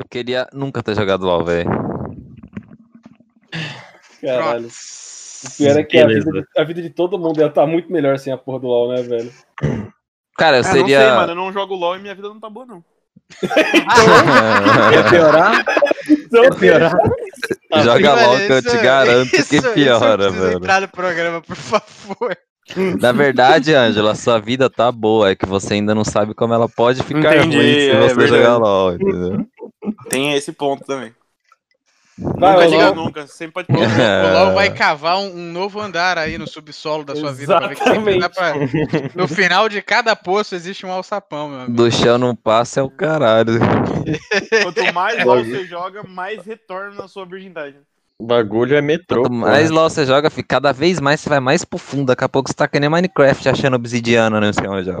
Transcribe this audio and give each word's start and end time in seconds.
Eu 0.00 0.06
queria 0.08 0.48
nunca 0.50 0.82
ter 0.82 0.96
jogado 0.96 1.26
LOL, 1.26 1.44
velho. 1.44 1.68
Caralho. 4.22 4.66
O 4.66 5.56
pior 5.58 5.78
é 5.78 5.84
que 5.84 5.98
a 5.98 6.06
vida, 6.06 6.32
de, 6.32 6.44
a 6.56 6.64
vida, 6.64 6.82
de, 6.82 6.88
todo 6.88 7.18
mundo 7.18 7.38
ia 7.38 7.46
estar 7.46 7.62
tá 7.62 7.66
muito 7.66 7.92
melhor 7.92 8.18
sem 8.18 8.32
a 8.32 8.38
porra 8.38 8.60
do 8.60 8.66
LoL, 8.66 8.94
né, 8.94 9.02
velho? 9.02 9.32
Cara, 10.38 10.56
eu 10.56 10.64
seria. 10.64 11.00
Não 11.00 11.06
sei, 11.06 11.16
mano, 11.16 11.32
eu 11.32 11.36
não 11.36 11.52
jogo 11.52 11.74
LoL 11.74 11.96
e 11.96 11.98
minha 12.00 12.14
vida 12.14 12.28
não 12.28 12.40
tá 12.40 12.48
boa, 12.48 12.64
não. 12.64 12.82
Quer 14.90 15.10
piorar? 15.10 15.64
Quer 16.30 16.54
piorar? 16.58 16.92
Joga 17.84 18.14
LOL 18.14 18.36
que 18.38 18.52
eu 18.52 18.62
te 18.62 18.78
garanto 18.78 19.36
isso, 19.36 19.48
que 19.48 19.62
piora, 19.74 20.28
isso 20.28 20.40
velho. 20.40 20.56
entrar 20.56 20.80
no 20.80 20.88
programa, 20.88 21.42
por 21.42 21.56
favor. 21.56 22.36
Na 22.98 23.12
verdade, 23.12 23.74
Ângela, 23.74 24.14
sua 24.14 24.38
vida 24.38 24.70
tá 24.70 24.90
boa, 24.90 25.30
é 25.30 25.36
que 25.36 25.44
você 25.44 25.74
ainda 25.74 25.94
não 25.94 26.04
sabe 26.04 26.34
como 26.34 26.54
ela 26.54 26.68
pode 26.68 27.02
ficar 27.02 27.36
Entendi, 27.36 27.56
ruim 27.56 27.74
se 27.74 27.90
é 27.90 28.00
você 28.00 28.14
verdade. 28.14 28.28
jogar 28.28 28.56
LOL, 28.56 28.94
entendeu? 28.94 29.46
Tem 30.10 30.34
esse 30.34 30.52
ponto 30.52 30.84
também. 30.84 31.14
Vai, 32.18 32.52
nunca 32.52 32.68
diga 32.68 32.92
nunca, 32.92 33.26
sempre 33.26 33.64
pode 33.64 33.68
O, 33.72 33.74
pôr. 33.74 33.82
o 33.82 34.32
LoL 34.34 34.52
vai 34.54 34.68
cavar 34.74 35.16
um, 35.16 35.28
um 35.34 35.52
novo 35.52 35.80
andar 35.80 36.18
aí 36.18 36.36
no 36.36 36.46
subsolo 36.46 37.02
da 37.02 37.16
sua 37.16 37.32
vida. 37.32 37.56
Pra 37.58 37.68
ver 37.98 38.18
que 38.20 38.28
pra- 38.28 38.52
No 39.14 39.26
final 39.26 39.70
de 39.70 39.80
cada 39.80 40.14
poço 40.14 40.54
existe 40.54 40.84
um 40.84 40.92
alçapão, 40.92 41.48
meu 41.48 41.60
amigo. 41.60 41.72
Do 41.72 41.90
chão 41.90 42.18
não 42.18 42.36
passa 42.36 42.80
é 42.80 42.82
o 42.82 42.90
caralho. 42.90 43.54
Quanto 44.62 44.92
mais 44.92 45.24
LoL 45.24 45.42
você 45.44 45.64
joga, 45.64 46.02
mais 46.02 46.44
retorna 46.44 46.94
na 46.94 47.08
sua 47.08 47.24
virgindade. 47.24 47.76
O 48.18 48.26
bagulho 48.26 48.76
é 48.76 48.82
metrô. 48.82 49.22
Quanto 49.22 49.32
mais 49.32 49.70
LOL 49.70 49.88
você 49.88 50.04
joga, 50.04 50.28
fica 50.28 50.56
cada 50.60 50.72
vez 50.72 51.00
mais 51.00 51.20
você 51.20 51.28
vai 51.30 51.40
mais 51.40 51.64
pro 51.64 51.78
fundo. 51.78 52.08
Daqui 52.08 52.22
a 52.24 52.28
pouco 52.28 52.50
você 52.50 52.54
tá 52.54 52.68
que 52.68 52.78
nem 52.78 52.90
Minecraft 52.90 53.48
achando 53.48 53.76
obsidiana, 53.76 54.38
não 54.38 54.52
sei 54.52 54.68
onde. 54.68 54.90
ó. 54.90 55.00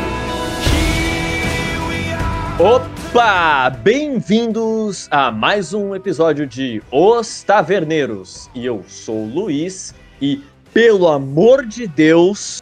Opa! 2.63 3.71
Bem-vindos 3.71 5.07
a 5.09 5.31
mais 5.31 5.73
um 5.73 5.95
episódio 5.95 6.45
de 6.45 6.79
Os 6.91 7.41
Taverneiros. 7.41 8.51
E 8.53 8.63
eu 8.63 8.85
sou 8.87 9.23
o 9.23 9.25
Luiz 9.25 9.95
e, 10.21 10.43
pelo 10.71 11.07
amor 11.07 11.65
de 11.65 11.87
Deus, 11.87 12.61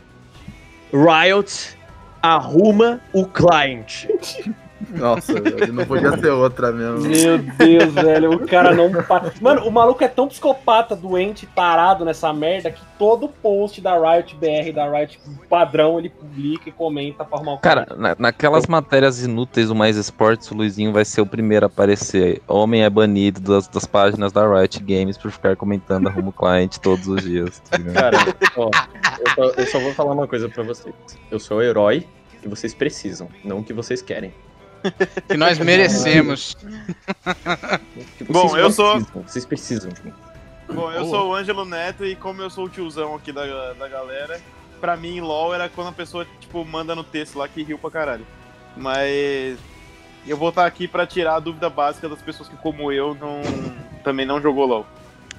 Riot 0.93 1.77
arruma 2.21 3.01
o 3.11 3.25
client. 3.25 4.05
Nossa, 4.91 5.33
velho, 5.41 5.73
não 5.73 5.85
podia 5.85 6.17
ser 6.17 6.29
outra 6.31 6.71
mesmo. 6.71 6.99
Meu 7.07 7.37
Deus, 7.37 7.93
velho, 7.93 8.31
o 8.33 8.47
cara 8.47 8.73
não 8.73 8.91
para. 9.03 9.31
Mano, 9.41 9.67
o 9.67 9.71
maluco 9.71 10.03
é 10.03 10.07
tão 10.07 10.27
psicopata, 10.27 10.95
doente, 10.95 11.45
parado 11.45 12.05
nessa 12.05 12.31
merda 12.33 12.71
que 12.71 12.81
todo 12.97 13.27
post 13.27 13.81
da 13.81 13.97
Riot 13.97 14.35
BR, 14.35 14.71
da 14.73 14.89
Riot 14.89 15.19
padrão, 15.49 15.99
ele 15.99 16.09
publica 16.09 16.69
e 16.69 16.71
comenta 16.71 17.23
pra 17.25 17.37
arrumar 17.37 17.53
o 17.53 17.57
Cara, 17.59 17.87
na- 17.97 18.15
naquelas 18.17 18.67
matérias 18.67 19.23
inúteis 19.23 19.67
do 19.67 19.75
Mais 19.75 19.97
Esportes, 19.97 20.49
o 20.51 20.55
Luizinho 20.55 20.91
vai 20.93 21.03
ser 21.05 21.21
o 21.21 21.25
primeiro 21.25 21.65
a 21.65 21.67
aparecer. 21.67 22.41
Homem 22.47 22.83
é 22.83 22.89
banido 22.89 23.39
das, 23.41 23.67
das 23.67 23.85
páginas 23.85 24.31
da 24.31 24.47
Riot 24.47 24.79
Games 24.83 25.17
por 25.17 25.31
ficar 25.31 25.55
comentando 25.55 26.07
arruma 26.07 26.29
o 26.29 26.33
cliente 26.33 26.79
todos 26.79 27.07
os 27.07 27.21
dias. 27.21 27.61
tá? 27.69 27.77
Cara, 27.93 28.17
ó, 28.57 28.69
eu, 29.19 29.29
só, 29.35 29.43
eu 29.61 29.67
só 29.67 29.79
vou 29.79 29.93
falar 29.93 30.13
uma 30.13 30.27
coisa 30.27 30.47
pra 30.49 30.63
vocês. 30.63 30.93
Eu 31.29 31.39
sou 31.39 31.57
o 31.57 31.61
herói 31.61 32.05
que 32.41 32.47
vocês 32.47 32.73
precisam, 32.73 33.27
não 33.43 33.59
o 33.59 33.63
que 33.63 33.73
vocês 33.73 34.01
querem. 34.01 34.33
Que 35.27 35.37
nós 35.37 35.57
merecemos. 35.59 36.55
Bom, 38.29 38.55
eu 38.57 38.71
sou- 38.71 38.93
precisam, 38.95 39.23
Vocês 39.25 39.45
precisam. 39.45 39.91
Bom, 40.71 40.91
eu 40.91 41.05
sou 41.05 41.29
o 41.29 41.35
Ângelo 41.35 41.65
Neto 41.65 42.05
e 42.05 42.15
como 42.15 42.41
eu 42.41 42.49
sou 42.49 42.65
o 42.65 42.69
tiozão 42.69 43.15
aqui 43.15 43.31
da, 43.31 43.73
da 43.73 43.87
galera, 43.87 44.39
pra 44.79 44.95
mim 44.95 45.19
LOL 45.19 45.53
era 45.53 45.67
quando 45.67 45.87
a 45.87 45.91
pessoa, 45.93 46.25
tipo, 46.39 46.63
manda 46.63 46.93
no 46.95 47.03
texto 47.03 47.37
lá 47.39 47.47
que 47.47 47.63
riu 47.63 47.77
pra 47.79 47.89
caralho. 47.89 48.25
Mas 48.77 49.57
eu 50.27 50.37
vou 50.37 50.49
estar 50.49 50.65
aqui 50.65 50.87
pra 50.87 51.07
tirar 51.07 51.35
a 51.35 51.39
dúvida 51.39 51.69
básica 51.69 52.07
das 52.07 52.21
pessoas 52.21 52.47
que, 52.47 52.55
como 52.57 52.91
eu, 52.91 53.15
não, 53.15 53.41
também 54.03 54.25
não 54.25 54.39
jogou 54.39 54.65
LOL. 54.67 54.85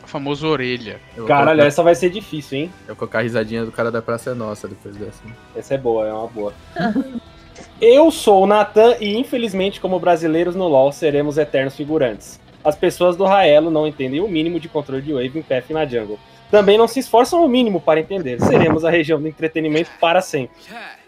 O 0.03 0.07
famoso 0.07 0.49
orelha. 0.49 1.01
Eu 1.17 1.27
Caralho, 1.27 1.51
colocar- 1.51 1.67
essa 1.67 1.83
vai 1.83 1.95
ser 1.95 2.11
difícil, 2.11 2.59
hein? 2.59 2.73
Eu 2.83 2.89
vou 2.89 2.97
colocar 2.97 3.21
a 3.21 3.23
risadinha 3.23 3.65
do 3.65 3.71
cara 3.71 3.91
da 3.93 4.03
Praça 4.03 4.31
é 4.31 4.35
Nossa 4.35 4.67
depois 4.67 4.97
dessa. 4.97 5.23
Essa 5.55 5.75
é 5.75 5.79
boa, 5.79 6.07
é 6.09 6.13
uma 6.13 6.27
boa. 6.27 6.53
Eu 7.81 8.11
sou 8.11 8.43
o 8.43 8.47
Natan 8.47 8.97
e, 9.01 9.17
infelizmente, 9.17 9.81
como 9.81 9.99
brasileiros 9.99 10.55
no 10.55 10.69
LoL, 10.69 10.93
seremos 10.93 11.39
eternos 11.39 11.75
figurantes. 11.75 12.39
As 12.63 12.77
pessoas 12.77 13.17
do 13.17 13.25
Raelo 13.25 13.71
não 13.71 13.87
entendem 13.87 14.21
o 14.21 14.29
mínimo 14.29 14.61
de 14.61 14.69
controle 14.69 15.01
de 15.01 15.15
wave 15.15 15.39
em 15.39 15.43
PF 15.43 15.73
na 15.73 15.87
jungle. 15.87 16.19
Também 16.51 16.77
não 16.77 16.89
se 16.89 16.99
esforçam 16.99 17.45
o 17.45 17.49
mínimo 17.49 17.81
para 17.81 18.01
entender. 18.01 18.41
Seremos 18.41 18.85
a 18.85 18.91
região 18.91 19.21
do 19.21 19.29
entretenimento 19.29 19.91
para 20.01 20.21
sempre. 20.21 20.57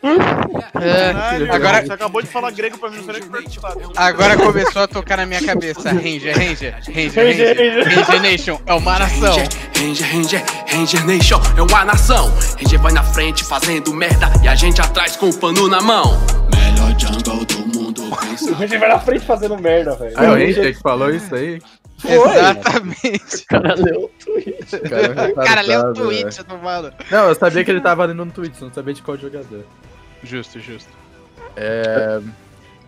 É, 0.03 1.13
Caralho, 1.13 1.53
agora, 1.53 1.87
você 1.87 1.93
acabou 1.93 2.21
de 2.21 2.29
falar 2.29 2.51
grego 2.51 2.77
pra 2.77 2.91
mim, 2.91 2.97
não 2.97 3.05
sei 3.05 3.21
nem 3.21 3.23
o 3.23 3.93
agora 3.95 4.37
começou 4.37 4.83
a 4.83 4.89
tocar 4.89 5.17
na 5.17 5.27
minha 5.27 5.45
cabeça. 5.45 5.91
Ranger, 5.93 6.37
Ranger, 6.37 6.75
Ranger, 6.87 7.15
Ranger, 7.15 7.57
Ranger. 7.57 7.89
Ranger 7.89 8.23
Nation 8.23 8.61
é 8.67 8.75
uma 8.75 8.99
nação. 8.99 9.37
Ranger, 9.77 10.13
Ranger, 10.13 10.45
Ranger 10.67 11.07
Nation 11.07 11.41
é 11.57 11.63
uma 11.63 11.85
nação. 11.85 12.33
Ranger 12.61 12.81
vai 12.81 12.93
na 12.93 13.05
frente 13.05 13.45
fazendo 13.45 13.95
merda 13.95 14.33
e 14.43 14.49
a 14.49 14.57
gente 14.57 14.81
atrás 14.81 15.17
com 15.17 15.29
o 15.29 15.39
pano 15.39 15.69
na 15.69 15.81
mão. 15.81 16.19
Melhor 16.53 16.99
jungle 16.99 17.45
do 17.45 17.59
mundo. 17.79 18.03
A 18.13 18.67
gente 18.67 18.79
vai 18.79 18.89
na 18.89 18.99
frente 18.99 19.25
fazendo 19.25 19.57
merda, 19.57 19.95
velho. 19.95 20.15
Ah, 20.17 20.25
é 20.25 20.31
o 20.31 20.35
Ranger 20.35 20.75
que 20.75 20.83
falou 20.83 21.11
isso 21.11 21.33
aí? 21.35 21.61
Exatamente. 22.05 23.37
O 23.43 23.47
cara 23.47 23.75
leu 23.75 24.01
o 24.05 24.09
tweet. 24.25 24.77
O 24.77 24.81
cara, 24.91 25.31
é 25.31 25.33
Cara, 25.47 25.61
lê 25.63 25.77
o 25.77 25.93
tweet, 25.93 26.45
tá 26.45 26.59
falando. 26.59 26.93
Não, 27.11 27.29
eu 27.29 27.35
sabia 27.35 27.65
que 27.65 27.71
ele 27.71 27.81
tava 27.81 28.05
lendo 28.05 28.25
no 28.25 28.33
tweet, 28.33 28.61
não 28.63 28.73
sabia 28.73 28.95
de 28.95 29.03
qual 29.03 29.17
jogador. 29.17 29.65
Justo, 30.23 30.59
justo. 30.61 30.91
É, 31.57 32.21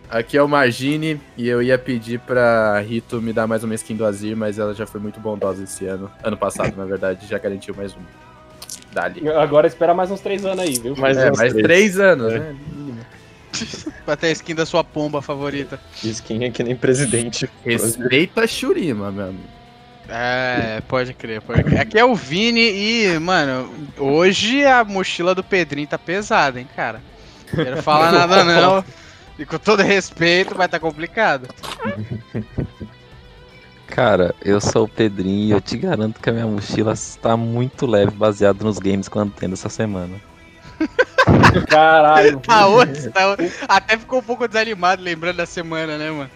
Aqui 0.09 0.37
é 0.37 0.43
o 0.43 0.47
Margine 0.47 1.19
e 1.35 1.47
eu 1.47 1.63
ia 1.63 1.77
pedir 1.79 2.19
pra 2.19 2.79
Rito 2.79 3.19
me 3.21 3.33
dar 3.33 3.47
mais 3.47 3.63
uma 3.63 3.73
skin 3.73 3.95
do 3.95 4.05
Azir, 4.05 4.37
mas 4.37 4.59
ela 4.59 4.73
já 4.73 4.85
foi 4.85 5.01
muito 5.01 5.19
bondosa 5.19 5.63
esse 5.63 5.85
ano. 5.87 6.11
Ano 6.23 6.37
passado, 6.37 6.75
na 6.77 6.85
verdade, 6.85 7.25
já 7.27 7.39
garantiu 7.39 7.73
mais 7.75 7.93
um. 7.93 7.99
Dali. 8.93 9.27
Agora 9.29 9.65
espera 9.67 9.93
mais 9.93 10.09
uns 10.11 10.21
três 10.21 10.45
anos 10.45 10.59
aí, 10.59 10.79
viu? 10.79 10.95
Mas 10.97 11.17
É, 11.17 11.31
uns 11.31 11.37
mais 11.37 11.51
três. 11.53 11.65
três 11.65 11.99
anos, 11.99 12.31
É. 12.33 12.39
né? 12.39 12.55
Ter 14.19 14.27
a 14.27 14.31
skin 14.31 14.55
da 14.55 14.65
sua 14.65 14.83
pomba 14.83 15.21
favorita. 15.21 15.79
Skin 16.03 16.43
é 16.43 16.51
que 16.51 16.63
nem 16.63 16.75
presidente. 16.75 17.49
Respeita 17.63 18.41
a 18.41 18.47
Shurima, 18.47 19.11
meu 19.11 19.25
amigo. 19.25 19.55
É, 20.07 20.81
pode 20.87 21.13
crer, 21.13 21.41
pode 21.41 21.63
crer. 21.63 21.79
Aqui 21.79 21.97
é 21.97 22.05
o 22.05 22.15
Vini 22.15 22.61
e, 22.61 23.19
mano, 23.19 23.73
hoje 23.97 24.63
a 24.63 24.83
mochila 24.83 25.33
do 25.33 25.43
Pedrinho 25.43 25.87
tá 25.87 25.97
pesada, 25.97 26.59
hein, 26.59 26.67
cara. 26.75 27.01
Não 27.51 27.63
quero 27.63 27.81
falar 27.81 28.11
nada 28.11 28.43
não. 28.43 28.85
E 29.37 29.45
com 29.45 29.57
todo 29.57 29.81
respeito, 29.81 30.55
vai 30.55 30.67
tá 30.67 30.79
complicado. 30.79 31.47
Cara, 33.87 34.33
eu 34.43 34.59
sou 34.61 34.85
o 34.85 34.89
Pedrinho 34.89 35.47
e 35.47 35.51
eu 35.51 35.61
te 35.61 35.77
garanto 35.77 36.19
que 36.19 36.29
a 36.29 36.33
minha 36.33 36.47
mochila 36.47 36.93
está 36.93 37.35
muito 37.35 37.85
leve, 37.85 38.11
baseado 38.11 38.63
nos 38.63 38.77
games 38.77 39.07
que 39.07 39.15
eu 39.15 39.21
ando 39.21 39.33
tendo 39.37 39.53
essa 39.53 39.69
semana. 39.69 40.19
Caralho. 41.67 42.39
Tá 42.39 42.67
hoje, 42.67 43.09
tá. 43.09 43.35
Até 43.67 43.97
ficou 43.97 44.19
um 44.19 44.23
pouco 44.23 44.47
desanimado 44.47 45.01
lembrando 45.01 45.37
da 45.37 45.45
semana, 45.45 45.97
né, 45.97 46.11
mano? 46.11 46.29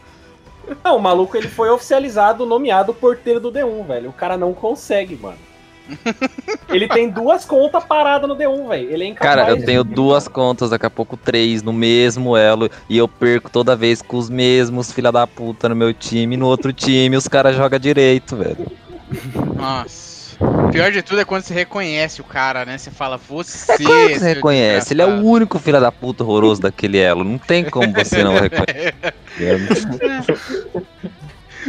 Não, 0.83 0.97
o 0.97 1.01
maluco 1.01 1.35
ele 1.35 1.47
foi 1.47 1.69
oficializado, 1.69 2.45
nomeado 2.45 2.93
porteiro 2.93 3.39
do 3.39 3.51
D1, 3.51 3.87
velho. 3.87 4.09
O 4.09 4.13
cara 4.13 4.37
não 4.37 4.53
consegue, 4.53 5.15
mano. 5.15 5.37
Ele 6.69 6.87
tem 6.87 7.09
duas 7.09 7.43
contas 7.45 7.83
paradas 7.83 8.29
no 8.29 8.35
D1, 8.35 8.67
velho. 8.69 8.91
Ele 8.91 9.03
é 9.05 9.07
incapaz. 9.07 9.35
Cara, 9.35 9.49
eu 9.49 9.57
de- 9.57 9.65
tenho 9.65 9.83
duas 9.83 10.27
contas, 10.27 10.69
daqui 10.69 10.85
a 10.85 10.89
pouco 10.89 11.17
três, 11.17 11.63
no 11.63 11.73
mesmo 11.73 12.37
elo, 12.37 12.69
e 12.87 12.95
eu 12.95 13.07
perco 13.07 13.49
toda 13.49 13.75
vez 13.75 13.99
com 13.99 14.17
os 14.17 14.29
mesmos 14.29 14.91
filha 14.91 15.11
da 15.11 15.25
puta 15.25 15.67
no 15.67 15.75
meu 15.75 15.91
time, 15.91 16.37
no 16.37 16.45
outro 16.45 16.71
time, 16.71 17.17
os 17.17 17.27
caras 17.27 17.55
jogam 17.55 17.79
direito, 17.79 18.35
velho. 18.35 18.67
Nossa. 19.55 20.08
O 20.39 20.71
pior 20.71 20.91
de 20.91 21.01
tudo 21.01 21.19
é 21.19 21.25
quando 21.25 21.43
você 21.43 21.53
reconhece 21.53 22.21
o 22.21 22.23
cara, 22.23 22.65
né? 22.65 22.77
Você 22.77 22.89
fala, 22.89 23.17
você. 23.17 23.73
É 23.73 23.77
claro 23.77 24.07
que 24.07 24.19
você 24.19 24.33
reconhece, 24.33 24.93
ele 24.93 25.01
é 25.01 25.05
o 25.05 25.23
único 25.23 25.59
filho 25.59 25.81
da 25.81 25.91
puta 25.91 26.23
horroroso 26.23 26.61
daquele 26.61 26.97
elo, 26.97 27.23
não 27.23 27.37
tem 27.37 27.65
como 27.65 27.91
você 27.91 28.23
não 28.23 28.35
reconhecer. 28.35 28.95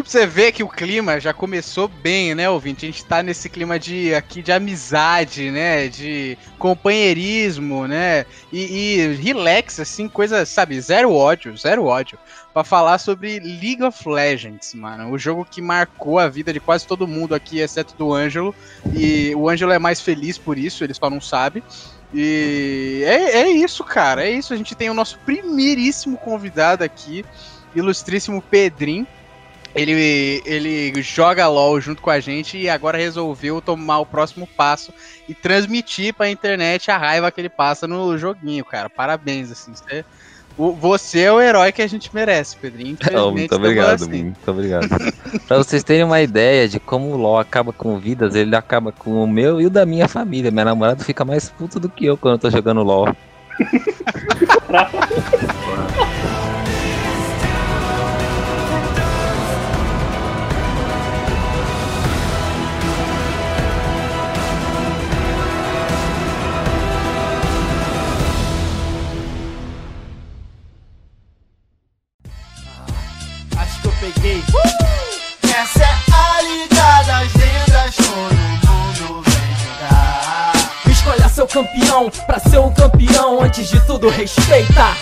Você 0.05 0.25
ver 0.25 0.53
que 0.53 0.63
o 0.63 0.69
clima 0.69 1.19
já 1.19 1.33
começou 1.33 1.89
bem, 1.89 2.35
né, 2.35 2.49
ouvinte? 2.49 2.87
A 2.87 2.89
gente 2.89 3.05
tá 3.05 3.23
nesse 3.23 3.49
clima 3.49 3.79
de 3.79 4.15
aqui 4.15 4.41
de 4.41 4.53
amizade, 4.53 5.51
né? 5.51 5.89
De 5.89 6.39
companheirismo, 6.59 7.89
né? 7.89 8.25
E, 8.53 8.61
e 8.61 9.07
relax, 9.15 9.81
assim, 9.81 10.09
coisa, 10.09 10.47
sabe, 10.47 10.81
zero 10.81 11.13
ódio, 11.13 11.57
zero 11.57 11.85
ódio. 11.85 12.19
Pra 12.53 12.65
falar 12.65 12.99
sobre 12.99 13.39
League 13.39 13.83
of 13.83 14.09
Legends, 14.09 14.75
mano. 14.75 15.11
O 15.13 15.19
jogo 15.19 15.45
que 15.45 15.63
marcou 15.63 16.19
a 16.19 16.29
vida 16.29 16.53
de 16.53 16.59
quase 16.59 16.87
todo 16.87 17.07
mundo 17.07 17.35
aqui, 17.35 17.61
exceto 17.61 17.95
do 17.97 18.13
Ângelo. 18.13 18.55
E 18.93 19.33
o 19.37 19.49
Ângelo 19.49 19.73
é 19.73 19.79
mais 19.79 20.01
feliz 20.01 20.37
por 20.37 20.59
isso, 20.59 20.83
ele 20.83 20.95
só 20.95 21.09
não 21.09 21.21
sabe. 21.21 21.63
E 22.13 23.03
é, 23.07 23.43
é 23.43 23.51
isso, 23.51 23.85
cara. 23.85 24.25
É 24.27 24.31
isso. 24.31 24.53
A 24.53 24.57
gente 24.57 24.75
tem 24.75 24.91
o 24.91 24.95
nosso 24.95 25.19
primeiríssimo 25.21 26.17
convidado 26.17 26.83
aqui, 26.83 27.25
ilustríssimo 27.75 28.43
Pedrinho. 28.43 29.07
Ele, 29.73 30.43
ele 30.45 31.01
joga 31.01 31.47
LOL 31.47 31.81
junto 31.81 32.03
com 32.03 32.11
a 32.11 32.19
gente 32.19 32.59
e 32.59 32.69
agora 32.69 32.99
resolveu 32.99 33.61
tomar 33.61 34.01
o 34.01 34.07
próximo 34.07 34.45
passo 34.45 34.93
e 35.29 35.35
transmitir 35.35 36.13
pra 36.13 36.29
internet 36.29 36.91
a 36.91 36.99
raiva 36.99 37.31
que 37.31 37.41
ele 37.41 37.49
passa 37.49 37.87
no 37.87 38.19
joguinho, 38.19 38.65
cara. 38.65 38.91
Parabéns, 38.91 39.53
assim. 39.53 39.73
Você, 39.73 40.05
o- 40.59 40.73
você 40.73 41.21
é 41.21 41.33
o 41.33 41.41
herói 41.41 41.73
que 41.73 41.81
a 41.83 41.87
gente 41.87 42.11
merece, 42.15 42.57
Pedrinho. 42.57 42.97
Infelizmente, 43.01 43.33
muito 43.39 43.55
obrigado, 43.57 44.03
assim. 44.03 44.23
muito 44.25 44.51
obrigado. 44.51 44.89
pra 45.49 45.57
vocês 45.59 45.83
terem 45.83 46.05
uma 46.05 46.21
ideia 46.21 46.69
de 46.69 46.79
como 46.81 47.11
o 47.13 47.17
LoL 47.17 47.39
acaba 47.39 47.73
com 47.73 47.99
vidas, 47.99 48.35
ele 48.35 48.55
acaba 48.57 48.93
com 48.93 49.23
o 49.23 49.27
meu 49.27 49.61
e 49.61 49.67
o 49.67 49.71
da 49.71 49.87
minha 49.87 50.09
família. 50.09 50.51
Minha 50.51 50.65
namorada 50.67 51.03
fica 51.05 51.25
mais 51.25 51.49
puta 51.49 51.79
do 51.81 51.89
que 51.89 52.05
eu 52.07 52.17
quando 52.17 52.35
eu 52.35 52.39
tô 52.39 52.51
jogando 52.51 52.83
LoL. 52.83 53.15
Peguei. 74.01 74.43
Essa 75.43 75.83
é 75.83 75.97
a 76.13 76.43
liga 76.43 77.03
das 77.07 77.35
lendas, 77.35 77.97
todo 77.97 78.35
mundo 78.67 79.23
vem 79.23 79.57
jogar. 79.63 80.53
Escolha 80.91 81.29
seu 81.29 81.47
campeão, 81.47 82.11
pra 82.27 82.39
ser 82.39 82.59
um 82.59 82.73
campeão, 82.73 83.43
antes 83.43 83.69
de 83.69 83.85
tudo 83.87 84.09
respeita. 84.09 84.97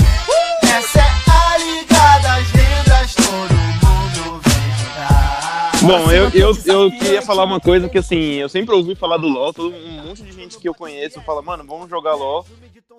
Essa 0.64 0.98
é 0.98 1.30
a 1.30 1.58
liga 1.58 2.18
das 2.22 2.52
lendas, 2.52 3.14
todo 3.14 3.54
mundo 3.54 4.40
vem 4.42 4.76
jogar. 4.78 5.70
Bom, 5.82 6.10
eu, 6.10 6.30
eu, 6.30 6.56
eu 6.66 6.90
queria 6.90 7.22
falar 7.22 7.44
uma 7.44 7.60
coisa 7.60 7.88
que 7.88 7.98
assim, 7.98 8.34
eu 8.34 8.48
sempre 8.48 8.74
ouvi 8.74 8.94
falar 8.96 9.16
do 9.18 9.28
LoL, 9.28 9.52
todo 9.52 9.74
um 9.74 10.06
monte 10.08 10.22
de 10.22 10.32
gente 10.32 10.58
que 10.58 10.68
eu 10.68 10.74
conheço 10.74 11.20
fala, 11.22 11.40
mano, 11.40 11.64
vamos 11.64 11.88
jogar 11.88 12.14
LoL. 12.14 12.44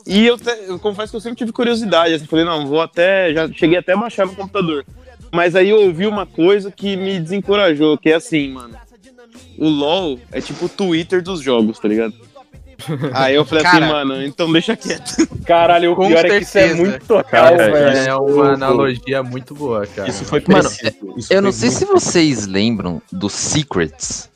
E 0.07 0.25
eu, 0.25 0.37
te- 0.37 0.63
eu 0.65 0.79
confesso 0.79 1.11
que 1.11 1.17
eu 1.17 1.21
sempre 1.21 1.37
tive 1.39 1.51
curiosidade, 1.51 2.13
assim, 2.13 2.25
falei, 2.25 2.45
não, 2.45 2.65
vou 2.67 2.79
até, 2.81 3.33
já 3.33 3.49
cheguei 3.51 3.77
até 3.77 3.91
a 3.93 3.97
baixar 3.97 4.25
no 4.25 4.33
computador. 4.33 4.85
Mas 5.31 5.55
aí 5.55 5.69
eu 5.69 5.81
ouvi 5.81 6.07
uma 6.07 6.25
coisa 6.25 6.71
que 6.71 6.95
me 6.97 7.19
desencorajou, 7.19 7.97
que 7.97 8.09
é 8.09 8.15
assim, 8.15 8.49
mano, 8.51 8.75
o 9.57 9.67
LoL 9.67 10.19
é 10.31 10.41
tipo 10.41 10.65
o 10.65 10.69
Twitter 10.69 11.21
dos 11.21 11.41
jogos, 11.41 11.77
tá 11.79 11.87
ligado? 11.87 12.13
Aí 13.13 13.35
eu 13.35 13.43
falei 13.43 13.61
Cara. 13.61 13.77
assim, 13.85 13.93
mano, 13.93 14.23
então 14.23 14.49
deixa 14.53 14.73
quieto. 14.73 15.27
Caralho, 15.45 15.91
o 15.91 15.95
Com 15.97 16.07
pior 16.07 16.25
é 16.25 16.29
que 16.29 16.43
isso 16.45 16.57
é 16.57 16.61
certeza. 16.69 16.77
muito 16.89 17.13
real, 17.13 17.23
Cara, 17.25 17.57
velho. 17.57 17.97
é 18.07 18.15
uma 18.15 18.53
analogia 18.53 19.21
muito 19.21 19.53
boa, 19.53 19.85
cara. 19.85 20.09
Isso 20.09 20.23
foi 20.23 20.41
Mano, 20.47 20.63
preciso. 20.63 20.87
isso 21.17 21.33
Eu 21.33 21.37
foi 21.37 21.41
não 21.41 21.51
sei 21.51 21.69
muito 21.69 21.79
se 21.79 21.85
vocês 21.85 22.47
lembram 22.47 23.01
dos 23.11 23.33
Secrets. 23.33 24.29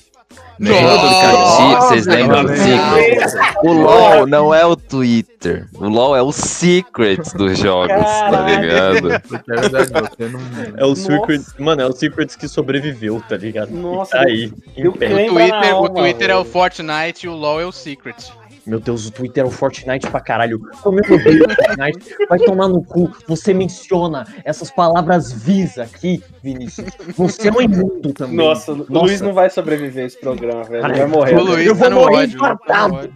Nossa, 0.60 1.88
Vocês 1.88 2.06
lembram 2.06 2.46
do. 2.46 2.56
Secrets? 2.56 3.34
O 3.64 3.74
LoL 3.74 4.28
não 4.28 4.54
é 4.54 4.66
o 4.66 4.76
Twitter. 4.76 5.68
O 5.74 5.88
LoL 5.90 6.16
é 6.16 6.22
o 6.22 6.32
Secrets 6.32 7.34
dos 7.34 7.58
jogos, 7.58 7.90
tá 7.96 8.46
ligado? 8.46 9.12
É 9.14 9.62
verdade, 9.62 9.92
você 9.92 10.30
não. 10.30 10.40
É 10.78 10.86
o 10.86 10.90
Nossa. 10.90 11.02
Secrets, 11.02 11.54
mano, 11.60 11.82
é 11.82 11.86
o 11.86 11.92
Secrets 11.92 12.36
que 12.36 12.48
sobreviveu, 12.48 13.22
tá 13.28 13.36
ligado? 13.36 13.72
Nossa, 13.72 14.18
E 14.18 14.20
tá 14.20 14.28
aí. 14.28 14.54
O 14.88 14.92
Twitter, 14.92 15.76
o 15.82 15.90
Twitter 15.90 16.30
é 16.30 16.38
o. 16.38 16.44
Fortnite 16.46 17.26
e 17.26 17.30
o 17.30 17.34
LoL 17.34 17.62
é 17.62 17.66
o 17.66 17.72
Secret. 17.72 18.16
Meu 18.66 18.80
Deus, 18.80 19.06
o 19.08 19.12
Twitter 19.12 19.44
é 19.44 19.48
o 19.48 19.52
Fortnite 19.52 20.10
pra 20.10 20.22
caralho. 20.22 20.60
Como 20.82 21.00
eu 21.00 21.16
odeio 21.16 21.46
o 21.46 21.54
Fortnite. 21.54 22.16
Vai 22.30 22.40
tomar 22.40 22.68
no 22.68 22.84
cu. 22.84 23.12
Você 23.28 23.54
menciona 23.54 24.26
essas 24.46 24.72
palavras 24.72 25.34
vis 25.34 25.78
aqui, 25.78 26.24
Vinícius. 26.42 26.88
Você 27.16 27.50
é 27.50 27.52
um 27.52 27.62
imundo 27.62 28.14
também. 28.14 28.38
Nossa, 28.38 28.72
o 28.72 28.86
Luiz 28.90 29.20
não 29.22 29.34
vai 29.34 29.50
sobreviver 29.50 30.04
a 30.04 30.08
esse 30.08 30.20
programa, 30.20 30.64
velho. 30.64 30.86
Ele 30.86 30.94
vai 30.94 31.08
morrer. 31.08 31.36
O 31.36 31.44
Luiz 31.44 31.68
eu 31.68 31.76
vou 31.76 31.90
tá 31.90 31.96
morrer 31.96 32.24
ódio, 32.24 32.40
tá 32.40 32.86
ódio. 32.86 33.14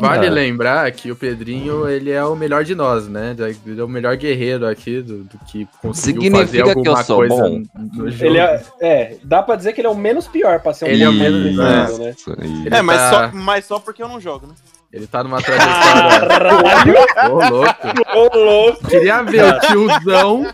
Vale 0.00 0.26
Ah. 0.26 0.30
lembrar 0.30 0.90
que 0.92 1.10
o 1.10 1.16
Pedrinho, 1.16 1.88
ele 1.88 2.10
é 2.10 2.24
o 2.24 2.34
melhor 2.36 2.64
de 2.64 2.74
nós, 2.74 3.08
né? 3.08 3.34
Ele 3.66 3.80
é 3.80 3.84
o 3.84 3.88
melhor 3.88 4.16
guerreiro 4.16 4.66
aqui 4.66 5.00
do, 5.02 5.24
do 5.24 5.38
que 5.46 5.66
conseguiu 5.80 6.22
Significa 6.22 6.46
fazer 6.46 6.62
que 6.62 6.68
eu 6.68 6.68
alguma 6.92 7.04
sou 7.04 7.16
coisa 7.18 7.34
bom? 7.34 7.62
no 7.94 8.10
jogo. 8.10 8.24
Ele 8.24 8.38
é, 8.38 8.62
é, 8.80 9.16
dá 9.22 9.42
pra 9.42 9.56
dizer 9.56 9.72
que 9.72 9.80
ele 9.80 9.88
é 9.88 9.90
o 9.90 9.94
menos 9.96 10.26
pior 10.26 10.60
pra 10.60 10.72
ser 10.74 10.86
um 10.86 10.88
Ele 10.88 11.04
é 11.04 11.08
o 11.08 11.12
menos- 11.12 11.46
é. 11.46 11.50
mundo, 11.50 11.98
né? 11.98 12.14
Aí. 12.40 12.66
Ele 12.66 12.74
É, 12.76 12.82
mas, 12.82 12.98
tá- 12.98 13.10
só, 13.30 13.36
mas 13.36 13.64
só 13.64 13.78
porque 13.78 14.02
eu 14.02 14.08
não 14.08 14.20
jogo, 14.20 14.46
né? 14.46 14.54
Ele 14.92 15.06
tá 15.06 15.22
numa 15.22 15.40
trajetória. 15.40 16.26
Caralho, 16.28 16.94
Ô, 17.30 17.48
louco. 17.48 17.72
ô 18.16 18.38
louco. 18.38 18.88
Queria 18.88 19.22
ver 19.22 19.44
o 19.44 19.60
tiozão. 19.60 20.46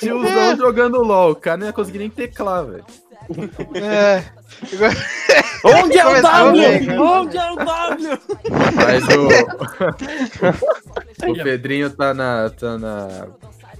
Tiozão 0.00 0.56
jogando 0.56 1.00
LOL. 1.02 1.30
O 1.30 1.36
cara 1.36 1.56
não 1.56 1.66
ia 1.68 1.72
conseguir 1.72 1.98
nem 2.00 2.10
teclar, 2.10 2.64
velho. 2.64 2.84
É. 3.74 4.24
Onde 5.64 5.98
é 5.98 6.06
o 6.06 6.22
W? 6.22 7.00
Onde 7.00 7.36
é 7.36 7.52
o 7.52 7.56
W? 7.56 8.18
Mas 8.74 9.04
o. 9.08 9.28
o 11.30 11.34
Pedrinho 11.42 11.90
tá 11.90 12.14
na, 12.14 12.50
tá 12.50 12.78
na. 12.78 13.26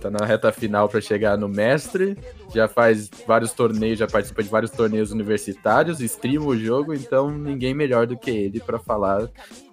Tá 0.01 0.11
na 0.11 0.27
reta 0.27 0.53
final 0.53 0.89
pra 0.89 1.01
chegar 1.01 1.39
no 1.39 1.49
mestre. 1.49 2.19
Já 2.55 2.69
faz 2.69 3.09
vários 3.27 3.53
torneios, 3.53 3.99
já 3.99 4.07
participa 4.07 4.43
de 4.43 4.49
vários 4.49 4.71
torneios 4.71 5.11
universitários, 5.11 6.01
streama 6.01 6.47
o 6.47 6.57
jogo, 6.57 6.93
então 6.93 7.31
ninguém 7.31 7.73
melhor 7.73 8.07
do 8.07 8.17
que 8.17 8.31
ele 8.31 8.61
pra 8.61 8.79
falar 8.79 9.31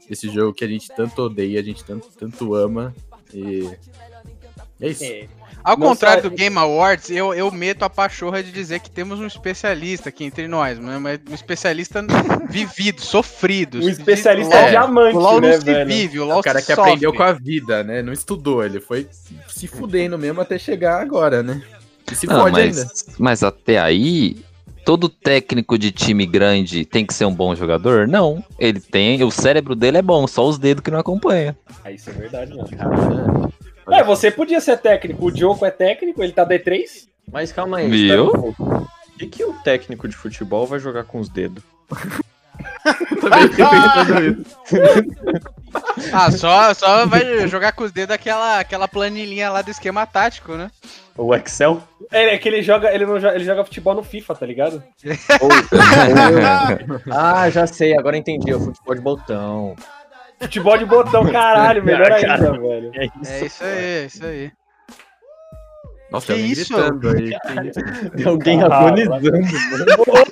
desse 0.07 0.29
jogo 0.29 0.53
que 0.53 0.63
a 0.63 0.67
gente 0.67 0.87
tanto 0.95 1.23
odeia, 1.23 1.59
a 1.59 1.63
gente 1.63 1.83
tanto, 1.83 2.07
tanto 2.17 2.55
ama. 2.55 2.95
E. 3.33 3.69
É 4.79 4.87
isso. 4.87 5.03
É. 5.03 5.27
Ao 5.63 5.77
Não 5.77 5.87
contrário 5.89 6.23
só- 6.23 6.29
do 6.29 6.35
Game 6.35 6.57
Awards, 6.57 7.09
eu, 7.09 7.33
eu 7.33 7.49
meto 7.51 7.83
a 7.83 7.89
pachorra 7.89 8.43
de 8.43 8.51
dizer 8.51 8.79
que 8.81 8.91
temos 8.91 9.19
um 9.19 9.25
especialista 9.27 10.09
aqui 10.09 10.25
entre 10.25 10.47
nós, 10.47 10.77
né? 10.77 10.97
mas 10.99 11.19
um 11.29 11.33
especialista 11.33 12.03
vivido, 12.49 12.99
sofrido. 13.01 13.77
Um 13.79 13.87
especialista 13.89 14.53
é 14.55 14.69
diamante, 14.71 15.15
o 15.15 15.19
LOL 15.19 15.39
né, 15.39 15.51
não 15.53 15.59
se 15.59 15.65
velho? 15.65 15.87
vive, 15.89 16.19
o 16.19 16.25
LOL 16.25 16.39
O 16.39 16.43
cara 16.43 16.59
se 16.59 16.65
que 16.67 16.75
sofre. 16.75 16.91
aprendeu 16.91 17.13
com 17.13 17.23
a 17.23 17.31
vida, 17.31 17.83
né? 17.83 18.01
Não 18.01 18.11
estudou, 18.11 18.63
ele 18.63 18.81
foi 18.81 19.07
se 19.47 19.67
fudendo 19.67 20.17
mesmo 20.17 20.41
até 20.41 20.57
chegar 20.59 21.01
agora, 21.01 21.41
né? 21.41 21.61
E 22.11 22.15
se 22.15 22.27
Não, 22.27 22.41
fode 22.41 22.59
ainda. 22.59 22.81
mas, 22.83 23.05
mas 23.17 23.43
até 23.43 23.79
aí, 23.79 24.35
todo 24.85 25.07
técnico 25.07 25.77
de 25.77 25.91
time 25.91 26.25
grande 26.25 26.83
tem 26.83 27.05
que 27.05 27.13
ser 27.13 27.23
um 27.23 27.33
bom 27.33 27.55
jogador? 27.55 28.05
Não. 28.05 28.43
Ele 28.59 28.81
tem. 28.81 29.23
O 29.23 29.31
cérebro 29.31 29.73
dele 29.75 29.99
é 29.99 30.01
bom, 30.01 30.27
só 30.27 30.45
os 30.45 30.57
dedos 30.57 30.83
que 30.83 30.91
não 30.91 30.99
acompanham. 30.99 31.55
Ah, 31.85 31.89
isso 31.91 32.09
é 32.09 32.13
verdade, 32.13 32.53
mano. 32.53 32.67
É, 33.91 34.03
você 34.03 34.31
podia 34.31 34.61
ser 34.61 34.77
técnico. 34.77 35.25
O 35.25 35.31
Diogo 35.31 35.65
é 35.65 35.71
técnico, 35.71 36.23
ele 36.23 36.33
tá 36.33 36.45
D3. 36.45 37.07
Mas 37.31 37.51
calma 37.51 37.77
aí. 37.77 37.89
Viu? 37.89 38.31
pouco. 38.31 38.63
O 38.63 39.17
que, 39.17 39.27
que 39.27 39.43
o 39.43 39.53
técnico 39.63 40.07
de 40.07 40.15
futebol 40.15 40.65
vai 40.65 40.79
jogar 40.79 41.03
com 41.03 41.19
os 41.19 41.29
dedos? 41.29 41.63
Também. 43.21 44.43
Ah, 46.11 46.29
só, 46.29 46.71
só 46.73 47.05
vai 47.07 47.47
jogar 47.47 47.71
com 47.71 47.83
os 47.83 47.91
dedos 47.91 48.13
aquela, 48.13 48.59
aquela 48.59 48.87
planilhinha 48.87 49.49
lá 49.49 49.63
do 49.63 49.71
esquema 49.71 50.05
tático, 50.05 50.53
né? 50.53 50.69
O 51.17 51.33
Excel? 51.33 51.81
É, 52.11 52.35
é 52.35 52.37
que 52.37 52.47
ele 52.47 52.61
joga, 52.61 52.93
ele 52.93 53.05
não 53.05 53.19
joga, 53.19 53.35
ele 53.35 53.43
joga 53.43 53.65
futebol 53.65 53.95
no 53.95 54.03
FIFA, 54.03 54.35
tá 54.35 54.45
ligado? 54.45 54.83
Ah, 57.11 57.49
já 57.49 57.65
sei, 57.65 57.97
agora 57.97 58.17
entendi. 58.17 58.51
É 58.51 58.55
o 58.55 58.59
futebol 58.59 58.95
de 58.95 59.01
botão. 59.01 59.75
Futebol 60.41 60.77
de 60.77 60.85
botão, 60.85 61.25
caralho, 61.31 61.83
melhor 61.85 62.11
ainda, 62.11 62.51
velho. 62.51 62.91
É 62.93 63.05
isso. 63.05 63.31
É 63.31 63.45
isso 63.45 63.63
aí, 63.63 63.83
é 63.83 64.05
isso 64.05 64.25
aí. 64.25 64.51
Nossa, 66.11 66.27
Que 66.27 66.33
tem 66.33 66.41
alguém 66.43 66.51
isso? 66.51 66.73
gritando 66.75 67.09
aí. 67.09 67.31
que? 67.31 68.09
Tem 68.17 68.25
alguém 68.27 68.61
Ah, 68.61 68.65
agonizando. 68.67 69.15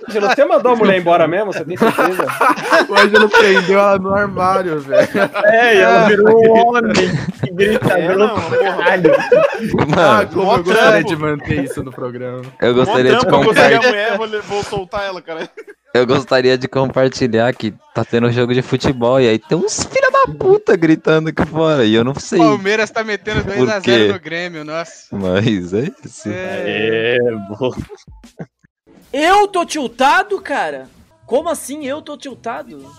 Ângelo, 0.07 0.27
você 0.29 0.45
mandou 0.45 0.73
a 0.73 0.75
mulher 0.75 0.99
embora 0.99 1.27
mesmo? 1.27 1.51
Você 1.51 1.65
tem 1.65 1.75
certeza? 1.75 2.23
O 2.87 2.93
Ângelo 2.95 3.27
prendeu 3.29 3.79
ela 3.79 3.97
no 3.97 4.13
armário, 4.13 4.79
velho. 4.79 5.07
É, 5.45 5.75
e 5.75 5.79
ela 5.81 6.07
virou 6.07 6.39
um 6.39 6.67
homem 6.67 6.93
que 6.93 7.51
grita 7.51 7.93
É, 7.97 8.07
pelo 8.09 8.29
caralho. 8.59 9.11
Ah, 9.15 9.95
Mano, 9.95 10.29
como 10.29 10.45
mó 10.45 10.57
eu 10.57 10.63
gostaria 10.63 10.91
trampo. 10.91 11.07
de 11.07 11.15
manter 11.15 11.63
isso 11.63 11.83
no 11.83 11.91
programa. 11.91 12.41
eu 12.61 12.73
gostaria 12.75 13.15
de 13.17 14.17
vou, 14.17 14.25
le- 14.27 14.41
vou 14.41 14.63
soltar 14.63 15.03
ela, 15.05 15.19
cara. 15.19 15.49
Eu 15.93 16.07
gostaria 16.07 16.57
de 16.57 16.67
compartilhar 16.67 17.53
que 17.53 17.73
tá 17.93 18.05
tendo 18.05 18.27
um 18.27 18.31
jogo 18.31 18.53
de 18.53 18.61
futebol 18.61 19.19
e 19.19 19.27
aí 19.27 19.37
tem 19.37 19.57
uns 19.57 19.83
filha 19.83 20.09
da 20.09 20.33
puta 20.33 20.75
gritando 20.77 21.29
aqui 21.29 21.45
fora. 21.45 21.83
E 21.83 21.93
eu 21.93 22.03
não 22.03 22.15
sei. 22.15 22.39
Palmeiras 22.39 22.89
tá 22.89 23.03
metendo 23.03 23.43
Por 23.43 23.53
2x0 23.53 23.81
quê? 23.81 24.07
no 24.07 24.19
Grêmio, 24.19 24.63
nossa. 24.63 25.07
Mas 25.11 25.73
é 25.73 25.91
isso. 26.05 26.29
É, 26.29 27.17
É. 29.13 29.27
Eu 29.29 29.47
tô 29.47 29.65
tiltado, 29.65 30.39
cara? 30.39 30.87
Como 31.25 31.49
assim 31.49 31.85
eu 31.85 32.01
tô 32.01 32.15
tiltado? 32.15 32.89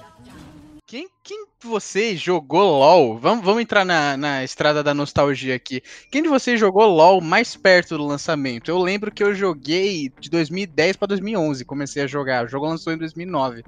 Quem, 0.87 1.09
quem 1.25 1.47
vocês 1.69 2.21
jogou 2.21 2.78
LOL? 2.78 3.19
Vamos, 3.19 3.45
vamos 3.45 3.62
entrar 3.62 3.85
na, 3.85 4.16
na 4.16 4.45
estrada 4.45 4.83
da 4.83 4.92
nostalgia 4.92 5.54
aqui. 5.54 5.83
Quem 6.11 6.23
de 6.23 6.28
vocês 6.28 6.59
jogou 6.59 6.85
LOL 6.87 7.21
mais 7.21 7.57
perto 7.57 7.97
do 7.97 8.04
lançamento? 8.04 8.71
Eu 8.71 8.78
lembro 8.78 9.11
que 9.12 9.23
eu 9.23 9.35
joguei 9.35 10.12
de 10.21 10.31
2010 10.31 10.97
para 10.97 11.09
2011, 11.09 11.64
comecei 11.64 12.02
a 12.02 12.07
jogar. 12.07 12.45
O 12.45 12.49
jogo 12.49 12.66
lançou 12.66 12.92
em 12.92 12.99
2009. 12.99 13.64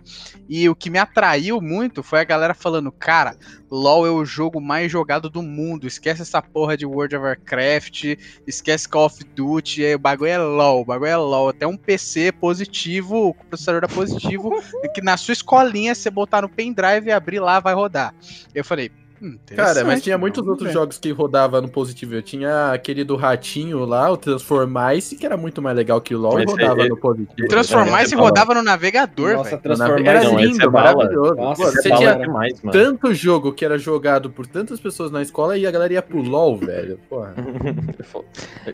E 0.49 0.69
o 0.69 0.75
que 0.75 0.91
me 0.91 0.99
atraiu 0.99 1.61
muito 1.61 2.03
foi 2.03 2.21
a 2.21 2.25
galera 2.25 2.55
falando: 2.55 2.91
Cara, 2.91 3.37
LOL 3.71 4.07
é 4.07 4.11
o 4.11 4.25
jogo 4.25 4.61
mais 4.61 4.91
jogado 4.91 5.29
do 5.29 5.43
mundo. 5.43 5.87
Esquece 5.87 6.23
essa 6.23 6.41
porra 6.41 6.77
de 6.77 6.87
World 6.87 7.17
of 7.17 7.25
Warcraft, 7.25 8.17
esquece 8.47 8.89
Call 8.89 9.07
of 9.07 9.25
Duty. 9.25 9.85
é, 9.85 9.97
O 9.97 9.99
bagulho 9.99 10.31
é 10.31 10.39
LOL, 10.39 10.83
o 10.83 10.85
bagulho 10.85 11.09
é 11.09 11.17
LOL. 11.17 11.49
Até 11.49 11.67
um 11.67 11.77
PC 11.77 12.33
positivo, 12.33 13.29
o 13.29 13.35
processador 13.35 13.81
da 13.81 13.89
positivo, 13.89 14.51
que 14.95 15.03
na 15.03 15.17
sua 15.17 15.33
escolinha 15.33 15.95
você 15.95 16.09
botar 16.09 16.43
no 16.43 16.49
pendrive 16.49 17.09
e 17.09 17.13
abrir 17.13 17.41
lá, 17.41 17.59
vai 17.59 17.75
rodar. 17.85 18.15
Eu 18.55 18.65
falei. 18.65 18.91
hum, 19.23 19.39
Cara, 19.55 19.85
mas 19.85 20.03
tinha 20.03 20.19
muitos 20.19 20.47
outros 20.47 20.69
ver. 20.69 20.73
jogos 20.75 20.99
que 20.99 21.11
rodava 21.13 21.61
no 21.61 21.69
positivo. 21.69 22.15
Eu 22.15 22.23
tinha 22.23 22.73
aquele 22.73 23.05
do 23.05 23.15
ratinho 23.17 23.85
lá, 23.85 24.11
o 24.11 24.17
Transformice, 24.17 25.17
que 25.17 25.25
era 25.25 25.37
muito 25.37 25.63
mais 25.63 25.77
legal 25.77 26.01
que 26.01 26.15
o 26.15 26.19
LoL 26.19 26.41
e 26.41 26.45
rodava 26.45 26.83
é- 26.85 26.89
no 26.89 26.97
positivo. 26.97 27.49
Transformar 27.49 28.03
É, 28.03 28.07
se 28.07 28.15
é 28.15 28.19
rodava 28.19 28.55
no 28.55 28.63
navegador, 28.63 29.35
Nossa, 29.35 29.51
velho. 29.51 29.63
transformar 29.63 30.11
Era 30.11 30.25
esse 30.25 30.35
lindo, 30.37 30.65
é 30.65 30.69
maravilhoso. 30.69 31.35
Nossa, 31.37 31.63
Pô, 31.63 31.69
esse 31.69 31.83
você 31.83 31.93
é 31.93 31.97
tinha 31.97 32.15
demais, 32.17 32.61
mano. 32.63 32.73
tanto 32.79 33.15
jogo 33.15 33.53
que 33.53 33.65
era 33.65 33.79
jogado 33.79 34.31
por 34.31 34.47
tantas 34.47 34.81
pessoas 34.81 35.11
na 35.11 35.23
escola 35.23 35.57
e 35.57 35.67
a 35.67 35.71
galera 35.71 35.93
ia 35.95 36.03
pro 36.03 36.21
LoL, 36.21 36.57
velho. 36.59 36.99
Porra. 37.09 37.35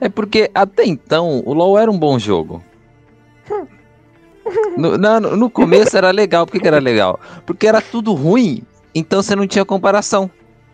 É 0.00 0.08
porque 0.08 0.50
até 0.54 0.84
então 0.86 1.42
o 1.44 1.52
LoL 1.52 1.78
era 1.78 1.90
um 1.90 1.98
bom 1.98 2.18
jogo. 2.18 2.62
No, 4.76 4.96
na- 4.98 5.20
no 5.20 5.48
começo 5.50 5.96
era 5.96 6.10
legal. 6.10 6.44
Por 6.46 6.52
que, 6.52 6.60
que 6.60 6.66
era 6.66 6.78
legal? 6.80 7.20
Porque 7.46 7.66
era 7.68 7.80
tudo 7.80 8.14
ruim, 8.14 8.62
então 8.94 9.22
você 9.22 9.34
não 9.36 9.46
tinha 9.46 9.64
comparação. 9.64 10.30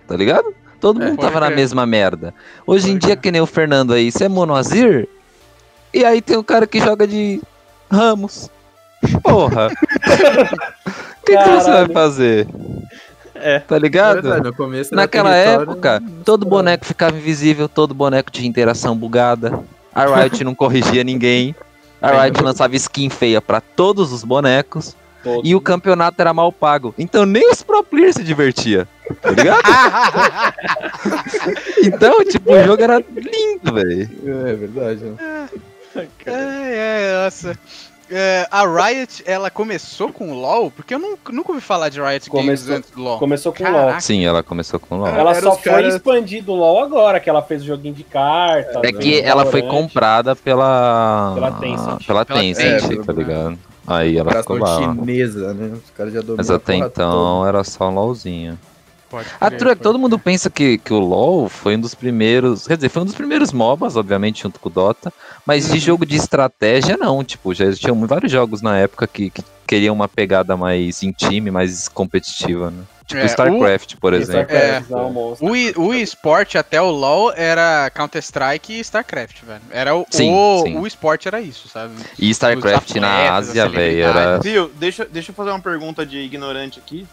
Tá 0.06 0.16
ligado? 0.16 0.54
Todo 0.80 1.02
É, 1.02 1.08
mundo 1.08 1.18
tava 1.20 1.40
na 1.40 1.46
crer. 1.46 1.56
mesma 1.56 1.86
merda. 1.86 2.34
Hoje 2.66 2.88
em 2.90 2.94
Pode 2.94 3.06
dia, 3.06 3.16
que 3.16 3.30
nem 3.30 3.40
o 3.40 3.46
Fernando 3.46 3.92
aí, 3.92 4.10
você 4.12 4.24
é 4.24 4.28
monoazir, 4.28 5.08
e 5.92 6.04
aí 6.04 6.20
tem 6.20 6.36
um 6.36 6.42
cara 6.42 6.66
que 6.66 6.78
joga 6.80 7.06
de 7.06 7.40
Ramos. 7.90 8.50
Porra! 9.22 9.68
O 9.68 9.70
que, 11.24 11.36
que 11.36 11.50
você 11.50 11.70
vai 11.70 11.88
fazer? 11.88 12.46
É. 13.34 13.58
Tá 13.60 13.78
ligado? 13.78 14.22
Verdade, 14.22 14.48
era 14.58 14.84
Naquela 14.92 15.34
época, 15.34 16.00
não 16.00 16.22
todo 16.24 16.46
boneco 16.46 16.84
ficava 16.86 17.16
invisível, 17.16 17.68
todo 17.68 17.94
boneco 17.94 18.30
tinha 18.30 18.48
interação 18.48 18.96
bugada. 18.96 19.58
A 19.94 20.04
Riot 20.06 20.42
não 20.44 20.54
corrigia 20.54 21.02
ninguém. 21.04 21.54
A 22.00 22.10
Riot 22.24 22.42
lançava 22.42 22.76
skin 22.76 23.08
feia 23.10 23.40
pra 23.40 23.60
todos 23.60 24.12
os 24.12 24.24
bonecos. 24.24 24.96
Todos. 25.26 25.50
E 25.50 25.54
o 25.54 25.60
campeonato 25.60 26.20
era 26.20 26.32
mal 26.32 26.50
pago. 26.52 26.94
Então 26.96 27.26
nem 27.26 27.50
os 27.50 27.62
pro 27.62 27.82
players 27.82 28.14
se 28.16 28.22
divertia. 28.24 28.86
Tá 29.20 29.30
ligado? 29.30 29.60
então, 31.82 32.24
tipo, 32.24 32.52
o 32.52 32.64
jogo 32.64 32.82
era 32.82 32.98
lindo, 32.98 33.72
velho. 33.72 34.48
É 34.48 34.54
verdade. 34.54 35.04
né? 35.04 35.48
Ai, 35.96 36.08
ai, 36.26 37.24
nossa. 37.24 37.58
É, 38.08 38.46
a 38.52 38.64
Riot, 38.64 39.24
ela 39.26 39.50
começou 39.50 40.12
com 40.12 40.30
o 40.30 40.34
LoL? 40.34 40.70
Porque 40.70 40.94
eu 40.94 40.98
nunca, 40.98 41.32
nunca 41.32 41.50
ouvi 41.50 41.60
falar 41.60 41.88
de 41.88 42.00
Riot 42.00 42.30
Games 42.30 42.44
Começou- 42.60 42.76
antes 42.76 42.90
do 42.92 43.02
LoL. 43.02 43.18
Começou 43.18 43.52
com 43.52 43.64
o 43.64 43.66
Caraca. 43.66 43.90
LoL. 43.92 44.00
Sim, 44.00 44.24
ela 44.24 44.42
começou 44.44 44.78
com 44.78 44.94
o 44.94 44.98
LoL. 44.98 45.08
Ela 45.08 45.30
Era 45.32 45.40
só 45.40 45.52
foi 45.56 45.72
caras- 45.72 45.94
expandir 45.94 46.44
do 46.44 46.52
LoL 46.54 46.84
agora, 46.84 47.18
que 47.18 47.28
ela 47.28 47.42
fez 47.42 47.62
o 47.62 47.66
joguinho 47.66 47.94
de 47.94 48.04
cartas. 48.04 48.76
É 48.84 48.92
que 48.92 49.22
né, 49.22 49.28
ela 49.28 49.44
foi 49.46 49.62
comprada 49.62 50.36
pela. 50.36 51.32
Pela 51.34 51.50
Tencent. 51.52 52.06
Pela 52.06 52.24
Pela 52.24 52.40
Tencent, 52.40 52.80
Tencent. 52.82 53.04
tá 53.06 53.12
ligado? 53.12 53.58
Aí 53.86 54.16
ela 54.16 54.32
ficou 54.32 54.58
lá. 54.58 54.78
chinesa, 54.78 55.54
né? 55.54 55.72
Os 55.82 55.90
caras 55.90 56.12
já 56.12 56.20
dominam 56.20 56.36
Mas 56.38 56.50
a 56.50 56.56
até 56.56 56.74
então 56.76 57.46
era 57.46 57.62
só 57.64 57.88
um 57.88 57.94
LOLzinho. 57.94 58.58
Pode 59.08 59.28
A 59.40 59.46
crer, 59.48 59.58
tru- 59.58 59.68
pode 59.68 59.80
todo 59.80 59.98
mundo 60.00 60.18
pensa 60.18 60.50
que, 60.50 60.78
que 60.78 60.92
o 60.92 60.98
LoL 60.98 61.48
foi 61.48 61.76
um 61.76 61.80
dos 61.80 61.94
primeiros. 61.94 62.66
Quer 62.66 62.74
dizer, 62.76 62.88
foi 62.88 63.02
um 63.02 63.04
dos 63.04 63.14
primeiros 63.14 63.52
MOBAs, 63.52 63.94
obviamente, 63.94 64.42
junto 64.42 64.58
com 64.58 64.68
o 64.68 64.72
Dota. 64.72 65.12
Mas 65.46 65.66
Uhum. 65.68 65.74
de 65.74 65.78
jogo 65.78 66.04
de 66.04 66.16
estratégia, 66.16 66.96
não. 66.96 67.22
Tipo, 67.22 67.54
já 67.54 67.72
tinham 67.72 68.04
vários 68.06 68.32
jogos 68.32 68.60
na 68.60 68.76
época 68.76 69.06
que, 69.06 69.30
que 69.30 69.44
queriam 69.66 69.94
uma 69.94 70.08
pegada 70.08 70.56
mais 70.56 71.04
em 71.04 71.12
time, 71.12 71.52
mais 71.52 71.86
competitiva, 71.86 72.70
né? 72.72 72.82
Tipo 73.06 73.20
É, 73.20 73.26
StarCraft, 73.26 73.94
por 74.00 74.12
Isso 74.14 74.32
é 74.32 74.34
exemplo. 74.40 74.56
Starcraft, 74.56 74.90
não, 74.90 75.12
monstro. 75.12 75.46
O, 75.46 75.86
o 75.88 75.94
esporte 75.94 76.58
até 76.58 76.80
o 76.82 76.90
LoL 76.90 77.32
era 77.36 77.88
Counter-Strike 77.94 78.72
e 78.72 78.80
StarCraft, 78.80 79.42
velho. 79.44 79.60
Era 79.70 79.94
o, 79.94 80.04
Sim, 80.10 80.32
o, 80.34 80.62
sim. 80.64 80.76
o 80.78 80.86
esporte 80.86 81.28
era 81.28 81.40
isso, 81.40 81.68
sabe? 81.68 81.94
E 82.18 82.28
StarCraft 82.30 82.96
na 82.96 83.34
Ásia, 83.34 83.68
velho, 83.68 84.02
era. 84.02 84.38
Viu, 84.40 84.68
deixa, 84.74 85.04
deixa 85.04 85.30
eu 85.30 85.34
fazer 85.36 85.50
uma 85.50 85.60
pergunta 85.60 86.04
de 86.04 86.18
ignorante 86.18 86.80
aqui. 86.80 87.06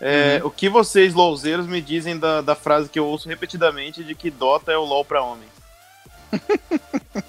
É, 0.00 0.40
O 0.44 0.50
que 0.50 0.68
vocês, 0.68 1.14
louzeiros, 1.14 1.66
me 1.66 1.80
dizem 1.80 2.18
da, 2.18 2.40
da 2.42 2.54
frase 2.54 2.88
que 2.90 2.98
eu 2.98 3.06
ouço 3.06 3.26
repetidamente 3.28 4.04
de 4.04 4.14
que 4.14 4.30
Dota 4.30 4.70
é 4.70 4.76
o 4.76 4.84
LoL 4.84 5.04
pra 5.04 5.22
homens? 5.22 5.48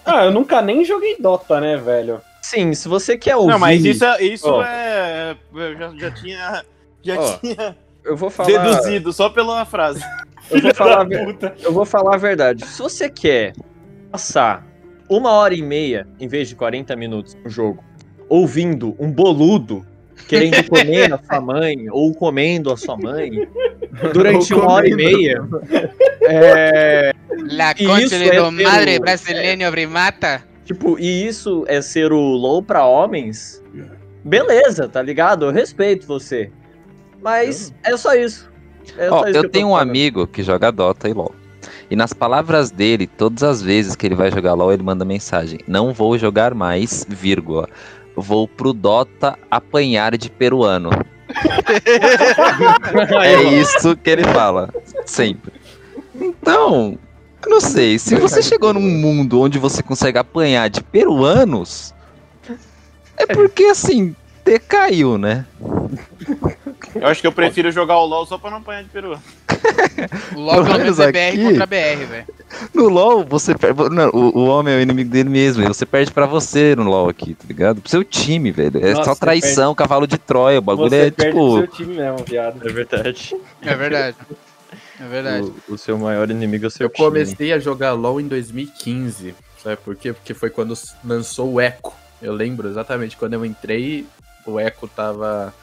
Ah, 0.05 0.25
eu 0.25 0.31
nunca 0.31 0.61
nem 0.61 0.83
joguei 0.83 1.17
Dota, 1.19 1.59
né, 1.61 1.77
velho? 1.77 2.21
Sim, 2.41 2.73
se 2.73 2.88
você 2.88 3.17
quer 3.17 3.35
ouvir. 3.35 3.51
Não, 3.51 3.59
mas 3.59 3.83
isso, 3.85 4.03
é, 4.03 4.21
isso 4.23 4.47
Ó. 4.49 4.63
é. 4.63 5.35
Eu 5.53 5.77
já, 5.77 5.95
já 5.95 6.11
tinha. 6.11 6.65
Já 7.03 7.15
Ó, 7.19 7.38
tinha 7.38 7.77
Eu 8.03 8.15
vou 8.18 8.29
falar. 8.29 8.48
deduzido 8.72 9.12
só 9.13 9.29
pela 9.29 9.65
frase. 9.65 10.01
Eu 10.50 10.62
vou 10.62 10.74
falar, 10.74 11.01
a 11.01 11.03
ver- 11.03 11.25
Puta. 11.25 11.56
eu 11.62 11.72
vou 11.74 11.86
falar 11.86 12.15
a 12.15 12.18
verdade. 12.18 12.65
Se 12.65 12.82
você 12.82 13.10
quer 13.10 13.53
passar 14.12 14.65
uma 15.08 15.32
hora 15.32 15.53
e 15.53 15.62
meia, 15.62 16.08
em 16.20 16.27
vez 16.27 16.48
de 16.50 16.56
40 16.56 16.96
minutos 16.96 17.36
no 17.44 17.50
jogo, 17.50 17.84
ouvindo 18.27 18.96
um 19.00 19.12
boludo 19.12 19.86
querendo 20.27 20.63
comer 20.68 21.13
a 21.13 21.20
sua 21.20 21.39
mãe, 21.41 21.88
ou 21.91 22.13
comendo 22.13 22.72
a 22.72 22.77
sua 22.77 22.98
mãe, 22.98 23.48
durante 24.13 24.53
Ou 24.53 24.62
uma 24.62 24.72
hora 24.74 24.88
e 24.89 24.96
meia. 24.96 25.41
É, 26.22 27.13
La 27.51 27.72
E 27.77 27.86
concha 27.86 28.08
de 28.20 28.29
é 28.29 28.41
madre 28.51 28.98
o- 28.98 29.01
brasileño 29.01 29.72
primata. 29.72 30.44
tipo, 30.65 31.00
e 31.00 31.27
isso 31.27 31.63
é 31.68 31.82
ser 31.82 32.12
o 32.12 32.20
low 32.20 32.62
pra 32.62 32.86
homens? 32.86 33.63
Beleza, 34.24 34.88
tá 34.88 35.01
ligado? 35.01 35.46
Eu 35.46 35.51
respeito 35.51 36.06
você. 36.06 36.51
Mas 37.21 37.73
é 37.83 37.95
só 37.97 38.13
isso. 38.13 38.49
É 38.97 39.09
Ó, 39.09 39.19
só 39.19 39.29
isso 39.29 39.38
eu 39.38 39.49
tenho 39.49 39.67
tô 39.67 39.73
um 39.73 39.77
amigo 39.77 40.27
que 40.27 40.43
joga 40.43 40.71
Dota 40.71 41.09
e 41.09 41.13
LoL. 41.13 41.33
E 41.89 41.95
nas 41.95 42.13
palavras 42.13 42.71
dele, 42.71 43.07
todas 43.07 43.43
as 43.43 43.61
vezes 43.61 43.95
que 43.95 44.05
ele 44.05 44.15
vai 44.15 44.31
jogar 44.31 44.53
LoL, 44.53 44.73
ele 44.73 44.83
manda 44.83 45.03
mensagem: 45.03 45.59
Não 45.67 45.93
vou 45.93 46.17
jogar 46.17 46.53
mais, 46.53 47.05
vírgula. 47.09 47.67
Vou 48.15 48.47
pro 48.47 48.73
Dota 48.73 49.38
apanhar 49.49 50.17
de 50.17 50.29
peruano. 50.29 50.89
é 53.23 53.43
isso 53.43 53.95
que 53.97 54.09
ele 54.09 54.23
fala. 54.23 54.69
Sempre. 55.05 55.53
Então, 56.15 56.97
eu 57.43 57.49
não 57.49 57.61
sei. 57.61 57.97
Se 57.97 58.15
você 58.15 58.41
chegou 58.41 58.73
num 58.73 58.81
mundo 58.81 59.39
onde 59.39 59.57
você 59.57 59.81
consegue 59.81 60.17
apanhar 60.17 60.69
de 60.69 60.83
peruanos, 60.83 61.93
é 63.17 63.25
porque 63.27 63.65
assim, 63.65 64.15
decaiu, 64.43 65.17
né? 65.17 65.45
Eu 67.01 67.08
acho 67.08 67.22
que 67.22 67.27
eu 67.27 67.32
prefiro 67.32 67.72
jogar 67.72 67.98
o 67.98 68.06
LoL 68.06 68.25
só 68.25 68.38
pra 68.38 68.50
não 68.51 68.58
apanhar 68.58 68.84
de 68.84 68.89
peru. 68.89 69.18
O 70.36 70.39
LoL 70.39 70.63
pelo 70.63 70.77
menos 70.79 71.00
é 71.00 71.12
BR 71.12 71.18
aqui- 71.29 71.44
contra 71.44 71.65
BR, 71.65 72.06
velho. 72.10 72.25
No 72.74 72.89
LoL, 72.89 73.24
você 73.25 73.56
perde. 73.56 73.89
Não, 73.89 74.10
o, 74.10 74.39
o 74.39 74.46
homem 74.48 74.74
é 74.74 74.77
o 74.77 74.82
inimigo 74.82 75.10
dele 75.10 75.29
mesmo. 75.29 75.63
E 75.63 75.68
você 75.68 75.86
perde 75.86 76.12
pra 76.12 76.25
você 76.25 76.75
no 76.75 76.84
LoL 76.84 77.10
aqui, 77.10 77.34
tá 77.36 77.46
ligado? 77.48 77.82
Pro 77.82 77.89
seu 77.89 78.03
time, 78.03 78.51
velho. 78.51 78.84
É 78.86 78.94
Nossa, 78.94 79.03
só 79.06 79.15
traição, 79.15 79.75
cavalo 79.75 80.08
de 80.08 80.18
Troia. 80.18 80.60
O 80.60 80.62
bagulho 80.62 80.89
Você 80.89 80.96
é 80.96 81.12
perde 81.12 81.32
pro 81.32 81.51
seu 81.53 81.62
tipo. 81.68 81.75
time 81.75 81.96
mesmo, 81.96 82.25
viado. 82.25 82.68
É 82.68 82.72
verdade. 82.72 83.36
É 83.62 83.75
verdade. 83.75 84.18
É 85.00 85.08
verdade. 85.08 85.51
O, 85.68 85.74
o 85.74 85.77
seu 85.77 85.98
maior 85.98 86.29
inimigo 86.29 86.65
é 86.65 86.68
o 86.68 86.72
seu 86.72 86.86
Eu 86.88 86.89
time. 86.89 87.08
comecei 87.08 87.53
a 87.53 87.60
jogar 87.60 87.94
LoL 87.94 88.20
em 88.20 88.27
2015. 88.27 89.34
Sabe 89.63 89.77
por 89.77 89.96
quê? 89.96 90.13
Porque 90.13 90.34
foi 90.34 90.50
quando 90.50 90.74
lançou 91.03 91.53
o 91.53 91.62
Echo. 91.62 91.91
Eu 92.22 92.34
lembro 92.34 92.68
exatamente 92.68 93.15
quando 93.15 93.34
eu 93.34 93.46
entrei, 93.46 94.06
o 94.46 94.60
Echo 94.60 94.88
tava. 94.88 95.53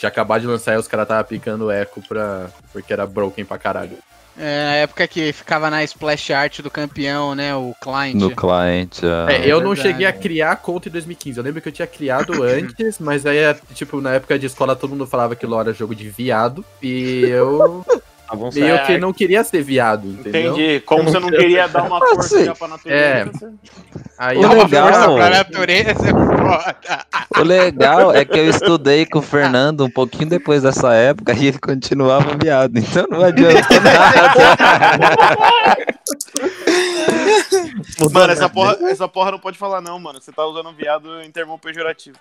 Tinha 0.00 0.08
acabado 0.08 0.40
de 0.40 0.46
lançar 0.46 0.72
e 0.72 0.78
os 0.78 0.88
caras 0.88 1.06
tava 1.06 1.22
picando 1.22 1.66
o 1.66 1.70
Echo 1.70 2.00
pra. 2.08 2.48
porque 2.72 2.90
era 2.90 3.06
broken 3.06 3.44
pra 3.44 3.58
caralho. 3.58 3.98
É 4.38 4.66
a 4.68 4.74
época 4.76 5.06
que 5.06 5.30
ficava 5.34 5.68
na 5.68 5.84
splash 5.84 6.30
art 6.30 6.60
do 6.62 6.70
campeão, 6.70 7.34
né? 7.34 7.54
O 7.54 7.74
client. 7.78 8.14
No 8.14 8.34
client. 8.34 9.00
ah. 9.02 9.30
É, 9.30 9.46
eu 9.46 9.60
não 9.60 9.74
verdade. 9.74 9.88
cheguei 9.88 10.06
a 10.06 10.12
criar 10.14 10.56
conta 10.56 10.88
em 10.88 10.92
2015. 10.92 11.36
Eu 11.36 11.44
lembro 11.44 11.60
que 11.60 11.68
eu 11.68 11.72
tinha 11.72 11.86
criado 11.86 12.32
antes, 12.42 12.98
mas 12.98 13.26
aí, 13.26 13.36
é, 13.36 13.54
tipo, 13.74 14.00
na 14.00 14.14
época 14.14 14.38
de 14.38 14.46
escola 14.46 14.74
todo 14.74 14.88
mundo 14.88 15.06
falava 15.06 15.36
que 15.36 15.44
LoL 15.44 15.60
era 15.60 15.74
jogo 15.74 15.94
de 15.94 16.08
viado. 16.08 16.64
E 16.82 17.24
eu. 17.28 17.84
Tá 18.30 18.36
bom, 18.36 18.48
e 18.54 18.60
eu 18.60 18.78
que 18.84 18.96
não 18.96 19.12
queria 19.12 19.42
ser 19.42 19.60
viado, 19.60 20.06
entendeu? 20.06 20.52
Entendi. 20.54 20.80
Como 20.86 21.02
você 21.02 21.18
não 21.18 21.28
queria 21.30 21.66
dar 21.66 21.82
uma 21.82 21.96
Ah, 21.96 22.00
força 22.14 22.38
sim. 22.38 22.44
já 22.44 22.54
pra 22.54 22.68
natureza. 22.68 23.04
É. 23.04 23.24
você- 23.24 23.50
Aí 24.16 24.38
O 24.38 24.48
legal- 24.54 24.86
força 24.92 25.10
pra 25.14 25.30
natureza, 25.30 25.90
é 25.90 25.94
foda. 25.94 26.76
O 27.40 27.42
legal 27.42 28.14
é 28.14 28.24
que 28.24 28.38
eu 28.38 28.48
estudei 28.48 29.04
com 29.06 29.18
o 29.18 29.22
Fernando 29.22 29.84
um 29.84 29.90
pouquinho 29.90 30.28
depois 30.28 30.62
dessa 30.62 30.92
época 30.94 31.32
e 31.32 31.46
ele 31.46 31.58
continuava 31.58 32.36
viado. 32.40 32.76
Então 32.78 33.06
não 33.10 33.24
adianta 33.24 33.66
nada. 33.80 34.46
Mano, 38.12 38.32
essa 38.32 38.48
porra, 38.48 38.78
essa 38.90 39.08
porra 39.08 39.30
não 39.32 39.38
pode 39.38 39.58
falar 39.58 39.80
não, 39.80 39.98
mano. 39.98 40.20
Você 40.20 40.32
tá 40.32 40.44
usando 40.46 40.72
viado 40.72 41.20
em 41.22 41.30
termo 41.30 41.58
pejorativo. 41.58 42.16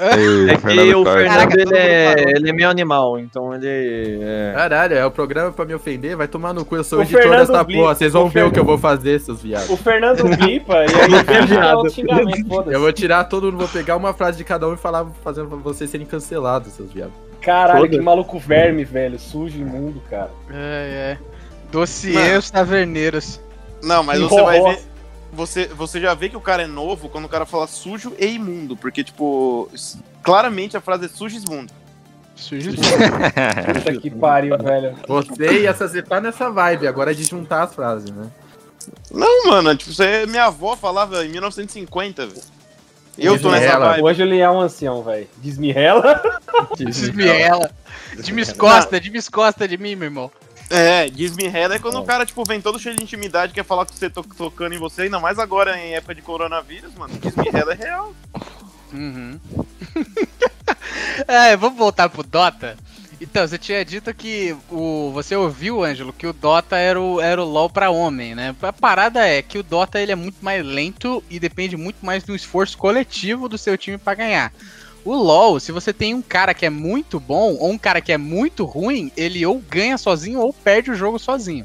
É 0.00 0.54
que 0.54 0.60
Fernando 0.62 1.00
o. 1.00 1.04
Fernando 1.04 1.58
ele, 1.58 1.76
é, 1.76 2.14
ele 2.36 2.50
é 2.50 2.52
meio 2.52 2.70
animal, 2.70 3.18
então 3.18 3.52
ele. 3.52 4.20
É... 4.22 4.52
Caralho, 4.54 4.94
é 4.94 5.04
o 5.04 5.10
programa 5.10 5.50
pra 5.50 5.64
me 5.64 5.74
ofender? 5.74 6.16
Vai 6.16 6.28
tomar 6.28 6.52
no 6.54 6.64
cu, 6.64 6.76
eu 6.76 6.84
sou 6.84 7.00
O 7.00 7.02
editor 7.02 7.22
Fernando 7.22 7.48
dessa 7.48 7.64
porra. 7.64 7.94
Vocês 7.96 8.12
vão 8.12 8.26
o 8.26 8.28
ver 8.28 8.44
o 8.44 8.50
que 8.52 8.60
eu 8.60 8.64
Fernando- 8.64 8.66
vou 8.66 8.78
fazer, 8.78 9.20
seus 9.20 9.42
viados. 9.42 9.68
O 9.68 9.76
Fernando 9.76 10.22
bipa 10.36 10.74
e 10.74 10.86
aí 10.86 11.12
Eu 11.12 12.46
foda-se. 12.48 12.78
vou 12.78 12.92
tirar 12.92 13.24
todo 13.24 13.46
mundo, 13.46 13.58
vou 13.58 13.68
pegar 13.68 13.96
uma 13.96 14.14
frase 14.14 14.38
de 14.38 14.44
cada 14.44 14.68
um 14.68 14.74
e 14.74 14.76
falar, 14.76 15.04
fazendo 15.24 15.48
pra 15.48 15.56
vocês 15.58 15.90
serem 15.90 16.06
cancelados, 16.06 16.72
seus 16.74 16.92
viados. 16.92 17.14
Caralho, 17.40 17.88
que 17.88 18.00
maluco 18.00 18.38
verme, 18.38 18.84
velho. 18.84 19.18
Sujo, 19.18 19.58
imundo, 19.58 20.00
cara. 20.08 20.30
É, 20.52 21.16
é. 21.16 21.18
Dossiês 21.72 22.50
taverneiros. 22.50 23.40
Não, 23.82 24.02
mas 24.02 24.20
você 24.20 24.42
vai 24.42 24.60
ver. 24.60 24.78
Você, 25.32 25.66
você 25.66 26.00
já 26.00 26.14
vê 26.14 26.28
que 26.28 26.36
o 26.36 26.40
cara 26.40 26.62
é 26.62 26.66
novo 26.66 27.08
quando 27.08 27.26
o 27.26 27.28
cara 27.28 27.44
fala 27.44 27.66
sujo 27.66 28.14
e 28.18 28.26
imundo. 28.26 28.76
Porque, 28.76 29.04
tipo, 29.04 29.70
claramente 30.22 30.76
a 30.76 30.80
frase 30.80 31.06
é 31.06 31.08
sujo 31.08 31.36
e 31.36 31.44
imundo. 31.44 31.72
Sujo. 32.34 32.70
Puta 33.74 34.00
que 34.00 34.10
pariu, 34.10 34.56
velho. 34.58 34.96
Você 35.06 35.62
ia 35.62 35.74
você 35.74 36.02
tá 36.02 36.20
nessa 36.20 36.50
vibe, 36.50 36.86
agora 36.86 37.10
é 37.10 37.14
de 37.14 37.24
juntar 37.24 37.64
as 37.64 37.74
frases, 37.74 38.10
né? 38.10 38.30
Não, 39.10 39.46
mano, 39.46 39.74
tipo, 39.76 39.92
você, 39.92 40.24
minha 40.26 40.44
avó 40.44 40.76
falava 40.76 41.24
em 41.24 41.28
1950, 41.30 42.26
velho. 42.26 42.42
Eu 43.18 43.40
tô 43.40 43.50
nessa 43.50 43.78
vibe. 43.78 44.02
Hoje 44.02 44.22
ele 44.22 44.38
é 44.38 44.48
um 44.48 44.60
ancião, 44.60 45.02
velho. 45.02 45.26
Desmirrela. 45.38 46.22
Desmiela. 46.76 47.70
Descosta, 48.16 49.00
descosta 49.00 49.66
de 49.66 49.76
mim, 49.76 49.96
meu 49.96 50.06
irmão. 50.06 50.30
É, 50.70 51.08
desmirrela 51.08 51.74
é 51.74 51.78
quando 51.78 51.98
o 51.98 52.04
cara, 52.04 52.26
tipo, 52.26 52.44
vem 52.44 52.60
todo 52.60 52.78
cheio 52.78 52.94
de 52.96 53.02
intimidade, 53.02 53.54
quer 53.54 53.64
falar 53.64 53.86
com 53.86 53.92
você 53.94 54.10
to- 54.10 54.22
tocando 54.36 54.74
em 54.74 54.78
você, 54.78 55.02
ainda 55.02 55.18
mais 55.18 55.38
agora 55.38 55.78
em 55.78 55.94
época 55.94 56.14
de 56.14 56.22
coronavírus, 56.22 56.94
mano. 56.94 57.14
Desmirrela 57.18 57.72
é 57.72 57.76
real. 57.76 58.14
Uhum. 58.92 59.38
é, 61.26 61.56
vamos 61.56 61.78
voltar 61.78 62.08
pro 62.08 62.22
Dota. 62.22 62.76
Então, 63.20 63.46
você 63.46 63.58
tinha 63.58 63.84
dito 63.84 64.14
que 64.14 64.54
o. 64.70 65.10
Você 65.12 65.34
ouviu, 65.34 65.82
Ângelo, 65.82 66.12
que 66.12 66.26
o 66.26 66.32
Dota 66.32 66.76
era 66.76 67.00
o, 67.00 67.20
era 67.20 67.42
o 67.42 67.44
LoL 67.44 67.68
pra 67.68 67.90
homem, 67.90 68.32
né? 68.34 68.54
A 68.62 68.72
parada 68.72 69.26
é 69.26 69.42
que 69.42 69.58
o 69.58 69.62
Dota 69.62 70.00
ele 70.00 70.12
é 70.12 70.14
muito 70.14 70.36
mais 70.40 70.64
lento 70.64 71.22
e 71.28 71.40
depende 71.40 71.76
muito 71.76 72.04
mais 72.06 72.22
do 72.22 72.34
esforço 72.36 72.78
coletivo 72.78 73.48
do 73.48 73.58
seu 73.58 73.76
time 73.76 73.98
pra 73.98 74.14
ganhar. 74.14 74.52
O 75.04 75.14
LoL, 75.14 75.58
se 75.58 75.72
você 75.72 75.92
tem 75.92 76.14
um 76.14 76.20
cara 76.22 76.52
que 76.52 76.66
é 76.66 76.70
muito 76.70 77.18
bom 77.18 77.54
ou 77.54 77.70
um 77.70 77.78
cara 77.78 78.00
que 78.00 78.12
é 78.12 78.18
muito 78.18 78.64
ruim, 78.64 79.10
ele 79.16 79.44
ou 79.46 79.58
ganha 79.58 79.96
sozinho 79.96 80.40
ou 80.40 80.52
perde 80.52 80.90
o 80.90 80.94
jogo 80.94 81.18
sozinho. 81.18 81.64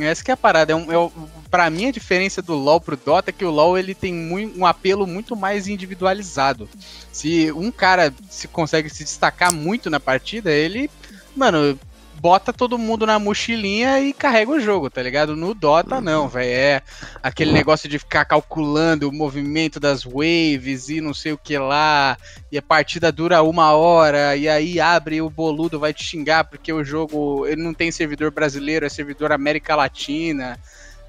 Essa 0.00 0.24
que 0.24 0.30
é 0.30 0.34
a 0.34 0.36
parada. 0.36 0.72
É 0.72 0.76
um, 0.76 0.90
é, 0.92 0.98
o- 0.98 1.12
pra 1.48 1.70
mim, 1.70 1.86
a 1.86 1.92
diferença 1.92 2.42
do 2.42 2.54
LoL 2.54 2.80
pro 2.80 2.96
Dota 2.96 3.30
é 3.30 3.32
que 3.32 3.44
o 3.44 3.50
LoL 3.50 3.78
ele 3.78 3.94
tem 3.94 4.12
mui- 4.12 4.52
um 4.56 4.66
apelo 4.66 5.06
muito 5.06 5.36
mais 5.36 5.68
individualizado. 5.68 6.68
Se 7.12 7.52
um 7.52 7.70
cara 7.70 8.12
se 8.28 8.48
consegue 8.48 8.90
se 8.90 9.04
destacar 9.04 9.52
muito 9.52 9.88
na 9.88 10.00
partida, 10.00 10.50
ele, 10.50 10.90
mano, 11.36 11.78
bota 12.20 12.52
todo 12.52 12.78
mundo 12.78 13.06
na 13.06 13.18
mochilinha 13.18 14.00
e 14.00 14.12
carrega 14.12 14.50
o 14.50 14.60
jogo, 14.60 14.90
tá 14.90 15.02
ligado? 15.02 15.36
No 15.36 15.54
Dota, 15.54 16.00
não, 16.00 16.28
velho. 16.28 16.50
É 16.50 16.82
aquele 17.22 17.52
negócio 17.52 17.88
de 17.88 17.98
ficar 17.98 18.24
calculando 18.24 19.08
o 19.08 19.12
movimento 19.12 19.78
das 19.78 20.04
waves 20.04 20.88
e 20.88 21.00
não 21.00 21.14
sei 21.14 21.32
o 21.32 21.38
que 21.38 21.58
lá. 21.58 22.16
E 22.50 22.58
a 22.58 22.62
partida 22.62 23.12
dura 23.12 23.42
uma 23.42 23.72
hora, 23.72 24.36
e 24.36 24.48
aí 24.48 24.80
abre 24.80 25.20
o 25.20 25.30
boludo, 25.30 25.78
vai 25.78 25.92
te 25.92 26.04
xingar 26.04 26.44
porque 26.44 26.72
o 26.72 26.84
jogo 26.84 27.46
ele 27.46 27.62
não 27.62 27.74
tem 27.74 27.90
servidor 27.90 28.30
brasileiro, 28.30 28.86
é 28.86 28.88
servidor 28.88 29.32
América 29.32 29.76
Latina. 29.76 30.58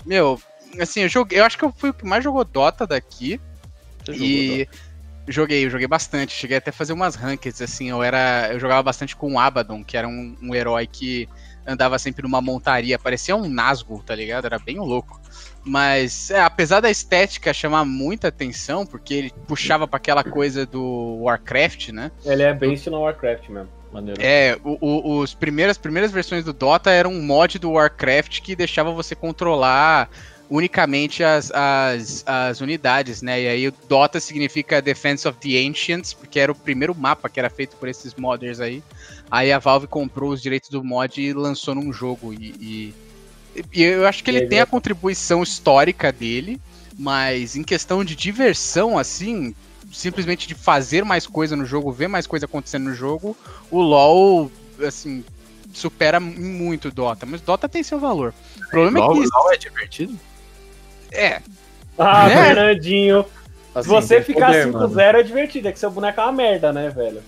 Meu, 0.05 0.39
assim, 0.79 1.01
eu 1.01 1.09
joguei. 1.09 1.39
Eu 1.39 1.45
acho 1.45 1.57
que 1.57 1.65
eu 1.65 1.73
fui 1.75 1.89
o 1.89 1.93
que 1.93 2.05
mais 2.05 2.23
jogou 2.23 2.43
Dota 2.43 2.85
daqui. 2.85 3.39
E 4.09 4.67
joguei, 5.27 5.65
eu 5.65 5.69
joguei 5.69 5.87
bastante. 5.87 6.33
Cheguei 6.33 6.57
até 6.57 6.69
a 6.69 6.73
fazer 6.73 6.93
umas 6.93 7.15
rankeds, 7.15 7.61
assim. 7.61 7.89
Eu 7.89 8.01
era. 8.03 8.49
Eu 8.51 8.59
jogava 8.59 8.83
bastante 8.83 9.15
com 9.15 9.33
o 9.33 9.39
Abaddon, 9.39 9.83
que 9.83 9.97
era 9.97 10.07
um, 10.07 10.35
um 10.41 10.53
herói 10.55 10.87
que 10.87 11.27
andava 11.65 11.99
sempre 11.99 12.23
numa 12.23 12.41
montaria. 12.41 12.97
Parecia 12.97 13.35
um 13.35 13.49
Nazgûl, 13.49 14.01
tá 14.03 14.15
ligado? 14.15 14.45
Era 14.45 14.57
bem 14.59 14.77
louco. 14.79 15.19
Mas, 15.63 16.31
é, 16.31 16.39
apesar 16.39 16.79
da 16.79 16.89
estética 16.89 17.53
chamar 17.53 17.83
muita 17.83 18.29
atenção, 18.29 18.85
porque 18.85 19.13
ele 19.13 19.33
puxava 19.47 19.85
pra 19.85 19.97
aquela 19.97 20.23
coisa 20.23 20.65
do 20.65 21.17
Warcraft, 21.23 21.89
né? 21.89 22.09
Ele 22.25 22.43
é 22.43 22.53
based 22.53 22.89
no 22.89 23.01
Warcraft 23.01 23.49
mesmo. 23.49 23.69
Maneiro. 23.91 24.21
É, 24.21 24.57
o, 24.63 24.77
o- 24.81 25.19
os 25.19 25.33
primeiras, 25.33 25.71
as 25.71 25.77
primeiras 25.77 26.11
versões 26.11 26.43
do 26.43 26.51
Dota 26.53 26.89
eram 26.91 27.11
um 27.11 27.21
mod 27.21 27.57
do 27.59 27.71
Warcraft 27.71 28.41
que 28.41 28.55
deixava 28.55 28.91
você 28.91 29.15
controlar 29.15 30.09
unicamente 30.49 31.23
as, 31.23 31.51
as, 31.51 32.23
as 32.25 32.61
unidades, 32.61 33.21
né? 33.21 33.41
E 33.41 33.47
aí 33.47 33.67
o 33.67 33.73
Dota 33.89 34.19
significa 34.19 34.81
Defense 34.81 35.27
of 35.27 35.37
the 35.39 35.57
Ancients, 35.67 36.13
porque 36.13 36.39
era 36.39 36.51
o 36.51 36.55
primeiro 36.55 36.95
mapa 36.95 37.29
que 37.29 37.39
era 37.39 37.49
feito 37.49 37.75
por 37.75 37.89
esses 37.89 38.13
modders 38.15 38.59
aí. 38.59 38.81
Aí 39.29 39.51
a 39.51 39.59
Valve 39.59 39.87
comprou 39.87 40.31
os 40.31 40.41
direitos 40.41 40.69
do 40.69 40.83
mod 40.83 41.21
e 41.21 41.33
lançou 41.33 41.75
num 41.75 41.91
jogo. 41.91 42.33
E, 42.33 42.93
e- 43.55 43.65
e 43.73 43.83
eu 43.83 44.07
acho 44.07 44.23
que 44.23 44.29
ele 44.29 44.39
aí 44.39 44.47
tem 44.47 44.59
a 44.59 44.65
contribuição 44.65 45.43
histórica 45.43 46.11
dele, 46.11 46.61
mas 46.97 47.55
em 47.55 47.63
questão 47.63 48.05
de 48.05 48.15
diversão, 48.15 48.97
assim, 48.97 49.53
simplesmente 49.91 50.47
de 50.47 50.53
fazer 50.53 51.03
mais 51.03 51.27
coisa 51.27 51.55
no 51.55 51.65
jogo, 51.65 51.91
ver 51.91 52.07
mais 52.07 52.25
coisa 52.27 52.45
acontecendo 52.45 52.85
no 52.85 52.93
jogo, 52.93 53.35
o 53.69 53.81
LoL, 53.81 54.51
assim, 54.85 55.25
supera 55.73 56.19
muito 56.19 56.87
o 56.87 56.91
Dota. 56.91 57.25
Mas 57.25 57.41
Dota 57.41 57.67
tem 57.67 57.83
seu 57.83 57.99
valor. 57.99 58.33
O 58.65 58.69
problema 58.69 58.99
LOL, 58.99 59.17
é 59.17 59.25
que. 59.25 59.29
LOL 59.33 59.53
é 59.53 59.57
divertido? 59.57 60.19
É, 61.11 61.41
Ah, 61.97 62.27
Né? 62.27 62.45
Fernandinho. 62.45 63.23
Se 63.73 63.79
Assim, 63.79 63.89
você 63.89 64.15
tem 64.15 64.23
ficar 64.23 64.47
poder, 64.47 64.67
mano. 64.67 64.89
5-0 64.89 65.15
é 65.19 65.23
divertido, 65.23 65.67
é 65.67 65.71
que 65.71 65.79
seu 65.79 65.91
boneco 65.91 66.19
é 66.19 66.23
uma 66.23 66.31
merda, 66.31 66.73
né, 66.73 66.89
velho? 66.89 67.21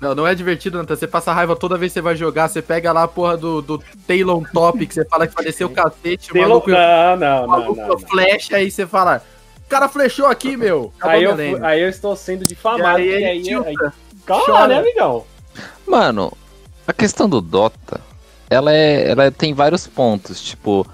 Não, 0.00 0.14
não 0.14 0.26
é 0.26 0.34
divertido, 0.34 0.78
Nathan. 0.78 0.94
Você 0.94 1.06
passa 1.06 1.32
raiva 1.32 1.56
toda 1.56 1.76
vez 1.78 1.90
que 1.90 1.94
você 1.94 2.00
vai 2.02 2.14
jogar. 2.14 2.48
Você 2.48 2.60
pega 2.60 2.92
lá 2.92 3.04
a 3.04 3.08
porra 3.08 3.36
do, 3.36 3.62
do 3.62 3.82
Talon 4.06 4.42
Top, 4.52 4.86
que 4.86 4.92
você 4.94 5.04
fala 5.06 5.26
que 5.26 5.34
pareceu 5.34 5.68
o 5.68 5.70
cacete, 5.70 6.30
o 6.30 6.34
Tem 6.34 6.42
maluco, 6.42 6.70
Não, 6.70 7.16
não, 7.16 7.16
o 7.16 7.40
não, 7.40 7.46
maluco 7.48 7.80
não. 7.80 7.88
não. 7.88 7.98
flecha, 7.98 8.56
aí 8.56 8.70
você 8.70 8.86
fala, 8.86 9.22
o 9.64 9.68
cara 9.68 9.88
flechou 9.88 10.26
aqui, 10.26 10.56
meu. 10.56 10.92
Aí 11.00 11.24
eu, 11.24 11.34
aí 11.64 11.80
eu 11.80 11.88
estou 11.88 12.14
sendo 12.14 12.44
difamado. 12.44 13.00
E 13.00 13.14
aí 13.14 13.22
e 13.22 13.24
aí, 13.24 13.42
tilta. 13.42 13.68
aí- 13.70 13.76
Calma, 14.26 14.66
né, 14.68 14.78
amigão? 14.78 15.24
Mano, 15.86 16.32
a 16.86 16.92
questão 16.92 17.28
do 17.28 17.40
Dota, 17.40 18.00
ela 18.50 18.72
é, 18.72 19.10
ela 19.10 19.30
tem 19.30 19.54
vários 19.54 19.86
pontos, 19.86 20.42
tipo, 20.42 20.86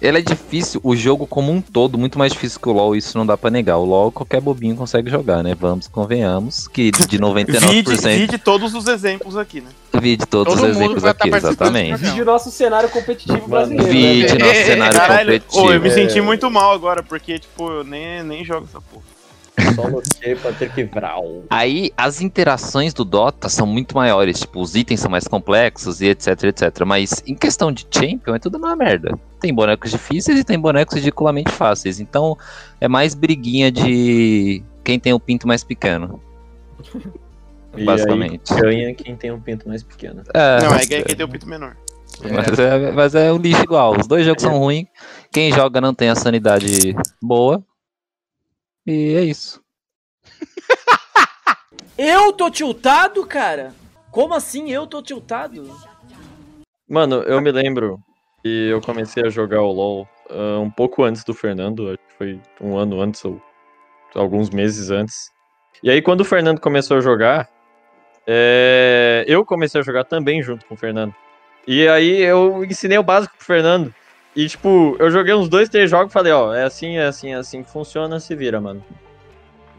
ele 0.00 0.18
é 0.18 0.22
difícil, 0.22 0.80
o 0.82 0.96
jogo 0.96 1.26
como 1.26 1.52
um 1.52 1.60
todo, 1.60 1.98
muito 1.98 2.18
mais 2.18 2.32
difícil 2.32 2.58
que 2.60 2.68
o 2.68 2.72
LoL, 2.72 2.96
isso 2.96 3.16
não 3.18 3.26
dá 3.26 3.36
pra 3.36 3.50
negar. 3.50 3.76
O 3.76 3.84
LoL 3.84 4.10
qualquer 4.10 4.40
bobinho 4.40 4.76
consegue 4.76 5.10
jogar, 5.10 5.42
né? 5.42 5.54
Vamos, 5.54 5.86
convenhamos, 5.88 6.66
que 6.66 6.90
de 6.90 7.02
Vide, 7.02 7.18
99% 7.18 8.16
vide 8.16 8.38
todos 8.38 8.74
os 8.74 8.86
exemplos 8.86 9.36
aqui, 9.36 9.60
né? 9.60 9.68
vide 10.00 10.24
todos 10.24 10.54
Todo 10.54 10.64
os 10.64 10.76
exemplos 10.76 11.02
tá 11.02 11.10
aqui, 11.10 11.30
participando 11.30 11.76
exatamente. 11.76 12.02
Não. 12.02 12.10
Vídeo 12.10 12.24
nosso 12.24 12.50
cenário 12.50 12.88
competitivo 12.88 13.46
brasileiro. 13.48 13.90
Vide 13.92 14.38
né, 14.38 14.44
nosso 14.46 14.64
cenário 14.64 14.98
Caralho, 14.98 15.40
competitivo. 15.40 15.66
ô, 15.66 15.72
eu 15.72 15.80
me 15.80 15.90
senti 15.90 16.20
muito 16.20 16.50
mal 16.50 16.72
agora, 16.72 17.02
porque, 17.02 17.38
tipo, 17.38 17.70
eu 17.70 17.84
nem, 17.84 18.22
nem 18.22 18.44
jogo 18.44 18.66
essa 18.68 18.80
porra. 18.80 19.19
Só 19.74 19.88
no 19.88 20.02
que 20.02 20.34
pra 20.36 20.52
ter 20.52 20.72
que 20.72 20.84
vral. 20.84 21.44
Aí 21.50 21.92
as 21.96 22.20
interações 22.20 22.92
do 22.94 23.04
Dota 23.04 23.48
são 23.48 23.66
muito 23.66 23.94
maiores, 23.94 24.40
tipo, 24.40 24.60
os 24.60 24.74
itens 24.74 25.00
são 25.00 25.10
mais 25.10 25.26
complexos 25.26 26.00
e 26.00 26.06
etc, 26.06 26.44
etc. 26.44 26.84
Mas 26.86 27.22
em 27.26 27.34
questão 27.34 27.72
de 27.72 27.86
Champion 27.90 28.34
é 28.34 28.38
tudo 28.38 28.58
uma 28.58 28.76
merda. 28.76 29.18
Tem 29.40 29.54
bonecos 29.54 29.90
difíceis 29.90 30.38
e 30.38 30.44
tem 30.44 30.58
bonecos 30.58 30.94
ridiculamente 30.94 31.50
fáceis. 31.50 32.00
Então 32.00 32.36
é 32.80 32.88
mais 32.88 33.14
briguinha 33.14 33.70
de 33.70 34.62
quem 34.84 34.98
tem 34.98 35.12
o 35.12 35.20
pinto 35.20 35.46
mais 35.46 35.64
pequeno. 35.64 36.20
E 37.76 37.84
Basicamente. 37.84 38.52
aí 38.52 38.60
ganha 38.60 38.94
quem 38.94 39.16
tem 39.16 39.30
um 39.30 39.40
pinto 39.40 39.68
mais 39.68 39.82
pequeno. 39.82 40.22
É, 40.34 40.60
Não, 40.60 40.74
é 40.74 40.80
que 40.80 41.02
quem 41.02 41.16
tem 41.16 41.24
o 41.24 41.28
pinto 41.28 41.48
menor. 41.48 41.76
mas, 42.20 42.58
é, 42.58 42.92
mas 42.92 43.14
é 43.14 43.32
um 43.32 43.38
lixo 43.38 43.62
igual. 43.62 43.96
Os 43.98 44.06
dois 44.06 44.26
jogos 44.26 44.42
são 44.42 44.58
ruins. 44.58 44.86
Quem 45.32 45.52
joga 45.52 45.80
não 45.80 45.94
tem 45.94 46.08
a 46.08 46.14
sanidade 46.14 46.94
boa. 47.22 47.62
E 48.90 49.14
é 49.14 49.22
isso. 49.22 49.62
Eu 51.96 52.32
tô 52.32 52.50
tiltado, 52.50 53.24
cara? 53.24 53.72
Como 54.10 54.34
assim 54.34 54.72
eu 54.72 54.86
tô 54.86 55.00
tiltado? 55.00 55.70
Mano, 56.88 57.22
eu 57.22 57.40
me 57.40 57.52
lembro 57.52 58.00
que 58.42 58.68
eu 58.68 58.80
comecei 58.80 59.22
a 59.24 59.28
jogar 59.28 59.62
o 59.62 59.70
LoL 59.70 60.08
ah, 60.28 60.58
um 60.58 60.70
pouco 60.70 61.04
antes 61.04 61.22
do 61.22 61.32
Fernando, 61.32 61.90
acho 61.90 61.98
que 61.98 62.14
foi 62.16 62.40
um 62.60 62.76
ano 62.76 63.00
antes 63.00 63.24
ou 63.24 63.40
alguns 64.14 64.50
meses 64.50 64.90
antes. 64.90 65.30
E 65.82 65.90
aí, 65.90 66.02
quando 66.02 66.22
o 66.22 66.24
Fernando 66.24 66.60
começou 66.60 66.96
a 66.96 67.00
jogar, 67.00 67.48
é, 68.26 69.24
eu 69.28 69.44
comecei 69.44 69.80
a 69.80 69.84
jogar 69.84 70.04
também 70.04 70.42
junto 70.42 70.66
com 70.66 70.74
o 70.74 70.78
Fernando. 70.78 71.14
E 71.64 71.86
aí 71.86 72.22
eu 72.22 72.64
ensinei 72.64 72.98
o 72.98 73.04
básico 73.04 73.36
pro 73.36 73.46
Fernando. 73.46 73.94
E, 74.34 74.48
tipo, 74.48 74.96
eu 74.98 75.10
joguei 75.10 75.34
uns 75.34 75.48
dois, 75.48 75.68
três 75.68 75.90
jogos 75.90 76.10
e 76.10 76.12
falei, 76.12 76.32
ó, 76.32 76.54
é 76.54 76.64
assim, 76.64 76.96
é 76.96 77.06
assim, 77.06 77.32
é 77.32 77.36
assim 77.36 77.62
que 77.62 77.70
funciona, 77.70 78.20
se 78.20 78.34
vira, 78.36 78.60
mano. 78.60 78.82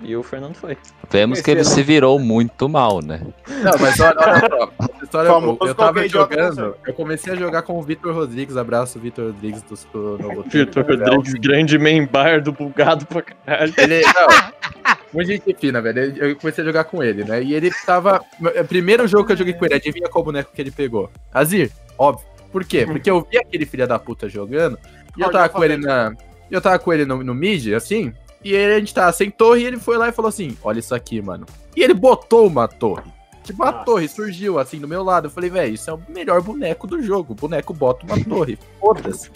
E 0.03 0.15
o 0.15 0.23
Fernando 0.23 0.55
foi. 0.55 0.77
Vemos 1.11 1.41
que 1.41 1.51
ele 1.51 1.63
se 1.63 1.83
virou 1.83 2.17
muito 2.17 2.67
mal, 2.67 3.01
né? 3.01 3.21
Não, 3.47 3.71
mas 3.79 3.99
olha, 3.99 4.15
olha 4.17 4.49
só. 4.49 5.03
história, 5.03 5.29
eu, 5.29 5.75
tava 5.75 6.07
jogando, 6.07 6.75
eu 6.87 6.93
comecei 6.93 7.33
a 7.33 7.35
jogar 7.35 7.61
com 7.61 7.77
o 7.77 7.83
Vitor 7.83 8.13
Rodrigues. 8.13 8.57
Abraço, 8.57 8.99
Vitor 8.99 9.25
Rodrigues 9.27 9.61
do, 9.61 10.17
Novo 10.17 10.43
Vitor 10.43 10.83
Tempo. 10.85 11.03
Rodrigues, 11.03 11.33
grande 11.33 11.77
membar 11.77 12.41
do 12.41 12.51
bugado 12.51 13.05
pra 13.05 13.21
caralho. 13.21 13.73
Ele, 13.77 14.01
não, 14.01 14.93
muito 15.13 15.27
gente 15.27 15.55
fina, 15.59 15.81
velho. 15.81 16.17
Eu 16.17 16.35
comecei 16.35 16.63
a 16.63 16.67
jogar 16.67 16.85
com 16.85 17.03
ele, 17.03 17.23
né? 17.23 17.43
E 17.43 17.53
ele 17.53 17.69
tava. 17.85 18.23
O 18.39 18.65
primeiro 18.65 19.07
jogo 19.07 19.25
que 19.25 19.33
eu 19.33 19.37
joguei 19.37 19.53
com 19.53 19.65
ele, 19.65 19.75
adivinha 19.75 20.09
qual 20.09 20.23
boneco 20.23 20.51
que 20.51 20.61
ele 20.61 20.71
pegou? 20.71 21.11
Azir, 21.31 21.71
óbvio. 21.97 22.30
Por 22.51 22.63
quê? 22.65 22.85
Porque 22.85 23.09
eu 23.09 23.25
vi 23.29 23.37
aquele 23.37 23.65
filho 23.65 23.87
da 23.87 23.97
puta 23.97 24.27
jogando 24.27 24.77
e 25.17 25.21
eu 25.21 25.31
tava 25.31 25.49
com 25.49 25.63
ele 25.63 25.77
na. 25.77 26.13
Eu 26.49 26.61
tava 26.61 26.77
com 26.79 26.91
ele 26.91 27.05
no, 27.05 27.23
no 27.23 27.33
mid, 27.33 27.73
assim, 27.73 28.13
e 28.43 28.53
ele, 28.53 28.73
a 28.73 28.79
gente 28.79 28.93
tava 28.93 29.11
sem 29.13 29.31
torre 29.31 29.61
e 29.61 29.65
ele 29.65 29.77
foi 29.77 29.97
lá 29.97 30.09
e 30.09 30.11
falou 30.11 30.29
assim: 30.29 30.57
Olha 30.63 30.79
isso 30.79 30.93
aqui, 30.93 31.21
mano. 31.21 31.45
E 31.75 31.81
ele 31.81 31.93
botou 31.93 32.47
uma 32.47 32.67
torre. 32.67 33.09
Tipo, 33.43 33.63
a 33.63 33.73
torre 33.73 34.07
surgiu 34.07 34.59
assim 34.59 34.79
do 34.79 34.87
meu 34.87 35.03
lado. 35.03 35.25
Eu 35.25 35.31
falei, 35.31 35.49
velho, 35.49 35.73
isso 35.73 35.89
é 35.89 35.93
o 35.93 36.01
melhor 36.09 36.41
boneco 36.41 36.85
do 36.85 37.01
jogo. 37.01 37.33
O 37.33 37.35
boneco 37.35 37.73
bota 37.73 38.05
uma 38.05 38.23
torre. 38.23 38.57
Foda-se. 38.79 39.31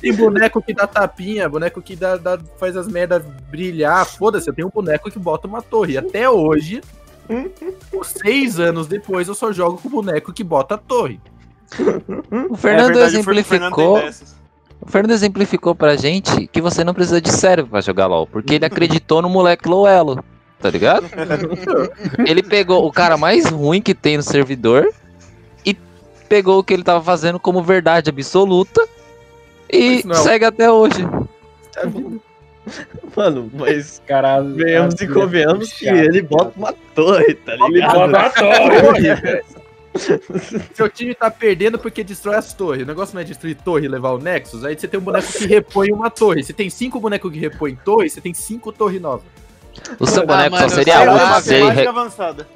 Tem 0.00 0.14
boneco 0.14 0.62
que 0.62 0.72
dá 0.72 0.86
tapinha, 0.86 1.48
boneco 1.48 1.82
que 1.82 1.96
dá, 1.96 2.16
dá- 2.16 2.38
faz 2.58 2.76
as 2.76 2.86
merdas 2.86 3.24
brilhar. 3.50 4.06
Foda-se, 4.06 4.48
eu 4.48 4.54
tenho 4.54 4.68
um 4.68 4.70
boneco 4.70 5.10
que 5.10 5.18
bota 5.18 5.48
uma 5.48 5.60
torre. 5.60 5.98
Até 5.98 6.30
hoje, 6.30 6.80
seis 8.04 8.60
anos 8.60 8.86
depois, 8.86 9.26
eu 9.26 9.34
só 9.34 9.52
jogo 9.52 9.78
com 9.78 9.88
o 9.88 9.90
boneco 9.90 10.32
que 10.32 10.44
bota 10.44 10.76
a 10.76 10.78
torre. 10.78 11.20
O 12.50 12.56
Fernando 12.56 12.90
É 12.90 12.92
verdade, 12.92 13.16
exemplificou. 13.16 14.02
O 14.80 14.90
Fernando 14.90 15.12
exemplificou 15.12 15.74
pra 15.74 15.96
gente 15.96 16.46
que 16.48 16.60
você 16.60 16.82
não 16.82 16.92
precisa 16.92 17.20
de 17.20 17.30
cérebro 17.30 17.70
pra 17.70 17.80
jogar 17.80 18.06
LOL, 18.06 18.26
porque 18.26 18.54
ele 18.54 18.64
acreditou 18.64 19.22
no 19.22 19.28
moleque 19.28 19.68
low 19.68 19.86
elo, 19.86 20.22
tá 20.60 20.68
ligado? 20.70 21.06
ele 22.26 22.42
pegou 22.42 22.84
o 22.84 22.92
cara 22.92 23.16
mais 23.16 23.46
ruim 23.48 23.80
que 23.80 23.94
tem 23.94 24.16
no 24.16 24.22
servidor 24.24 24.88
e 25.64 25.76
pegou 26.28 26.58
o 26.58 26.64
que 26.64 26.74
ele 26.74 26.82
tava 26.82 27.02
fazendo 27.02 27.38
como 27.38 27.62
verdade 27.62 28.10
absoluta 28.10 28.84
e 29.72 30.02
não. 30.04 30.16
segue 30.16 30.44
até 30.44 30.70
hoje. 30.70 31.06
Mano, 33.16 33.50
mas 33.54 34.00
Caralho. 34.06 34.54
venhamos 34.54 35.00
e 35.00 35.08
convenhamos 35.08 35.72
que 35.72 35.88
ele 35.88 36.22
bota 36.22 36.52
uma 36.56 36.72
torre, 36.94 37.34
tá 37.34 37.54
Ele 37.54 37.68
ligado? 37.74 37.94
bota 37.94 38.06
uma 38.18 38.30
torre. 38.30 39.42
Seu 40.74 40.88
time 40.88 41.14
tá 41.14 41.30
perdendo 41.30 41.78
porque 41.78 42.02
destrói 42.02 42.36
as 42.36 42.52
torres. 42.54 42.82
O 42.82 42.86
negócio 42.86 43.14
não 43.14 43.20
é 43.22 43.24
destruir 43.24 43.56
torre 43.56 43.84
e 43.84 43.88
levar 43.88 44.10
o 44.12 44.18
Nexus. 44.18 44.64
Aí 44.64 44.76
você 44.78 44.88
tem 44.88 44.98
um 44.98 45.02
boneco 45.02 45.30
que 45.32 45.46
repõe 45.46 45.90
uma 45.92 46.10
torre. 46.10 46.42
Você 46.42 46.52
tem 46.52 46.70
cinco 46.70 46.98
bonecos 47.00 47.30
que 47.32 47.38
repõem 47.38 47.76
torre, 47.84 48.08
você 48.08 48.20
tem 48.20 48.32
cinco 48.34 48.72
torres 48.72 49.00
novas. 49.00 49.22
O 49.98 50.06
seu 50.06 50.22
Ah, 50.22 50.26
boneco 50.26 50.50
mano, 50.56 50.68
só 50.68 50.74
seria 50.76 50.96
sei 50.98 51.06
lá, 51.06 51.12
útil 51.14 51.24
Matemática 51.26 51.42
se 51.42 51.54
ele 51.54 51.70
re- 51.70 51.86
avançada. 51.86 52.46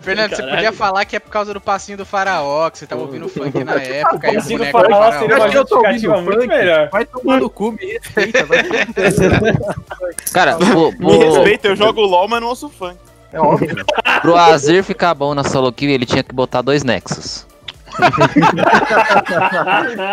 Fernando, 0.00 0.30
você 0.30 0.36
Caralho. 0.36 0.54
podia 0.56 0.72
falar 0.72 1.04
que 1.04 1.14
é 1.16 1.18
por 1.20 1.30
causa 1.30 1.52
do 1.52 1.60
passinho 1.60 1.98
do 1.98 2.06
faraó, 2.06 2.70
que 2.70 2.78
você 2.78 2.86
tava 2.86 3.02
ouvindo 3.02 3.28
funk 3.28 3.52
na 3.62 3.74
época. 3.74 4.30
o 4.30 4.34
Passinho 4.34 4.58
do 4.60 4.64
faraó 4.66 5.12
seria 5.18 5.36
uma 5.36 5.48
eu 5.48 5.64
tô 5.66 5.76
ouvindo 5.76 6.10
muito 6.22 6.32
funk. 6.40 6.46
melhor. 6.46 6.88
Vai 6.90 7.04
tomar 7.04 7.38
no 7.40 7.50
cu, 7.50 7.72
me 7.72 7.84
respeita. 7.84 8.46
Vai... 8.46 8.58
Cara, 10.32 10.56
pro, 10.56 10.90
Me 10.92 10.96
pro, 10.96 11.18
respeita, 11.34 11.68
eu 11.68 11.76
jogo 11.76 12.00
LOL, 12.00 12.28
mas 12.28 12.40
não 12.40 12.48
ouço 12.48 12.68
funk. 12.70 12.96
É 13.32 13.40
óbvio. 13.40 13.84
pro 14.22 14.36
Azir 14.36 14.82
ficar 14.84 15.14
bom 15.14 15.34
na 15.34 15.44
solo 15.44 15.72
kill, 15.72 15.90
ele 15.90 16.06
tinha 16.06 16.22
que 16.22 16.34
botar 16.34 16.62
dois 16.62 16.84
Nexus. 16.84 17.46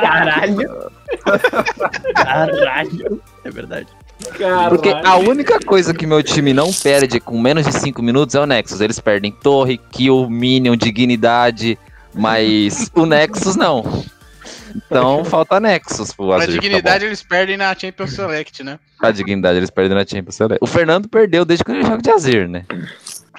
Caralho! 0.02 0.92
Caralho! 2.16 3.22
É 3.44 3.50
verdade. 3.50 3.88
Porque 4.70 4.90
a 4.90 5.16
única 5.16 5.60
coisa 5.60 5.94
que 5.94 6.08
meu 6.08 6.24
time 6.24 6.54
não 6.54 6.72
perde 6.74 7.20
com 7.20 7.40
menos 7.40 7.66
de 7.66 7.74
5 7.74 8.02
minutos 8.02 8.36
é 8.36 8.40
o 8.40 8.46
Nexus. 8.46 8.82
Eles 8.82 9.00
perdem 9.00 9.32
torre, 9.32 9.78
kill, 9.92 10.28
minion, 10.30 10.76
dignidade, 10.76 11.78
mas 12.14 12.92
o 12.96 13.06
Nexus 13.06 13.56
não. 13.56 14.04
Então 14.86 15.26
falta 15.26 15.60
Nexus 15.60 16.14
pro 16.14 16.32
Azir. 16.32 16.48
ficar 16.48 16.62
dignidade 16.62 17.06
eles 17.06 17.24
perdem 17.24 17.58
na 17.58 17.74
Champions 17.76 18.14
Select, 18.14 18.64
né? 18.64 18.80
A 19.02 19.12
dignidade 19.12 19.58
eles 19.58 19.70
perdem 19.70 19.98
na 19.98 20.06
Champions 20.06 20.36
Select. 20.36 20.64
O 20.64 20.68
Fernando 20.68 21.10
perdeu 21.10 21.44
desde 21.44 21.64
que 21.64 21.72
ele 21.72 21.84
joga 21.84 22.02
de 22.02 22.12
Azir, 22.12 22.48
né? 22.48 22.66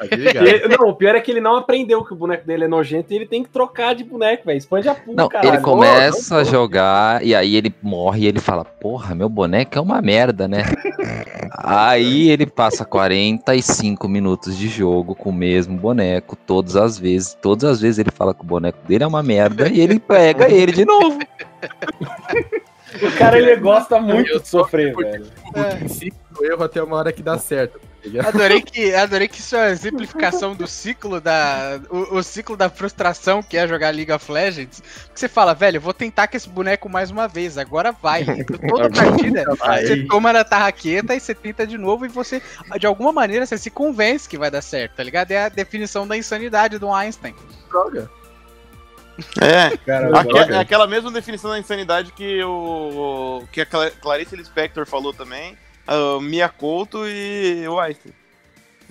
Ele- 0.01 0.69
não, 0.77 0.89
o 0.89 0.95
pior 0.95 1.15
é 1.15 1.21
que 1.21 1.31
ele 1.31 1.41
não 1.41 1.57
aprendeu 1.57 2.05
que 2.05 2.13
o 2.13 2.17
boneco 2.17 2.47
dele 2.47 2.65
é 2.65 2.69
nojento 2.69 3.13
e 3.13 3.17
ele 3.17 3.27
tem 3.27 3.43
que 3.43 3.49
trocar 3.49 3.95
de 3.95 4.05
boneco, 4.05 4.45
velho. 4.47 4.59
Expande 4.59 4.89
a 4.89 4.95
puta, 4.95 5.13
Não, 5.23 5.29
caralho. 5.29 5.55
ele 5.55 5.63
começa 5.63 6.37
a 6.37 6.45
jogar 6.45 7.25
e 7.25 7.35
aí 7.35 7.57
ele 7.57 7.75
morre 7.83 8.23
e 8.23 8.27
ele 8.27 8.41
fala: 8.41 8.65
Porra, 8.65 9.15
meu 9.15 9.29
boneco 9.29 9.77
é 9.79 9.81
uma 9.81 10.01
merda, 10.01 10.47
né? 10.47 10.63
aí 11.53 12.31
ele 12.31 12.47
passa 12.47 12.85
45 12.85 14.09
minutos 14.09 14.57
de 14.57 14.69
jogo 14.69 15.15
com 15.15 15.31
o 15.31 15.33
mesmo 15.33 15.77
boneco, 15.77 16.37
todas 16.37 16.77
as 16.77 16.99
vezes. 16.99 17.35
Todas 17.41 17.65
as 17.65 17.81
vezes 17.81 17.99
ele 17.99 18.11
fala 18.11 18.35
que 18.35 18.43
o 18.43 18.47
boneco 18.47 18.79
dele 18.87 19.05
é 19.05 19.07
uma 19.07 19.23
merda 19.23 19.69
e 19.69 19.81
ele 19.81 19.99
pega 19.99 20.51
ele 20.51 20.73
de 20.73 20.85
novo. 20.85 21.19
O 23.03 23.19
cara 23.19 23.39
ele 23.39 23.55
gosta 23.57 24.01
muito 24.01 24.39
de 24.41 24.49
sofrer, 24.49 24.95
velho. 24.95 25.27
É. 25.55 26.47
Erro 26.53 26.63
até 26.65 26.83
uma 26.83 26.97
hora 26.97 27.13
que 27.13 27.23
dá 27.23 27.37
certo. 27.37 27.81
Adorei 28.27 28.63
que, 28.63 28.95
adorei 28.95 29.27
que 29.27 29.41
isso 29.41 29.57
é 29.57 29.67
a 29.67 29.71
exemplificação 29.71 30.55
do 30.55 30.67
ciclo 30.69 31.21
da. 31.21 31.81
O, 31.91 32.19
o 32.19 32.23
ciclo 32.23 32.57
da 32.57 32.71
frustração 32.71 33.43
que 33.43 33.57
é 33.57 33.67
jogar 33.67 33.93
League 33.93 34.13
of 34.13 34.31
Legends. 34.31 34.81
Que 35.13 35.19
você 35.19 35.29
fala, 35.29 35.53
velho, 35.53 35.79
eu 35.79 35.81
vou 35.81 35.93
tentar 35.93 36.29
com 36.29 36.37
esse 36.37 36.49
boneco 36.49 36.89
mais 36.89 37.11
uma 37.11 37.27
vez, 37.27 37.59
agora 37.59 37.91
vai. 37.91 38.25
Toda 38.69 38.89
partida 38.89 39.45
vai. 39.57 39.85
você 39.85 40.05
toma 40.07 40.33
na 40.33 40.45
tarraqueta 40.45 41.15
e 41.15 41.21
você 41.21 41.35
tenta 41.35 41.67
de 41.67 41.77
novo 41.77 42.07
e 42.07 42.09
você, 42.09 42.41
de 42.79 42.87
alguma 42.87 43.13
maneira, 43.13 43.45
você 43.45 43.59
se 43.59 43.71
convence 43.71 44.29
que 44.29 44.39
vai 44.39 44.51
dar 44.51 44.63
certo, 44.63 44.95
tá 44.95 45.03
ligado? 45.03 45.33
É 45.33 45.45
a 45.47 45.49
definição 45.49 46.07
da 46.07 46.17
insanidade 46.17 46.79
do 46.79 46.91
Einstein. 46.93 47.35
Droga. 47.69 48.09
É, 49.41 49.77
Cara, 49.79 50.21
aque- 50.21 50.29
droga. 50.33 50.55
é 50.55 50.59
aquela 50.61 50.87
mesma 50.87 51.11
definição 51.11 51.51
da 51.51 51.59
insanidade 51.59 52.13
que 52.13 52.41
o 52.45 53.43
que 53.51 53.61
a 53.63 53.67
Cla- 53.67 53.91
Clarice 53.91 54.37
Lispector 54.37 54.87
falou 54.87 55.13
também, 55.13 55.59
a 55.89 56.21
Mia 56.21 56.49
Couto 56.51 57.09
e 57.09 57.65
Einstein. 57.81 58.13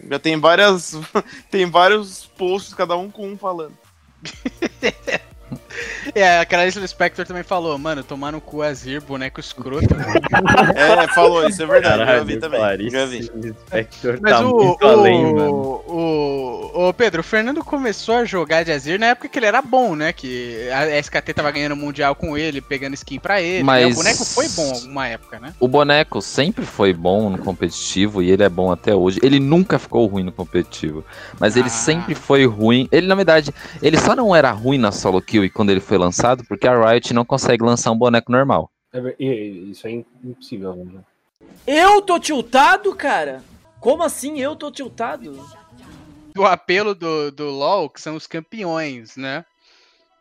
Já 0.10 0.20
tem 0.20 0.40
várias 0.40 0.94
tem 1.52 1.66
vários 1.70 2.26
posts 2.26 2.74
cada 2.74 2.98
um 2.98 3.10
com 3.12 3.30
um 3.30 3.38
falando. 3.38 3.78
É, 6.16 6.40
a 6.40 6.46
Clarice 6.46 6.80
Lispector 6.80 7.26
também 7.26 7.44
falou, 7.44 7.78
mano, 7.78 8.04
tomar 8.04 8.32
no 8.32 8.40
cu 8.42 8.62
Azir, 8.62 9.02
boneco 9.02 9.40
escroto. 9.40 9.88
É, 10.76 11.08
falou, 11.14 11.48
isso 11.48 11.62
é 11.62 11.66
verdade, 11.66 11.98
já 12.00 12.24
vi 12.24 12.40
Caralho, 12.40 12.40
também. 12.40 12.60
Clarice 12.60 12.90
Já 12.92 13.06
vi. 13.06 13.32
Lispector 13.36 14.20
Mas 14.22 14.32
tá 14.34 14.48
o, 14.48 14.56
muito 14.66 14.84
o, 14.84 14.88
além, 14.88 15.34
mano. 15.34 15.52
o, 15.88 16.88
o 16.90 16.94
Pedro, 16.94 17.22
o 17.22 17.24
Fernando 17.24 17.64
começou 17.64 18.16
a 18.16 18.26
jogar 18.26 18.64
de 18.64 18.72
Azir 18.72 19.00
na 19.00 19.08
época 19.08 19.28
que 19.28 19.40
ele 19.40 19.46
era 19.46 19.62
bom, 19.62 19.96
né? 19.96 20.14
Que 20.14 20.70
a 20.72 20.98
SKT 21.00 21.34
tava 21.34 21.52
ganhando 21.52 21.74
o 21.74 21.78
Mundial 21.78 22.16
com 22.16 22.38
ele, 22.38 22.62
pegando 22.62 22.94
skin 22.94 23.20
pra 23.20 23.42
ele. 23.42 23.60
né? 23.60 23.64
Mas- 23.64 23.94
O 23.94 23.96
boneco 23.96 24.26
foi 24.26 24.48
bom 24.50 24.72
alguma 24.74 25.08
época, 25.08 25.40
né? 25.40 25.54
O 25.60 25.68
boneco 25.68 26.22
sempre 26.22 26.66
foi 26.66 26.94
bom 26.94 27.30
no 27.30 27.38
competitivo 27.38 28.22
e 28.22 28.32
ele 28.32 28.44
é 28.44 28.50
bom 28.50 28.72
até 28.72 28.94
hoje. 28.96 29.20
Ele 29.24 29.40
nunca 29.40 29.78
ficou 29.80 30.06
ruim 30.08 30.24
no 30.24 30.32
competitivo, 30.32 31.04
mas 31.40 31.56
ele 31.56 31.68
Ah. 31.68 31.70
sempre 31.70 32.16
foi 32.16 32.46
ruim. 32.46 32.88
Ele, 32.92 33.08
na 33.08 33.16
verdade, 33.16 33.54
ele 33.82 33.98
só 33.98 34.16
não 34.16 34.36
era 34.36 34.52
ruim 34.52 34.78
na 34.78 34.92
solo 34.92 35.22
kill 35.22 35.44
e 35.44 35.50
quando 35.50 35.67
ele 35.72 35.80
foi 35.80 35.98
lançado 35.98 36.44
porque 36.48 36.68
a 36.68 36.90
Riot 36.90 37.14
não 37.14 37.26
consegue 37.26 37.64
lançar 37.64 37.92
um 37.92 37.98
boneco 37.98 38.32
normal. 38.32 38.72
É 38.94 39.24
Isso 39.24 39.88
é 39.88 39.92
impossível, 39.92 40.76
né? 40.76 41.02
Eu 41.66 42.02
tô 42.02 42.20
tiltado, 42.20 42.96
cara? 42.96 43.44
Como 43.80 44.04
assim 44.04 44.40
eu 44.40 44.56
tô 44.56 44.72
tiltado? 44.72 45.46
O 46.36 46.46
apelo 46.46 46.96
do, 46.96 47.32
do 47.32 47.50
LoL, 47.50 47.90
que 47.90 48.02
são 48.02 48.16
os 48.16 48.28
campeões, 48.28 49.16
né? 49.18 49.46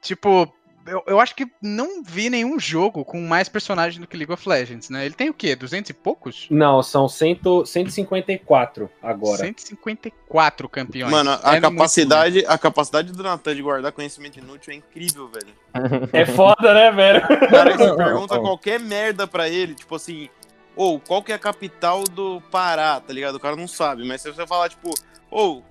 Tipo, 0.03 0.53
eu, 0.87 1.03
eu 1.07 1.21
acho 1.21 1.35
que 1.35 1.47
não 1.61 2.03
vi 2.03 2.31
nenhum 2.31 2.59
jogo 2.59 3.05
com 3.05 3.21
mais 3.21 3.49
personagens 3.49 3.99
do 3.99 4.07
que 4.07 4.17
League 4.17 4.33
of 4.33 4.49
Legends, 4.49 4.91
né? 4.91 5.05
Ele 5.05 5.15
tem 5.15 5.29
o 5.29 5.35
quê? 5.35 5.55
200 5.57 5.91
e 5.91 5.95
poucos? 5.95 6.47
Não, 6.51 6.83
são 6.83 7.09
cento, 7.09 7.65
154 7.67 8.91
agora. 9.03 9.39
154 9.39 10.69
campeões. 10.69 11.11
Mano, 11.11 11.39
a 11.43 11.57
É 11.57 11.61
capacidade, 11.61 12.45
a 12.47 12.59
capacidade 12.59 13.13
do 13.13 13.23
Natan 13.23 13.55
de 13.55 13.63
guardar 13.63 13.93
conhecimento 13.93 14.39
inútil 14.39 14.73
é 14.73 14.77
incrível, 14.77 15.29
velho. 15.29 16.09
É 16.13 16.25
foda, 16.25 16.73
né, 16.75 16.91
velho? 16.91 17.21
Cara, 17.51 17.77
você 17.77 17.95
pergunta 17.97 18.39
qualquer 18.39 18.81
merda 18.81 19.27
pra 19.27 19.49
ele, 19.49 19.75
tipo 19.75 19.95
assim, 19.95 20.29
ou 20.75 21.01
qual 21.01 21.23
que 21.23 21.33
é 21.33 21.35
a 21.35 21.39
capital 21.39 22.05
do 22.05 22.41
Pará, 22.51 23.01
tá 23.01 23.13
ligado? 23.13 23.37
O 23.37 23.41
cara 23.41 23.57
não 23.57 23.69
sabe, 23.69 24.07
mas 24.07 24.21
se 24.21 24.33
você 24.33 24.47
falar, 24.47 24.69
tipo, 24.69 24.93
ou 25.31 25.65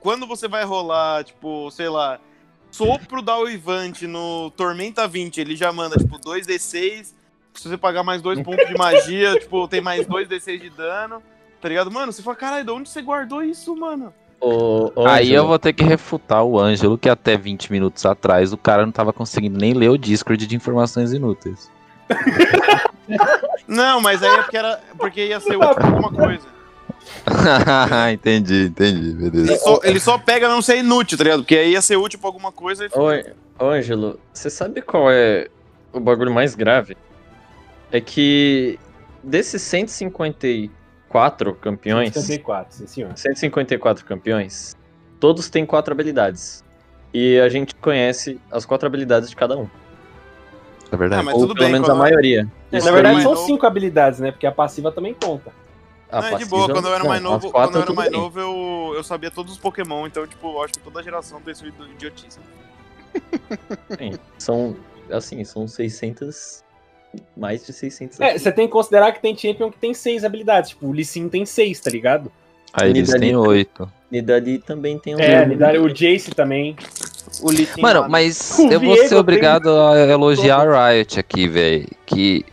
quando 0.00 0.26
você 0.26 0.48
vai 0.48 0.64
rolar, 0.64 1.24
tipo, 1.24 1.70
sei 1.70 1.88
lá, 1.88 2.18
sopro 2.70 3.22
da 3.22 3.38
Uivante 3.38 4.06
no 4.06 4.50
Tormenta 4.52 5.06
20, 5.06 5.40
ele 5.40 5.56
já 5.56 5.72
manda, 5.72 5.96
tipo, 5.96 6.18
2d6, 6.18 7.14
se 7.54 7.68
você 7.68 7.76
pagar 7.76 8.02
mais 8.02 8.22
dois 8.22 8.40
pontos 8.42 8.66
de 8.66 8.74
magia, 8.76 9.38
tipo, 9.40 9.66
tem 9.68 9.80
mais 9.80 10.06
2d6 10.06 10.60
de 10.60 10.70
dano, 10.70 11.22
tá 11.60 11.68
ligado? 11.68 11.90
Mano, 11.90 12.12
você 12.12 12.22
fala, 12.22 12.36
caralho, 12.36 12.64
de 12.64 12.70
onde 12.70 12.88
você 12.88 13.02
guardou 13.02 13.42
isso, 13.42 13.74
mano? 13.76 14.12
Ô, 14.40 14.92
ô, 14.94 15.06
Aí 15.06 15.32
eu 15.32 15.40
Ângelo, 15.40 15.48
vou 15.48 15.58
ter 15.58 15.72
que 15.72 15.82
refutar 15.82 16.44
o 16.44 16.58
Ângelo, 16.58 16.96
que 16.96 17.08
até 17.08 17.36
20 17.36 17.72
minutos 17.72 18.06
atrás 18.06 18.52
o 18.52 18.56
cara 18.56 18.86
não 18.86 18.92
tava 18.92 19.12
conseguindo 19.12 19.58
nem 19.58 19.74
ler 19.74 19.88
o 19.90 19.98
Discord 19.98 20.46
de 20.46 20.54
informações 20.54 21.12
inúteis. 21.12 21.70
Não, 23.66 24.00
mas 24.00 24.22
aí 24.22 24.30
é 24.30 24.42
porque, 24.42 24.56
era, 24.56 24.80
porque 24.96 25.26
ia 25.26 25.40
ser 25.40 25.54
alguma 25.60 26.10
coisa. 26.10 26.46
entendi, 28.12 28.66
entendi, 28.66 29.10
Ele 29.10 29.30
beleza. 29.30 29.58
só, 29.58 29.80
ele 29.82 30.00
só 30.00 30.18
pega 30.18 30.48
não 30.48 30.60
ser 30.62 30.78
inútil, 30.78 31.16
tá 31.18 31.24
ligado? 31.24 31.40
Porque 31.40 31.56
aí 31.56 31.72
ia 31.72 31.82
ser 31.82 31.96
útil 31.96 32.18
pra 32.18 32.28
alguma 32.28 32.52
coisa 32.52 32.86
e 32.86 32.90
Oi, 32.92 33.24
ô, 33.58 33.66
Ângelo, 33.66 34.18
você 34.32 34.50
sabe 34.50 34.82
qual 34.82 35.10
é 35.10 35.48
o 35.92 36.00
bagulho 36.00 36.32
mais 36.32 36.54
grave? 36.54 36.96
É 37.90 38.00
que 38.00 38.78
desses 39.22 39.62
154 39.62 41.54
campeões, 41.54 42.12
54, 42.14 42.76
sim 42.76 42.86
senhor. 42.86 43.12
154 43.16 44.04
campeões, 44.04 44.76
todos 45.18 45.48
têm 45.48 45.64
quatro 45.66 45.92
habilidades. 45.92 46.64
E 47.12 47.38
a 47.40 47.48
gente 47.48 47.74
conhece 47.74 48.38
as 48.50 48.66
quatro 48.66 48.86
habilidades 48.86 49.30
de 49.30 49.36
cada 49.36 49.56
um. 49.56 49.66
É 50.90 50.96
verdade. 50.96 51.20
Ah, 51.20 51.24
mas 51.24 51.34
Ou 51.34 51.40
tudo 51.40 51.54
pelo 51.54 51.66
bem, 51.66 51.72
menos 51.72 51.88
a 51.88 51.94
maioria. 51.94 52.46
É, 52.70 52.80
na 52.80 52.90
verdade 52.90 53.22
são 53.22 53.36
cinco 53.36 53.66
habilidades, 53.66 54.20
né? 54.20 54.30
Porque 54.30 54.46
a 54.46 54.52
passiva 54.52 54.92
também 54.92 55.14
conta. 55.14 55.52
A 56.10 56.20
Não, 56.20 56.28
é 56.28 56.34
de 56.36 56.44
boa, 56.46 56.68
quando 56.70 56.86
eu 56.88 56.94
era 56.94 57.02
não, 57.04 57.08
mais 57.10 57.22
as 57.24 57.30
novo, 57.30 57.50
quando 57.50 57.74
eu 57.76 57.82
era 57.82 57.92
mais 57.92 58.10
bem. 58.10 58.18
novo, 58.20 58.40
eu, 58.40 58.92
eu 58.96 59.04
sabia 59.04 59.30
todos 59.30 59.52
os 59.52 59.58
Pokémon, 59.58 60.06
então, 60.06 60.26
tipo, 60.26 60.48
eu 60.54 60.62
acho 60.62 60.72
que 60.74 60.80
toda 60.80 61.02
geração 61.02 61.40
tem 61.40 61.54
sido 61.54 61.72
idiotice. 61.90 62.38
Sim, 63.98 64.12
são, 64.38 64.76
assim, 65.10 65.44
são 65.44 65.66
600... 65.68 66.64
Mais 67.34 67.64
de 67.64 67.72
600 67.72 68.20
É, 68.20 68.36
você 68.36 68.52
tem 68.52 68.66
que 68.66 68.72
considerar 68.72 69.12
que 69.12 69.20
tem 69.22 69.34
champion 69.36 69.70
que 69.70 69.78
tem 69.78 69.94
seis 69.94 70.24
habilidades. 70.24 70.70
Tipo, 70.70 70.88
o 70.88 70.92
Lee 70.92 71.06
Sin 71.06 71.26
tem 71.30 71.46
seis, 71.46 71.80
tá 71.80 71.90
ligado? 71.90 72.30
Aí 72.70 72.90
eles 72.90 73.08
Nidali- 73.08 73.26
têm 73.28 73.34
oito. 73.36 73.90
Nidali 74.10 74.58
também 74.58 74.98
tem 74.98 75.16
um... 75.16 75.18
É, 75.18 75.46
Nidari- 75.46 75.78
o 75.78 75.88
Jace 75.88 76.32
também. 76.32 76.76
O 77.40 77.50
Lee 77.50 77.64
Sin 77.64 77.80
Mano, 77.80 78.00
lá, 78.00 78.06
né? 78.06 78.12
mas 78.12 78.58
O 78.58 78.70
eu 78.70 78.78
vou 78.78 78.92
Viego 78.92 79.08
ser 79.08 79.14
obrigado 79.16 79.70
a 79.70 79.96
elogiar 80.06 80.68
a 80.68 80.90
Riot 80.90 81.18
aqui, 81.18 81.48
velho. 81.48 81.88
Que 82.04 82.44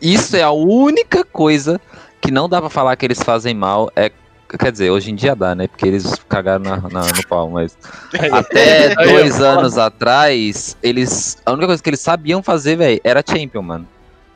isso 0.00 0.36
é 0.36 0.42
a 0.42 0.52
única 0.52 1.24
coisa 1.24 1.80
que 2.20 2.30
não 2.30 2.48
dá 2.48 2.60
pra 2.60 2.70
falar 2.70 2.96
que 2.96 3.06
eles 3.06 3.22
fazem 3.22 3.54
mal. 3.54 3.90
É, 3.96 4.10
quer 4.58 4.72
dizer, 4.72 4.90
hoje 4.90 5.10
em 5.10 5.14
dia 5.14 5.34
dá, 5.36 5.54
né? 5.54 5.66
Porque 5.68 5.86
eles 5.86 6.14
cagaram 6.28 6.64
na, 6.64 6.76
na- 6.88 7.06
no 7.06 7.26
pau, 7.28 7.50
mas 7.50 7.76
até 8.32 8.94
Aí, 8.98 9.08
dois 9.08 9.40
anos 9.40 9.78
atrás, 9.78 10.76
eles. 10.82 11.36
A 11.44 11.52
única 11.52 11.66
coisa 11.68 11.82
que 11.82 11.90
eles 11.90 12.00
sabiam 12.00 12.42
fazer, 12.42 12.76
velho, 12.76 13.00
era 13.04 13.22
Champion, 13.26 13.62
mano. 13.62 13.88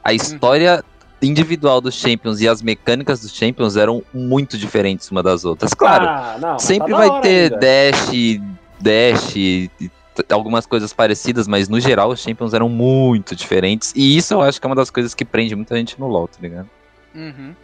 A 0.05 0.13
história 0.13 0.85
individual 1.21 1.81
dos 1.81 1.95
Champions 1.95 2.41
e 2.41 2.49
as 2.49 2.61
mecânicas 2.61 3.21
dos 3.21 3.33
Champions 3.33 3.77
eram 3.77 4.03
muito 4.13 4.59
diferentes 4.59 5.09
uma 5.11 5.23
das 5.23 5.45
outras. 5.45 5.73
Claro, 5.73 6.05
Ah, 6.09 6.37
não, 6.41 6.49
mas 6.55 6.63
Sempre 6.63 6.91
tá 6.93 6.99
vai 6.99 7.21
ter 7.21 7.53
ainda. 7.53 7.59
dash, 7.59 8.11
dash, 8.81 9.37
e 9.37 9.71
algumas 10.31 10.67
coisas 10.67 10.93
parecidas, 10.93 11.47
mas 11.47 11.69
no 11.69 11.79
geral 11.79 12.11
os 12.11 12.21
Champions 12.21 12.53
eram 12.53 12.69
muito 12.69 13.37
diferentes. 13.37 13.93
E 13.95 14.17
isso 14.17 14.35
eu 14.35 14.43
acho 14.43 14.61
que 14.61 14.67
é 14.67 14.69
uma 14.69 14.75
das 14.75 14.91
coisas 14.91 15.15
que 15.15 15.25
prende 15.25 15.55
muita 15.55 15.77
gente 15.77 15.99
no 16.01 16.09
LoL, 16.09 16.27
tá 16.27 16.39
ligado? 16.43 16.69
Uhum. 17.15 17.55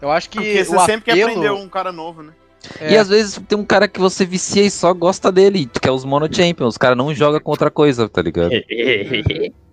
Eu 0.00 0.10
acho 0.10 0.28
que 0.30 0.38
Porque 0.38 0.64
você 0.64 0.76
o 0.76 0.80
sempre 0.80 1.04
quer 1.04 1.12
apelo... 1.12 1.30
aprender 1.30 1.50
um 1.50 1.68
cara 1.68 1.92
novo, 1.92 2.22
né? 2.22 2.32
É. 2.80 2.92
E 2.92 2.96
às 2.96 3.08
vezes 3.08 3.40
tem 3.48 3.58
um 3.58 3.64
cara 3.64 3.86
que 3.86 4.00
você 4.00 4.24
vicia 4.24 4.62
e 4.62 4.70
só 4.70 4.92
gosta 4.92 5.30
dele, 5.30 5.68
que 5.80 5.88
é 5.88 5.92
os 5.92 6.04
Mono 6.04 6.32
Champions. 6.32 6.76
O 6.76 6.78
cara 6.78 6.94
não 6.94 7.14
joga 7.14 7.40
com 7.40 7.50
outra 7.50 7.70
coisa, 7.70 8.08
tá 8.08 8.20
ligado? 8.20 8.50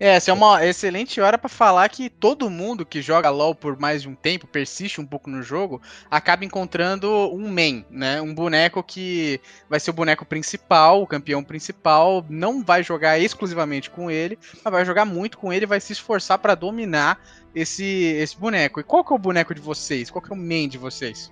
É, 0.00 0.14
essa 0.14 0.30
é 0.30 0.34
uma 0.34 0.64
excelente 0.64 1.20
hora 1.20 1.36
pra 1.36 1.50
falar 1.50 1.86
que 1.90 2.08
todo 2.08 2.48
mundo 2.48 2.86
que 2.86 3.02
joga 3.02 3.28
LoL 3.28 3.54
por 3.54 3.78
mais 3.78 4.00
de 4.00 4.08
um 4.08 4.14
tempo, 4.14 4.46
persiste 4.46 4.98
um 4.98 5.04
pouco 5.04 5.28
no 5.28 5.42
jogo, 5.42 5.82
acaba 6.10 6.42
encontrando 6.42 7.10
um 7.34 7.52
main, 7.52 7.84
né? 7.90 8.18
Um 8.22 8.34
boneco 8.34 8.82
que 8.82 9.38
vai 9.68 9.78
ser 9.78 9.90
o 9.90 9.92
boneco 9.92 10.24
principal, 10.24 11.02
o 11.02 11.06
campeão 11.06 11.44
principal, 11.44 12.24
não 12.30 12.64
vai 12.64 12.82
jogar 12.82 13.18
exclusivamente 13.18 13.90
com 13.90 14.10
ele, 14.10 14.38
mas 14.64 14.72
vai 14.72 14.86
jogar 14.86 15.04
muito 15.04 15.36
com 15.36 15.52
ele 15.52 15.66
e 15.66 15.68
vai 15.68 15.80
se 15.80 15.92
esforçar 15.92 16.38
pra 16.38 16.54
dominar 16.54 17.20
esse, 17.54 17.84
esse 17.84 18.38
boneco. 18.38 18.80
E 18.80 18.82
qual 18.82 19.04
que 19.04 19.12
é 19.12 19.16
o 19.16 19.18
boneco 19.18 19.54
de 19.54 19.60
vocês? 19.60 20.10
Qual 20.10 20.22
que 20.22 20.32
é 20.32 20.34
o 20.34 20.38
main 20.38 20.66
de 20.66 20.78
vocês? 20.78 21.30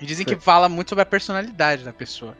E 0.00 0.06
dizem 0.06 0.24
que 0.24 0.36
fala 0.36 0.68
muito 0.68 0.90
sobre 0.90 1.02
a 1.02 1.06
personalidade 1.06 1.82
da 1.82 1.92
pessoa. 1.92 2.36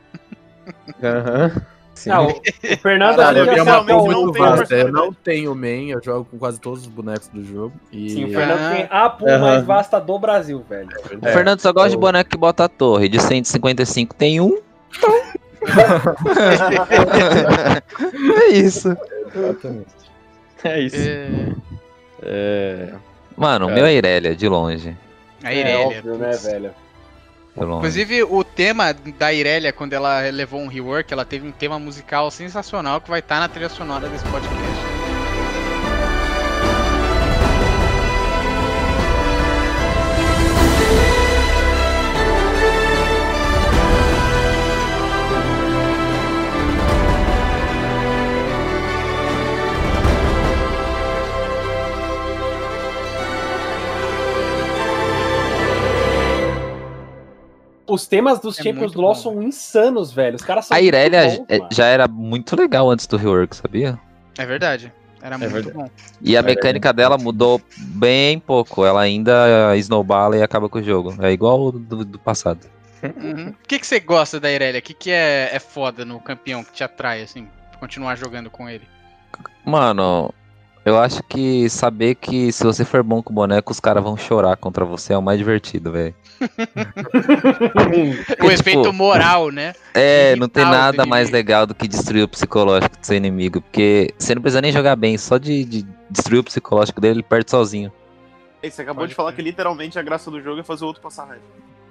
Aham. 1.02 1.66
Sim. 2.00 2.10
Ah, 2.10 2.22
o, 2.22 2.40
Fernando 2.78 3.16
Caralho, 3.16 3.44
já 3.44 3.52
é 3.52 3.62
uma 3.62 3.84
coisa 3.84 4.08
não 4.08 4.32
vasta. 4.32 4.74
Eu 4.74 4.90
não 4.92 5.12
tenho 5.12 5.54
main, 5.54 5.90
eu 5.90 6.02
jogo 6.02 6.26
com 6.30 6.38
quase 6.38 6.58
todos 6.58 6.80
os 6.82 6.86
bonecos 6.88 7.28
do 7.28 7.44
jogo. 7.44 7.72
E... 7.92 8.10
Sim, 8.10 8.24
o 8.24 8.28
Fernando 8.32 8.60
Ah. 8.60 8.70
tem 8.74 8.86
a 8.90 9.10
pool 9.10 9.38
mais 9.38 9.64
vasta 9.64 10.00
do 10.00 10.18
Brasil, 10.18 10.64
velho. 10.68 10.88
O 11.20 11.26
Fernando 11.26 11.60
só 11.60 11.72
gosta 11.72 11.90
de 11.90 11.96
o- 11.96 12.00
boneco 12.00 12.30
que 12.30 12.36
bota 12.38 12.64
a 12.64 12.68
torre. 12.68 13.08
De 13.08 13.20
155 13.20 14.14
tem 14.14 14.40
um. 14.40 14.58
é 18.40 18.48
isso. 18.52 18.96
Exatamente. 19.34 19.86
É 20.64 20.80
isso. 20.80 20.96
É... 20.96 21.28
É... 22.22 22.88
Mano, 23.36 23.66
o 23.66 23.70
É. 23.70 23.74
meu 23.74 23.86
é 23.86 23.94
Irelia, 23.94 24.34
de 24.36 24.48
longe. 24.48 24.96
A 25.42 25.52
é 25.52 25.58
Irelia. 25.58 25.86
óbvio, 25.86 26.18
né, 26.18 26.30
velho? 26.36 26.70
Longe. 27.64 27.78
Inclusive, 27.78 28.22
o 28.24 28.44
tema 28.44 28.92
da 28.92 29.32
Irelia, 29.32 29.72
quando 29.72 29.92
ela 29.92 30.20
levou 30.30 30.60
um 30.60 30.66
rework, 30.66 31.12
ela 31.12 31.24
teve 31.24 31.46
um 31.46 31.52
tema 31.52 31.78
musical 31.78 32.30
sensacional 32.30 33.00
que 33.00 33.10
vai 33.10 33.20
estar 33.20 33.40
na 33.40 33.48
trilha 33.48 33.68
sonora 33.68 34.08
desse 34.08 34.24
podcast. 34.26 34.69
Os 57.92 58.06
temas 58.06 58.38
dos 58.40 58.58
É 58.58 58.62
Champions 58.62 58.92
do 58.92 59.00
LoL 59.00 59.14
bom, 59.14 59.20
são 59.20 59.42
insanos, 59.42 60.12
velho. 60.12 60.36
Os 60.36 60.42
caras 60.42 60.66
são 60.66 60.76
A 60.76 60.80
muito 60.80 60.88
Irelia 60.94 61.22
bons, 61.28 61.44
é- 61.48 61.60
já 61.72 61.86
era 61.86 62.06
muito 62.08 62.54
legal 62.56 62.90
antes 62.90 63.06
do 63.06 63.16
rework, 63.16 63.56
sabia? 63.56 63.98
É 64.38 64.46
verdade. 64.46 64.92
Era 65.22 65.36
muito 65.36 65.52
verdade. 65.52 65.76
bom. 65.76 65.90
E 66.22 66.36
a 66.36 66.42
mecânica 66.42 66.92
dela 66.92 67.18
mudou 67.18 67.60
bem 67.76 68.38
pouco. 68.38 68.84
Ela 68.84 69.02
ainda 69.02 69.76
snowballa 69.76 70.36
e 70.36 70.42
acaba 70.42 70.68
com 70.68 70.78
o 70.78 70.82
jogo. 70.82 71.14
É 71.20 71.30
igual 71.30 71.60
o 71.66 71.72
do, 71.72 72.04
do 72.04 72.18
passado. 72.18 72.60
Uhum. 73.02 73.48
O 73.50 73.66
que, 73.66 73.78
que 73.78 73.86
você 73.86 74.00
gosta 74.00 74.38
da 74.40 74.50
Irelia? 74.50 74.78
O 74.78 74.82
que, 74.82 74.94
que 74.94 75.10
é, 75.10 75.50
é 75.52 75.58
foda 75.58 76.04
no 76.04 76.20
campeão 76.20 76.62
que 76.64 76.72
te 76.72 76.84
atrai, 76.84 77.22
assim, 77.22 77.48
continuar 77.78 78.16
jogando 78.16 78.50
com 78.50 78.68
ele? 78.68 78.86
Mano, 79.64 80.32
eu 80.84 80.98
acho 80.98 81.22
que 81.24 81.68
saber 81.68 82.14
que 82.14 82.50
se 82.52 82.64
você 82.64 82.84
for 82.84 83.02
bom 83.02 83.22
com 83.22 83.32
o 83.32 83.34
boneco, 83.36 83.70
os 83.72 83.80
caras 83.80 84.02
vão 84.02 84.16
chorar 84.16 84.56
contra 84.56 84.84
você 84.84 85.12
é 85.12 85.18
o 85.18 85.22
mais 85.22 85.38
divertido, 85.38 85.92
velho. 85.92 86.14
o 86.40 88.24
tipo, 88.24 88.50
efeito 88.50 88.92
moral, 88.92 89.50
né? 89.50 89.74
É, 89.94 90.34
não 90.36 90.48
tem 90.48 90.64
nada 90.64 91.04
mais 91.04 91.30
legal 91.30 91.66
do 91.66 91.74
que 91.74 91.86
destruir 91.86 92.22
o 92.24 92.28
psicológico 92.28 92.96
do 92.98 93.04
seu 93.04 93.16
inimigo. 93.16 93.60
Porque 93.60 94.12
você 94.18 94.34
não 94.34 94.42
precisa 94.42 94.60
nem 94.60 94.72
jogar 94.72 94.96
bem, 94.96 95.16
só 95.18 95.38
de, 95.38 95.64
de 95.64 95.86
destruir 96.10 96.38
o 96.38 96.44
psicológico 96.44 97.00
dele, 97.00 97.16
ele 97.16 97.22
perde 97.22 97.50
sozinho. 97.50 97.92
Ei, 98.62 98.70
Você 98.70 98.82
acabou 98.82 99.02
Pode 99.02 99.10
de 99.10 99.14
falar 99.16 99.32
crer. 99.32 99.44
que 99.44 99.50
literalmente 99.50 99.98
a 99.98 100.02
graça 100.02 100.30
do 100.30 100.40
jogo 100.40 100.60
é 100.60 100.62
fazer 100.64 100.84
o 100.84 100.88
outro 100.88 101.02
passar 101.02 101.24
raiva. 101.24 101.42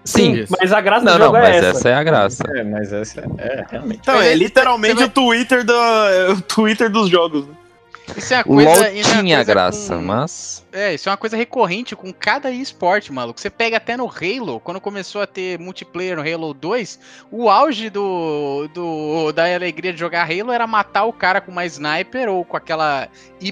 Sim. 0.03 0.33
Isso. 0.33 0.55
Mas 0.59 0.71
a 0.71 0.79
graça 0.81 1.03
Não, 1.05 1.13
do 1.13 1.19
não, 1.19 1.25
jogo 1.27 1.37
mas 1.39 1.49
é 1.49 1.57
essa. 1.57 1.67
essa 1.69 1.89
é 1.89 1.93
a 1.93 2.03
graça. 2.03 2.43
É, 2.55 2.63
mas 2.63 2.93
essa 2.93 3.21
é 3.37 3.65
realmente. 3.69 3.99
Então, 4.01 4.21
é 4.21 4.31
é- 4.31 4.35
literalmente 4.35 4.95
vai- 4.95 5.05
o 5.05 5.09
Twitter 5.09 5.65
é 5.67 6.31
o 6.33 6.41
Twitter 6.41 6.89
dos 6.89 7.09
jogos. 7.09 7.45
Né? 7.47 7.53
Isso 8.17 8.33
é 8.33 8.37
uma 8.37 8.43
coisa. 8.43 8.69
LoL 8.69 8.93
isso 8.93 9.09
é 9.09 9.13
uma 9.13 9.21
tinha 9.23 9.37
coisa 9.37 9.53
graça, 9.53 9.95
com- 9.95 10.01
mas. 10.01 10.65
É, 10.71 10.93
isso 10.93 11.09
é 11.09 11.11
uma 11.11 11.17
coisa 11.17 11.35
recorrente 11.35 11.95
com 11.95 12.13
cada 12.13 12.51
esporte, 12.51 13.11
maluco. 13.11 13.39
Você 13.39 13.49
pega 13.49 13.77
até 13.77 13.97
no 13.97 14.07
Halo, 14.07 14.59
quando 14.59 14.79
começou 14.79 15.21
a 15.21 15.27
ter 15.27 15.57
multiplayer 15.59 16.15
no 16.15 16.21
Halo 16.21 16.53
2, 16.53 16.99
o 17.31 17.49
auge 17.49 17.89
do, 17.89 18.67
do 18.73 19.31
da 19.31 19.53
alegria 19.53 19.91
de 19.91 19.99
jogar 19.99 20.29
Halo 20.29 20.51
era 20.51 20.67
matar 20.67 21.05
o 21.05 21.13
cara 21.13 21.41
com 21.41 21.51
uma 21.51 21.65
sniper 21.65 22.29
ou 22.29 22.45
com 22.45 22.55
aquela 22.57 23.07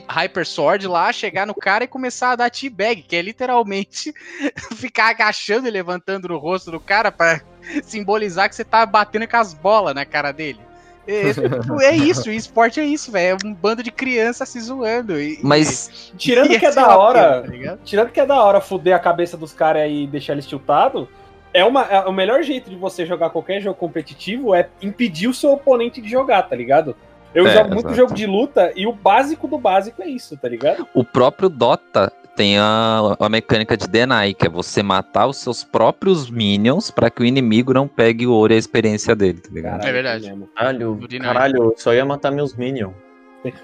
Hyper 0.10 0.46
Sword 0.46 0.88
lá, 0.88 1.12
chegar 1.12 1.48
no 1.48 1.56
cara 1.56 1.84
e 1.84 1.88
começar 1.88 2.32
a 2.32 2.36
dar 2.36 2.50
teabag, 2.52 3.02
que 3.02 3.16
é 3.16 3.22
literalmente 3.22 4.14
ficar 4.76 5.10
agachando 5.10 5.68
e 5.68 5.72
levantando 5.72 6.28
no 6.28 6.38
rosto 6.38 6.70
do 6.72 6.80
cara 6.80 7.12
pra 7.12 7.42
simbolizar 7.84 8.48
que 8.50 8.56
você 8.56 8.64
tá 8.64 8.86
batendo 8.86 9.28
com 9.28 9.38
as 9.38 9.54
bolas 9.54 9.94
na 9.96 10.06
cara 10.06 10.32
dele. 10.32 10.67
É, 11.08 11.86
é 11.86 11.96
isso, 11.96 12.30
o 12.30 12.34
esporte 12.34 12.80
é 12.80 12.84
isso, 12.86 13.12
velho. 13.12 13.38
É 13.42 13.48
um 13.48 13.54
bando 13.54 13.82
de 13.82 13.92
criança 13.92 14.46
se 14.46 14.60
zoando. 14.60 15.20
E, 15.20 15.40
Mas. 15.42 16.12
Tirando 16.18 16.52
e 16.52 16.60
que 16.60 16.66
é 16.66 16.72
da 16.72 16.88
uma 16.88 16.98
hora. 16.98 17.42
pena, 17.50 17.72
tá? 17.72 17.78
Tirando 17.84 18.10
que 18.12 18.20
é 18.20 18.26
da 18.26 18.44
hora 18.44 18.60
fuder 18.62 18.96
a 18.96 19.00
cabeça 19.00 19.38
dos 19.38 19.54
caras 19.54 19.84
aí 19.84 20.04
e 20.04 20.08
deixar 20.08 20.34
eles 20.34 20.46
tiltados, 20.46 21.08
é, 21.54 21.64
uma, 21.64 21.84
é 21.84 22.00
o 22.02 22.12
melhor 22.12 22.44
jeito 22.44 22.70
de 22.70 22.76
você 22.76 23.06
jogar 23.06 23.30
qualquer 23.30 23.62
jogo 23.62 23.80
competitivo 23.80 24.54
é 24.54 24.68
impedir 24.82 25.28
o 25.28 25.34
seu 25.34 25.54
oponente 25.54 26.02
de 26.02 26.10
jogar, 26.10 26.44
tá 26.44 26.56
ligado? 26.56 26.96
Eu 27.34 27.48
É, 27.48 27.54
jogo 27.54 27.68
muito 27.74 27.88
exato. 27.88 27.96
jogo 27.96 28.14
de 28.14 28.26
luta 28.26 28.72
e 28.76 28.86
o 28.88 28.94
básico 28.94 29.48
do 29.48 29.58
básico 29.58 30.02
é 30.02 30.08
isso, 30.08 30.36
tá 30.38 30.48
ligado? 30.50 30.88
O 30.94 31.04
próprio 31.04 31.50
Dota 31.50 32.12
tem 32.38 32.60
a, 32.60 33.18
a 33.20 33.28
mecânica 33.28 33.76
de 33.76 33.88
deny, 33.88 34.34
que 34.36 34.46
é 34.46 34.50
você 34.50 34.84
matar 34.84 35.26
os 35.26 35.38
seus 35.38 35.64
próprios 35.64 36.30
minions 36.30 36.92
pra 36.92 37.10
que 37.10 37.24
o 37.24 37.26
inimigo 37.26 37.74
não 37.74 37.88
pegue 37.88 38.28
o 38.28 38.32
ouro 38.32 38.54
e 38.54 38.56
a 38.56 38.60
experiência 38.60 39.16
dele, 39.16 39.40
tá 39.40 39.50
ligado? 39.52 39.84
É 39.84 39.92
verdade. 39.92 40.32
Caralho, 40.56 41.00
caralho, 41.20 41.58
eu 41.58 41.74
só 41.76 41.94
ia 41.94 42.06
matar 42.06 42.32
meus 42.32 42.56
minions. 42.56 42.94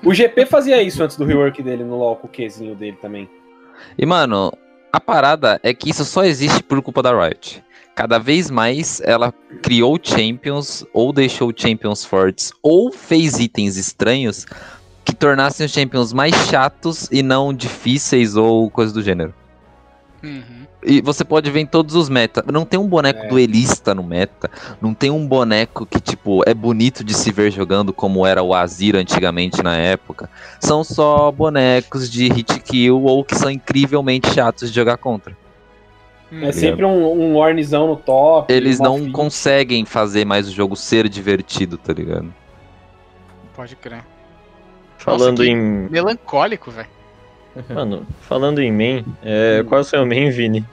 O 0.03 0.13
GP 0.13 0.45
fazia 0.47 0.81
isso 0.81 1.03
antes 1.03 1.17
do 1.17 1.25
rework 1.25 1.61
dele 1.61 1.83
no 1.83 1.97
LoL 1.97 2.15
com 2.15 2.27
o 2.27 2.29
Qzinho 2.29 2.75
dele 2.75 2.97
também. 3.01 3.29
E, 3.97 4.05
mano, 4.05 4.51
A 4.95 4.99
parada 4.99 5.59
é 5.63 5.73
que 5.73 5.89
isso 5.89 6.05
só 6.05 6.23
existe 6.23 6.61
por 6.61 6.79
culpa 6.83 7.01
da 7.01 7.19
Riot. 7.19 7.63
Cada 7.95 8.19
vez 8.19 8.51
mais 8.51 9.01
ela 9.03 9.33
criou 9.63 9.99
champions, 10.01 10.85
ou 10.93 11.11
deixou 11.11 11.51
champions 11.55 12.05
fortes, 12.05 12.53
ou 12.61 12.91
fez 12.91 13.39
itens 13.39 13.75
estranhos 13.75 14.45
que 15.03 15.13
tornassem 15.13 15.65
os 15.65 15.71
champions 15.71 16.13
mais 16.13 16.33
chatos 16.47 17.07
e 17.11 17.21
não 17.21 17.53
difíceis 17.53 18.35
ou 18.35 18.69
coisa 18.69 18.93
do 18.93 19.01
gênero. 19.01 19.33
Uhum. 20.23 20.63
E 20.85 21.01
você 21.01 21.23
pode 21.23 21.49
ver 21.49 21.61
em 21.61 21.65
todos 21.65 21.95
os 21.95 22.09
meta. 22.09 22.43
Não 22.51 22.65
tem 22.65 22.79
um 22.79 22.87
boneco 22.87 23.25
É. 23.25 23.27
duelista 23.27 23.95
no 23.95 24.03
meta. 24.03 24.49
Não 24.81 24.93
tem 24.93 25.09
um 25.09 25.25
boneco 25.25 25.85
que, 25.85 25.99
tipo, 25.99 26.41
é 26.45 26.53
bonito 26.53 27.03
de 27.03 27.13
se 27.13 27.31
ver 27.31 27.51
jogando 27.51 27.93
como 27.93 28.25
era 28.25 28.43
o 28.43 28.53
Azir 28.53 28.95
antigamente 28.95 29.63
na 29.63 29.75
época. 29.77 30.29
São 30.59 30.83
só 30.83 31.31
bonecos 31.31 32.09
de 32.09 32.27
hit 32.27 32.59
kill 32.61 33.03
ou 33.03 33.23
que 33.23 33.35
são 33.35 33.49
incrivelmente 33.49 34.33
chatos 34.33 34.69
de 34.69 34.75
jogar 34.75 34.97
contra. 34.97 35.35
É 36.41 36.51
sempre 36.51 36.83
um, 36.83 37.05
um 37.05 37.35
Ornzão 37.37 37.87
no 37.87 37.95
top. 37.95 38.51
Eles 38.51 38.79
não 38.79 39.11
conseguem 39.11 39.85
fazer 39.85 40.25
mais 40.25 40.47
o 40.49 40.51
jogo 40.51 40.75
ser 40.75 41.07
divertido, 41.07 41.77
tá 41.77 41.93
ligado? 41.93 42.33
Pode 43.55 43.75
crer. 43.75 44.03
Falando 45.03 45.43
que- 45.43 45.49
em. 45.49 45.55
Melancólico, 45.89 46.71
velho. 46.71 46.89
Mano, 47.69 48.07
falando 48.21 48.59
em 48.61 48.71
main, 48.71 49.05
é, 49.21 49.63
qual 49.67 49.79
é 49.79 49.81
o 49.81 49.85
seu 49.85 50.05
main, 50.05 50.29
Vini? 50.31 50.65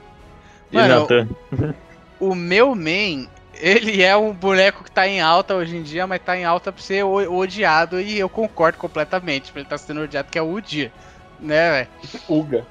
E 0.72 0.76
Mano, 0.76 1.00
Nathan? 1.00 1.28
O 2.18 2.34
meu 2.34 2.74
main, 2.74 3.28
ele 3.54 4.02
é 4.02 4.16
um 4.16 4.32
boneco 4.32 4.84
que 4.84 4.90
tá 4.90 5.06
em 5.06 5.20
alta 5.20 5.54
hoje 5.54 5.76
em 5.76 5.82
dia, 5.82 6.06
mas 6.06 6.22
tá 6.22 6.36
em 6.36 6.44
alta 6.44 6.72
pra 6.72 6.82
ser 6.82 7.02
odiado 7.04 8.00
e 8.00 8.18
eu 8.18 8.28
concordo 8.28 8.78
completamente. 8.78 9.52
Ele 9.54 9.64
tá 9.64 9.76
sendo 9.76 10.02
odiado, 10.02 10.28
que 10.30 10.38
é 10.38 10.42
o 10.42 10.50
Udia. 10.50 10.90
Né, 11.38 11.70
velho? 11.70 11.88
Uga. 12.28 12.66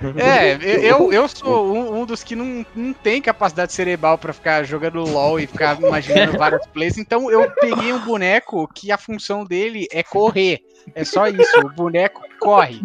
É, 0.16 0.56
eu, 0.62 1.12
eu 1.12 1.28
sou 1.28 1.74
um, 1.74 2.00
um 2.00 2.06
dos 2.06 2.22
que 2.22 2.36
não, 2.36 2.64
não 2.74 2.92
tem 2.92 3.20
capacidade 3.20 3.72
cerebral 3.72 4.16
pra 4.16 4.32
ficar 4.32 4.62
jogando 4.64 5.02
LOL 5.02 5.40
e 5.40 5.46
ficar 5.46 5.78
imaginando 5.82 6.38
várias 6.38 6.66
plays. 6.68 6.96
Então 6.98 7.30
eu 7.30 7.50
peguei 7.50 7.92
um 7.92 7.98
boneco 8.04 8.68
que 8.72 8.92
a 8.92 8.98
função 8.98 9.44
dele 9.44 9.86
é 9.90 10.02
correr. 10.02 10.60
É 10.94 11.04
só 11.04 11.26
isso, 11.26 11.60
o 11.60 11.68
boneco 11.68 12.22
corre. 12.38 12.80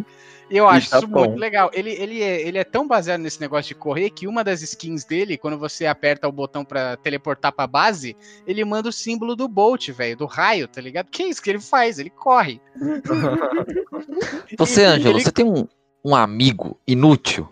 E 0.49 0.57
eu 0.57 0.67
acho 0.67 0.89
tá 0.89 0.97
isso 0.97 1.07
bom. 1.07 1.21
muito 1.21 1.39
legal. 1.39 1.71
Ele, 1.73 1.91
ele, 1.91 2.21
é, 2.21 2.41
ele 2.47 2.57
é 2.57 2.63
tão 2.63 2.87
baseado 2.87 3.21
nesse 3.21 3.39
negócio 3.41 3.69
de 3.69 3.75
correr 3.75 4.09
que 4.09 4.27
uma 4.27 4.43
das 4.43 4.61
skins 4.61 5.03
dele, 5.03 5.37
quando 5.37 5.57
você 5.57 5.85
aperta 5.85 6.27
o 6.27 6.31
botão 6.31 6.63
pra 6.65 6.95
teleportar 6.97 7.51
pra 7.51 7.65
base, 7.65 8.15
ele 8.45 8.63
manda 8.63 8.89
o 8.89 8.93
símbolo 8.93 9.35
do 9.35 9.47
Bolt, 9.47 9.89
velho, 9.89 10.17
do 10.17 10.25
raio, 10.25 10.67
tá 10.67 10.81
ligado? 10.81 11.09
Que 11.09 11.23
é 11.23 11.27
isso 11.27 11.41
que 11.41 11.49
ele 11.49 11.59
faz? 11.59 11.97
Ele 11.97 12.09
corre. 12.11 12.61
Você, 14.57 14.83
Ângelo, 14.83 15.17
ele- 15.17 15.23
você 15.23 15.31
tem 15.31 15.45
um, 15.45 15.67
um 16.03 16.15
amigo 16.15 16.77
inútil? 16.87 17.47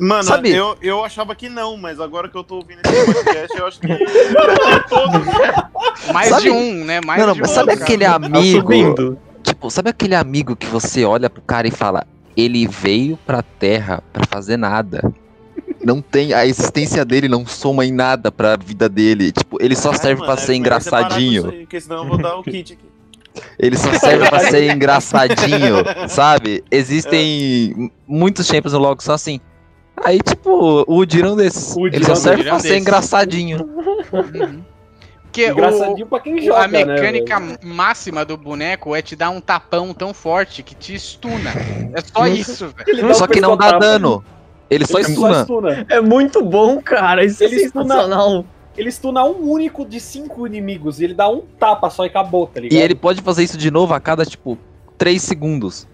Mano, 0.00 0.22
Sabe- 0.22 0.54
eu, 0.54 0.76
eu 0.80 1.04
achava 1.04 1.34
que 1.34 1.48
não, 1.48 1.76
mas 1.76 2.00
agora 2.00 2.28
que 2.28 2.36
eu 2.36 2.44
tô 2.44 2.56
ouvindo 2.56 2.80
esse 2.84 3.12
podcast, 3.12 3.58
eu 3.58 3.66
acho 3.66 3.80
que. 3.80 3.88
Mais 6.12 6.28
Sabe- 6.28 6.42
de 6.42 6.50
um, 6.50 6.84
né? 6.84 7.00
Mais 7.04 7.20
não, 7.20 7.28
não, 7.28 7.34
de 7.34 7.40
mas 7.40 7.50
um. 7.50 7.54
sabe 7.54 7.72
cara. 7.72 7.82
aquele 7.82 8.04
Tá 8.04 8.14
amigo. 8.14 8.60
subindo. 8.60 9.18
Tipo, 9.42 9.70
sabe 9.70 9.90
aquele 9.90 10.14
amigo 10.14 10.54
que 10.56 10.66
você 10.66 11.04
olha 11.04 11.28
pro 11.28 11.42
cara 11.42 11.66
e 11.66 11.70
fala, 11.70 12.06
ele 12.36 12.66
veio 12.66 13.18
pra 13.26 13.42
terra 13.42 14.02
pra 14.12 14.24
fazer 14.30 14.56
nada. 14.56 15.12
Não 15.84 16.00
tem, 16.02 16.32
a 16.34 16.44
existência 16.46 17.04
dele 17.04 17.28
não 17.28 17.46
soma 17.46 17.84
em 17.84 17.92
nada 17.92 18.30
pra 18.30 18.56
vida 18.56 18.88
dele. 18.88 19.32
Tipo, 19.32 19.58
ele 19.60 19.74
só 19.74 19.90
Ai, 19.90 19.98
serve 19.98 20.20
mano, 20.20 20.32
pra 20.32 20.36
ser 20.42 20.54
engraçadinho. 20.54 21.42
isso 21.42 21.50
aí, 21.50 21.60
Porque 21.60 21.80
senão 21.80 21.98
eu 22.02 22.08
vou 22.08 22.18
dar 22.18 22.36
o 22.36 22.42
kit 22.42 22.74
aqui. 22.74 22.87
Ele 23.58 23.76
só 23.76 23.92
serve 23.94 24.28
pra 24.28 24.40
ser 24.40 24.70
engraçadinho, 24.70 25.76
sabe? 26.08 26.64
Existem 26.70 27.90
muitos 28.06 28.46
champions 28.46 28.72
no 28.72 28.78
LoL 28.78 28.96
que 28.96 29.04
são 29.04 29.14
assim. 29.14 29.40
Aí, 30.04 30.20
tipo, 30.20 30.84
o 30.86 31.02
é 31.02 31.26
um 31.28 31.36
desses. 31.36 31.76
O 31.76 31.86
Ele 31.86 32.04
só 32.04 32.14
serve 32.14 32.44
pra 32.44 32.58
ser 32.58 32.78
engraçadinho. 32.78 33.68
Uhum. 34.12 34.62
Porque 35.22 35.44
o, 35.46 35.52
Engraçadinho 35.52 36.06
pra 36.06 36.20
quem 36.20 36.40
joga, 36.40 36.64
a 36.64 36.68
mecânica 36.68 37.38
né? 37.38 37.56
máxima 37.62 38.24
do 38.24 38.36
boneco 38.36 38.96
é 38.96 39.02
te 39.02 39.14
dar 39.14 39.30
um 39.30 39.40
tapão 39.40 39.92
tão 39.92 40.14
forte 40.14 40.62
que 40.62 40.74
te 40.74 40.98
stuna. 40.98 41.50
É 41.94 42.00
só 42.00 42.26
isso, 42.26 42.72
velho. 42.76 43.14
Só 43.14 43.26
que 43.26 43.40
não 43.40 43.56
dá 43.56 43.78
dano. 43.78 44.24
Ele 44.70 44.86
só 44.86 44.98
Ele 44.98 45.08
só 45.08 45.12
stuna. 45.12 45.44
stuna. 45.44 45.86
É 45.90 46.00
muito 46.00 46.42
bom, 46.42 46.80
cara. 46.80 47.24
Isso 47.24 47.44
Ele 47.44 47.56
é 47.56 47.64
estuna- 47.66 47.84
sensacional. 47.94 48.44
Ele 48.78 48.90
stuna 48.92 49.24
um 49.24 49.50
único 49.50 49.84
de 49.84 49.98
cinco 50.00 50.46
inimigos 50.46 51.00
e 51.00 51.04
ele 51.04 51.14
dá 51.14 51.28
um 51.28 51.40
tapa 51.58 51.90
só 51.90 52.04
e 52.04 52.08
acabou, 52.08 52.46
tá 52.46 52.60
ligado? 52.60 52.78
E 52.78 52.80
ele 52.82 52.94
pode 52.94 53.20
fazer 53.22 53.42
isso 53.42 53.58
de 53.58 53.70
novo 53.70 53.92
a 53.92 53.98
cada, 54.00 54.24
tipo, 54.24 54.56
3 54.96 55.20
segundos. 55.20 55.86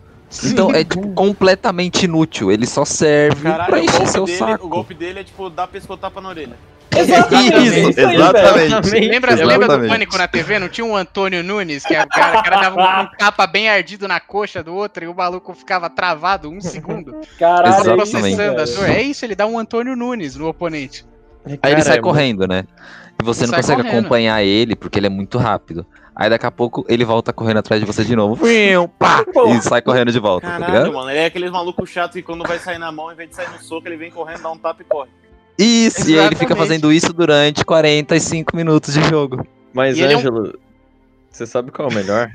Então 0.44 0.70
é, 0.70 0.84
tipo, 0.84 1.08
completamente 1.12 2.04
inútil. 2.04 2.50
Ele 2.52 2.66
só 2.66 2.84
serve 2.84 3.44
Caralho, 3.44 3.70
pra 3.70 3.78
o 3.80 3.82
encher 3.82 3.92
golpe, 3.98 4.10
seu 4.12 4.24
dele, 4.26 4.38
saco. 4.38 4.66
o 4.66 4.68
golpe 4.68 4.94
dele 4.94 5.20
é 5.20 5.24
tipo 5.24 5.48
dar 5.48 5.66
pescotapa 5.66 6.20
na 6.20 6.28
orelha. 6.28 6.56
Exatamente, 6.96 7.56
Isso, 7.56 7.90
isso 7.90 8.00
aí, 8.06 8.14
exatamente. 8.14 8.90
velho. 8.90 9.10
Lembra, 9.10 9.34
lembra 9.34 9.56
do 9.56 9.62
Exatamente. 9.64 9.90
Pânico 9.90 10.18
na 10.18 10.28
TV? 10.28 10.58
Não 10.60 10.68
tinha 10.68 10.84
um 10.84 10.94
Antônio 10.94 11.42
Nunes, 11.42 11.84
que 11.84 11.92
o 11.92 12.08
cara, 12.08 12.40
cara 12.42 12.60
dava 12.60 12.76
um, 12.80 13.02
um 13.02 13.08
tapa 13.18 13.46
bem 13.48 13.68
ardido 13.68 14.06
na 14.06 14.20
coxa 14.20 14.62
do 14.62 14.72
outro 14.74 15.04
e 15.04 15.08
o 15.08 15.14
maluco 15.14 15.52
ficava 15.54 15.90
travado 15.90 16.48
um 16.48 16.60
segundo, 16.60 17.20
Caralho, 17.36 17.74
Exatamente. 17.74 17.96
processando 17.96 18.60
a 18.60 18.64
velho. 18.64 18.76
dor. 18.76 18.90
É 18.90 19.02
isso, 19.02 19.24
ele 19.24 19.34
dá 19.34 19.44
um 19.44 19.58
Antônio 19.58 19.96
Nunes 19.96 20.36
no 20.36 20.46
oponente. 20.46 21.04
Aí 21.62 21.72
ele 21.72 21.82
sai 21.82 22.00
correndo, 22.00 22.46
né? 22.46 22.64
E 23.20 23.24
você 23.24 23.44
Ele 23.44 23.50
não 23.52 23.58
consegue 23.58 23.82
correndo. 23.82 23.98
acompanhar 24.00 24.42
ele 24.42 24.74
porque 24.74 24.98
ele 24.98 25.06
é 25.06 25.10
muito 25.10 25.38
rápido. 25.38 25.86
Aí 26.16 26.30
daqui 26.30 26.46
a 26.46 26.50
pouco 26.50 26.84
ele 26.88 27.04
volta 27.04 27.32
correndo 27.32 27.58
atrás 27.58 27.80
de 27.80 27.86
você 27.86 28.04
de 28.04 28.14
novo. 28.14 28.44
Pá, 28.98 29.24
e 29.48 29.60
sai 29.62 29.82
correndo 29.82 30.10
de 30.12 30.18
volta, 30.18 30.46
tá 30.46 30.58
Caralho, 30.58 30.72
ligado? 30.72 30.92
mano, 30.94 31.10
ele 31.10 31.18
é 31.18 31.26
aqueles 31.26 31.50
malucos 31.50 31.90
chatos 31.90 32.14
que 32.14 32.22
quando 32.22 32.46
vai 32.46 32.58
sair 32.58 32.78
na 32.78 32.90
mão, 32.92 33.10
em 33.12 33.16
vez 33.16 33.30
de 33.30 33.36
sair 33.36 33.48
no 33.50 33.58
soco, 33.60 33.86
ele 33.88 33.96
vem 33.96 34.10
correndo, 34.10 34.42
dá 34.42 34.50
um 34.50 34.58
tapa 34.58 34.82
e 34.82 34.84
corre. 34.84 35.10
Isso, 35.58 36.08
e 36.10 36.18
aí 36.18 36.26
ele 36.26 36.34
fica 36.34 36.52
Exatamente. 36.52 36.58
fazendo 36.68 36.92
isso 36.92 37.12
durante 37.12 37.64
45 37.64 38.56
minutos 38.56 38.94
de 38.94 39.02
jogo. 39.04 39.46
Mas, 39.72 39.96
E 39.96 40.02
ele 40.02 40.12
é 40.12 40.16
um- 40.16 40.20
Ângelo, 40.20 40.58
você 41.30 41.46
sabe 41.46 41.70
qual 41.70 41.88
é 41.88 41.92
o 41.92 41.94
melhor? 41.94 42.30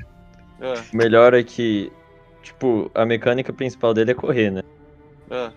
É, 0.60 0.74
O 0.92 0.96
melhor 0.96 1.34
é 1.34 1.42
que, 1.42 1.90
tipo, 2.42 2.90
a 2.94 3.04
mecânica 3.04 3.52
principal 3.52 3.92
dele 3.94 4.10
é 4.12 4.14
correr, 4.14 4.50
né? 4.50 4.62
é. 5.30 5.50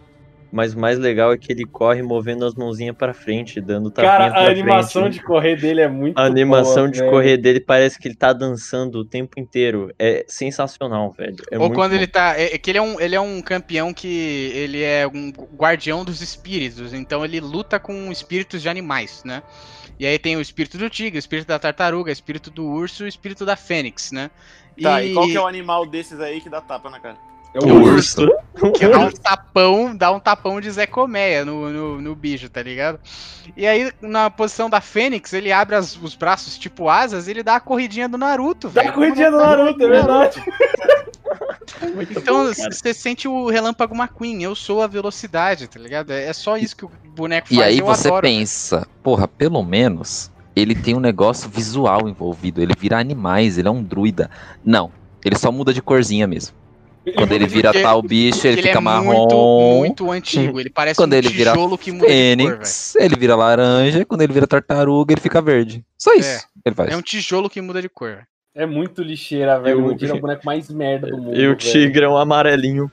Mas 0.53 0.75
o 0.75 0.79
mais 0.79 0.99
legal 0.99 1.33
é 1.33 1.37
que 1.37 1.51
ele 1.51 1.65
corre 1.65 2.03
movendo 2.03 2.45
as 2.45 2.53
mãozinhas 2.53 2.95
pra 2.95 3.11
frente, 3.11 3.59
dando 3.59 3.89
tapinha 3.89 4.11
Cara, 4.11 4.29
pra 4.31 4.41
a 4.41 4.51
animação 4.51 5.01
frente. 5.01 5.13
de 5.15 5.23
correr 5.23 5.55
dele 5.55 5.81
é 5.81 5.87
muito 5.87 6.15
A 6.15 6.25
animação 6.25 6.83
boa, 6.83 6.91
de 6.91 6.99
velho. 6.99 7.09
correr 7.09 7.37
dele 7.37 7.59
parece 7.59 7.97
que 7.97 8.07
ele 8.07 8.13
tá 8.13 8.31
dançando 8.31 8.99
o 8.99 9.03
tempo 9.03 9.39
inteiro. 9.39 9.91
É 9.97 10.23
sensacional, 10.27 11.11
velho. 11.11 11.37
É 11.49 11.57
Ou 11.57 11.63
muito 11.65 11.73
quando 11.73 11.89
bom. 11.89 11.97
ele 11.97 12.05
tá. 12.05 12.39
É, 12.39 12.53
é 12.53 12.57
que 12.59 12.69
ele 12.69 12.77
é, 12.77 12.81
um, 12.83 13.01
ele 13.01 13.15
é 13.15 13.19
um 13.19 13.41
campeão 13.41 13.91
que 13.91 14.51
ele 14.53 14.83
é 14.83 15.07
um 15.07 15.31
guardião 15.57 16.05
dos 16.05 16.21
espíritos. 16.21 16.93
Então 16.93 17.25
ele 17.25 17.39
luta 17.39 17.79
com 17.79 18.11
espíritos 18.11 18.61
de 18.61 18.69
animais, 18.69 19.23
né? 19.25 19.41
E 19.99 20.05
aí 20.05 20.19
tem 20.19 20.35
o 20.37 20.41
espírito 20.41 20.77
do 20.77 20.87
tigre, 20.87 21.17
o 21.17 21.19
espírito 21.19 21.47
da 21.47 21.57
tartaruga, 21.57 22.09
o 22.11 22.13
espírito 22.13 22.51
do 22.51 22.65
urso 22.67 23.03
e 23.03 23.05
o 23.05 23.09
espírito 23.09 23.43
da 23.43 23.55
fênix, 23.55 24.11
né? 24.11 24.29
Tá, 24.79 25.03
e 25.03 25.15
qual 25.15 25.25
que 25.27 25.35
é 25.35 25.41
o 25.41 25.47
animal 25.47 25.85
desses 25.87 26.19
aí 26.19 26.39
que 26.41 26.49
dá 26.49 26.61
tapa 26.61 26.91
na 26.91 26.99
cara? 26.99 27.17
É 27.53 27.59
O 27.59 27.83
urso. 27.83 28.27
que 28.75 28.87
dá 28.87 28.99
um 28.99 29.11
tapão, 29.11 29.95
dá 29.95 30.11
um 30.11 30.19
tapão 30.19 30.59
de 30.59 30.71
Zé 30.71 30.87
Colmeia 30.87 31.45
no, 31.45 31.69
no, 31.69 32.01
no 32.01 32.15
bicho, 32.15 32.49
tá 32.49 32.63
ligado? 32.63 32.99
E 33.55 33.67
aí, 33.67 33.91
na 34.01 34.29
posição 34.31 34.69
da 34.69 34.81
Fênix, 34.81 35.31
ele 35.33 35.51
abre 35.51 35.75
as- 35.75 35.95
os 36.01 36.15
braços 36.15 36.57
tipo 36.57 36.89
asas 36.89 37.27
e 37.27 37.31
ele 37.31 37.43
dá 37.43 37.55
a 37.57 37.59
corridinha 37.59 38.09
do 38.09 38.17
Naruto, 38.17 38.69
Dá 38.69 38.81
velho. 38.81 38.89
a 38.89 38.93
corridinha 38.93 39.29
do 39.31 39.37
Naruto, 39.37 39.83
é 39.83 39.87
verdade. 39.87 40.43
Então, 42.11 42.45
você 42.71 42.93
sente 42.93 43.27
o 43.27 43.47
Relâmpago 43.49 43.95
McQueen, 43.95 44.41
eu 44.43 44.55
sou 44.55 44.81
a 44.81 44.87
velocidade, 44.87 45.67
tá 45.67 45.79
ligado? 45.79 46.11
É 46.11 46.27
é 46.29 46.33
só 46.33 46.57
isso 46.57 46.75
que 46.75 46.85
o 46.85 46.91
boneco 47.15 47.47
faz 47.49 47.59
E 47.59 47.63
aí 47.63 47.79
eu 47.79 47.85
você 47.85 48.07
adoro. 48.07 48.23
pensa, 48.27 48.87
porra, 49.03 49.27
pelo 49.27 49.61
menos 49.63 50.31
ele 50.55 50.73
tem 50.75 50.95
um 50.95 50.99
negócio 50.99 51.49
visual 51.49 52.07
envolvido. 52.07 52.61
Ele 52.61 52.73
vira 52.77 52.97
animais, 52.99 53.57
ele 53.57 53.67
é 53.67 53.71
um 53.71 53.83
druida. 53.83 54.29
Não, 54.63 54.91
ele 55.23 55.37
só 55.37 55.51
muda 55.51 55.73
de 55.73 55.81
corzinha 55.81 56.25
mesmo. 56.27 56.55
Quando 57.15 57.31
ele 57.33 57.45
vira 57.47 57.73
tal 57.73 58.01
bicho, 58.01 58.47
ele 58.47 58.55
Ele 58.59 58.61
fica 58.67 58.77
é 58.77 58.81
marrom. 58.81 59.03
muito, 59.03 59.77
muito 59.79 60.11
antigo, 60.11 60.59
ele 60.59 60.69
parece 60.69 60.95
Quando 60.97 61.13
um 61.13 61.17
ele 61.17 61.29
vira 61.29 61.51
tijolo 61.51 61.77
que 61.77 61.91
muda 61.91 62.07
de 62.07 62.11
cor, 62.13 62.17
velho. 62.17 62.55
Fênix, 62.57 62.95
ele 62.95 63.15
vira 63.17 63.35
laranja. 63.35 64.05
Quando 64.05 64.21
ele 64.21 64.31
vira 64.33 64.47
tartaruga, 64.47 65.13
ele 65.13 65.21
fica 65.21 65.41
verde. 65.41 65.83
Só 65.97 66.13
isso 66.13 66.47
ele 66.65 66.73
faz. 66.75 66.91
É 66.91 66.95
um 66.97 67.01
tijolo 67.01 67.49
que 67.49 67.59
muda 67.61 67.81
de 67.81 67.89
cor. 67.89 68.19
É 68.55 68.65
muito 68.65 69.01
lixeira, 69.01 69.59
velho. 69.59 69.79
Eu- 69.79 69.85
O 69.87 69.95
Tigre 69.95 70.11
é 70.11 70.13
o 70.13 70.21
boneco 70.21 70.45
mais 70.45 70.69
merda 70.69 71.07
do 71.07 71.17
mundo. 71.17 71.35
E 71.35 71.47
o 71.47 71.55
tigre 71.55 72.05
é 72.05 72.09
um 72.09 72.17
amarelinho. 72.17 72.89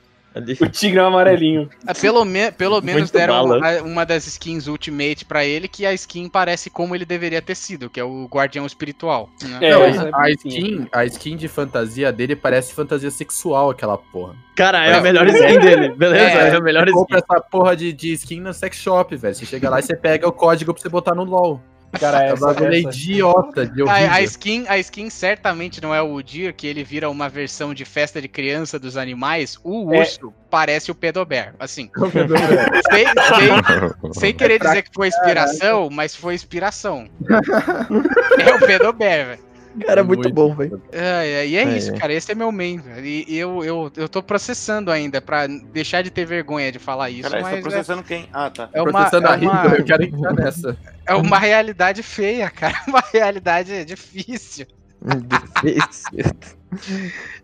O 0.61 0.69
tigre 0.69 0.97
é 0.99 1.03
amarelinho. 1.03 1.69
Ah, 1.85 1.93
Pelo, 1.93 2.23
me- 2.23 2.51
pelo 2.53 2.81
menos 2.81 3.01
Muito 3.01 3.13
deram 3.13 3.45
uma, 3.45 3.81
uma 3.81 4.05
das 4.05 4.25
skins 4.27 4.67
Ultimate 4.67 5.25
pra 5.25 5.43
ele, 5.43 5.67
que 5.67 5.85
a 5.85 5.93
skin 5.93 6.29
parece 6.29 6.69
como 6.69 6.95
ele 6.95 7.03
deveria 7.03 7.41
ter 7.41 7.55
sido, 7.55 7.89
que 7.89 7.99
é 7.99 8.03
o 8.03 8.27
Guardião 8.31 8.65
Espiritual. 8.65 9.29
né? 9.43 9.59
É, 9.61 9.71
Não, 9.71 9.83
é 9.83 10.09
a, 10.13 10.29
skin, 10.31 10.87
a 10.91 11.05
skin 11.05 11.35
de 11.35 11.47
fantasia 11.49 12.13
dele 12.13 12.35
parece 12.35 12.73
fantasia 12.73 13.11
sexual, 13.11 13.69
aquela 13.71 13.97
porra. 13.97 14.35
Cara, 14.55 14.85
é 14.85 14.91
É. 14.91 14.93
a 14.95 15.01
melhor 15.01 15.27
skin 15.27 15.59
dele, 15.59 15.89
beleza? 15.97 16.23
É, 16.39 16.47
É, 16.49 16.55
a 16.55 16.61
melhor 16.61 16.85
Você 16.87 16.93
compra 16.93 17.19
skin. 17.19 17.33
essa 17.33 17.41
porra 17.43 17.75
de, 17.75 17.91
de 17.91 18.13
skin 18.13 18.39
no 18.39 18.53
sex 18.53 18.77
shop, 18.77 19.15
velho. 19.17 19.35
Você 19.35 19.45
chega 19.45 19.69
lá 19.69 19.79
e 19.79 19.83
você 19.83 19.95
pega 19.97 20.27
o 20.27 20.31
código 20.31 20.73
pra 20.73 20.81
você 20.81 20.87
botar 20.89 21.13
no 21.13 21.25
LOL. 21.25 21.61
Cara, 21.99 22.23
É 22.23 22.31
um 22.33 22.33
essa, 22.33 22.75
idiota 22.75 23.65
de 23.65 23.81
A, 23.83 24.13
a 24.15 24.21
skin, 24.21 24.65
a 24.67 24.77
skin 24.79 25.09
certamente 25.09 25.81
não 25.81 25.93
é 25.93 26.01
o 26.01 26.13
Udir, 26.13 26.53
que 26.53 26.65
ele 26.65 26.83
vira 26.83 27.09
uma 27.09 27.27
versão 27.27 27.73
de 27.73 27.83
festa 27.85 28.21
de 28.21 28.27
criança 28.27 28.79
dos 28.79 28.95
animais. 28.97 29.57
O 29.63 29.93
É. 29.93 29.99
urso 29.99 30.33
parece 30.49 30.89
o 30.91 30.95
Pedobear. 30.95 31.53
Assim, 31.59 31.89
sem, 32.91 33.05
sem- 33.07 34.13
sem 34.13 34.33
querer 34.33 34.59
dizer 34.59 34.83
que 34.83 34.89
foi 34.93 35.07
inspiração, 35.09 35.89
mas 35.91 36.15
foi 36.15 36.33
inspiração. 36.33 37.07
É 38.39 38.55
o 38.55 38.59
Pedobear, 38.59 39.25
velho. 39.27 39.50
Cara, 39.85 40.03
muito, 40.03 40.29
bom, 40.33 40.53
velho. 40.53 40.81
É, 40.91 41.27
é, 41.27 41.47
e 41.47 41.55
é, 41.55 41.63
É, 41.63 41.77
isso, 41.77 41.93
é. 41.93 41.97
cara. 41.97 42.13
Esse 42.13 42.31
é 42.31 42.35
meu 42.35 42.51
main, 42.51 42.77
velho. 42.79 43.05
E 43.05 43.37
eu, 43.37 43.63
eu, 43.63 43.91
eu 43.95 44.09
tô 44.09 44.21
processando 44.21 44.91
ainda 44.91 45.21
pra 45.21 45.47
deixar 45.47 46.01
de 46.01 46.09
ter 46.09 46.25
vergonha 46.25 46.71
de 46.71 46.79
falar 46.79 47.09
isso, 47.09 47.29
você 47.29 47.37
tá 47.37 47.41
mas 47.41 47.57
é, 47.57 47.61
processando 47.61 48.03
quem? 48.03 48.27
Ah, 48.33 48.49
tá. 48.49 48.69
é 48.73 48.81
uma, 48.81 48.91
Processando 48.91 49.27
é 49.27 49.29
a 49.29 49.35
Rita, 49.35 49.75
eu 49.77 49.85
quero 49.85 50.03
entrar 50.03 50.33
nessa. 50.33 50.77
é 51.05 51.15
uma 51.15 51.39
realidade 51.39 52.03
feia, 52.03 52.49
cara. 52.49 52.75
Uma 52.87 53.03
realidade 53.13 53.85
difícil. 53.85 54.65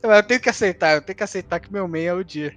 Eu 0.04 0.24
tenho 0.24 0.40
que 0.40 0.50
aceitar, 0.50 0.96
eu 0.96 1.02
tenho 1.02 1.18
que 1.18 1.24
aceitar 1.24 1.60
que 1.60 1.72
meu 1.72 1.88
main 1.88 2.04
é 2.04 2.14
o 2.14 2.24
dia. 2.24 2.54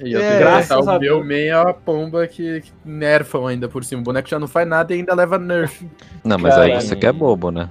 E 0.00 0.12
eu 0.12 0.20
É, 0.20 0.28
tenho 0.28 0.32
que 0.32 0.38
graças 0.44 0.86
o 0.86 0.98
meu 0.98 1.24
main 1.24 1.46
é 1.46 1.58
uma 1.58 1.74
pomba 1.74 2.26
que, 2.26 2.60
que 2.60 2.72
nerfam 2.84 3.46
ainda 3.46 3.68
por 3.68 3.84
cima. 3.84 4.00
O 4.00 4.04
boneco 4.04 4.28
já 4.28 4.38
não 4.38 4.48
faz 4.48 4.66
nada 4.68 4.92
e 4.94 4.98
ainda 4.98 5.14
leva 5.14 5.38
nerf. 5.38 5.86
Não, 6.24 6.38
mas 6.38 6.56
aí 6.56 6.76
isso 6.76 6.92
aqui 6.92 7.06
é 7.06 7.12
bobo, 7.12 7.50
né? 7.50 7.68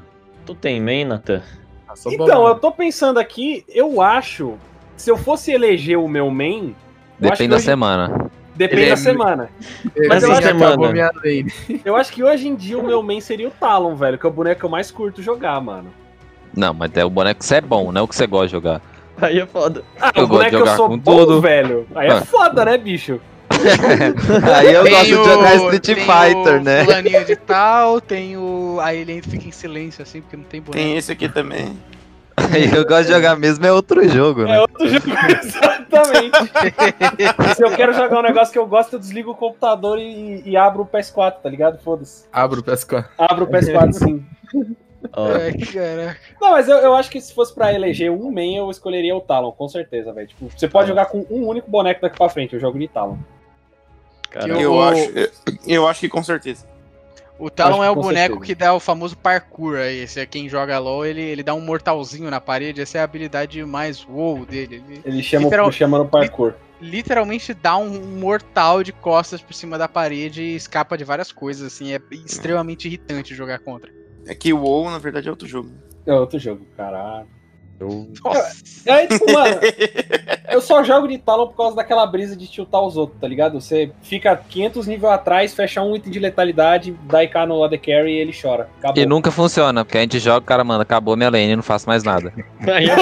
Tu 0.50 0.56
tem 0.56 0.82
main, 0.82 1.06
Nathan? 1.06 1.44
Ah, 1.88 1.94
Então, 2.08 2.48
eu 2.48 2.56
tô 2.56 2.72
pensando 2.72 3.20
aqui, 3.20 3.64
eu 3.70 4.02
acho, 4.02 4.56
se 4.98 5.08
eu 5.12 5.16
fosse 5.16 5.52
eleger 5.52 6.00
o 6.00 6.08
meu 6.08 6.32
main, 6.32 6.76
Depende 7.20 7.50
da 7.50 7.58
hoje- 7.58 7.66
semana. 7.66 8.32
depende 8.56 8.82
Ele 8.82 8.88
da 8.90 8.94
é- 8.94 8.96
semana. 8.96 9.50
Ele 9.96 10.08
mas 10.08 10.24
eu 10.24 10.30
minha 10.92 11.12
lane. 11.24 11.54
Eu 11.86 11.96
acho 11.96 12.12
que 12.12 12.24
hoje 12.24 12.48
em 12.48 12.56
dia 12.56 12.80
o 12.80 12.84
meu 12.84 13.04
main 13.04 13.22
seria 13.22 13.48
o 13.48 13.52
Talon, 13.52 13.94
velho, 13.96 14.18
que 14.18 14.26
é 14.26 14.30
o 14.30 14.34
boneco 14.34 14.60
que 14.62 14.66
eu 14.66 14.70
mais 14.72 14.90
curto 14.90 15.22
jogar, 15.22 15.62
mano. 15.62 15.90
Não, 16.58 16.74
mas 16.74 16.90
é 16.98 17.06
o 17.06 17.12
boneco 17.12 17.42
que 17.42 17.46
você 17.46 17.58
é 17.58 17.62
bom, 17.62 17.92
não 17.92 18.02
é 18.02 18.04
o 18.04 18.08
que 18.08 18.16
você 18.16 18.26
gosta 18.26 18.48
de 18.48 18.52
jogar. 18.54 18.82
Aí 19.22 19.38
é 19.40 19.46
foda. 19.46 19.84
Ah, 20.02 20.12
Eu 20.16 20.24
o 20.24 20.28
gosto 20.28 20.30
boneco 20.30 20.46
de 20.46 20.50
que 20.50 20.56
eu 20.56 20.60
jogar 20.66 20.76
sou 20.78 20.88
com 20.90 20.98
bom, 20.98 21.18
tudo. 21.18 21.42
velho. 21.42 21.86
Aí 21.94 22.08
é 22.08 22.12
Ah. 22.14 22.22
foda, 22.26 22.66
né, 22.66 22.76
bicho? 22.76 23.22
Aí 24.56 24.74
eu 24.74 24.84
Tem 24.84 24.92
gosto 24.94 25.06
de 25.08 25.16
o- 25.16 25.24
jogar 25.26 25.56
Street 25.56 25.84
tem 25.86 25.96
Fighter, 25.96 26.60
o 26.60 26.64
né? 26.64 26.84
Fulaninho 26.86 27.26
de 27.26 27.36
tal, 27.36 28.02
tem 28.02 28.38
o. 28.38 28.80
Aí 28.82 29.00
ele 29.00 29.22
fica 29.22 29.48
em 29.48 29.52
silêncio 29.52 30.02
assim, 30.02 30.22
porque 30.22 30.38
não 30.38 30.44
tem 30.44 30.62
boneco. 30.62 30.78
Tem 30.84 30.98
esse 30.98 31.12
aqui 31.12 31.28
também. 31.30 31.78
Aí 32.38 32.74
eu 32.74 32.86
gosto 32.88 33.08
de 33.08 33.14
jogar 33.14 33.36
mesmo 33.36 33.66
é 33.66 33.72
outro 33.72 34.08
jogo, 34.08 34.44
É 34.44 34.46
né? 34.46 34.60
outro 34.62 34.88
jogo, 34.88 35.06
exatamente. 35.44 36.38
Se 37.56 37.64
eu 37.64 37.72
quero 37.76 37.94
jogar 37.94 38.20
um 38.20 38.24
negócio 38.24 38.54
que 38.54 38.58
eu 38.60 38.66
gosto, 38.66 38.94
eu 38.94 39.00
desligo 39.00 39.32
o 39.32 39.36
computador 39.36 40.00
e, 40.00 40.42
e 40.46 40.56
abro 40.56 40.84
o 40.84 40.86
PS4, 40.86 41.34
tá 41.44 41.50
ligado? 41.50 41.80
Foda-se. 41.84 42.24
Abro 42.32 42.62
o 42.62 42.64
PS4. 42.64 43.06
Abro 43.18 43.44
o 43.46 43.48
PS4, 43.50 43.92
sim. 43.94 44.26
Ó, 45.14 45.28
Ai, 45.36 45.52
caraca. 45.54 46.20
Não, 46.40 46.52
mas 46.52 46.70
eu, 46.70 46.78
eu 46.78 46.96
acho 46.96 47.10
que 47.12 47.20
se 47.20 47.34
fosse 47.34 47.54
pra 47.54 47.74
eleger 47.74 48.10
um 48.10 48.32
main, 48.32 48.56
eu 48.56 48.72
escolheria 48.72 49.16
o 49.16 49.22
Talon, 49.22 49.52
com 49.52 49.68
certeza, 49.68 50.14
velho. 50.14 50.28
Tipo, 50.28 50.50
você 50.50 50.68
pode 50.70 50.88
jogar 50.88 51.08
com 51.08 51.26
um 51.30 51.46
único 51.46 51.70
boneco 51.70 52.02
daqui 52.02 52.18
pra 52.18 52.30
frente, 52.30 52.54
eu 52.54 52.60
jogo 52.60 52.80
de 52.80 52.88
Talon. 52.88 53.18
Cara, 54.30 54.48
Eu, 54.60 54.74
O- 54.74 54.82
acho, 54.82 55.10
eu, 55.12 55.30
eu 55.68 55.88
acho 55.88 56.00
que 56.02 56.10
com 56.10 56.24
certeza. 56.24 56.68
O 57.38 57.50
Talon 57.50 57.82
é 57.84 57.90
o 57.90 57.96
boneco 57.96 58.34
certeza. 58.36 58.46
que 58.46 58.54
dá 58.56 58.74
o 58.74 58.82
famoso 58.82 59.16
parkour 59.18 59.78
aí. 59.78 60.00
Esse 60.00 60.20
é 60.20 60.26
quem 60.26 60.50
joga 60.50 60.78
LOL, 60.78 61.06
ele, 61.06 61.22
ele 61.22 61.42
dá 61.42 61.54
um 61.54 61.62
mortalzinho 61.62 62.30
na 62.30 62.42
parede. 62.42 62.82
Essa 62.82 62.98
é 62.98 63.02
a 63.02 63.06
habilidade 63.06 63.64
mais 63.64 64.04
wow 64.04 64.46
dele. 64.46 64.84
Ele 64.90 65.02
Ele 65.06 65.24
chama, 65.24 65.46
Literal- 65.46 65.72
chama 65.72 65.98
no 66.00 66.06
parkour. 66.06 66.54
literalmente 66.82 67.54
dá 67.54 67.78
um 67.78 67.90
mortal 68.20 68.84
de 68.84 68.92
costas 68.92 69.42
por 69.42 69.54
cima 69.54 69.78
da 69.78 69.88
parede 69.88 70.42
e 70.42 70.56
escapa 70.56 70.98
de 70.98 71.06
várias 71.06 71.32
coisas, 71.32 71.66
assim. 71.74 71.94
É 71.94 72.02
extremamente 72.26 72.90
irritante 72.90 73.34
jogar 73.34 73.60
contra. 73.60 73.90
É 74.28 74.36
que 74.36 74.52
o 74.52 74.60
WoW, 74.62 74.90
na 74.92 74.98
verdade, 74.98 75.30
é 75.30 75.32
outro 75.32 75.48
jogo. 75.48 75.72
É 76.06 76.14
outro 76.14 76.38
jogo, 76.38 76.66
caralho. 76.76 77.26
Nossa. 77.86 78.92
Aí, 78.92 79.08
tipo, 79.08 79.32
mano, 79.32 79.56
eu 80.50 80.62
só 80.62 80.84
jogo 80.84 81.08
de 81.08 81.18
Talon 81.18 81.48
por 81.48 81.58
causa 81.58 81.76
daquela 81.76 82.06
brisa 82.06 82.36
de 82.36 82.48
tiltar 82.48 82.82
os 82.82 82.98
outros, 82.98 83.20
tá 83.20 83.28
ligado? 83.28 83.60
Você 83.60 83.92
fica 84.02 84.36
500 84.36 84.88
níveis 84.88 85.14
atrás, 85.14 85.54
fecha 85.54 85.82
um 85.82 85.96
item 85.96 86.12
de 86.12 86.20
letalidade, 86.20 86.96
dá 87.04 87.24
IK 87.24 87.46
no 87.48 87.64
AD 87.64 87.78
Carry 87.78 88.12
e 88.12 88.18
ele 88.18 88.34
chora. 88.40 88.70
Acabou. 88.80 89.02
E 89.02 89.06
nunca 89.06 89.32
funciona, 89.32 89.86
porque 89.86 89.98
a 89.98 90.02
gente 90.02 90.20
joga, 90.20 90.40
o 90.40 90.48
cara 90.48 90.64
manda, 90.64 90.84
acabou 90.84 91.16
minha 91.16 91.30
lane, 91.30 91.56
não 91.56 91.64
faço 91.64 91.88
mais 91.88 92.04
nada. 92.04 92.34
aí 92.68 92.90
é. 92.90 92.96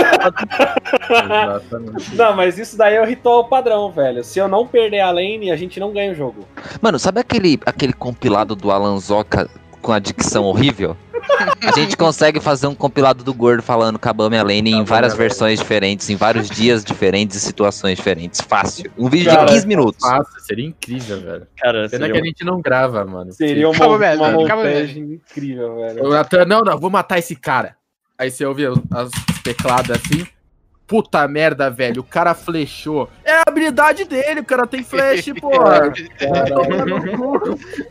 Não, 2.15 2.35
mas 2.35 2.57
isso 2.57 2.77
daí 2.77 2.95
é 2.95 3.01
o 3.01 3.05
ritual 3.05 3.45
padrão, 3.45 3.91
velho. 3.91 4.23
Se 4.23 4.39
eu 4.39 4.47
não 4.47 4.67
perder 4.67 5.01
a 5.01 5.11
lane, 5.11 5.51
a 5.51 5.55
gente 5.55 5.79
não 5.79 5.91
ganha 5.91 6.11
o 6.11 6.15
jogo. 6.15 6.47
Mano, 6.81 6.99
sabe 6.99 7.19
aquele, 7.19 7.59
aquele 7.65 7.93
compilado 7.93 8.55
do 8.55 8.71
Alan 8.71 8.97
Zoca 8.99 9.49
com 9.81 9.91
a 9.91 9.99
dicção 9.99 10.43
horrível? 10.45 10.97
A 11.61 11.71
gente 11.71 11.97
consegue 11.97 12.39
fazer 12.39 12.67
um 12.67 12.75
compilado 12.75 13.23
do 13.23 13.33
gordo 13.33 13.61
falando 13.61 13.97
acabou 13.97 14.29
minha 14.29 14.43
lane 14.43 14.69
em 14.71 14.73
Acabou 14.75 14.85
várias 14.85 15.13
versões 15.15 15.59
diferentes, 15.59 16.09
em 16.09 16.15
vários 16.15 16.49
dias 16.49 16.83
diferentes 16.83 17.37
e 17.37 17.39
situações 17.39 17.97
diferentes. 17.97 18.41
Fácil. 18.41 18.91
Um 18.97 19.09
vídeo 19.09 19.31
Cara, 19.31 19.45
de 19.45 19.53
15 19.53 19.67
minutos. 19.67 20.09
Nossa, 20.09 20.39
seria 20.39 20.65
incrível, 20.65 21.21
velho. 21.21 21.47
Cara, 21.57 21.89
Pena 21.89 21.89
seria 21.89 22.11
que 22.11 22.19
a 22.19 22.25
gente 22.25 22.43
não 22.43 22.61
grava, 22.61 23.05
mano. 23.05 23.31
Seria 23.33 23.69
uma, 23.69 23.97
velho, 23.97 24.19
uma 24.19 24.31
montagem 24.31 25.03
incrível, 25.13 25.75
velho. 25.75 26.05
O 26.05 26.09
Natan, 26.09 26.45
não, 26.45 26.61
não, 26.61 26.77
vou 26.77 26.89
matar 26.89 27.19
esse 27.19 27.35
cara. 27.35 27.75
Aí 28.17 28.31
você 28.31 28.45
ouve 28.45 28.65
as 28.65 29.11
tecladas 29.43 29.97
assim. 29.97 30.25
Puta 30.87 31.27
merda, 31.27 31.69
velho. 31.69 31.99
O 31.99 32.03
cara 32.03 32.33
flechou. 32.33 33.09
É 33.25 33.33
a 33.33 33.43
habilidade 33.45 34.05
dele, 34.05 34.39
o 34.39 34.45
cara 34.45 34.65
tem 34.65 34.83
flash, 34.83 35.25
porra. 35.39 35.91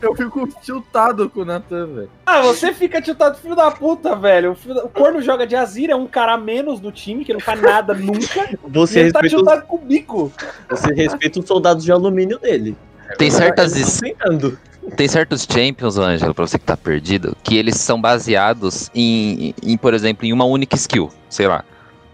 Eu 0.01 0.15
fico 0.15 0.47
tiltado 0.61 1.29
com 1.29 1.41
o 1.41 1.45
Natan, 1.45 1.85
velho. 1.87 2.09
Ah, 2.25 2.41
você 2.41 2.73
fica 2.73 2.99
tiltado, 2.99 3.37
filho 3.37 3.55
da 3.55 3.69
puta, 3.69 4.15
velho. 4.15 4.53
O, 4.53 4.55
filho 4.55 4.73
da- 4.73 4.83
o 4.83 4.89
Corno 4.89 5.21
joga 5.21 5.45
de 5.45 5.55
Azir, 5.55 5.91
é 5.91 5.95
um 5.95 6.07
cara 6.07 6.33
a 6.33 6.37
menos 6.37 6.79
do 6.79 6.91
time, 6.91 7.23
que 7.23 7.33
não 7.33 7.39
faz 7.39 7.61
nada 7.61 7.93
nunca. 7.93 8.49
Você 8.67 8.99
e 8.99 9.03
ele 9.03 9.11
tá 9.11 9.19
respeita, 9.21 9.25
os, 9.27 9.31
tiltado 9.31 9.67
com 9.67 9.75
o 9.75 9.79
bico. 9.79 10.31
você 10.69 10.93
respeita 10.93 11.39
os 11.39 11.45
soldados 11.47 11.83
de 11.83 11.91
alumínio 11.91 12.39
dele. 12.39 12.75
Tem 13.17 13.29
certas, 13.29 13.73
tá 13.73 14.51
tem 14.95 15.07
certos 15.07 15.47
champions, 15.49 15.97
Ângelo, 15.97 16.33
pra 16.33 16.47
você 16.47 16.57
que 16.57 16.65
tá 16.65 16.75
perdido, 16.77 17.35
que 17.43 17.55
eles 17.57 17.75
são 17.75 17.99
baseados 17.99 18.89
em, 18.93 19.53
em, 19.63 19.77
por 19.77 19.93
exemplo, 19.93 20.25
em 20.25 20.33
uma 20.33 20.45
única 20.45 20.75
skill, 20.75 21.09
sei 21.29 21.47
lá. 21.47 21.63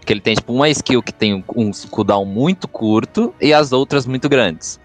Que 0.04 0.12
ele 0.12 0.20
tem, 0.20 0.34
tipo, 0.34 0.52
uma 0.52 0.68
skill 0.68 1.02
que 1.02 1.12
tem 1.12 1.34
um- 1.34 1.70
cooldown 1.90 2.24
muito 2.24 2.68
curto 2.68 3.34
e 3.40 3.52
as 3.54 3.72
outras 3.72 4.06
muito 4.06 4.28
grandes. 4.28 4.78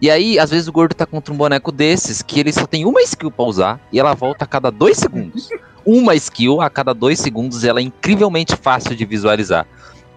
E 0.00 0.10
aí, 0.10 0.38
às 0.38 0.50
vezes, 0.50 0.66
o 0.66 0.72
gordo 0.72 0.94
tá 0.94 1.06
contra 1.06 1.32
um 1.32 1.36
boneco 1.36 1.70
desses, 1.70 2.22
que 2.22 2.40
ele 2.40 2.52
só 2.52 2.66
tem 2.66 2.84
uma 2.84 3.00
skill 3.02 3.30
pra 3.30 3.44
usar 3.44 3.80
e 3.92 4.00
ela 4.00 4.14
volta 4.14 4.44
a 4.44 4.48
cada 4.48 4.70
dois 4.70 4.96
segundos. 4.98 5.48
Uma 5.84 6.14
skill 6.14 6.60
a 6.60 6.70
cada 6.70 6.94
dois 6.94 7.18
segundos 7.18 7.64
e 7.64 7.68
ela 7.68 7.80
é 7.80 7.82
incrivelmente 7.82 8.54
fácil 8.54 8.94
de 8.94 9.04
visualizar. 9.04 9.66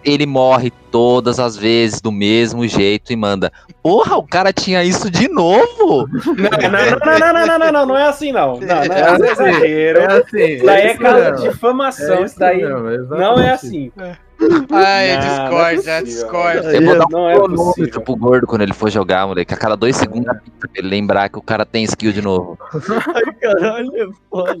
Ele 0.04 0.24
morre 0.24 0.70
todas 0.92 1.40
as 1.40 1.56
vezes 1.56 2.00
do 2.00 2.12
mesmo 2.12 2.68
jeito 2.68 3.12
e 3.12 3.16
manda. 3.16 3.52
Porra, 3.82 4.16
o 4.16 4.22
cara 4.24 4.52
tinha 4.52 4.84
isso 4.84 5.10
de 5.10 5.26
novo! 5.26 6.06
Não, 6.38 6.70
não, 6.70 6.70
não, 6.70 7.18
não, 7.18 7.18
não, 7.18 7.46
não, 7.46 7.58
não, 7.58 7.72
não, 7.72 7.86
não 7.86 7.96
é 7.96 8.06
assim, 8.06 8.30
não. 8.30 8.60
Não, 8.60 8.66
não 8.66 8.74
é, 8.76 8.86
É 9.00 9.10
assim, 9.10 9.24
exagero. 9.24 9.98
É 9.98 10.06
assim. 10.06 10.44
Isso 10.54 10.64
daí 10.66 10.82
é 10.82 10.90
isso 10.92 11.00
caso 11.00 11.36
de 11.42 11.48
difamação, 11.50 12.14
É 12.18 12.24
isso 12.24 12.38
daí 12.38 12.58
mesmo, 12.58 12.78
não 12.82 12.90
é 12.90 12.94
exatamente. 12.94 13.48
assim. 13.50 13.92
Ai, 14.70 15.16
Não, 15.16 15.20
Discord, 15.20 15.88
é. 15.88 16.02
Discord. 16.02 16.74
Eu 16.74 16.82
vou 16.84 16.98
dar 16.98 17.06
um 17.06 17.10
Não 17.10 17.30
é 17.30 17.34
cronômetro 17.34 17.64
possível. 17.74 18.00
pro 18.02 18.16
gordo 18.16 18.46
quando 18.46 18.62
ele 18.62 18.74
for 18.74 18.90
jogar, 18.90 19.26
moleque. 19.26 19.54
A 19.54 19.56
cada 19.56 19.76
dois 19.76 19.96
segundos 19.96 20.26
pra 20.60 20.68
ele 20.74 20.88
lembrar 20.88 21.28
que 21.28 21.38
o 21.38 21.42
cara 21.42 21.64
tem 21.64 21.84
skill 21.84 22.12
de 22.12 22.20
novo. 22.22 22.58
Ai, 23.14 23.34
caralho, 23.40 23.90
é 23.96 24.06
foda. 24.30 24.56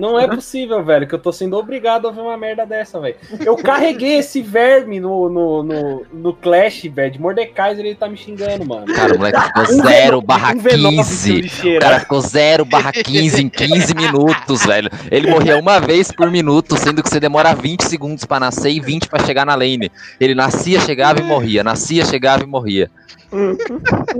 Não 0.00 0.18
é 0.18 0.26
possível, 0.26 0.82
velho, 0.84 1.06
que 1.06 1.14
eu 1.14 1.18
tô 1.18 1.32
sendo 1.32 1.56
obrigado 1.56 2.06
a 2.06 2.08
ouvir 2.08 2.20
uma 2.20 2.36
merda 2.36 2.66
dessa, 2.66 2.98
velho. 3.00 3.14
Eu 3.44 3.56
carreguei 3.56 4.18
esse 4.18 4.42
verme 4.42 4.98
no, 4.98 5.28
no, 5.28 5.62
no, 5.62 6.06
no 6.12 6.32
Clash, 6.34 6.82
velho. 6.92 7.12
De 7.12 7.20
Mordekaiser 7.20 7.84
ele 7.84 7.94
tá 7.94 8.08
me 8.08 8.16
xingando, 8.16 8.64
mano. 8.66 8.86
Cara, 8.86 9.14
o 9.14 9.18
moleque 9.18 9.40
ficou 9.40 9.62
Um 9.62 9.82
0 9.82 10.18
V9, 10.20 10.24
barra 10.26 10.52
um 10.54 10.58
V9, 10.58 11.04
seu 11.04 11.04
15. 11.04 11.32
O 11.32 11.34
lixeira. 11.36 11.80
cara 11.80 12.00
ficou 12.00 12.20
0 12.20 12.64
barra 12.64 12.92
15 12.92 13.42
em 13.42 13.48
15 13.48 13.94
minutos, 13.94 14.66
velho. 14.66 14.90
Ele 15.10 15.30
morria 15.30 15.56
uma 15.58 15.78
vez 15.80 16.10
por 16.10 16.30
minuto, 16.30 16.76
sendo 16.76 17.02
que 17.02 17.08
você 17.08 17.20
demora 17.20 17.54
20 17.54 17.84
segundos 17.84 18.24
pra 18.24 18.40
nascer 18.40 18.70
e 18.70 18.80
20 18.80 19.08
pra 19.08 19.19
chegar 19.24 19.46
na 19.46 19.54
lane. 19.54 19.90
Ele 20.18 20.34
nascia, 20.34 20.80
chegava 20.80 21.20
e 21.20 21.22
morria. 21.22 21.62
Nascia, 21.64 22.04
chegava 22.04 22.42
e 22.42 22.46
morria. 22.46 22.90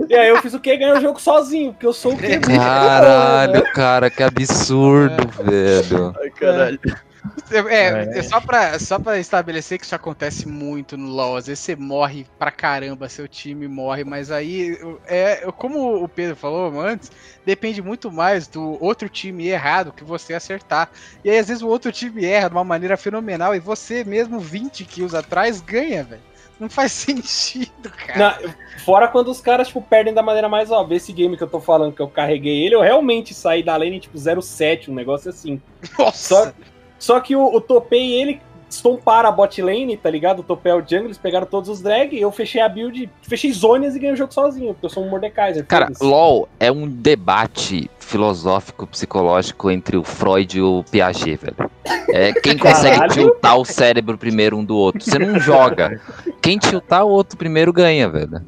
E 0.09 0.15
aí 0.15 0.29
eu 0.29 0.41
fiz 0.41 0.55
o 0.55 0.61
quê? 0.61 0.77
Ganhei 0.77 0.97
o 0.97 1.01
jogo 1.01 1.21
sozinho, 1.21 1.73
porque 1.73 1.87
eu 1.87 1.93
sou 1.93 2.13
o 2.13 2.17
quê? 2.17 2.39
Caralho, 2.39 3.65
cara, 3.75 4.09
que 4.09 4.23
absurdo, 4.23 5.29
velho. 5.43 6.15
Ai, 6.21 6.31
caralho. 6.31 6.81
É, 7.51 8.19
é 8.19 8.23
só, 8.23 8.41
pra, 8.41 8.79
só 8.79 8.99
pra 8.99 9.19
estabelecer 9.19 9.79
que 9.79 9.85
isso 9.85 9.95
acontece 9.95 10.47
muito 10.47 10.97
no 10.97 11.09
LoL. 11.09 11.37
Às 11.37 11.47
vezes 11.47 11.65
você 11.65 11.77
morre 11.77 12.27
pra 12.39 12.51
caramba, 12.51 13.09
seu 13.09 13.27
time 13.27 13.67
morre, 13.67 14.05
mas 14.05 14.31
aí, 14.31 14.79
é, 15.07 15.47
como 15.57 16.03
o 16.03 16.09
Pedro 16.09 16.37
falou 16.37 16.81
antes, 16.81 17.11
depende 17.45 17.83
muito 17.83 18.11
mais 18.11 18.47
do 18.47 18.83
outro 18.83 19.09
time 19.09 19.49
errado 19.49 19.93
que 19.93 20.05
você 20.05 20.35
acertar. 20.35 20.91
E 21.25 21.31
aí, 21.31 21.39
às 21.39 21.49
vezes, 21.49 21.63
o 21.63 21.69
outro 21.69 21.91
time 21.91 22.25
erra 22.25 22.49
de 22.49 22.55
uma 22.55 22.65
maneira 22.65 22.97
fenomenal 22.97 23.55
e 23.55 23.61
você, 23.61 24.05
mesmo 24.05 24.39
20 24.39 24.85
kills 24.85 25.17
atrás, 25.17 25.61
ganha, 25.61 26.05
velho. 26.05 26.31
Não 26.61 26.69
faz 26.69 26.93
sentido, 26.93 27.91
cara. 28.07 28.39
Fora 28.85 29.09
quando 29.09 29.29
os 29.29 29.41
caras, 29.41 29.69
tipo, 29.69 29.81
perdem 29.81 30.13
da 30.13 30.23
maneira 30.23 30.49
mais 30.49 30.71
óbvia. 30.71 30.97
Esse 30.97 31.13
game 31.13 31.37
que 31.37 31.43
eu 31.43 31.49
tô 31.49 31.59
falando 31.59 31.95
que 31.95 32.03
eu 32.03 32.09
carreguei 32.09 32.65
ele, 32.65 32.75
eu 32.75 32.83
realmente 32.83 33.33
saí 33.33 33.63
da 33.63 33.77
lane, 33.77 33.99
tipo, 33.99 34.17
07, 34.19 34.91
um 34.91 34.95
negócio 34.95 35.31
assim. 35.31 35.61
Nossa. 35.99 36.45
Só, 36.45 36.53
só 37.01 37.19
que 37.19 37.35
o, 37.35 37.45
o 37.45 37.61
topei 37.61 38.13
ele 38.13 38.41
estomparam 38.69 39.29
a 39.29 39.33
bot 39.33 39.61
lane, 39.61 39.97
tá 39.97 40.09
ligado? 40.09 40.41
O 40.41 40.43
topei 40.45 40.71
é 40.71 40.75
o 40.77 40.81
jungle, 40.81 41.07
eles 41.07 41.19
pegaram 41.19 41.47
todos 41.47 41.69
os 41.69 41.81
drag, 41.81 42.17
eu 42.17 42.31
fechei 42.31 42.61
a 42.61 42.69
build, 42.69 43.11
fechei 43.23 43.53
zonas 43.53 43.97
e 43.97 43.99
ganhei 43.99 44.15
o 44.15 44.17
jogo 44.17 44.33
sozinho, 44.33 44.73
porque 44.75 44.87
eu 44.87 44.91
sou 44.91 45.05
um 45.05 45.11
Mordekaiser. 45.11 45.67
Cara, 45.67 45.87
foda-se. 45.87 46.05
LOL 46.05 46.49
é 46.61 46.71
um 46.71 46.89
debate 46.89 47.91
filosófico, 47.99 48.87
psicológico 48.87 49.71
entre 49.71 49.97
o 49.97 50.05
Freud 50.05 50.59
e 50.59 50.63
o 50.63 50.85
Piaget, 50.89 51.37
velho. 51.37 51.71
É 52.11 52.33
quem 52.33 52.57
consegue 52.59 52.97
Caralho. 52.97 53.13
tiltar 53.13 53.59
o 53.59 53.65
cérebro 53.65 54.17
primeiro 54.17 54.57
um 54.57 54.65
do 54.65 54.77
outro. 54.77 55.03
Você 55.03 55.19
não 55.19 55.39
joga. 55.41 56.01
Quem 56.41 56.59
tiltar 56.59 57.05
o 57.05 57.09
outro 57.09 57.37
primeiro 57.37 57.73
ganha, 57.73 58.09
velho. 58.09 58.43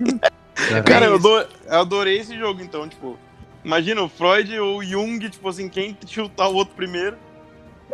Cara, 0.84 1.06
eu, 1.06 1.20
eu 1.20 1.46
adorei 1.68 2.18
esse 2.18 2.36
jogo, 2.36 2.60
então, 2.60 2.88
tipo. 2.88 3.16
Imagina 3.64 4.02
o 4.02 4.10
Freud 4.10 4.58
ou 4.58 4.78
o 4.78 4.84
Jung, 4.84 5.18
tipo 5.30 5.48
assim, 5.48 5.70
quem 5.70 5.96
chutar 6.06 6.48
o 6.48 6.54
outro 6.54 6.74
primeiro. 6.74 7.16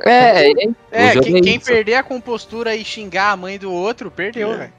É, 0.06 0.50
é, 0.50 0.52
É, 0.90 1.10
o 1.10 1.12
jogo 1.14 1.26
quem, 1.42 1.54
é 1.54 1.56
isso. 1.56 1.66
perder 1.66 1.94
a 1.94 2.02
compostura 2.02 2.74
e 2.74 2.84
xingar 2.84 3.32
a 3.32 3.36
mãe 3.36 3.58
do 3.58 3.72
outro, 3.72 4.10
perdeu, 4.10 4.52
É. 4.52 4.56
velho. 4.56 4.72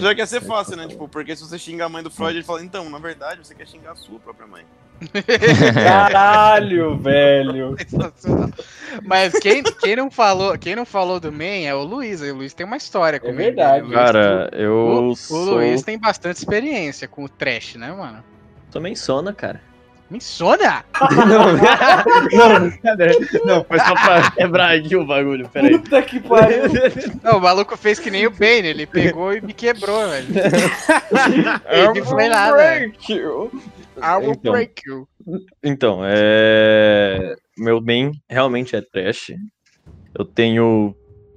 Já 0.00 0.14
quer 0.14 0.26
ser 0.26 0.40
fácil, 0.40 0.76
né? 0.76 0.86
Tipo, 0.86 1.08
porque 1.08 1.34
se 1.34 1.42
você 1.42 1.58
xinga 1.58 1.84
a 1.86 1.88
mãe 1.88 2.00
do 2.00 2.08
Freud, 2.10 2.36
ele 2.36 2.44
fala, 2.44 2.62
então, 2.62 2.88
na 2.88 2.98
verdade, 2.98 3.44
você 3.44 3.56
quer 3.56 3.66
xingar 3.66 3.90
a 3.92 3.96
sua 3.96 4.20
própria 4.20 4.46
mãe. 4.46 4.62
Caralho, 5.82 6.96
velho. 6.98 7.76
Mas 9.04 9.32
quem, 9.40 9.62
quem, 9.62 9.96
não 9.96 10.10
falou, 10.10 10.56
quem 10.56 10.76
não 10.76 10.84
falou 10.86 11.18
do 11.18 11.32
Man 11.32 11.64
é 11.66 11.74
o 11.74 11.82
Luiz. 11.82 12.20
O 12.20 12.34
Luiz 12.36 12.54
tem 12.54 12.64
uma 12.64 12.76
história 12.76 13.18
com 13.18 13.28
o 13.28 13.32
Man, 13.32 13.36
verdade. 13.38 13.78
né? 13.80 13.82
O 13.82 13.86
Luiz- 13.86 13.94
cara, 13.96 14.50
o, 14.52 14.56
eu 14.56 15.04
o 15.08 15.16
sou... 15.16 15.54
Luiz 15.56 15.82
tem 15.82 15.98
bastante 15.98 16.36
experiência 16.36 17.08
com 17.08 17.24
o 17.24 17.28
trash, 17.28 17.74
né, 17.74 17.90
mano? 17.92 18.22
Também 18.70 18.94
sona, 18.94 19.32
cara. 19.32 19.60
Insônia? 20.10 20.84
não, 21.26 21.56
não? 22.60 22.70
Não, 23.44 23.64
foi 23.64 23.78
só 23.78 23.94
pra 23.94 24.30
quebrar 24.32 24.76
aqui 24.76 24.94
o 24.96 25.06
bagulho, 25.06 25.48
peraí. 25.48 25.78
Puta 25.78 26.02
que 26.02 26.20
pariu. 26.20 26.64
Não, 27.22 27.38
o 27.38 27.40
maluco 27.40 27.74
fez 27.76 27.98
que 27.98 28.10
nem 28.10 28.26
o 28.26 28.30
Bane, 28.30 28.68
ele 28.68 28.86
pegou 28.86 29.32
e 29.32 29.40
me 29.40 29.52
quebrou, 29.54 30.06
velho. 30.08 30.26
Ele 31.68 32.00
não 32.00 32.06
foi 32.06 32.28
nada. 32.28 32.52
Break 32.54 33.12
you. 33.12 33.50
I 33.96 34.16
will 34.18 34.32
Então. 34.32 34.52
break 34.52 34.82
you. 34.86 35.08
Então, 35.62 36.00
é... 36.04 37.34
Meu 37.56 37.80
main 37.80 38.12
realmente 38.28 38.76
é 38.76 38.82
trash. 38.82 39.32
Eu 40.16 40.24
tenho 40.24 40.94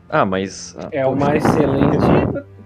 Ah, 0.09 0.25
mas. 0.25 0.75
ah, 0.77 0.89
É 0.91 1.05
uma 1.07 1.35
excelente 1.35 1.97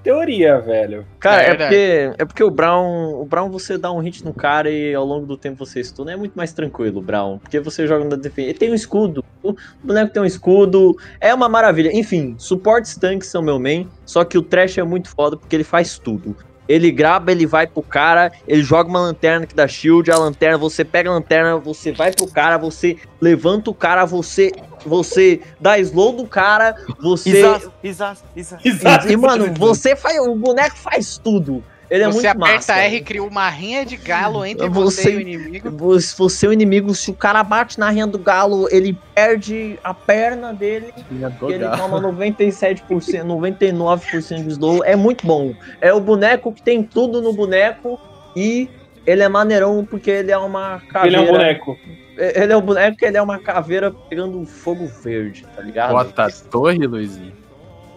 teoria, 0.03 0.59
velho. 0.59 1.05
Cara, 1.19 1.43
É 1.43 1.49
é, 1.49 1.55
porque, 1.55 2.13
é 2.17 2.25
porque 2.25 2.43
o 2.43 2.51
Brown. 2.51 3.21
O 3.21 3.25
Brown 3.25 3.49
você 3.49 3.77
dá 3.77 3.91
um 3.91 3.99
hit 3.99 4.23
no 4.23 4.33
cara 4.33 4.69
e 4.69 4.93
ao 4.93 5.05
longo 5.05 5.25
do 5.25 5.37
tempo 5.37 5.65
você 5.65 5.79
estuna. 5.79 6.11
É 6.11 6.15
muito 6.15 6.33
mais 6.33 6.53
tranquilo, 6.53 6.99
o 6.99 7.01
Brown. 7.01 7.37
Porque 7.39 7.59
você 7.59 7.87
joga 7.87 8.05
na 8.05 8.15
defesa. 8.15 8.49
Ele 8.49 8.57
tem 8.57 8.71
um 8.71 8.75
escudo. 8.75 9.23
O 9.43 9.55
boneco 9.83 10.13
tem 10.13 10.21
um 10.21 10.25
escudo. 10.25 10.95
É 11.19 11.33
uma 11.33 11.49
maravilha. 11.49 11.91
Enfim, 11.93 12.35
suportes 12.37 12.95
tanques 12.95 13.29
são 13.29 13.41
meu 13.41 13.59
main. 13.59 13.87
Só 14.05 14.23
que 14.23 14.37
o 14.37 14.41
Trash 14.41 14.77
é 14.77 14.83
muito 14.83 15.09
foda 15.09 15.37
porque 15.37 15.55
ele 15.55 15.63
faz 15.63 15.97
tudo. 15.97 16.35
Ele 16.71 16.91
graba, 16.91 17.31
ele 17.31 17.45
vai 17.45 17.67
pro 17.67 17.81
cara, 17.81 18.31
ele 18.47 18.63
joga 18.63 18.89
uma 18.89 18.99
lanterna 19.01 19.45
que 19.45 19.55
dá 19.55 19.67
shield, 19.67 20.11
a 20.11 20.17
lanterna, 20.17 20.57
você 20.57 20.83
pega 20.85 21.09
a 21.09 21.13
lanterna, 21.13 21.57
você 21.57 21.91
vai 21.91 22.11
pro 22.11 22.27
cara, 22.27 22.57
você 22.57 22.97
levanta 23.19 23.69
o 23.69 23.73
cara, 23.73 24.05
você 24.05 24.51
você 24.85 25.41
dá 25.59 25.77
slow 25.79 26.13
do 26.13 26.25
cara, 26.25 26.75
você 26.99 27.29
Isas, 27.29 27.71
Isas, 27.83 28.23
Isas. 28.63 29.05
e, 29.05 29.15
mano, 29.15 29.53
você 29.53 29.95
faz. 29.95 30.17
O 30.19 30.35
boneco 30.35 30.75
faz 30.77 31.17
tudo. 31.17 31.63
Ele 31.91 32.03
é 32.03 32.07
você 32.07 32.13
muito 32.33 32.43
aperta 32.43 32.55
massa. 32.73 32.75
R 32.77 32.95
e 32.95 33.01
cria 33.01 33.21
uma 33.21 33.49
rinha 33.49 33.85
de 33.85 33.97
galo 33.97 34.45
entre 34.45 34.69
você, 34.69 35.01
Você- 35.01 35.11
e 35.11 35.17
o 35.17 35.19
inimigo. 35.19 35.99
Se 35.99 36.17
você 36.17 36.45
é 36.45 36.49
o 36.49 36.53
inimigo, 36.53 36.95
se 36.95 37.11
o 37.11 37.13
cara 37.13 37.43
bate 37.43 37.77
na 37.77 37.89
rinha 37.89 38.07
do 38.07 38.17
galo, 38.17 38.67
ele 38.71 38.97
perde 39.13 39.77
a 39.83 39.93
perna 39.93 40.53
dele 40.53 40.93
e 41.11 41.51
ele 41.53 41.67
toma 41.75 41.99
97%, 42.01 43.25
99% 43.25 44.43
de 44.43 44.49
slow. 44.49 44.83
É 44.85 44.95
muito 44.95 45.27
bom. 45.27 45.53
É 45.81 45.93
o 45.93 45.99
boneco 45.99 46.53
que 46.53 46.61
tem 46.63 46.81
tudo 46.81 47.21
no 47.21 47.33
boneco 47.33 47.99
e 48.35 48.69
ele 49.05 49.21
é 49.23 49.27
maneirão 49.27 49.85
porque 49.85 50.09
ele 50.09 50.31
é 50.31 50.37
uma 50.37 50.75
Ele 50.81 50.91
caveira. 50.91 51.17
é 51.17 51.21
um 51.21 51.25
boneco. 51.31 51.77
Ele 52.17 52.53
é 52.53 52.57
um 52.57 52.61
boneco 52.61 52.97
que 52.97 53.05
ele 53.05 53.17
é 53.17 53.21
uma 53.21 53.39
caveira 53.39 53.91
pegando 54.09 54.45
fogo 54.45 54.85
verde, 55.03 55.45
tá 55.55 55.61
ligado? 55.61 55.91
Bota 55.91 56.25
a 56.25 56.29
torre, 56.31 56.85
Luizinho. 56.87 57.40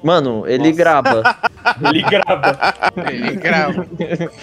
Mano, 0.05 0.45
ele 0.47 0.65
Nossa. 0.65 0.77
grava. 0.77 1.23
Ele 1.89 2.03
grava. 2.03 2.59
Ele 3.11 3.37
grava. 3.37 3.87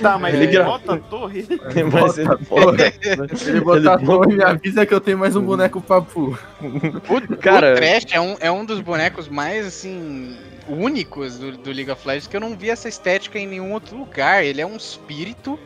Tá, 0.02 0.18
mas 0.18 0.34
Ele 0.34 0.46
ele 0.46 0.64
bota 0.64 0.96
a 0.96 0.98
torre. 0.98 1.46
Mas 1.94 2.18
ele 2.18 2.30
Ele 3.48 3.62
botar 3.62 3.92
a 3.92 3.98
Ele- 3.98 4.06
torre 4.08 4.34
e 4.34 4.38
me 4.38 4.44
avisa 4.44 4.86
que 4.88 4.94
eu 4.94 5.00
tenho 5.00 5.20
mais 5.20 5.36
um 5.36 5.44
boneco 5.44 5.80
papu. 5.80 6.36
O, 6.60 7.38
Cara- 7.38 7.74
o 7.74 7.76
Trash 7.76 8.08
é 8.12 8.20
um, 8.20 8.36
é 8.40 8.52
um 8.52 8.66
dos 8.66 8.82
bonecos 8.82 9.30
mais, 9.30 9.68
assim, 9.68 10.36
únicos 10.68 11.38
do, 11.38 11.52
do 11.52 11.72
League 11.72 11.92
of 11.92 12.08
Legends, 12.08 12.26
que 12.26 12.36
eu 12.36 12.42
não 12.42 12.56
vi 12.58 12.72
essa 12.72 12.90
estética 12.90 13.38
em 13.38 13.46
nenhum 13.46 13.72
outro 13.72 13.96
lugar. 13.96 14.44
Ele 14.44 14.60
é 14.60 14.66
um 14.66 14.76
espírito, 14.76 15.60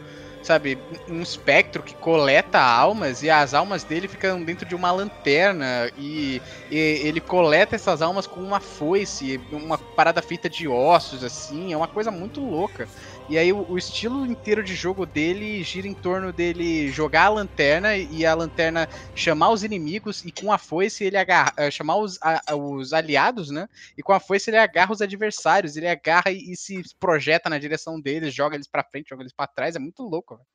sabe, 0.46 0.78
um 1.10 1.22
espectro 1.22 1.82
que 1.82 1.96
coleta 1.96 2.60
almas 2.60 3.24
e 3.24 3.30
as 3.30 3.54
almas 3.54 3.84
dele 3.84 4.08
ficam 4.08 4.44
dentro 4.44 4.66
de 4.68 4.76
uma 4.76 4.92
lanterna 4.92 5.92
e, 5.98 6.42
e 6.70 6.78
ele 6.78 7.20
coleta 7.20 7.76
essas 7.76 8.02
almas 8.02 8.28
com 8.28 8.40
uma 8.40 8.60
foice, 8.60 9.42
uma 9.52 9.78
parada 9.78 10.22
feita 10.22 10.50
de 10.50 10.68
ossos, 10.68 11.24
assim, 11.24 11.74
é 11.74 11.78
uma 11.78 11.88
coisa 11.88 12.12
muito 12.12 12.40
louca. 12.40 12.88
E 13.28 13.38
aí 13.40 13.52
o, 13.52 13.66
o 13.70 13.78
estilo 13.78 14.24
inteiro 14.26 14.64
de 14.64 14.76
jogo 14.76 15.04
dele 15.06 15.64
gira 15.64 15.88
em 15.88 15.94
torno 15.96 16.32
dele 16.32 16.90
jogar 16.90 17.24
a 17.24 17.30
lanterna 17.30 17.96
e 17.98 18.24
a 18.26 18.36
lanterna 18.36 18.88
chamar 19.16 19.50
os 19.50 19.64
inimigos 19.64 20.24
e 20.24 20.32
com 20.32 20.52
a 20.52 20.58
foice 20.60 21.04
ele 21.04 21.18
agarra, 21.18 21.52
eh, 21.58 21.72
chamar 21.72 21.98
os, 21.98 22.20
a- 22.22 22.56
os 22.56 22.94
aliados, 22.94 23.50
né? 23.50 23.68
E 23.98 24.04
com 24.04 24.14
a 24.14 24.20
foice 24.20 24.50
ele 24.52 24.58
agarra 24.58 24.92
os 24.94 25.02
adversários, 25.02 25.76
ele 25.76 25.88
agarra 25.88 26.30
e, 26.32 26.52
e 26.52 26.56
se 26.56 26.82
projeta 27.00 27.50
na 27.50 27.58
direção 27.58 28.00
deles, 28.00 28.34
joga 28.34 28.56
eles 28.56 28.68
pra 28.68 28.84
frente, 28.84 29.10
joga 29.10 29.24
eles 29.24 29.34
pra 29.34 29.48
trás, 29.48 29.76
é 29.76 29.80
muito 29.80 30.04
louco. 30.04 30.36
velho. 30.36 30.46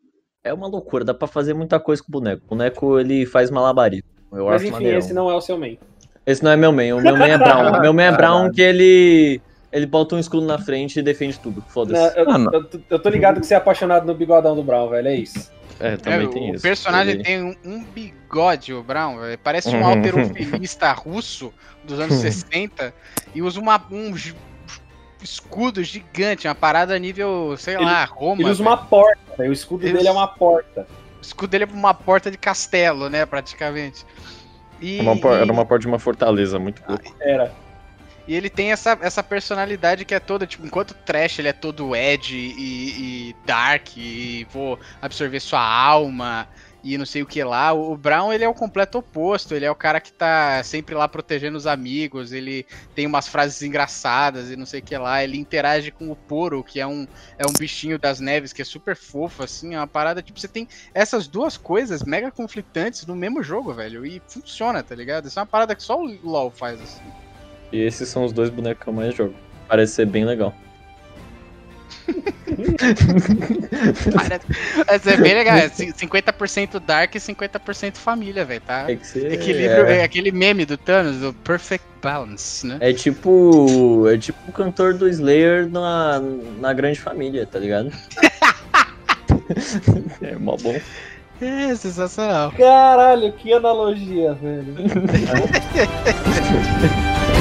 É 0.45 0.55
uma 0.55 0.69
loucura, 0.69 1.05
dá 1.05 1.13
pra 1.13 1.27
fazer 1.29 1.53
muita 1.55 1.79
coisa 1.81 2.01
com 2.03 2.09
o 2.09 2.13
boneco. 2.13 2.43
O 2.47 2.49
boneco 2.51 2.99
ele 3.01 3.27
faz 3.27 3.51
malabarismo. 3.51 4.09
Eu 4.33 4.47
Mas 4.47 4.55
acho 4.57 4.65
enfim, 4.67 4.73
maneirão. 4.75 4.99
esse 4.99 5.13
não 5.13 5.29
é 5.31 5.35
o 5.35 5.41
seu 5.41 5.59
main. 5.59 5.77
Esse 6.25 6.45
não 6.45 6.51
é 6.53 6.57
meu 6.57 6.71
main, 6.73 6.93
o 6.93 7.01
meu 7.01 7.17
main 7.17 7.31
é 7.31 7.39
Brown. 7.39 7.73
O 7.73 7.81
meu 7.81 7.93
main 7.93 8.05
é 8.07 8.13
Brown 8.17 8.51
que 8.53 8.63
ele. 8.63 9.43
Ele 9.73 9.87
bota 9.87 10.17
um 10.17 10.19
escudo 10.19 10.45
na 10.47 10.59
frente 10.59 10.99
e 10.99 11.03
defende 11.03 11.39
tudo. 11.39 11.61
Não, 11.61 11.69
Foda-se. 11.69 12.19
eu, 12.19 12.27
Mano. 12.27 12.51
eu 12.53 12.65
tô- 12.65 12.81
eu 12.91 12.99
tô 12.99 13.09
ligado 13.09 13.41
que 13.41 13.47
você 13.47 13.55
é 13.55 13.57
apaixonado 13.57 14.05
no 14.07 14.15
bigodão 14.15 14.57
do 14.57 14.63
Brown, 14.65 14.89
velho. 14.89 15.09
É 15.09 15.15
isso. 15.15 15.51
É, 15.79 15.97
também 15.97 16.27
É, 16.27 16.29
tem 16.31 16.51
o 16.51 16.55
isso. 16.57 16.63
personagem 16.63 17.15
Ele- 17.15 17.23
tem 17.23 17.43
um, 17.43 17.55
um 17.65 17.85
bigode, 17.85 18.75
o 18.75 18.83
Brown, 18.83 19.19
velho. 19.21 19.39
Parece 19.39 19.69
um 19.71 19.85
alterofilista 19.87 20.93
russo 20.93 21.53
dos 21.85 22.01
anos 22.01 22.15
60 22.21 22.93
e 23.35 23.41
usa 23.43 23.61
uma, 23.61 23.81
um 23.91 24.13
escudo 25.23 25.83
gigante, 25.85 26.49
uma 26.49 26.55
parada 26.55 26.99
nível, 26.99 27.55
sei 27.59 27.77
Ele- 27.77 27.85
lá, 27.85 28.05
Roma. 28.05 28.43
Ele 28.43 28.51
usa 28.51 28.63
velho. 28.63 28.71
uma 28.71 28.77
porta, 28.77 29.21
velho. 29.39 29.51
O 29.51 29.53
escudo 29.53 29.87
Ele 29.87 29.93
dele 29.97 30.09
é 30.09 30.13
uma 30.13 30.29
porta. 30.29 30.87
O 31.19 31.23
escudo 31.23 31.51
dele 31.51 31.65
é 31.65 31.69
uma 31.73 31.95
porta 31.95 32.31
de 32.31 32.39
castelo, 32.39 33.09
né, 33.09 33.25
praticamente. 33.27 34.05
E, 34.81 34.99
Uma 35.01 35.17
por- 35.17 35.33
Era 35.37 35.53
uma 35.53 35.65
porta 35.67 35.81
de 35.83 35.87
uma 35.87 35.99
fortaleza, 35.99 36.59
muito 36.59 36.83
louco. 36.89 37.15
Era. 37.21 37.53
E 38.31 38.35
ele 38.37 38.49
tem 38.49 38.71
essa, 38.71 38.97
essa 39.03 39.25
personalidade 39.25 40.05
que 40.05 40.15
é 40.15 40.21
toda, 40.21 40.47
tipo, 40.47 40.65
enquanto 40.65 40.93
o 40.93 40.95
Trash 40.95 41.41
ele 41.41 41.49
é 41.49 41.53
todo 41.53 41.97
Ed 41.97 42.33
e, 42.33 43.31
e 43.31 43.37
Dark 43.45 43.97
e 43.97 44.47
vou 44.53 44.79
absorver 45.03 45.41
sua 45.41 45.61
alma 45.61 46.47
e 46.85 46.97
não 46.97 47.05
sei 47.05 47.23
o 47.23 47.27
que 47.27 47.43
lá, 47.43 47.73
o 47.73 47.97
Brown 47.97 48.33
ele 48.33 48.45
é 48.45 48.49
o 48.49 48.55
completo 48.55 48.99
oposto, 48.99 49.53
ele 49.53 49.65
é 49.65 49.71
o 49.71 49.75
cara 49.75 50.01
que 50.01 50.13
tá 50.13 50.63
sempre 50.63 50.95
lá 50.95 51.09
protegendo 51.09 51.59
os 51.59 51.67
amigos, 51.67 52.31
ele 52.33 52.65
tem 52.95 53.05
umas 53.05 53.27
frases 53.27 53.61
engraçadas 53.63 54.49
e 54.49 54.55
não 54.55 54.65
sei 54.65 54.79
o 54.79 54.85
que 54.85 54.97
lá, 54.97 55.25
ele 55.25 55.37
interage 55.37 55.91
com 55.91 56.09
o 56.09 56.15
Poro, 56.15 56.63
que 56.63 56.79
é 56.79 56.87
um, 56.87 57.09
é 57.37 57.45
um 57.45 57.53
bichinho 57.59 57.99
das 57.99 58.21
neves 58.21 58.53
que 58.53 58.63
é 58.63 58.65
super 58.65 58.95
fofo, 58.95 59.43
assim, 59.43 59.75
é 59.75 59.77
uma 59.77 59.89
parada, 59.89 60.23
tipo, 60.23 60.39
você 60.39 60.47
tem 60.47 60.69
essas 60.95 61.27
duas 61.27 61.57
coisas 61.57 62.05
mega 62.05 62.31
conflitantes 62.31 63.05
no 63.05 63.17
mesmo 63.17 63.43
jogo, 63.43 63.75
velho, 63.75 64.07
e 64.07 64.23
funciona, 64.29 64.85
tá 64.85 64.95
ligado? 64.95 65.27
Isso 65.27 65.37
é 65.41 65.43
uma 65.43 65.47
parada 65.47 65.75
que 65.75 65.83
só 65.83 66.01
o 66.01 66.07
LoL 66.23 66.53
faz, 66.53 66.81
assim. 66.81 67.30
E 67.73 67.81
esses 67.81 68.09
são 68.09 68.25
os 68.25 68.33
dois 68.33 68.51
bonecos 68.51 68.83
que 68.83 68.89
eu 68.89 68.93
mais 68.95 69.15
jogo. 69.15 69.35
Parece 69.69 69.95
ser 69.95 70.07
bem 70.07 70.25
legal. 70.25 70.53
Parece 74.87 75.11
ser 75.11 75.21
bem 75.21 75.35
legal. 75.35 75.57
É 75.57 75.69
cin- 75.69 75.93
50% 75.93 76.81
Dark 76.81 77.15
e 77.15 77.19
50% 77.21 77.97
família, 77.97 78.45
velho, 78.45 78.61
tá? 78.61 78.87
É 78.89 78.93
Equilíbrio, 78.93 79.87
é. 79.87 79.99
é 79.99 80.05
aquele 80.05 80.31
meme 80.33 80.65
do 80.67 80.77
Thanos, 80.77 81.19
do 81.19 81.33
Perfect 81.33 81.85
Balance, 82.03 82.67
né? 82.67 82.79
É 82.81 82.93
tipo. 82.93 84.07
É 84.09 84.19
tipo 84.19 84.39
o 84.49 84.53
cantor 84.53 84.95
do 84.95 85.09
Slayer 85.09 85.69
na, 85.69 86.21
na 86.59 86.73
grande 86.73 86.99
família, 87.01 87.47
tá 87.47 87.59
ligado? 87.59 87.93
é 90.23 90.37
mó 90.37 90.57
bom. 90.57 90.79
É, 91.41 91.75
sensacional. 91.75 92.53
Caralho, 92.53 93.33
que 93.33 93.53
analogia, 93.53 94.35
velho. 94.35 94.75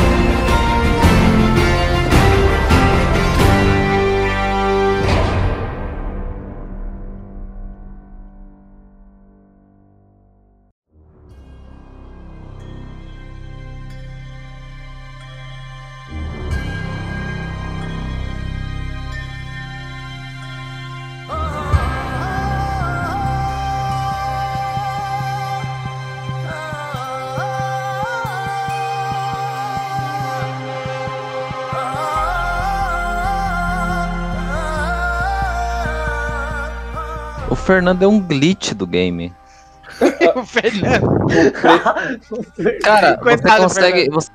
Fernando 37.70 38.01
é 38.01 38.07
um 38.07 38.20
glitch 38.20 38.74
do 38.74 38.88
game. 38.88 39.32
o 40.36 40.43
Fernando. 40.43 41.07
Cara, 42.82 43.11
você 43.11 43.22
Coitado 43.22 43.61
consegue, 43.61 44.09
você, 44.09 44.32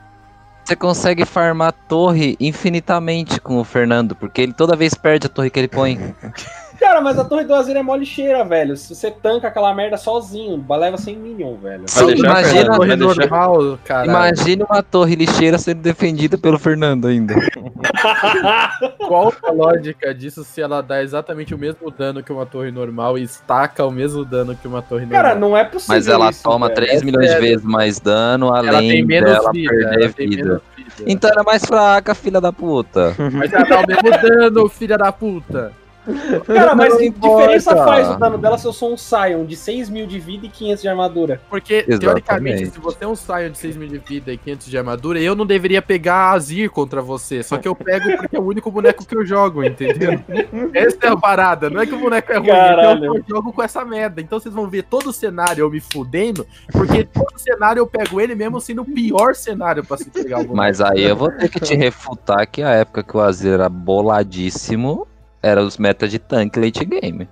você 0.65 0.77
consegue 0.77 1.25
farmar 1.25 1.73
torre 1.89 2.37
infinitamente 2.39 3.41
com 3.41 3.59
o 3.59 3.65
Fernando, 3.65 4.15
porque 4.15 4.41
ele 4.41 4.53
toda 4.53 4.77
vez 4.77 4.95
perde 4.95 5.27
a 5.27 5.29
torre 5.29 5.51
que 5.51 5.59
ele 5.59 5.67
põe. 5.67 6.15
Cara, 6.79 7.01
mas 7.01 7.19
a 7.19 7.25
torre 7.25 7.45
do 7.45 7.55
Azir 7.55 7.77
é 7.77 7.83
mó 7.83 7.95
lixeira, 7.95 8.45
velho. 8.45 8.77
Se 8.77 8.95
você 8.95 9.11
tanca 9.11 9.49
aquela 9.49 9.73
merda 9.75 9.97
sozinho, 9.97 10.65
leva 10.69 10.97
100 10.97 11.17
minion, 11.17 11.55
velho. 11.57 11.85
Sim, 11.87 12.11
imagina, 12.17 12.77
Torre 12.77 12.97
normal, 12.97 13.79
cara. 13.85 14.07
imagine 14.07 14.63
uma 14.69 14.83
torre 14.83 15.15
lixeira 15.15 15.57
sendo 15.59 15.81
defendida 15.81 16.37
pelo 16.37 16.59
Fernando 16.59 17.07
ainda. 17.07 17.35
Qual 19.07 19.33
a 19.43 19.51
lógica 19.51 20.15
disso 20.15 20.45
se 20.45 20.61
ela 20.61 20.83
dá 20.83 21.03
exatamente 21.03 21.55
o 21.55 21.59
mesmo 21.59 21.91
dano 21.91 22.23
que 22.23 22.33
uma 22.33 22.47
torre 22.47 22.71
normal 22.71 23.17
e 23.19 23.23
estaca 23.23 23.85
o 23.85 23.91
mesmo 23.91 24.25
dano 24.25 24.57
que 24.57 24.67
uma 24.67 24.83
torre 24.83 25.07
normal? 25.07 25.23
Cara, 25.23 25.35
não 25.35 25.57
é 25.57 25.65
possível. 25.65 25.95
Mas 25.95 26.09
ela 26.09 26.31
isso, 26.31 26.43
toma 26.43 26.67
velho. 26.67 26.77
3 26.77 27.03
É 27.03 27.05
milhões 27.05 27.31
de 27.31 27.41
vezes 27.41 27.65
mais 27.65 28.01
dano, 28.01 28.49
Ela 28.49 28.79
além 28.79 28.91
tem 28.91 29.05
menos 29.05 29.31
dela 29.31 29.53
vida, 29.53 29.71
perder 29.71 30.03
ela 30.05 30.13
tem 30.13 30.29
vida. 30.29 30.43
menos 30.45 30.63
vida. 30.77 31.05
Então 31.07 31.31
ela 31.31 31.41
é 31.41 31.45
mais 31.45 31.65
fraca, 31.65 32.15
filha 32.15 32.41
da 32.41 32.53
puta. 32.53 33.15
Mas 33.33 33.53
ela 33.53 33.65
dá 33.65 33.81
o 33.81 33.87
mesmo 33.87 34.11
dano, 34.21 34.69
filha 34.69 34.99
da 34.99 35.13
puta. 35.13 35.73
Cara, 36.47 36.75
mas 36.75 36.97
que 36.97 37.07
importa. 37.07 37.43
diferença 37.43 37.77
faz 37.77 38.11
o 38.11 38.17
dano 38.17 38.39
dela 38.39 38.59
se 38.59 38.67
eu 38.67 38.73
sou 38.73 38.93
um 38.93 38.97
Sion 38.97 39.45
de 39.47 39.57
6 39.57 39.89
mil 39.89 40.07
de 40.07 40.19
vida 40.19 40.47
e 40.47 40.49
500 40.49 40.83
de 40.83 40.89
armadura? 40.89 41.41
Porque, 41.49 41.75
Exatamente. 41.75 42.01
teoricamente, 42.01 42.67
se 42.71 42.79
você 42.79 43.05
é 43.05 43.09
um 43.09 43.17
Sion 43.17 43.51
de 43.51 43.59
6 43.59 43.77
mil 43.77 43.89
de 43.89 43.99
vida 43.99 44.33
e 44.33 44.39
500 44.39 44.67
de 44.67 44.79
armadura, 44.79 45.21
eu 45.21 45.35
não 45.35 45.47
deveria 45.47 45.81
pegar 45.81 46.15
a 46.15 46.33
Azir 46.33 46.71
contra 46.71 47.01
você. 47.01 47.43
Só 47.43 47.57
que 47.57 47.67
eu 47.67 47.75
pego 47.75 48.17
porque 48.19 48.37
é 48.37 48.41
o 48.41 48.45
único 48.45 48.71
boneco 48.71 49.05
que 49.05 49.17
eu 49.17 49.25
jogo, 49.25 49.65
entendeu? 49.65 50.21
Essa 50.75 50.99
é 51.03 51.09
a 51.09 51.17
parada. 51.17 51.71
Não 51.71 51.81
é 51.81 51.87
que 51.87 51.95
o 51.95 51.99
boneco 51.99 52.33
é 52.33 52.37
ruim, 52.37 52.49
Caralho. 52.49 53.05
então 53.05 53.17
eu 53.17 53.25
jogo 53.29 53.53
com 53.53 53.63
essa 53.63 53.85
merda. 53.85 54.21
Então 54.21 54.39
vocês 54.39 54.55
vão 54.55 54.69
ver 54.69 54.83
todo 54.83 55.09
o 55.09 55.13
cenário 55.13 55.63
eu 55.63 55.71
me 55.71 55.81
fudendo, 55.81 56.47
porque 56.73 57.05
todo 57.05 57.39
cenário 57.39 57.81
eu 57.81 57.87
pego 57.87 58.21
ele 58.21 58.35
mesmo 58.35 58.61
sendo 58.61 58.83
o 58.83 58.85
pior 58.85 59.35
cenário 59.35 59.85
pra 59.85 59.97
se 59.97 60.11
pegar 60.11 60.37
o 60.37 60.41
boneco. 60.41 60.57
Mas 60.57 60.81
aí 60.81 61.03
eu 61.03 61.17
vou 61.17 61.31
ter 61.31 61.49
que 61.49 61.61
te 61.61 61.75
refutar 61.75 62.47
que 62.47 62.63
a 62.63 62.71
época 62.71 63.03
que 63.03 63.17
o 63.17 63.21
Azir 63.21 63.55
era 63.55 63.69
boladíssimo 63.69 65.07
era 65.45 65.63
os 65.63 65.77
metas 65.79 66.11
de 66.11 66.19
tanque 66.19 66.59
late 66.59 66.85
game. 66.85 67.29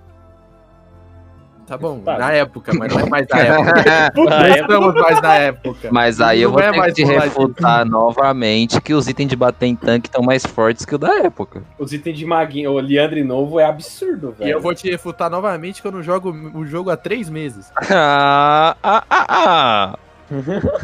Tá 1.65 1.77
bom, 1.77 1.97
Tá. 1.99 2.17
na 2.17 2.31
época, 2.33 2.73
mas 2.77 2.93
não 2.93 2.99
é 2.99 3.09
mais 3.09 3.25
na 3.31 3.39
época. 3.39 4.11
Não 4.15 4.47
estamos 4.55 4.93
mais 4.95 5.21
na 5.21 5.33
época. 5.35 5.89
Mas 5.91 6.19
aí 6.19 6.41
eu 6.41 6.49
Não 6.49 6.55
vou 6.57 6.63
é 6.63 6.71
ter 6.71 6.77
mais 6.77 6.93
que 6.93 7.03
refutar 7.05 7.85
novamente 7.87 8.81
que 8.81 8.93
os 8.93 9.07
itens 9.07 9.29
de 9.29 9.35
bater 9.37 9.67
em 9.67 9.75
tanque 9.75 10.07
estão 10.09 10.21
mais 10.21 10.45
fortes 10.45 10.83
que 10.83 10.93
o 10.93 10.97
da 10.97 11.19
época. 11.19 11.63
Os 11.79 11.93
itens 11.93 12.17
de 12.17 12.25
maguinho, 12.25 12.71
o 12.71 12.79
Leandre 12.81 13.23
novo 13.23 13.59
é 13.61 13.65
absurdo, 13.65 14.35
velho. 14.37 14.49
E 14.49 14.51
eu 14.51 14.59
vou 14.61 14.75
te 14.75 14.91
refutar 14.91 15.29
novamente 15.29 15.81
que 15.81 15.87
eu 15.87 15.91
não 15.91 16.03
jogo 16.03 16.31
o 16.53 16.65
jogo 16.65 16.89
há 16.89 16.97
três 16.97 17.29
meses. 17.29 17.71
Ah, 17.89 18.75
ah, 18.83 19.03
ah, 19.09 19.25
ah. 19.29 19.99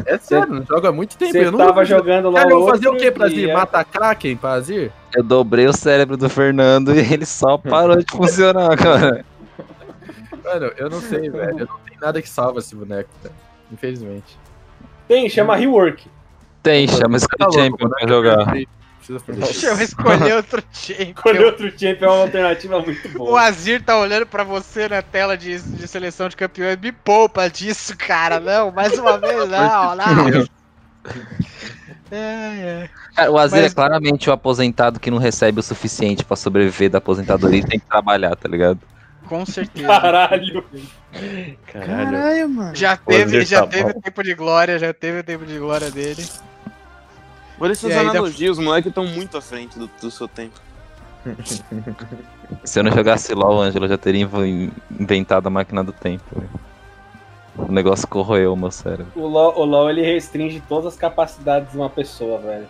É 0.06 0.18
sério, 0.18 0.54
não 0.54 0.64
jogo 0.64 0.86
há 0.86 0.92
muito 0.92 1.16
tempo. 1.16 1.32
Você 1.32 1.44
eu 1.46 1.52
não 1.52 1.58
tava 1.58 1.84
jogando 1.84 2.30
lá 2.30 2.40
Cara, 2.40 2.52
eu 2.52 2.60
vou 2.60 2.68
fazer 2.68 2.88
o 2.88 2.96
quê 2.96 3.10
pra 3.10 3.26
Azir? 3.26 3.38
dia. 3.38 3.54
Matar 3.54 3.84
Kraken 3.84 4.36
pra 4.36 4.52
Azir? 4.52 4.92
Eu 5.14 5.22
dobrei 5.22 5.66
o 5.66 5.72
cérebro 5.72 6.16
do 6.16 6.28
Fernando 6.28 6.94
e 6.94 6.98
ele 6.98 7.26
só 7.26 7.58
parou 7.58 7.96
de 7.96 8.04
funcionar, 8.10 8.76
cara. 8.76 9.24
Mano, 10.44 10.72
eu 10.76 10.88
não 10.90 11.00
sei, 11.00 11.28
velho. 11.30 11.60
Eu 11.60 11.66
não 11.66 11.78
tenho 11.86 12.00
nada 12.00 12.22
que 12.22 12.28
salva 12.28 12.60
esse 12.60 12.74
boneco, 12.74 13.10
velho. 13.22 13.34
Infelizmente. 13.72 14.38
Tem, 15.06 15.28
chama 15.28 15.56
Rework. 15.56 16.08
Tem, 16.62 16.86
chama 16.86 17.16
esse 17.16 17.26
Tá 17.26 17.50
Champion 17.50 17.88
pra 17.88 18.06
jogar. 18.06 18.54
Precisa 19.00 19.20
fazer 19.20 19.40
isso. 19.42 19.52
Deixa 19.52 19.66
eu 19.68 19.80
escolher 19.80 20.34
outro 20.36 20.62
champion. 20.72 21.04
Escolher 21.16 21.44
outro 21.46 21.70
champion 21.70 22.04
é 22.06 22.08
uma 22.10 22.22
alternativa 22.22 22.80
muito 22.80 23.08
O 23.08 23.12
boa. 23.18 23.42
Azir 23.42 23.82
tá 23.82 23.98
olhando 23.98 24.26
pra 24.26 24.44
você 24.44 24.88
na 24.88 25.02
tela 25.02 25.36
de, 25.36 25.58
de 25.60 25.88
seleção 25.88 26.28
de 26.28 26.36
campeões. 26.36 26.76
Me 26.76 26.92
poupa 26.92 27.48
disso, 27.48 27.96
cara. 27.96 28.38
Não, 28.38 28.70
mais 28.70 28.96
uma 28.98 29.18
vez, 29.18 29.48
não, 29.48 29.96
não. 29.96 30.46
É, 32.12 32.16
é. 32.16 32.90
Cara, 33.14 33.30
o 33.30 33.38
Azir 33.38 33.62
Mas- 33.62 33.70
é 33.72 33.74
claramente 33.74 34.28
o 34.28 34.32
aposentado 34.32 34.98
que 34.98 35.10
não 35.12 35.18
recebe 35.18 35.60
o 35.60 35.62
suficiente 35.62 36.24
pra 36.24 36.36
sobreviver 36.36 36.90
da 36.90 36.98
aposentadoria 36.98 37.60
e 37.60 37.64
tem 37.64 37.78
que 37.78 37.86
trabalhar, 37.86 38.34
tá 38.34 38.48
ligado? 38.48 38.80
Com 39.28 39.46
certeza. 39.46 39.86
Caralho. 39.86 40.64
Caralho. 41.72 42.48
mano. 42.48 42.74
Já 42.74 42.94
O 42.94 43.08
teve, 43.10 43.44
já 43.44 43.60
tá 43.60 43.66
teve 43.68 43.92
bom. 43.92 44.00
tempo 44.00 44.22
de 44.24 44.34
glória, 44.34 44.76
já 44.76 44.92
teve 44.92 45.22
tempo 45.22 45.46
de 45.46 45.56
glória 45.58 45.88
dele. 45.88 46.26
Olha 47.60 47.72
essas 47.72 47.94
aí, 47.94 48.04
dá- 48.04 48.10
analogias, 48.10 48.58
os 48.58 48.64
moleques 48.64 48.88
estão 48.88 49.04
muito 49.06 49.36
à 49.36 49.40
frente 49.42 49.78
do, 49.78 49.88
do 50.00 50.10
seu 50.10 50.26
tempo. 50.26 50.58
Se 52.64 52.80
eu 52.80 52.82
não 52.84 52.90
jogasse 52.92 53.32
LOL, 53.34 53.60
Ângelo, 53.60 53.84
eu 53.84 53.90
já 53.90 53.98
teria 53.98 54.22
inv- 54.22 54.72
inventado 54.98 55.46
a 55.46 55.50
máquina 55.50 55.84
do 55.84 55.92
tempo. 55.92 56.24
velho. 56.34 56.50
O 57.56 57.70
negócio 57.70 58.08
corroeu 58.08 58.54
o 58.54 58.56
meu 58.56 58.70
cérebro. 58.70 59.06
O 59.14 59.26
LoL, 59.26 59.58
o 59.58 59.64
LoL 59.64 59.90
ele 59.90 60.02
restringe 60.02 60.62
todas 60.68 60.86
as 60.94 60.96
capacidades 60.96 61.70
de 61.70 61.76
uma 61.76 61.90
pessoa, 61.90 62.38
velho. 62.38 62.66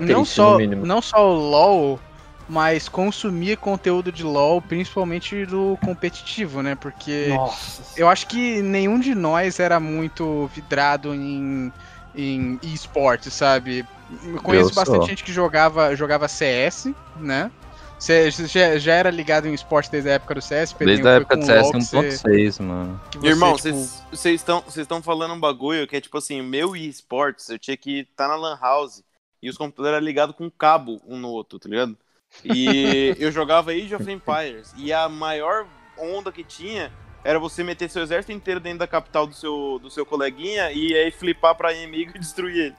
Não 0.00 0.24
só, 0.24 0.58
não 0.58 1.00
só 1.00 1.30
o 1.30 1.34
LoL, 1.50 2.00
mas 2.48 2.88
consumir 2.88 3.56
conteúdo 3.56 4.10
de 4.12 4.22
LoL, 4.22 4.60
principalmente 4.60 5.46
do 5.46 5.78
competitivo, 5.84 6.62
né? 6.62 6.74
Porque 6.74 7.28
Nossa. 7.28 7.82
eu 7.96 8.08
acho 8.08 8.26
que 8.26 8.60
nenhum 8.60 8.98
de 8.98 9.14
nós 9.14 9.58
era 9.60 9.78
muito 9.80 10.50
vidrado 10.54 11.14
em, 11.14 11.72
em 12.18 12.58
esportes, 12.62 13.32
sabe? 13.32 13.86
Eu 14.24 14.42
conheço 14.42 14.70
Eu 14.70 14.74
bastante 14.74 15.06
gente 15.06 15.22
que 15.24 15.32
jogava, 15.32 15.94
jogava 15.94 16.26
CS, 16.26 16.92
né? 17.16 17.50
Você 17.98 18.30
já, 18.30 18.78
já 18.78 18.94
era 18.94 19.10
ligado 19.10 19.48
em 19.48 19.54
esporte 19.54 19.90
desde 19.90 20.08
a 20.08 20.12
época 20.14 20.34
do 20.34 20.40
CS? 20.40 20.72
Pedrinho? 20.72 21.02
Desde 21.02 21.08
a 21.08 21.12
época 21.20 21.36
do 21.36 21.42
o 21.42 21.46
CS 21.46 21.62
LoL 21.62 21.72
que 21.72 21.80
você- 21.80 21.96
1.6, 22.28 22.58
mano. 22.60 23.00
você, 23.12 23.26
Irmão, 23.26 23.56
tipo, 23.56 23.62
vocês 23.68 24.04
vocês 24.10 24.34
estão 24.40 24.60
vocês 24.62 24.84
estão 24.84 25.02
falando 25.02 25.34
um 25.34 25.40
bagulho 25.40 25.86
que 25.86 25.96
é 25.96 26.00
tipo 26.00 26.16
assim, 26.16 26.40
meu 26.40 26.76
eSports, 26.76 27.48
eu 27.48 27.58
tinha 27.58 27.76
que 27.76 28.00
estar 28.00 28.28
na 28.28 28.36
Lan 28.36 28.58
House 28.60 29.02
e 29.42 29.50
os 29.50 29.56
computadores 29.56 29.96
eram 29.96 30.04
ligados 30.04 30.34
com 30.36 30.50
cabo 30.50 31.00
um 31.06 31.16
no 31.16 31.28
outro, 31.28 31.58
tá 31.58 31.68
ligado? 31.68 31.96
E 32.44 33.16
eu 33.18 33.32
jogava 33.32 33.72
Age 33.72 33.94
of 33.94 34.10
Empires 34.10 34.72
e 34.76 34.92
a 34.92 35.08
maior 35.08 35.66
onda 35.98 36.30
que 36.30 36.44
tinha 36.44 36.92
era 37.24 37.38
você 37.38 37.62
meter 37.62 37.90
seu 37.90 38.02
exército 38.02 38.32
inteiro 38.32 38.60
dentro 38.60 38.80
da 38.80 38.86
capital 38.86 39.26
do 39.26 39.34
seu, 39.34 39.78
do 39.82 39.90
seu 39.90 40.06
coleguinha 40.06 40.70
e 40.72 40.94
aí 40.94 41.10
flipar 41.10 41.54
pra 41.54 41.72
inimigo 41.72 42.12
e 42.14 42.18
destruir 42.18 42.66
ele. 42.66 42.74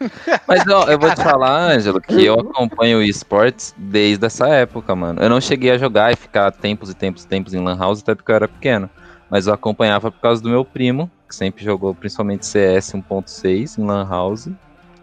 Mas 0.46 0.66
ó, 0.68 0.84
eu 0.90 0.98
vou 0.98 1.14
te 1.14 1.22
falar, 1.22 1.72
Ângelo, 1.72 2.00
que 2.00 2.24
eu 2.24 2.34
acompanho 2.34 2.98
o 2.98 3.02
esportes 3.02 3.74
desde 3.76 4.26
essa 4.26 4.48
época, 4.48 4.94
mano. 4.94 5.22
Eu 5.22 5.28
não 5.28 5.40
cheguei 5.40 5.70
a 5.70 5.78
jogar 5.78 6.12
e 6.12 6.16
ficar 6.16 6.50
tempos 6.52 6.90
e 6.90 6.94
tempos 6.94 7.24
e 7.24 7.28
tempos 7.28 7.54
em 7.54 7.62
Lan 7.62 7.76
House, 7.76 8.00
até 8.00 8.14
porque 8.14 8.30
eu 8.30 8.36
era 8.36 8.48
pequeno. 8.48 8.90
Mas 9.30 9.46
eu 9.46 9.54
acompanhava 9.54 10.10
por 10.10 10.20
causa 10.20 10.42
do 10.42 10.48
meu 10.48 10.64
primo, 10.64 11.10
que 11.28 11.34
sempre 11.34 11.64
jogou 11.64 11.94
principalmente 11.94 12.46
CS 12.46 12.92
1.6 12.92 13.78
em 13.78 13.84
Lan 13.84 14.06
House. 14.08 14.48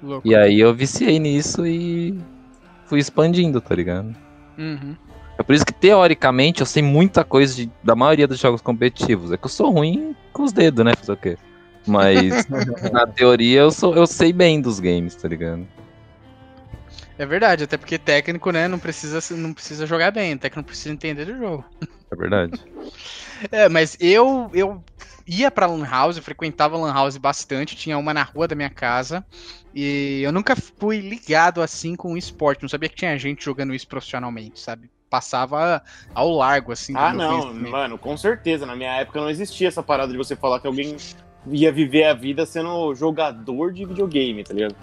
louco. 0.02 0.28
E 0.28 0.36
aí 0.36 0.60
eu 0.60 0.74
viciei 0.74 1.20
nisso 1.20 1.66
e 1.66 2.18
fui 2.86 3.00
expandindo, 3.00 3.62
tá 3.62 3.76
ligado? 3.76 4.16
Uhum. 4.58 4.96
É 5.38 5.44
por 5.44 5.54
isso 5.54 5.66
que, 5.66 5.74
teoricamente, 5.74 6.62
eu 6.62 6.66
sei 6.66 6.82
muita 6.82 7.24
coisa 7.24 7.56
de- 7.56 7.72
da 7.84 7.96
maioria 7.96 8.28
dos 8.28 8.40
jogos 8.40 8.62
competitivos. 8.62 9.32
É 9.32 9.38
que 9.38 9.46
eu 9.46 9.50
sou 9.50 9.70
ruim 9.70 10.16
com 10.32 10.44
os 10.44 10.54
dedos, 10.54 10.86
né? 10.86 10.94
Fazer 10.96 11.12
o 11.12 11.18
quê? 11.18 11.38
Mas, 11.86 12.48
na 12.92 13.06
teoria, 13.06 13.60
eu, 13.62 13.72
sou, 13.72 13.96
eu 13.96 14.08
sei 14.08 14.32
bem 14.32 14.62
dos 14.62 14.80
games, 14.80 15.14
tá 15.16 15.28
ligado? 15.28 15.68
É 17.18 17.26
verdade, 17.26 17.64
até 17.64 17.78
porque 17.78 17.98
técnico, 17.98 18.52
né, 18.52 18.68
não 18.68 18.78
precisa, 18.80 19.20
não 19.36 19.54
precisa 19.54 19.86
jogar 19.86 20.12
bem, 20.12 20.38
técnico 20.38 20.68
precisa 20.68 20.94
entender 20.94 21.26
do 21.26 21.38
jogo. 21.38 21.66
É 22.12 22.16
verdade. 22.16 22.54
É, 23.52 23.68
mas 23.68 23.98
eu 24.00 24.50
eu 24.54 24.82
ia 25.28 25.52
pra 25.52 25.66
Lan 25.66 25.86
House, 25.86 26.16
eu 26.16 26.24
frequentava 26.24 26.78
Lan 26.78 26.94
House 26.94 27.18
bastante, 27.18 27.76
tinha 27.76 27.98
uma 27.98 28.14
na 28.14 28.24
rua 28.24 28.48
da 28.48 28.56
minha 28.56 28.70
casa, 28.70 29.26
e 29.74 30.22
eu 30.24 30.32
nunca 30.32 30.56
fui 30.56 31.00
ligado 31.02 31.62
assim 31.62 31.98
com 31.98 32.14
o 32.14 32.18
esporte, 32.18 32.62
não 32.62 32.70
sabia 32.70 32.88
que 32.88 32.96
tinha 32.96 33.18
gente 33.18 33.44
jogando 33.44 33.76
isso 33.76 33.88
profissionalmente, 33.90 34.58
sabe? 34.62 34.90
Passava 35.16 35.82
ao 36.14 36.30
largo, 36.30 36.74
assim. 36.74 36.94
Ah, 36.94 37.14
não, 37.14 37.54
mano, 37.54 37.98
com 37.98 38.18
certeza. 38.18 38.66
Na 38.66 38.76
minha 38.76 38.92
época 38.98 39.22
não 39.22 39.30
existia 39.30 39.70
essa 39.70 39.82
parada 39.82 40.12
de 40.12 40.18
você 40.18 40.36
falar 40.36 40.60
que 40.60 40.68
alguém 40.68 40.98
ia 41.48 41.72
viver 41.72 42.04
a 42.04 42.14
vida 42.14 42.46
sendo 42.46 42.94
jogador 42.94 43.72
de 43.72 43.86
videogame, 43.86 44.44
tá 44.44 44.54
ligado? 44.54 44.76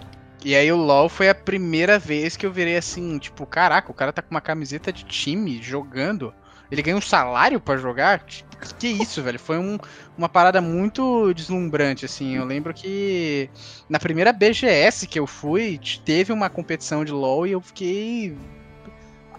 E 0.43 0.55
aí 0.55 0.71
o 0.71 0.75
LoL 0.77 1.07
foi 1.07 1.29
a 1.29 1.35
primeira 1.35 1.99
vez 1.99 2.35
que 2.35 2.47
eu 2.47 2.51
virei 2.51 2.75
assim, 2.75 3.19
tipo, 3.19 3.45
caraca, 3.45 3.91
o 3.91 3.93
cara 3.93 4.11
tá 4.11 4.23
com 4.23 4.31
uma 4.31 4.41
camiseta 4.41 4.91
de 4.91 5.03
time 5.05 5.61
jogando. 5.61 6.33
Ele 6.71 6.81
ganha 6.81 6.97
um 6.97 7.01
salário 7.01 7.59
pra 7.59 7.77
jogar? 7.77 8.25
Que, 8.79 8.87
isso, 8.87 9.21
velho? 9.21 9.37
Foi 9.37 9.59
um- 9.59 9.77
uma 10.17 10.27
parada 10.27 10.59
muito 10.61 11.31
deslumbrante, 11.35 12.05
assim. 12.05 12.35
Eu 12.37 12.45
lembro 12.45 12.73
que 12.73 13.49
na 13.87 13.99
primeira 13.99 14.33
BGS 14.33 15.05
que 15.05 15.19
eu 15.19 15.27
fui, 15.27 15.79
teve 16.03 16.33
uma 16.33 16.49
competição 16.49 17.05
de 17.05 17.11
LoL 17.11 17.45
e 17.45 17.51
eu 17.51 17.61
fiquei 17.61 18.35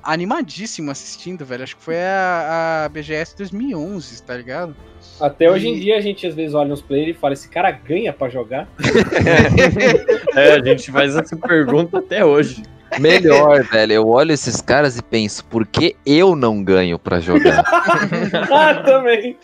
animadíssimo 0.04 0.90
assistindo, 0.90 1.44
velho. 1.44 1.64
Acho 1.64 1.76
que 1.76 1.82
foi 1.82 1.96
a, 1.96 2.84
a 2.84 2.88
BGS 2.88 3.36
2011, 3.36 4.22
tá 4.22 4.36
ligado? 4.36 4.76
Até 5.20 5.50
hoje 5.50 5.68
em 5.68 5.78
dia 5.78 5.96
a 5.96 6.00
gente 6.00 6.26
às 6.26 6.34
vezes 6.34 6.54
olha 6.54 6.68
nos 6.68 6.82
players 6.82 7.16
e 7.16 7.18
fala: 7.18 7.34
esse 7.34 7.48
cara 7.48 7.70
ganha 7.70 8.12
pra 8.12 8.28
jogar? 8.28 8.68
É, 10.36 10.54
a 10.54 10.64
gente 10.64 10.90
faz 10.90 11.14
essa 11.14 11.36
pergunta 11.36 11.98
até 11.98 12.24
hoje. 12.24 12.60
Melhor, 12.98 13.62
velho. 13.62 13.92
Eu 13.92 14.08
olho 14.08 14.32
esses 14.32 14.60
caras 14.60 14.98
e 14.98 15.02
penso, 15.02 15.44
por 15.44 15.64
que 15.64 15.94
eu 16.04 16.34
não 16.34 16.62
ganho 16.62 16.98
pra 16.98 17.20
jogar? 17.20 17.62
ah, 18.50 18.74
também. 18.84 19.36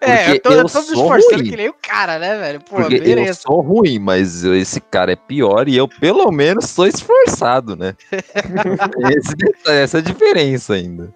É, 0.00 0.30
eu 0.32 0.40
tô, 0.40 0.50
eu 0.50 0.58
eu 0.58 0.64
tô 0.68 0.78
me 0.80 0.86
sou 0.86 1.02
esforçando 1.02 1.36
ruim. 1.42 1.50
que 1.50 1.56
nem 1.56 1.68
o 1.68 1.74
cara, 1.74 2.18
né, 2.18 2.38
velho? 2.38 2.60
Pô, 2.60 2.76
Porque 2.76 2.94
eu 2.96 3.00
beleza. 3.00 3.40
sou 3.40 3.60
ruim, 3.60 3.98
mas 3.98 4.44
esse 4.44 4.80
cara 4.80 5.12
é 5.12 5.16
pior 5.16 5.68
e 5.68 5.76
eu, 5.76 5.88
pelo 5.88 6.30
menos, 6.30 6.66
sou 6.66 6.86
esforçado, 6.86 7.74
né? 7.76 7.94
Esse- 9.16 9.70
essa 9.70 9.98
é 9.98 10.00
a 10.00 10.02
diferença 10.04 10.74
ainda. 10.74 11.12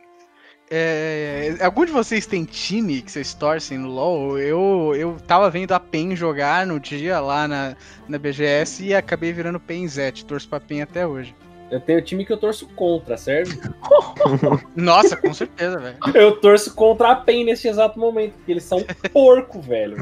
É, 0.73 1.57
algum 1.63 1.85
de 1.85 1.91
vocês 1.91 2.27
tem 2.27 2.45
time 2.45 3.03
que 3.03 3.11
vocês 3.11 3.35
torcem 3.35 3.77
no 3.77 3.89
LoL? 3.89 4.39
Eu, 4.39 4.93
eu 4.97 5.17
tava 5.27 5.51
vendo 5.51 5.73
a 5.73 5.81
PEN 5.81 6.15
jogar 6.15 6.65
no 6.65 6.79
dia 6.79 7.19
lá 7.19 7.49
na, 7.49 7.75
na 8.09 8.19
BGS 8.19 8.85
e 8.85 8.95
acabei 8.95 9.33
virando 9.33 9.59
PENzete. 9.59 10.25
Torço 10.25 10.49
pra 10.49 10.61
PEN 10.61 10.83
até 10.83 11.05
hoje. 11.05 11.35
Eu 11.71 11.81
tenho 11.81 12.03
time 12.03 12.25
que 12.25 12.33
eu 12.33 12.37
torço 12.37 12.67
contra, 12.69 13.17
certo? 13.17 13.51
Nossa, 14.75 15.17
com 15.17 15.33
certeza, 15.33 15.79
velho. 15.79 15.97
Eu 16.15 16.41
torço 16.41 16.75
contra 16.75 17.11
a 17.11 17.17
PEN 17.17 17.45
nesse 17.45 17.69
exato 17.69 17.99
momento, 17.99 18.33
porque 18.35 18.53
eles 18.53 18.65
são 18.65 18.85
porco, 19.13 19.61
velho. 19.61 19.97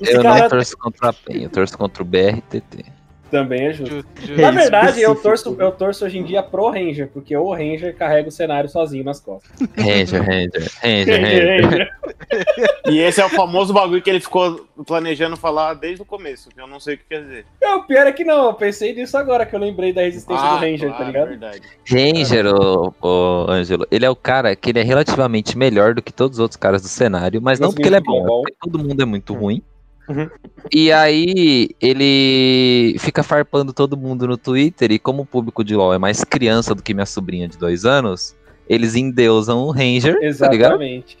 Os 0.00 0.08
Eu 0.08 0.22
cara 0.22 0.42
não 0.42 0.48
torço 0.50 0.76
contra 0.76 1.08
a 1.08 1.12
PEN, 1.12 1.44
eu 1.44 1.50
torço 1.50 1.78
contra 1.78 2.02
o 2.02 2.06
BRTT. 2.06 2.84
Também 3.32 3.66
é 3.66 3.72
justo. 3.72 3.92
Ju- 4.20 4.34
ju- 4.34 4.40
Na 4.40 4.50
verdade, 4.52 5.00
eu 5.00 5.14
torço, 5.16 5.56
eu 5.58 5.72
torço 5.72 6.04
hoje 6.04 6.18
em 6.18 6.22
dia 6.22 6.42
pro 6.42 6.68
Ranger, 6.70 7.08
porque 7.12 7.36
o 7.36 7.50
Ranger 7.52 7.96
carrega 7.96 8.28
o 8.28 8.30
cenário 8.32 8.68
sozinho 8.68 9.02
nas 9.02 9.18
costas. 9.18 9.50
Ranger, 9.76 10.22
Ranger, 10.22 10.70
Ranger, 10.80 11.20
Ranger. 11.20 11.92
E 12.88 12.98
esse 12.98 13.20
é 13.20 13.24
o 13.24 13.28
famoso 13.28 13.72
bagulho 13.72 14.00
que 14.02 14.08
ele 14.10 14.20
ficou 14.20 14.66
planejando 14.86 15.36
falar 15.36 15.74
desde 15.74 16.02
o 16.02 16.04
começo, 16.04 16.48
que 16.50 16.60
eu 16.60 16.66
não 16.66 16.80
sei 16.80 16.94
o 16.94 16.98
que 16.98 17.04
quer 17.08 17.22
dizer. 17.22 17.46
É, 17.60 17.74
o 17.74 17.82
pior 17.84 18.06
é 18.06 18.12
que 18.12 18.24
não, 18.24 18.46
eu 18.46 18.54
pensei 18.54 18.94
nisso 18.94 19.16
agora 19.16 19.44
que 19.46 19.54
eu 19.54 19.60
lembrei 19.60 19.92
da 19.92 20.02
resistência 20.02 20.42
do 20.48 20.56
Ranger, 20.56 20.90
tá 20.90 20.96
claro, 20.96 21.06
ligado? 21.12 21.28
verdade. 21.28 21.60
Ranger, 21.88 22.46
ô, 22.46 22.94
ô, 23.00 23.46
Ângelo, 23.50 23.86
ele 23.90 24.04
é 24.04 24.10
o 24.10 24.16
cara 24.16 24.54
que 24.56 24.70
ele 24.70 24.80
é 24.80 24.82
relativamente 24.82 25.56
melhor 25.56 25.94
do 25.94 26.02
que 26.02 26.12
todos 26.12 26.38
os 26.38 26.42
outros 26.42 26.56
caras 26.56 26.82
do 26.82 26.88
cenário, 26.88 27.40
mas 27.42 27.58
não 27.60 27.68
Não 27.68 27.74
porque 27.74 27.88
ele 27.88 27.96
é 27.96 28.00
bom, 28.00 28.24
bom. 28.24 28.40
é 28.40 28.50
porque 28.50 28.56
todo 28.70 28.78
mundo 28.78 29.00
é 29.02 29.06
muito 29.06 29.32
ruim. 29.34 29.62
Uhum. 30.08 30.28
E 30.72 30.90
aí 30.92 31.70
ele 31.80 32.96
fica 32.98 33.22
farpando 33.22 33.72
todo 33.72 33.96
mundo 33.96 34.26
no 34.26 34.36
Twitter, 34.36 34.90
e 34.92 34.98
como 34.98 35.22
o 35.22 35.26
público 35.26 35.62
de 35.64 35.74
LoL 35.76 35.94
é 35.94 35.98
mais 35.98 36.24
criança 36.24 36.74
do 36.74 36.82
que 36.82 36.92
minha 36.94 37.06
sobrinha 37.06 37.48
de 37.48 37.56
dois 37.58 37.84
anos, 37.84 38.34
eles 38.68 38.94
endeusam 38.96 39.60
o 39.60 39.70
Ranger, 39.70 40.14
tá 40.38 40.48
ligado? 40.48 40.82
Exatamente. 40.82 41.18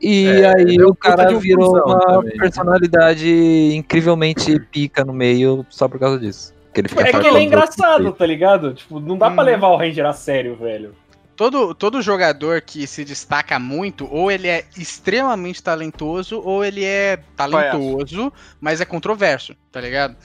E 0.00 0.26
É, 0.26 0.54
aí 0.54 0.76
é 0.76 0.84
o 0.84 0.94
cara 0.94 1.34
um 1.34 1.38
virou 1.38 1.76
uma 1.86 1.98
também. 2.00 2.36
personalidade 2.36 3.74
incrivelmente 3.74 4.58
pica 4.70 5.04
no 5.04 5.12
meio 5.12 5.64
só 5.70 5.88
por 5.88 5.98
causa 5.98 6.18
disso. 6.18 6.52
Que 6.74 6.80
ele 6.80 6.88
fica 6.88 7.02
É 7.08 7.12
que 7.12 7.26
ele 7.26 7.38
é 7.38 7.42
engraçado, 7.42 8.12
tá 8.12 8.26
ligado? 8.26 8.74
Tipo, 8.74 8.98
não 9.00 9.16
dá 9.16 9.30
pra 9.30 9.42
Uhum. 9.44 9.50
levar 9.50 9.68
o 9.68 9.76
Ranger 9.76 10.04
a 10.06 10.12
sério, 10.12 10.56
velho. 10.56 10.92
Todo, 11.36 11.74
todo 11.74 12.00
jogador 12.00 12.60
que 12.62 12.86
se 12.86 13.04
destaca 13.04 13.58
muito, 13.58 14.08
ou 14.12 14.30
ele 14.30 14.46
é 14.48 14.64
extremamente 14.76 15.62
talentoso, 15.62 16.40
ou 16.44 16.64
ele 16.64 16.84
é 16.84 17.18
talentoso, 17.36 18.32
mas 18.60 18.80
é 18.80 18.84
controverso, 18.84 19.54
tá 19.72 19.80
ligado? 19.80 20.16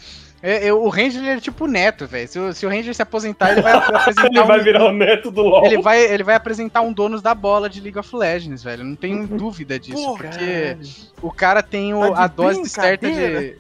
É, 0.41 0.67
é, 0.67 0.73
o 0.73 0.87
Ranger 0.87 1.19
ele 1.21 1.29
é 1.31 1.39
tipo 1.41 1.67
Neto, 1.67 2.07
velho. 2.07 2.25
Se, 2.27 2.39
o- 2.39 2.53
se 2.53 2.65
o 2.65 2.69
Ranger 2.69 2.95
se 2.95 3.01
aposentar, 3.01 3.51
ele 3.51 3.61
vai 3.61 3.73
apresentar 3.75 4.27
Ele 4.27 4.43
vai 4.43 4.59
um- 4.59 4.63
virar 4.63 4.85
o 4.85 4.93
neto 4.93 5.29
do 5.31 5.41
LoL. 5.41 5.65
Ele 5.65 5.81
vai, 5.81 5.99
ele 6.01 6.23
vai 6.23 6.35
apresentar 6.35 6.79
um 6.79 6.93
donos 6.93 7.21
da 7.21 7.35
bola 7.35 7.69
de 7.69 7.81
League 7.81 7.99
of 7.99 8.15
Legends, 8.15 8.63
velho. 8.63 8.85
Não 8.85 8.95
tenho 8.95 9.27
dúvida 9.27 9.77
disso, 9.77 10.01
Porra. 10.01 10.23
porque 10.29 10.77
o 11.21 11.29
cara 11.29 11.61
tem 11.61 11.93
o- 11.93 12.13
Tá 12.13 12.23
a 12.23 12.27
dose 12.27 12.69
certa 12.69 13.09
de. 13.11 13.57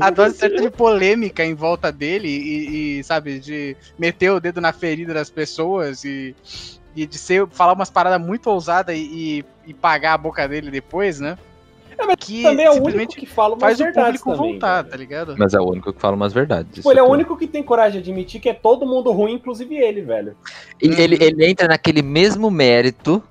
A 0.00 0.10
dose 0.10 0.36
certa 0.36 0.60
de 0.60 0.70
polêmica 0.70 1.44
em 1.44 1.54
volta 1.54 1.92
dele 1.92 2.28
e, 2.28 2.98
e, 2.98 3.04
sabe, 3.04 3.38
de 3.38 3.76
meter 3.98 4.30
o 4.30 4.40
dedo 4.40 4.60
na 4.60 4.72
ferida 4.72 5.14
das 5.14 5.30
pessoas 5.30 6.04
e, 6.04 6.34
e 6.96 7.06
de 7.06 7.16
ser, 7.16 7.46
falar 7.48 7.72
umas 7.72 7.90
paradas 7.90 8.20
muito 8.20 8.48
ousadas 8.50 8.96
e, 8.96 9.44
e, 9.66 9.70
e 9.70 9.74
pagar 9.74 10.14
a 10.14 10.18
boca 10.18 10.46
dele 10.48 10.70
depois, 10.70 11.20
né? 11.20 11.38
que 12.16 12.42
Também 12.42 12.64
é 12.64 12.70
o 12.70 12.74
único 12.74 12.86
simplesmente 12.86 13.16
que 13.16 13.26
fala 13.26 13.54
umas 13.54 13.60
faz 13.60 13.80
o 13.80 13.84
verdades 13.84 14.20
público 14.20 14.36
também, 14.36 14.52
voltar, 14.52 14.82
velho. 14.82 14.90
tá 14.90 14.96
ligado? 14.96 15.34
Mas 15.36 15.54
é 15.54 15.60
o 15.60 15.64
único 15.64 15.92
que 15.92 16.00
fala 16.00 16.14
umas 16.14 16.32
verdades. 16.32 16.74
Tipo, 16.74 16.90
ele 16.90 17.00
é 17.00 17.02
o 17.02 17.06
tudo. 17.06 17.14
único 17.14 17.36
que 17.36 17.46
tem 17.46 17.62
coragem 17.62 18.00
de 18.00 18.10
admitir 18.10 18.40
que 18.40 18.48
é 18.48 18.54
todo 18.54 18.86
mundo 18.86 19.10
ruim, 19.10 19.34
inclusive 19.34 19.74
ele, 19.76 20.02
velho. 20.02 20.36
E 20.80 20.88
ele, 20.88 21.18
ele 21.20 21.46
entra 21.46 21.66
naquele 21.66 22.02
mesmo 22.02 22.50
mérito 22.50 23.22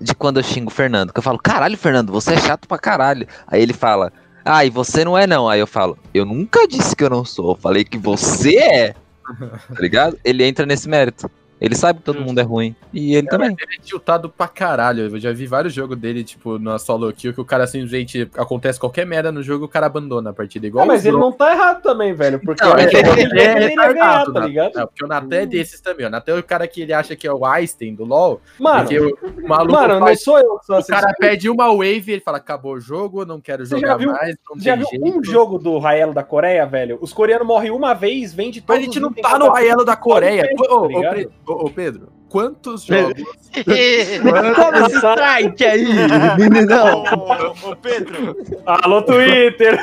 de 0.00 0.14
quando 0.14 0.38
eu 0.38 0.42
xingo 0.42 0.70
o 0.70 0.74
Fernando. 0.74 1.12
Que 1.12 1.18
eu 1.18 1.22
falo, 1.22 1.38
caralho, 1.38 1.78
Fernando, 1.78 2.12
você 2.12 2.34
é 2.34 2.38
chato 2.38 2.66
pra 2.66 2.78
caralho. 2.78 3.26
Aí 3.46 3.62
ele 3.62 3.72
fala, 3.72 4.12
ah, 4.46 4.64
e 4.64 4.70
você 4.70 5.04
não 5.04 5.18
é 5.18 5.26
não. 5.26 5.48
Aí 5.48 5.58
eu 5.58 5.66
falo, 5.66 5.98
eu 6.14 6.24
nunca 6.24 6.68
disse 6.68 6.94
que 6.94 7.02
eu 7.02 7.10
não 7.10 7.24
sou. 7.24 7.50
Eu 7.50 7.56
falei 7.56 7.84
que 7.84 7.98
você 7.98 8.56
é. 8.56 8.94
Tá 9.74 9.80
ligado? 9.80 10.16
Ele 10.24 10.44
entra 10.44 10.64
nesse 10.64 10.88
mérito. 10.88 11.28
Ele 11.60 11.74
sabe 11.74 12.00
que 12.00 12.04
todo 12.04 12.20
mundo 12.20 12.38
é 12.38 12.42
ruim. 12.42 12.76
E 12.92 13.14
ele 13.14 13.26
também. 13.28 13.48
Ele 13.48 13.76
é 13.78 13.82
tiltado 13.82 14.28
pra 14.28 14.46
caralho. 14.46 15.04
Eu 15.06 15.18
já 15.18 15.32
vi 15.32 15.46
vários 15.46 15.72
jogos 15.72 15.96
dele, 15.96 16.22
tipo, 16.22 16.58
na 16.58 16.78
solo 16.78 17.10
kill, 17.12 17.32
que 17.32 17.40
o 17.40 17.44
cara 17.46 17.66
simplesmente 17.66 18.28
acontece 18.36 18.78
qualquer 18.78 19.06
merda 19.06 19.32
no 19.32 19.42
jogo, 19.42 19.64
o 19.64 19.68
cara 19.68 19.86
abandona 19.86 20.30
a 20.30 20.32
partida. 20.34 20.66
Igual 20.66 20.84
Ah, 20.84 20.86
mas 20.86 21.06
ele 21.06 21.16
não 21.16 21.32
tá 21.32 21.52
errado 21.52 21.80
também, 21.82 22.12
velho. 22.12 22.38
Porque 22.44 22.62
Não, 22.62 22.72
ele, 22.78 22.82
é 22.82 22.86
que 22.88 22.96
ele, 22.96 23.08
ele 23.08 23.20
ele 23.22 23.40
é 23.40 23.54
deveria 23.54 23.76
ganhar, 23.76 23.88
retardado, 23.88 24.32
tá 24.34 24.40
né? 24.40 24.46
ligado? 24.48 24.74
Não, 24.74 24.86
porque 24.86 25.04
o 25.04 25.08
Natan 25.08 25.36
é 25.36 25.46
desses 25.46 25.80
também. 25.80 26.06
O 26.06 26.10
Natan 26.10 26.32
é 26.36 26.38
o 26.38 26.42
cara 26.44 26.68
que 26.68 26.82
ele 26.82 26.92
acha 26.92 27.16
que 27.16 27.26
é 27.26 27.32
o 27.32 27.44
Einstein 27.46 27.94
do 27.94 28.04
LoL. 28.04 28.40
Mano, 28.60 28.88
o, 28.90 29.48
maluco 29.48 29.72
mano, 29.72 29.94
não 30.00 30.06
faz- 30.08 30.22
sou 30.22 30.38
eu 30.38 30.58
que 30.58 30.66
sou 30.66 30.76
o 30.76 30.78
assim. 30.78 30.92
cara 30.92 31.14
pede 31.18 31.48
uma 31.48 31.68
wave 31.74 32.04
e 32.06 32.12
ele 32.12 32.20
fala, 32.20 32.36
acabou 32.36 32.74
o 32.74 32.80
jogo, 32.80 33.24
não 33.24 33.40
quero 33.40 33.64
Você 33.64 33.76
jogar 33.76 33.88
já 33.92 33.96
viu- 33.96 34.12
mais, 34.12 34.36
não 34.50 34.60
Já 34.60 34.76
tem 34.76 34.80
viu 34.86 34.88
jeito. 35.04 35.18
um 35.20 35.24
jogo 35.24 35.58
do 35.58 35.78
Raelo 35.78 36.12
da 36.12 36.22
Coreia, 36.22 36.66
velho? 36.66 36.98
Os 37.00 37.14
coreanos 37.14 37.46
morrem 37.46 37.70
uma 37.70 37.94
vez, 37.94 38.34
vende 38.34 38.58
Mas 38.60 38.66
todos 38.66 38.82
a 38.82 38.84
gente 38.84 39.00
não 39.00 39.10
tá 39.12 39.32
que 39.32 39.38
no 39.38 39.48
Raelo 39.50 39.84
da 39.86 39.96
Coreia. 39.96 40.46
Tá 40.54 40.74
Ô? 40.74 40.88
Pre- 40.88 41.28
Ô, 41.46 41.66
ô, 41.66 41.70
Pedro, 41.70 42.08
quantos 42.28 42.84
jogos. 42.84 43.22
Toma 44.56 44.86
esse 44.86 44.96
strike 44.96 45.64
aí, 45.64 45.84
meninão. 46.38 47.04
Ô, 47.04 47.70
ô, 47.70 47.76
Pedro, 47.76 48.36
Alô, 48.66 49.00
Twitter! 49.02 49.78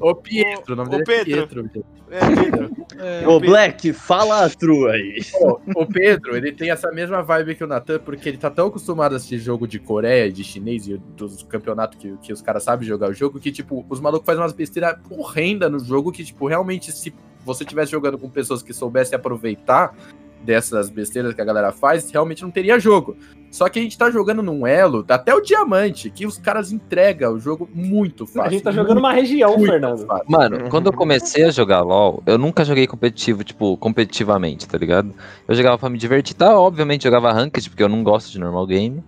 Ô, 0.00 0.14
Pietro, 0.14 0.74
o 0.74 0.76
nome 0.76 0.88
Ô, 0.88 0.98
dele 0.98 1.04
Pedro. 1.06 1.40
é 1.40 1.46
Pietro. 1.46 1.84
é, 2.10 3.20
Pedro, 3.20 3.30
Ô, 3.30 3.40
Black, 3.40 3.94
fala 3.94 4.44
a 4.44 4.50
true 4.50 4.90
aí. 4.90 5.18
Pô, 5.32 5.58
o 5.74 5.86
Pedro, 5.86 6.36
ele 6.36 6.52
tem 6.52 6.70
essa 6.70 6.92
mesma 6.92 7.22
vibe 7.22 7.54
que 7.54 7.64
o 7.64 7.66
Natan, 7.66 7.98
porque 8.00 8.28
ele 8.28 8.38
tá 8.38 8.50
tão 8.50 8.66
acostumado 8.66 9.14
a 9.14 9.16
assistir 9.16 9.38
jogo 9.38 9.66
de 9.66 9.78
Coreia, 9.78 10.30
de 10.30 10.44
chinês 10.44 10.86
e 10.86 10.98
dos 11.16 11.42
campeonatos 11.44 11.98
que, 11.98 12.14
que 12.18 12.32
os 12.32 12.42
caras 12.42 12.62
sabem 12.62 12.86
jogar 12.86 13.08
o 13.08 13.14
jogo, 13.14 13.40
que, 13.40 13.50
tipo, 13.50 13.86
os 13.88 14.00
malucos 14.00 14.26
fazem 14.26 14.42
umas 14.42 14.52
besteiras 14.52 14.96
horrendas 15.10 15.72
no 15.72 15.78
jogo 15.78 16.12
que, 16.12 16.22
tipo, 16.22 16.46
realmente, 16.46 16.92
se 16.92 17.14
você 17.42 17.64
estivesse 17.64 17.92
jogando 17.92 18.18
com 18.18 18.28
pessoas 18.28 18.62
que 18.62 18.74
soubessem 18.74 19.16
aproveitar 19.16 19.94
dessas 20.42 20.88
besteiras 20.88 21.34
que 21.34 21.40
a 21.40 21.44
galera 21.44 21.72
faz, 21.72 22.10
realmente 22.10 22.42
não 22.42 22.50
teria 22.50 22.78
jogo. 22.78 23.16
Só 23.50 23.68
que 23.68 23.78
a 23.78 23.82
gente 23.82 23.96
tá 23.96 24.10
jogando 24.10 24.42
num 24.42 24.66
elo, 24.66 25.04
até 25.08 25.34
o 25.34 25.40
diamante, 25.40 26.10
que 26.10 26.26
os 26.26 26.36
caras 26.36 26.72
entregam 26.72 27.34
o 27.34 27.40
jogo 27.40 27.68
muito 27.72 28.26
fácil. 28.26 28.42
A 28.42 28.48
gente 28.50 28.62
tá 28.62 28.70
jogando 28.70 28.98
uma 28.98 29.12
região, 29.12 29.56
muito 29.56 29.70
Fernando. 29.70 30.06
fácil. 30.06 30.24
Mano, 30.28 30.68
quando 30.68 30.86
eu 30.86 30.92
comecei 30.92 31.44
a 31.44 31.50
jogar 31.50 31.80
LoL, 31.80 32.22
eu 32.26 32.36
nunca 32.36 32.64
joguei 32.64 32.86
competitivo, 32.86 33.42
tipo, 33.42 33.76
competitivamente, 33.78 34.68
tá 34.68 34.76
ligado? 34.76 35.14
Eu 35.48 35.54
jogava 35.54 35.78
pra 35.78 35.88
me 35.88 35.96
divertir, 35.96 36.34
tá? 36.34 36.58
Obviamente 36.58 37.04
jogava 37.04 37.32
ranked, 37.32 37.70
porque 37.70 37.82
eu 37.82 37.88
não 37.88 38.02
gosto 38.02 38.30
de 38.30 38.38
normal 38.38 38.66
game. 38.66 39.02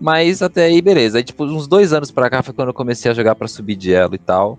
Mas 0.00 0.40
até 0.40 0.64
aí, 0.64 0.80
beleza. 0.80 1.18
Aí, 1.18 1.24
tipo, 1.24 1.44
uns 1.44 1.66
dois 1.66 1.92
anos 1.92 2.10
pra 2.10 2.30
cá 2.30 2.42
foi 2.42 2.54
quando 2.54 2.68
eu 2.68 2.74
comecei 2.74 3.10
a 3.10 3.14
jogar 3.14 3.34
pra 3.34 3.48
subir 3.48 3.76
de 3.76 3.92
elo 3.92 4.14
e 4.14 4.18
tal. 4.18 4.58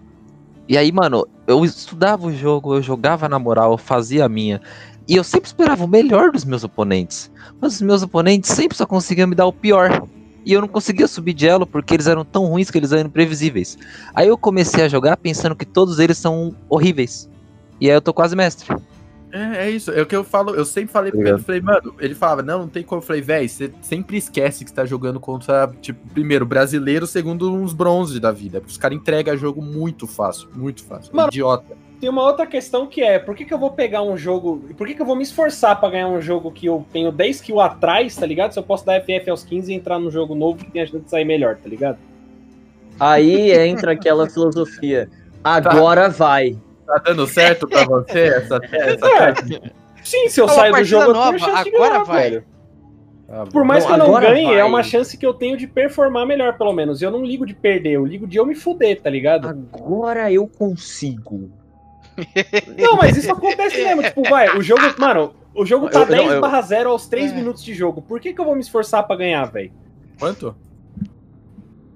E 0.67 0.77
aí, 0.77 0.91
mano, 0.91 1.27
eu 1.47 1.65
estudava 1.65 2.27
o 2.27 2.31
jogo, 2.31 2.75
eu 2.75 2.81
jogava 2.81 3.27
na 3.27 3.39
moral, 3.39 3.71
eu 3.71 3.77
fazia 3.77 4.25
a 4.25 4.29
minha. 4.29 4.61
E 5.07 5.15
eu 5.15 5.23
sempre 5.23 5.47
esperava 5.47 5.83
o 5.83 5.87
melhor 5.87 6.31
dos 6.31 6.45
meus 6.45 6.63
oponentes. 6.63 7.31
Mas 7.59 7.75
os 7.75 7.81
meus 7.81 8.03
oponentes 8.03 8.51
sempre 8.51 8.77
só 8.77 8.85
conseguiam 8.85 9.27
me 9.27 9.35
dar 9.35 9.45
o 9.45 9.53
pior. 9.53 10.07
E 10.45 10.53
eu 10.53 10.61
não 10.61 10.67
conseguia 10.67 11.07
subir 11.07 11.33
de 11.33 11.47
elo 11.47 11.67
porque 11.67 11.93
eles 11.93 12.07
eram 12.07 12.25
tão 12.25 12.45
ruins 12.45 12.71
que 12.71 12.77
eles 12.77 12.91
eram 12.91 13.07
imprevisíveis. 13.07 13.77
Aí 14.13 14.27
eu 14.27 14.37
comecei 14.37 14.83
a 14.83 14.87
jogar 14.87 15.17
pensando 15.17 15.55
que 15.55 15.65
todos 15.65 15.99
eles 15.99 16.17
são 16.17 16.55
horríveis. 16.69 17.29
E 17.79 17.89
aí 17.89 17.95
eu 17.95 18.01
tô 18.01 18.13
quase 18.13 18.35
mestre. 18.35 18.67
É, 19.31 19.67
é 19.67 19.71
isso, 19.71 19.91
é 19.91 20.01
o 20.01 20.05
que 20.05 20.15
eu 20.15 20.25
falo, 20.25 20.53
eu 20.53 20.65
sempre 20.65 20.91
falei 20.91 21.09
pro 21.09 21.21
Pedro, 21.21 21.41
falei, 21.41 21.61
mano, 21.61 21.95
ele 21.99 22.13
falava, 22.13 22.43
não, 22.43 22.59
não 22.59 22.67
tem 22.67 22.83
como, 22.83 23.01
eu 23.01 23.05
falei, 23.05 23.21
véi, 23.21 23.47
você 23.47 23.71
sempre 23.81 24.17
esquece 24.17 24.65
que 24.65 24.69
você 24.69 24.75
tá 24.75 24.85
jogando 24.85 25.21
contra, 25.21 25.71
tipo, 25.81 26.05
primeiro, 26.09 26.45
brasileiro, 26.45 27.07
segundo, 27.07 27.53
uns 27.53 27.71
bronze 27.71 28.19
da 28.19 28.29
vida, 28.31 28.59
porque 28.59 28.73
os 28.73 28.77
caras 28.77 28.97
entregam 28.97 29.37
jogo 29.37 29.61
muito 29.61 30.05
fácil, 30.05 30.49
muito 30.53 30.83
fácil, 30.83 31.15
Mano, 31.15 31.29
idiota. 31.29 31.77
Tem 32.01 32.09
uma 32.09 32.23
outra 32.23 32.47
questão 32.47 32.87
que 32.87 33.01
é, 33.03 33.19
por 33.19 33.35
que, 33.35 33.45
que 33.45 33.53
eu 33.53 33.59
vou 33.59 33.69
pegar 33.69 34.01
um 34.01 34.17
jogo. 34.17 34.59
Por 34.75 34.87
que, 34.87 34.95
que 34.95 35.01
eu 35.03 35.05
vou 35.05 35.15
me 35.15 35.21
esforçar 35.21 35.79
pra 35.79 35.87
ganhar 35.91 36.07
um 36.07 36.19
jogo 36.19 36.51
que 36.51 36.65
eu 36.65 36.83
tenho 36.91 37.11
10 37.11 37.41
kills 37.41 37.63
atrás, 37.63 38.15
tá 38.15 38.25
ligado? 38.25 38.53
Se 38.53 38.59
eu 38.59 38.63
posso 38.63 38.83
dar 38.83 38.99
FF 39.01 39.29
aos 39.29 39.43
15 39.43 39.71
e 39.71 39.75
entrar 39.75 39.99
num 39.99 40.09
jogo 40.09 40.33
novo 40.33 40.65
que 40.65 40.71
tem 40.71 40.81
a 40.81 40.85
chance 40.87 41.03
de 41.05 41.09
sair 41.11 41.25
melhor, 41.25 41.57
tá 41.57 41.69
ligado? 41.69 41.99
Aí 42.99 43.51
entra 43.51 43.91
aquela 43.91 44.27
filosofia. 44.27 45.07
Agora 45.43 46.09
vai. 46.09 46.57
Tá 46.87 47.01
dando 47.05 47.27
certo 47.27 47.67
pra 47.67 47.85
você 47.85 48.19
essa, 48.19 48.59
essa 48.73 49.07
É. 49.07 49.71
Sim, 50.03 50.27
se 50.27 50.41
eu 50.41 50.45
É 50.45 50.47
uma 50.47 50.55
saio 50.55 50.73
do 50.75 50.83
jogo, 50.83 51.05
eu 51.05 51.13
nova, 51.13 51.37
tenho 51.37 51.39
chance 51.39 51.63
de 51.63 51.75
agora 51.75 51.91
ganhar, 51.91 52.03
vai. 52.03 52.23
velho. 52.23 52.43
Ah, 53.29 53.45
bom. 53.45 53.51
Por 53.51 53.63
mais 53.63 53.83
Não, 53.85 53.93
que 53.95 54.01
eu 54.01 54.07
não 54.07 54.19
ganhe, 54.19 54.45
vai. 54.47 54.59
é 54.59 54.63
uma 54.65 54.81
chance 54.81 55.15
que 55.15 55.25
eu 55.25 55.33
tenho 55.35 55.55
de 55.55 55.67
performar 55.67 56.25
melhor, 56.25 56.57
pelo 56.57 56.73
menos. 56.73 56.99
Eu 57.01 57.11
não 57.11 57.23
ligo 57.23 57.45
de 57.45 57.53
perder, 57.53 57.91
eu 57.91 58.05
ligo 58.05 58.25
de 58.25 58.37
eu 58.37 58.45
me 58.45 58.55
fuder, 58.55 58.99
tá 58.99 59.09
ligado? 59.09 59.47
Agora 59.47 60.31
eu 60.31 60.47
consigo. 60.47 61.51
Não, 62.77 62.95
mas 62.97 63.17
isso 63.17 63.31
acontece 63.31 63.77
mesmo. 63.83 64.03
Tipo, 64.03 64.23
vai, 64.29 64.57
o 64.57 64.61
jogo. 64.61 64.81
Mano, 64.97 65.33
o 65.55 65.65
jogo 65.65 65.89
tá 65.89 65.99
Eu- 65.99 66.05
não, 66.05 66.15
10 66.17 66.31
eu- 66.33 66.41
barra 66.41 66.61
0 66.61 66.89
aos 66.91 67.07
3 67.07 67.31
É. 67.31 67.35
minutos 67.35 67.63
de 67.63 67.73
jogo. 67.73 68.01
Por 68.01 68.19
que, 68.19 68.33
que 68.33 68.39
eu 68.41 68.45
vou 68.45 68.55
me 68.55 68.61
esforçar 68.61 69.03
pra 69.05 69.15
ganhar, 69.15 69.45
velho? 69.45 69.71
Quanto? 70.19 70.55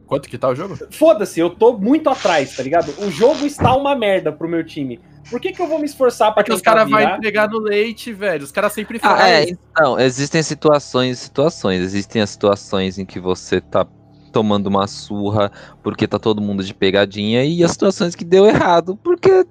Quanto 0.05 0.30
que 0.30 0.38
tá 0.38 0.49
o 0.49 0.55
jogo? 0.55 0.78
Foda-se, 0.91 1.39
eu 1.39 1.49
tô 1.49 1.73
muito 1.78 2.09
atrás, 2.09 2.55
tá 2.55 2.61
ligado? 2.61 2.93
O 2.99 3.09
jogo 3.09 3.43
está 3.45 3.76
uma 3.76 3.95
merda 3.95 4.32
pro 4.32 4.47
meu 4.47 4.63
time. 4.63 4.99
Por 5.32 5.39
que, 5.41 5.51
que 5.51 5.59
eu 5.59 5.67
vou 5.67 5.80
me 5.80 5.86
esforçar 5.86 6.32
pra 6.32 6.43
Porque 6.43 6.53
os 6.53 6.61
caras 6.61 6.88
vão 6.88 6.99
entregar 7.01 7.49
no 7.49 7.57
leite, 7.57 8.13
velho, 8.13 8.43
os 8.43 8.51
caras 8.51 8.71
sempre 8.73 8.99
Ah, 9.01 9.17
fazem. 9.17 9.34
é, 9.34 9.49
então, 9.49 9.99
existem 9.99 10.43
situações 10.43 11.17
e 11.17 11.21
situações. 11.23 11.82
Existem 11.82 12.21
as 12.21 12.30
situações 12.30 12.99
em 12.99 13.05
que 13.05 13.19
você 13.19 13.59
tá 13.59 13.88
tomando 14.32 14.67
uma 14.67 14.86
surra 14.86 15.51
porque 15.82 16.07
tá 16.07 16.19
todo 16.19 16.39
mundo 16.41 16.63
de 16.63 16.73
pegadinha 16.76 17.43
e 17.43 17.63
as 17.63 17.71
situações 17.71 18.13
que 18.13 18.23
deu 18.23 18.45
errado 18.45 18.95
porque, 19.01 19.43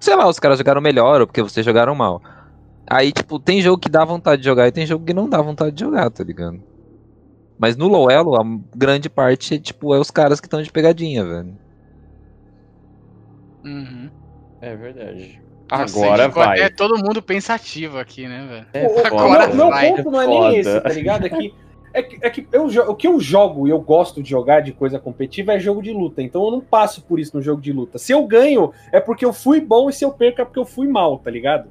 sei 0.00 0.14
lá, 0.14 0.28
os 0.28 0.38
caras 0.38 0.58
jogaram 0.58 0.80
melhor 0.80 1.20
ou 1.20 1.26
porque 1.26 1.42
vocês 1.42 1.64
jogaram 1.64 1.94
mal. 1.94 2.22
Aí, 2.88 3.10
tipo, 3.12 3.38
tem 3.38 3.60
jogo 3.60 3.78
que 3.78 3.88
dá 3.88 4.04
vontade 4.04 4.42
de 4.42 4.46
jogar 4.48 4.68
e 4.68 4.72
tem 4.72 4.86
jogo 4.86 5.04
que 5.04 5.14
não 5.14 5.28
dá 5.28 5.42
vontade 5.42 5.72
de 5.72 5.80
jogar, 5.80 6.08
tá 6.10 6.22
ligado? 6.22 6.62
Mas 7.58 7.76
no 7.76 7.88
low 7.88 8.10
elo, 8.10 8.36
a 8.36 8.44
grande 8.74 9.08
parte, 9.08 9.58
tipo, 9.58 9.94
é 9.94 9.98
os 9.98 10.10
caras 10.10 10.40
que 10.40 10.46
estão 10.46 10.62
de 10.62 10.70
pegadinha, 10.70 11.24
velho. 11.24 11.58
Uhum. 13.64 14.10
É 14.60 14.76
verdade. 14.76 15.40
Nossa, 15.70 15.98
Agora 15.98 16.28
vai. 16.28 16.60
até 16.60 16.68
todo 16.68 17.02
mundo 17.02 17.20
pensativo 17.20 17.98
aqui, 17.98 18.28
né, 18.28 18.46
velho? 18.48 18.66
É 18.72 18.86
Agora 19.06 19.48
meu, 19.48 19.56
meu 19.56 19.70
vai. 19.70 19.88
ponto 19.90 20.10
não 20.10 20.20
é 20.20 20.26
nem 20.26 20.56
esse, 20.58 20.80
tá 20.80 20.88
ligado? 20.90 21.26
É 21.26 21.28
que, 21.28 21.52
é 21.98 22.02
que, 22.02 22.18
é 22.20 22.30
que 22.30 22.46
eu, 22.52 22.66
o 22.66 22.94
que 22.94 23.06
eu 23.08 23.18
jogo 23.20 23.66
e 23.66 23.70
eu 23.70 23.80
gosto 23.80 24.22
de 24.22 24.28
jogar 24.30 24.60
de 24.60 24.72
coisa 24.72 24.98
competitiva 24.98 25.54
é 25.54 25.58
jogo 25.58 25.82
de 25.82 25.92
luta. 25.92 26.22
Então 26.22 26.44
eu 26.44 26.50
não 26.50 26.60
passo 26.60 27.02
por 27.02 27.18
isso 27.18 27.36
no 27.36 27.42
jogo 27.42 27.60
de 27.60 27.72
luta. 27.72 27.98
Se 27.98 28.12
eu 28.12 28.24
ganho, 28.26 28.72
é 28.92 29.00
porque 29.00 29.24
eu 29.24 29.32
fui 29.32 29.60
bom 29.60 29.88
e 29.88 29.92
se 29.92 30.04
eu 30.04 30.10
perco 30.12 30.40
é 30.40 30.44
porque 30.44 30.58
eu 30.58 30.64
fui 30.66 30.86
mal, 30.88 31.18
tá 31.18 31.30
ligado? 31.30 31.68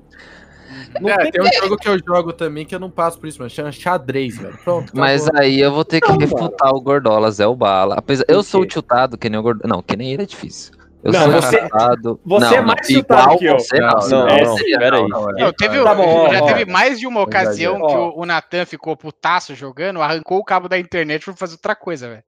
Não 0.99 1.09
É, 1.09 1.17
tem- 1.17 1.31
tem 1.31 1.41
um 1.41 1.53
jogo 1.53 1.77
que 1.77 1.87
eu 1.87 1.97
jogo 1.99 2.33
também 2.33 2.65
que 2.65 2.73
eu 2.75 2.79
não 2.79 2.89
passo 2.89 3.19
por 3.19 3.27
isso, 3.27 3.37
mano. 3.39 3.49
Chama 3.49 3.71
xadrez, 3.71 4.37
velho. 4.37 4.57
Pronto. 4.63 4.91
Mas 4.95 5.27
aí 5.35 5.59
eu 5.59 5.71
vou 5.71 5.85
ter 5.85 6.01
que 6.01 6.09
Não, 6.11 6.17
refutar 6.17 6.73
o 6.73 6.81
Gordolas, 6.81 7.39
é 7.39 7.47
o 7.47 7.55
bala. 7.55 7.95
Apesar, 7.95 8.25
eu 8.27 8.41
sou 8.43 8.65
tiltado, 8.65 9.17
que 9.17 9.29
nem 9.29 9.39
o 9.39 9.43
Gordolas. 9.43 9.69
Não, 9.69 9.81
que 9.81 9.95
nem 9.95 10.11
ele 10.11 10.23
é 10.23 10.25
difícil. 10.25 10.73
Eu 11.05 11.11
Não, 11.11 11.21
sou 11.21 11.31
você- 11.33 11.59
tiltado. 11.59 12.19
você 12.25 12.45
não, 12.45 12.53
é 12.55 12.61
mais 12.61 12.87
tiltado 12.87 13.21
igual 13.21 13.37
que 13.37 13.45
eu. 13.45 13.59
Você, 13.59 13.79
não, 13.79 13.87
Não, 13.89 13.99
não, 13.99 14.09
não, 14.09 14.25
não, 14.27 14.37
não, 14.45 14.57
seria, 14.57 14.79
pera 14.79 14.95
aí. 14.97 15.01
não, 15.07 15.07
não, 15.21 15.29
é. 15.29 15.41
Não, 15.43 15.53
teve, 15.53 15.83
Tá 15.83 15.93
bom, 15.93 16.03
ó, 16.25 16.33
já 16.33 16.41
ó. 16.41 16.45
teve 16.47 16.65
mais 16.71 16.99
de 16.99 17.05
uma 17.05 17.21
ocasião 17.21 17.79
Ó. 17.79 17.87
que 17.87 17.95
o, 17.95 18.13
o 18.21 18.25
Natan 18.25 18.65
ficou 18.65 18.97
putaço 18.97 19.53
jogando, 19.53 20.01
arrancou 20.01 20.39
o 20.39 20.43
cabo 20.43 20.67
da 20.67 20.79
internet 20.79 21.23
pra 21.23 21.35
fazer 21.35 21.53
outra 21.53 21.75
coisa, 21.75 22.09
velho. 22.09 22.23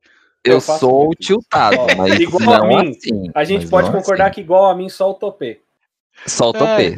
Eu 0.45 0.53
Eu 0.53 0.61
sou 0.61 1.09
tiltado, 1.15 1.75
Ó, 1.79 1.87
mas 1.97 2.19
igual 2.19 2.39
não 2.41 2.77
a 2.77 2.83
mim, 2.83 2.91
assim. 2.91 3.31
A 3.33 3.43
gente 3.43 3.67
pode 3.67 3.91
concordar 3.91 4.25
assim. 4.25 4.35
que 4.35 4.41
igual 4.41 4.69
a 4.69 4.75
mim 4.75 4.87
só 4.89 5.09
o 5.09 5.15
topê. 5.15 5.59
Só 6.27 6.49
o 6.49 6.53
topê. 6.53 6.95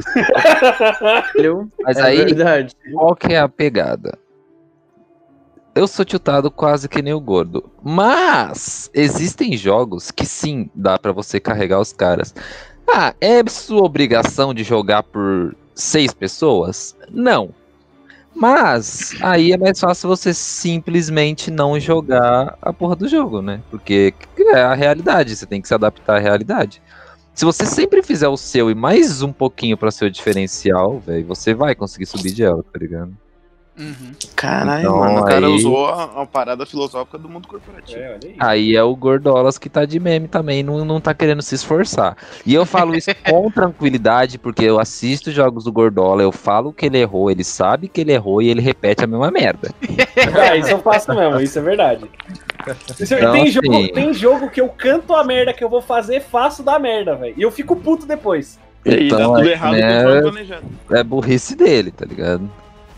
Entendeu? 1.30 1.68
Mas 1.82 1.96
é 1.98 2.02
aí, 2.02 2.16
verdade. 2.24 2.74
qual 2.92 3.14
que 3.16 3.32
é 3.34 3.38
a 3.38 3.48
pegada? 3.48 4.18
Eu 5.74 5.86
sou 5.86 6.04
tiltado 6.04 6.50
quase 6.50 6.88
que 6.88 7.00
nem 7.00 7.14
o 7.14 7.20
gordo. 7.20 7.70
Mas 7.82 8.90
existem 8.92 9.56
jogos 9.56 10.10
que 10.10 10.26
sim, 10.26 10.68
dá 10.74 10.98
pra 10.98 11.12
você 11.12 11.38
carregar 11.38 11.80
os 11.80 11.92
caras. 11.92 12.34
Ah, 12.88 13.14
é 13.20 13.42
sua 13.48 13.82
obrigação 13.82 14.52
de 14.52 14.64
jogar 14.64 15.04
por 15.04 15.54
seis 15.74 16.12
pessoas? 16.12 16.96
Não. 17.08 17.54
Mas 18.34 19.14
aí 19.20 19.52
é 19.52 19.56
mais 19.56 19.78
fácil 19.78 20.08
você 20.08 20.32
simplesmente 20.34 21.50
não 21.50 21.78
jogar 21.78 22.56
a 22.60 22.72
porra 22.72 22.96
do 22.96 23.08
jogo, 23.08 23.40
né? 23.40 23.60
Porque 23.70 24.14
é 24.38 24.60
a 24.60 24.74
realidade, 24.74 25.36
você 25.36 25.46
tem 25.46 25.60
que 25.60 25.68
se 25.68 25.74
adaptar 25.74 26.16
à 26.16 26.20
realidade. 26.20 26.82
Se 27.34 27.44
você 27.44 27.64
sempre 27.64 28.02
fizer 28.02 28.28
o 28.28 28.36
seu 28.36 28.70
e 28.70 28.74
mais 28.74 29.22
um 29.22 29.32
pouquinho 29.32 29.76
pra 29.76 29.90
ser 29.90 30.06
o 30.06 30.10
diferencial, 30.10 30.98
velho, 30.98 31.26
você 31.26 31.54
vai 31.54 31.74
conseguir 31.74 32.06
subir 32.06 32.32
de 32.32 32.42
ela, 32.42 32.62
tá 32.62 32.78
ligado? 32.78 33.16
Uhum. 33.80 34.12
Caralho, 34.36 34.80
Então, 34.82 34.98
mano, 34.98 35.20
o 35.20 35.24
cara 35.24 35.46
aí- 35.46 35.52
usou 35.54 35.86
a, 35.86 36.04
a 36.22 36.26
parada 36.26 36.66
filosófica 36.66 37.16
do 37.16 37.28
mundo 37.30 37.48
corporativo. 37.48 37.98
É, 37.98 38.08
olha 38.10 38.18
aí. 38.24 38.36
Aí 38.38 38.76
é 38.76 38.82
o 38.82 38.94
Gordolas 38.94 39.56
que 39.56 39.70
tá 39.70 39.86
de 39.86 39.98
meme 39.98 40.28
também, 40.28 40.62
não, 40.62 40.84
não 40.84 41.00
tá 41.00 41.14
querendo 41.14 41.40
se 41.40 41.54
esforçar. 41.54 42.14
E 42.44 42.52
eu 42.54 42.66
falo 42.66 42.94
isso 42.94 43.10
com 43.28 43.50
tranquilidade, 43.50 44.38
porque 44.38 44.64
eu 44.66 44.78
assisto 44.78 45.30
jogos 45.32 45.64
do 45.64 45.72
Gordola, 45.72 46.22
eu 46.22 46.30
falo 46.30 46.72
que 46.74 46.84
ele 46.86 46.98
errou, 46.98 47.30
ele 47.30 47.42
sabe 47.42 47.88
que 47.88 48.02
ele 48.02 48.12
errou 48.12 48.42
e 48.42 48.48
ele 48.48 48.60
repete 48.60 49.02
a 49.02 49.06
mesma 49.06 49.30
merda. 49.30 49.70
Ah, 50.40 50.56
isso 50.56 50.70
eu 50.70 50.78
faço 50.80 51.12
mesmo, 51.14 51.40
isso 51.40 51.58
é 51.58 51.62
verdade. 51.62 52.04
Então, 52.60 53.32
tem, 53.32 53.42
assim- 53.42 53.50
jogo, 53.50 53.88
tem 53.92 54.12
jogo 54.14 54.50
que 54.50 54.60
eu 54.60 54.68
canto 54.68 55.14
a 55.14 55.24
merda 55.24 55.52
que 55.52 55.64
eu 55.64 55.68
vou 55.68 55.80
fazer, 55.80 56.20
faço 56.20 56.62
da 56.62 56.78
merda, 56.78 57.14
velho. 57.16 57.34
E 57.36 57.42
eu 57.42 57.50
fico 57.50 57.74
puto 57.76 58.06
depois. 58.06 58.58
E 58.84 58.90
aí, 58.90 59.06
Então, 59.06 59.18
dá 59.32 59.38
tudo 59.38 59.48
é, 59.48 59.52
errado 59.52 59.72
né, 59.74 60.52
é. 60.92 61.00
É 61.00 61.04
burrice 61.04 61.54
dele, 61.56 61.90
tá 61.90 62.04
ligado? 62.04 62.50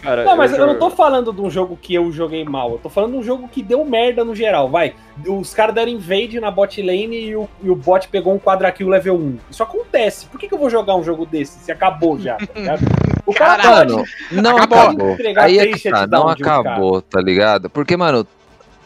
Cara, 0.03 0.25
Não, 0.25 0.37
mas 0.37 0.53
eu, 0.53 0.59
não 0.59 0.67
jogo- 0.75 0.81
tô 0.81 0.91
falando 0.91 1.33
de 1.33 1.41
um 1.41 1.49
jogo 1.49 1.79
que 1.81 1.95
eu 1.95 2.11
joguei 2.11 2.45
mal. 2.45 2.73
Eu 2.73 2.79
tô 2.79 2.89
falando 2.89 3.13
de 3.13 3.19
um 3.19 3.23
jogo 3.23 3.47
que 3.49 3.63
deu 3.63 3.85
merda 3.85 4.25
no 4.25 4.35
geral. 4.35 4.69
Vai, 4.69 4.95
os 5.27 5.55
caras 5.55 5.73
deram 5.75 5.93
invade 5.93 6.41
na 6.41 6.51
bot 6.51 6.83
lane 6.83 7.17
e 7.29 7.37
o, 7.37 7.49
e 7.63 7.71
o 7.71 7.77
bot 7.77 8.09
pegou 8.09 8.35
um 8.35 8.39
quadra 8.39 8.71
kill 8.73 8.89
level 8.89 9.15
1. 9.17 9.39
Isso 9.51 9.63
acontece. 9.63 10.27
Por 10.27 10.41
que, 10.41 10.49
que 10.49 10.55
eu 10.55 10.59
vou 10.59 10.69
jogar 10.69 10.97
um 10.97 11.05
jogo 11.05 11.25
desse 11.25 11.61
se 11.61 11.71
acabou 11.71 12.19
já, 12.19 12.37
tá 12.37 12.47
ligado? 12.55 12.81
O 13.25 13.33
cara 13.33 13.63
Caralho. 13.63 13.99
pode 13.99 14.09
Mano, 14.33 14.43
não 14.43 14.57
Acabou. 14.57 14.79
acabou. 14.81 15.11
entregar 15.13 15.45
Aí 15.45 15.57
é 15.61 15.67
que 15.69 15.89
tá, 15.89 16.09
não 16.09 16.35
de 16.35 16.43
um 16.43 16.47
acabou, 16.47 17.01
tá 17.01 17.21
ligado? 17.21 17.71
Porque, 17.71 17.97
mano, 17.97 18.27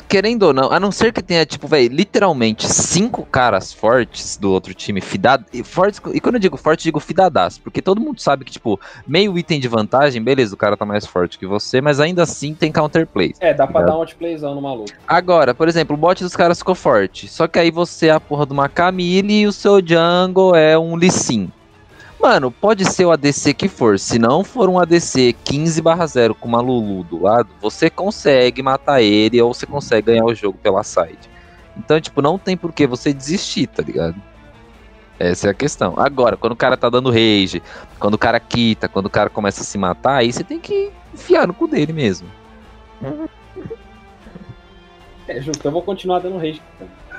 querendo 0.08 0.44
ou 0.44 0.52
não, 0.52 0.70
a 0.70 0.78
não 0.80 0.92
ser 0.92 1.12
que 1.12 1.22
tenha, 1.22 1.44
tipo, 1.44 1.66
velho, 1.66 1.88
literalmente 1.94 2.66
cinco 2.68 3.24
caras 3.26 3.72
fortes 3.72 4.36
do 4.36 4.50
outro 4.52 4.72
time, 4.74 5.00
fidado, 5.00 5.44
e 5.52 5.62
fortes, 5.62 6.00
e 6.14 6.20
quando 6.20 6.36
eu 6.36 6.40
digo 6.40 6.56
forte, 6.56 6.84
digo 6.84 7.00
fidadaço, 7.00 7.60
porque 7.62 7.82
todo 7.82 8.00
mundo 8.00 8.20
sabe 8.20 8.44
que, 8.44 8.52
tipo, 8.52 8.80
meio 9.06 9.36
item 9.38 9.60
de 9.60 9.68
vantagem, 9.68 10.22
beleza, 10.22 10.54
o 10.54 10.58
cara 10.58 10.76
tá 10.76 10.84
mais 10.86 11.06
forte 11.06 11.38
que 11.38 11.46
você, 11.46 11.80
mas 11.80 12.00
ainda 12.00 12.22
assim 12.22 12.54
tem 12.54 12.70
counterplays. 12.72 13.36
É, 13.40 13.52
dá 13.52 13.66
pra 13.66 13.80
Tá. 13.80 13.86
dar 13.88 13.94
um 13.96 14.00
outplayzão 14.00 14.54
no 14.54 14.62
maluco. 14.62 14.90
Agora, 15.06 15.54
por 15.54 15.68
exemplo, 15.68 15.94
o 15.94 15.98
bot 15.98 16.22
dos 16.22 16.34
caras 16.36 16.58
ficou 16.58 16.74
forte, 16.74 17.28
só 17.28 17.46
que 17.46 17.58
aí 17.58 17.70
você 17.70 18.06
é 18.06 18.10
a 18.12 18.20
porra 18.20 18.46
de 18.46 18.52
uma 18.52 18.68
Camille 18.68 19.40
e 19.42 19.46
o 19.46 19.52
seu 19.52 19.80
jungle 19.86 20.54
é 20.54 20.78
um 20.78 20.94
Lee 20.96 21.10
Sin. 21.10 21.50
Mano, 22.20 22.50
pode 22.50 22.84
ser 22.84 23.04
o 23.04 23.12
ADC 23.12 23.54
que 23.54 23.68
for. 23.68 23.98
Se 23.98 24.18
não 24.18 24.42
for 24.42 24.68
um 24.68 24.78
ADC 24.78 25.34
15/0 25.44 26.34
com 26.34 26.48
uma 26.48 26.60
Lulu 26.60 27.04
do 27.04 27.22
lado, 27.22 27.48
você 27.60 27.90
consegue 27.90 28.62
matar 28.62 29.02
ele 29.02 29.40
ou 29.40 29.52
você 29.52 29.66
consegue 29.66 30.06
ganhar 30.06 30.24
o 30.24 30.34
jogo 30.34 30.58
pela 30.58 30.82
side. 30.82 31.30
Então, 31.76 32.00
tipo, 32.00 32.22
não 32.22 32.38
tem 32.38 32.56
por 32.56 32.72
que 32.72 32.86
você 32.86 33.12
desistir, 33.12 33.66
tá 33.66 33.82
ligado? 33.82 34.16
Essa 35.18 35.48
é 35.48 35.50
a 35.50 35.54
questão. 35.54 35.94
Agora, 35.96 36.36
quando 36.36 36.52
o 36.52 36.56
cara 36.56 36.76
tá 36.76 36.88
dando 36.88 37.10
rage, 37.10 37.62
quando 37.98 38.14
o 38.14 38.18
cara 38.18 38.40
quita, 38.40 38.88
quando 38.88 39.06
o 39.06 39.10
cara 39.10 39.30
começa 39.30 39.62
a 39.62 39.64
se 39.64 39.78
matar, 39.78 40.16
aí 40.16 40.32
você 40.32 40.44
tem 40.44 40.58
que 40.58 40.90
enfiar 41.14 41.46
no 41.46 41.54
cu 41.54 41.66
dele 41.66 41.92
mesmo. 41.92 42.28
É, 45.28 45.40
justo, 45.40 45.66
eu 45.66 45.72
vou 45.72 45.82
continuar 45.82 46.18
dando 46.18 46.38
rage. 46.38 46.62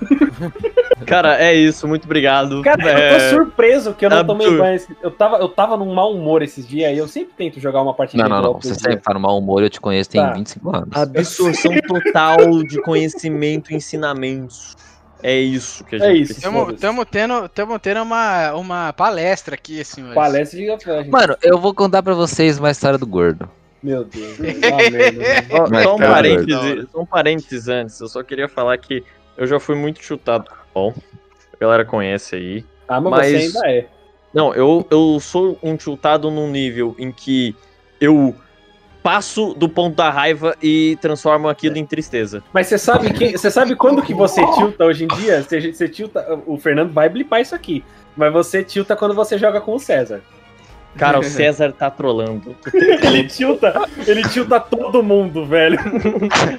Cara, 1.06 1.42
é 1.42 1.54
isso, 1.54 1.88
muito 1.88 2.06
obrigado. 2.06 2.62
Cara, 2.64 2.82
eu 2.84 2.90
É, 2.90 3.14
tô 3.32 3.36
surpreso 3.36 3.94
que 3.94 4.06
eu 4.06 4.10
não 4.10 4.26
tomei 4.26 4.58
banho. 4.58 4.76
esse- 4.76 4.96
Eu 5.02 5.12
tava, 5.12 5.38
eu 5.38 5.48
tava 5.48 5.78
num 5.78 5.94
mau 5.94 6.14
humor 6.14 6.42
esses 6.42 6.68
dias 6.68 6.94
e 6.94 6.98
eu 6.98 7.08
sempre 7.08 7.34
tento 7.38 7.60
jogar 7.60 7.82
uma 7.82 7.94
partida 7.94 8.24
Não, 8.24 8.30
não, 8.30 8.38
de 8.42 8.44
não. 8.48 8.54
Você 8.62 8.74
sempre 8.76 8.98
tá 8.98 9.14
no 9.14 9.20
mau 9.20 9.38
humor, 9.38 9.64
eu 9.64 9.70
te 9.70 9.80
conheço 9.80 10.10
tem 10.10 10.22
Tá. 10.22 10.34
25 10.34 10.76
anos. 10.76 10.90
Absorção 10.94 11.72
total 11.88 12.64
de 12.64 12.82
conhecimento 12.82 13.72
e 13.72 13.76
ensinamentos. 13.76 14.76
É 15.24 15.36
isso 15.40 15.84
que 15.84 15.96
a 15.96 16.00
gente 16.00 16.08
É 16.08 16.14
isso. 16.14 16.34
precisa. 16.36 16.52
Tamo, 16.52 16.74
tamo 16.74 17.06
tendo, 17.06 17.50
tamo 17.50 17.80
tendo 17.80 18.02
uma, 18.04 18.54
uma 18.54 18.94
palestra 18.94 19.56
aqui, 19.56 19.82
assim, 19.82 20.04
hoje. 20.04 20.14
Palestra 20.14 20.60
de 20.60 20.66
Gafé, 20.68 21.04
Mano, 21.06 21.36
eu 21.42 21.58
vou 21.58 21.74
contar 21.74 22.04
pra 22.04 22.14
vocês 22.14 22.60
uma 22.60 22.70
história 22.70 22.98
do 23.00 23.08
gordo. 23.08 23.50
Meu 23.82 24.04
Deus. 24.04 24.38
Né? 24.38 24.54
Mas, 25.72 25.84
Só 25.84 25.96
um 25.96 26.00
parênteses, 26.00 26.88
só 26.92 27.00
um 27.02 27.06
parênteses 27.06 27.68
antes. 27.68 28.00
Eu 28.00 28.08
só 28.08 28.22
queria 28.24 28.48
falar 28.50 28.78
que 28.78 29.04
eu 29.38 29.48
já 29.48 29.60
fui 29.60 29.76
muito 29.76 30.04
chutado 30.04 30.50
com 30.74 30.80
LOL. 30.80 30.96
A 31.54 31.58
galera 31.60 31.86
conhece 31.86 32.36
aí. 32.36 32.66
Ah, 32.88 33.00
mas, 33.02 33.12
Mas- 33.12 33.28
você 33.32 33.58
ainda 33.58 33.72
é. 33.72 33.88
Não, 34.34 34.54
eu, 34.54 34.86
eu 34.92 35.20
sou 35.20 35.58
um 35.64 35.80
chutado 35.80 36.30
num 36.30 36.50
nível 36.50 36.96
em 37.00 37.12
que 37.12 37.56
eu 38.00 38.36
passo 39.02 39.54
do 39.54 39.70
ponto 39.70 39.96
da 39.96 40.10
raiva 40.10 40.56
e 40.62 40.98
transformo 41.02 41.48
aquilo 41.48 41.78
em 41.78 41.86
tristeza. 41.86 42.44
Mas 42.54 42.68
você 42.68 42.78
sabe 42.78 43.14
que, 43.14 43.38
você 43.38 43.50
sabe 43.50 43.76
quando 43.76 44.02
que 44.02 44.14
você 44.14 44.42
tilta 44.54 44.84
hoje 44.86 45.06
em 45.06 45.08
dia? 45.08 45.42
Você, 45.42 45.72
você 45.72 45.88
tilta, 45.88 46.40
o 46.46 46.58
Fernando 46.58 46.92
vai 46.92 47.08
blipar 47.08 47.40
isso 47.42 47.56
aqui. 47.56 47.84
Mas 48.18 48.34
você 48.34 48.64
tilta 48.64 48.96
quando 48.96 49.14
você 49.14 49.38
joga 49.38 49.62
com 49.62 49.74
o 49.76 49.80
César. 49.80 50.22
Cara, 50.98 51.20
o 51.20 51.24
César 51.24 51.72
tá 51.72 51.90
trolando. 51.90 52.56
Ele 52.74 53.24
tilta, 53.26 53.74
ele 54.06 54.24
tilta 54.28 54.60
todo 54.60 55.02
mundo, 55.04 55.46
velho. 55.46 55.78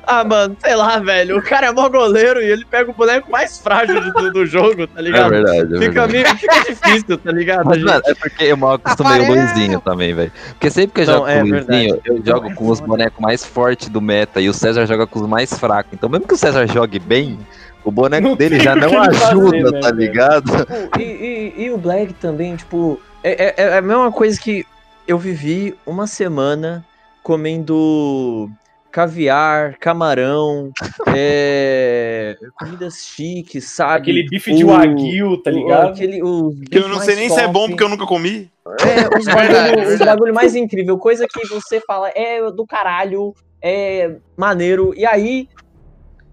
Ah, 0.06 0.24
mano, 0.24 0.56
sei 0.60 0.74
lá, 0.76 0.98
velho. 0.98 1.38
O 1.38 1.42
cara 1.42 1.66
é 1.66 1.72
mó 1.72 1.88
goleiro 1.88 2.40
e 2.40 2.46
ele 2.50 2.64
pega 2.64 2.90
o 2.90 2.94
boneco 2.94 3.30
mais 3.30 3.58
frágil 3.58 4.00
do, 4.12 4.32
do 4.32 4.46
jogo, 4.46 4.86
tá 4.86 5.00
ligado? 5.00 5.26
É 5.34 5.42
verdade, 5.42 5.58
é 5.76 5.78
Fica, 5.78 6.06
verdade. 6.06 6.12
meio, 6.12 6.36
fica 6.36 6.60
difícil, 6.60 7.18
tá 7.18 7.32
ligado? 7.32 7.66
Mas, 7.66 7.82
mano, 7.82 8.02
é 8.06 8.14
porque 8.14 8.44
eu 8.44 8.56
mal 8.56 8.72
acostumei 8.74 9.20
o. 9.20 9.28
Luizinho 9.28 9.80
também, 9.80 10.14
velho. 10.14 10.32
Porque 10.50 10.70
sempre 10.70 10.92
que 10.94 11.00
eu 11.02 11.06
Não, 11.06 11.14
jogo 11.18 11.28
é 11.28 11.34
com 11.34 11.40
o 11.40 11.48
Luizinho, 11.50 11.94
verdade. 11.94 12.00
eu 12.06 12.22
jogo 12.24 12.54
com 12.54 12.68
os 12.68 12.80
bonecos 12.80 13.20
mais 13.20 13.44
fortes 13.44 13.88
do 13.88 14.00
meta 14.00 14.40
e 14.40 14.48
o 14.48 14.54
César 14.54 14.86
joga 14.86 15.06
com 15.06 15.20
os 15.20 15.28
mais 15.28 15.52
fracos. 15.58 15.92
Então, 15.92 16.08
mesmo 16.08 16.26
que 16.26 16.34
o 16.34 16.36
César 16.38 16.66
jogue 16.66 16.98
bem, 16.98 17.38
o 17.84 17.90
boneco 17.90 18.28
Não 18.28 18.36
dele 18.36 18.60
já 18.60 18.74
não 18.76 18.88
ele 19.04 19.14
fazer, 19.14 19.24
ajuda, 19.26 19.70
né, 19.70 19.80
tá 19.80 19.90
ligado? 19.90 20.52
E, 20.98 21.02
e- 21.02 21.54
e 21.64 21.70
o 21.70 21.78
Black 21.78 22.12
também, 22.14 22.56
tipo, 22.56 23.00
é, 23.22 23.44
é- 23.46 23.54
é 23.56 23.78
a 23.78 23.82
mesma 23.82 24.10
coisa 24.12 24.40
que 24.40 24.64
eu 25.06 25.18
vivi 25.18 25.74
uma 25.86 26.06
semana 26.06 26.84
comendo 27.22 28.50
caviar, 28.90 29.76
camarão, 29.78 30.70
é, 31.14 32.36
comidas 32.58 32.96
chiques, 33.04 33.64
sabe? 33.74 34.02
Aquele 34.02 34.28
bife 34.28 34.52
de 34.54 34.64
O- 34.64 34.68
wagyu, 34.68 35.42
tá 35.42 35.50
o- 35.50 35.54
ligado? 35.54 35.88
aquele, 35.90 36.22
o 36.22 36.50
Que 36.70 36.78
eu 36.78 36.88
não 36.88 37.00
sei 37.00 37.16
nem 37.16 37.28
se 37.28 37.40
é 37.40 37.46
bom 37.46 37.68
porque 37.68 37.82
eu 37.82 37.88
nunca 37.88 38.06
comi. 38.06 38.50
É, 38.80 39.08
os 39.18 39.24
bagulho, 39.26 39.94
os 39.94 39.98
bagulho 39.98 40.34
mais 40.34 40.54
incrível, 40.54 40.98
coisa 40.98 41.26
que 41.28 41.46
você 41.48 41.80
fala 41.80 42.10
é 42.14 42.40
do 42.50 42.66
caralho, 42.66 43.34
é 43.62 44.16
maneiro, 44.36 44.92
e 44.96 45.04
aí, 45.06 45.48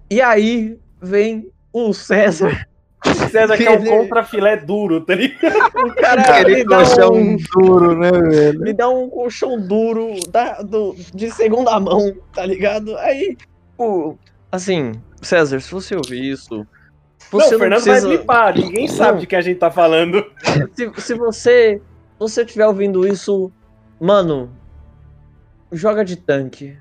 e 0.10 0.22
aí 0.22 0.78
vem 1.02 1.50
o 1.74 1.94
César, 1.94 2.52
O 2.52 2.75
César 3.36 3.58
que 3.58 3.66
é 3.66 3.72
um 3.72 3.84
contra 3.84 4.24
filé 4.24 4.58
duro, 4.58 5.02
tá 5.02 5.16
ligado? 5.16 5.56
o 5.76 5.96
cara 5.96 6.44
me 6.48 6.64
dá 6.64 6.78
colchão 6.78 7.14
um, 7.14 7.38
duro, 7.38 7.98
né, 7.98 8.12
velho? 8.12 8.60
me 8.62 8.74
dá 8.74 8.90
um 8.90 9.10
colchão 9.10 9.60
duro 9.60 10.16
da, 10.30 10.62
do, 10.62 10.96
de 11.14 11.30
segunda 11.32 11.80
mão, 11.80 12.16
tá 12.34 12.46
ligado? 12.46 12.98
Aí, 12.98 13.38
pô, 13.76 14.18
assim, 14.52 14.94
César, 15.22 15.60
se 15.60 15.72
você 15.72 15.96
ouvir 15.96 16.32
isso, 16.32 16.58
Não, 16.58 16.66
você 17.32 17.48
o 17.48 17.52
não, 17.52 17.60
Fernando 17.60 17.84
precisa... 17.84 18.24
vai 18.24 18.54
ninguém 18.54 18.88
sabe 18.88 19.12
Não. 19.12 19.20
de 19.20 19.28
que 19.28 19.36
a 19.36 19.42
gente 19.42 19.58
tá 19.58 19.70
falando. 19.70 20.26
se, 20.74 20.92
se 21.02 21.14
você 21.14 21.82
você 22.18 22.44
estiver 22.44 22.66
ouvindo 22.66 23.06
isso, 23.06 23.52
mano, 24.00 24.50
joga 25.72 26.06
de 26.06 26.16
tanque. 26.16 26.78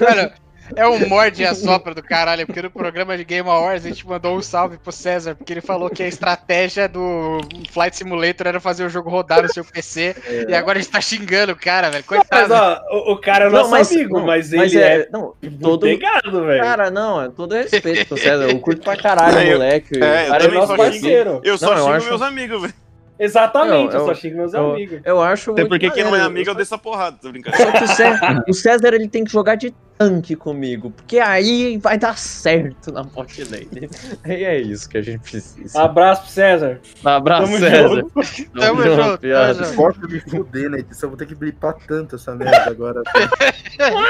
Mano, 0.00 0.32
é 0.76 0.86
um 0.88 1.08
morde 1.08 1.42
e 1.42 1.46
assopra 1.46 1.94
do 1.94 2.02
caralho, 2.02 2.46
porque 2.46 2.62
no 2.62 2.70
programa 2.70 3.16
de 3.16 3.24
Game 3.24 3.48
Awards 3.48 3.84
a 3.84 3.88
gente 3.88 4.06
mandou 4.06 4.36
um 4.36 4.42
salve 4.42 4.78
pro 4.78 4.92
César, 4.92 5.34
porque 5.34 5.52
ele 5.52 5.60
falou 5.60 5.88
que 5.90 6.02
a 6.02 6.08
estratégia 6.08 6.88
do 6.88 7.38
Flight 7.70 7.96
Simulator 7.96 8.46
era 8.46 8.60
fazer 8.60 8.84
o 8.84 8.88
jogo 8.88 9.10
rodar 9.10 9.42
no 9.42 9.52
seu 9.52 9.64
PC, 9.64 10.14
e 10.48 10.54
agora 10.54 10.78
a 10.78 10.82
gente 10.82 10.90
tá 10.90 11.00
xingando 11.00 11.52
o 11.52 11.56
cara, 11.56 11.90
velho. 11.90 12.04
Mas, 12.08 12.18
Coitado. 12.28 12.54
ó, 12.54 12.96
o, 12.96 13.12
o 13.12 13.20
cara 13.20 13.46
é 13.46 13.48
o 13.48 13.50
nosso 13.52 13.74
amigo, 13.74 14.18
não, 14.18 14.26
mas 14.26 14.52
ele 14.52 14.78
é, 14.78 15.08
não, 15.10 15.34
todo 15.60 15.80
pegado, 15.82 16.44
velho. 16.44 16.62
cara, 16.62 16.90
não, 16.90 17.22
é 17.22 17.28
todo 17.28 17.54
respeito 17.54 18.06
com 18.08 18.14
o 18.14 18.18
César. 18.18 18.44
Eu 18.48 18.58
curto 18.60 18.82
pra 18.82 18.96
caralho, 18.96 19.38
É, 19.38 19.46
eu- 19.48 19.52
moleque. 19.52 20.02
É, 20.02 20.26
eu 20.26 20.30
cara 20.30 20.44
é 20.44 20.48
nosso 20.48 20.76
parceiro. 20.76 21.40
Eu 21.44 21.58
só 21.58 21.66
Não, 21.66 21.72
eu 21.74 21.78
xingo 21.84 21.96
acho- 21.96 22.06
meus 22.08 22.22
amigos, 22.22 22.60
velho. 22.62 22.74
Exatamente, 23.18 23.94
Eu- 23.94 24.00
eu, 24.00 24.04
só 24.06 24.12
eu- 24.12 24.14
xingo 24.14 24.36
meus 24.36 24.54
eu- 24.54 24.70
amigos. 24.72 25.00
Eu 25.04 25.20
acho 25.20 25.50
Até 25.50 25.62
muito 25.62 25.70
porque 25.70 25.90
quem 25.90 26.04
não 26.04 26.14
é 26.14 26.20
amigo 26.20 26.50
eu 26.50 26.54
desço 26.54 26.74
a 26.74 26.78
porrada, 26.78 27.16
tô 27.20 27.30
brincando. 27.30 27.56
Só 27.56 27.72
que 27.72 27.84
o 27.84 27.88
César, 27.88 28.44
o 28.48 28.52
César 28.54 28.94
ele 28.94 29.08
tem 29.08 29.24
que 29.24 29.32
jogar 29.32 29.56
de 29.56 29.74
tanque 29.98 30.36
comigo, 30.36 30.90
porque 30.92 31.18
aí 31.18 31.76
vai 31.78 31.98
dar 31.98 32.16
certo 32.16 32.92
na 32.92 33.02
bot 33.02 33.42
lane. 33.44 33.90
E 34.24 34.44
é 34.44 34.60
isso 34.60 34.88
que 34.88 34.98
a 34.98 35.02
gente 35.02 35.20
precisa. 35.28 35.82
Abraço 35.82 36.22
pro 36.22 36.30
César. 36.30 36.80
Um 37.04 37.08
abraço, 37.08 37.46
Tamo 37.46 37.58
César. 37.58 37.88
junto. 37.88 38.10
Tamo 38.60 38.82
junto, 38.84 38.96
tamo 39.02 39.18
piada. 39.18 39.64
junto. 39.64 39.74
Posso 39.76 40.00
me 40.02 40.20
fuder 40.20 40.70
na 40.70 40.78
edição, 40.78 41.08
vou 41.08 41.18
ter 41.18 41.26
que 41.26 41.34
blipar 41.34 41.74
tanto 41.88 42.14
essa 42.14 42.34
merda 42.36 42.70
agora. 42.70 43.02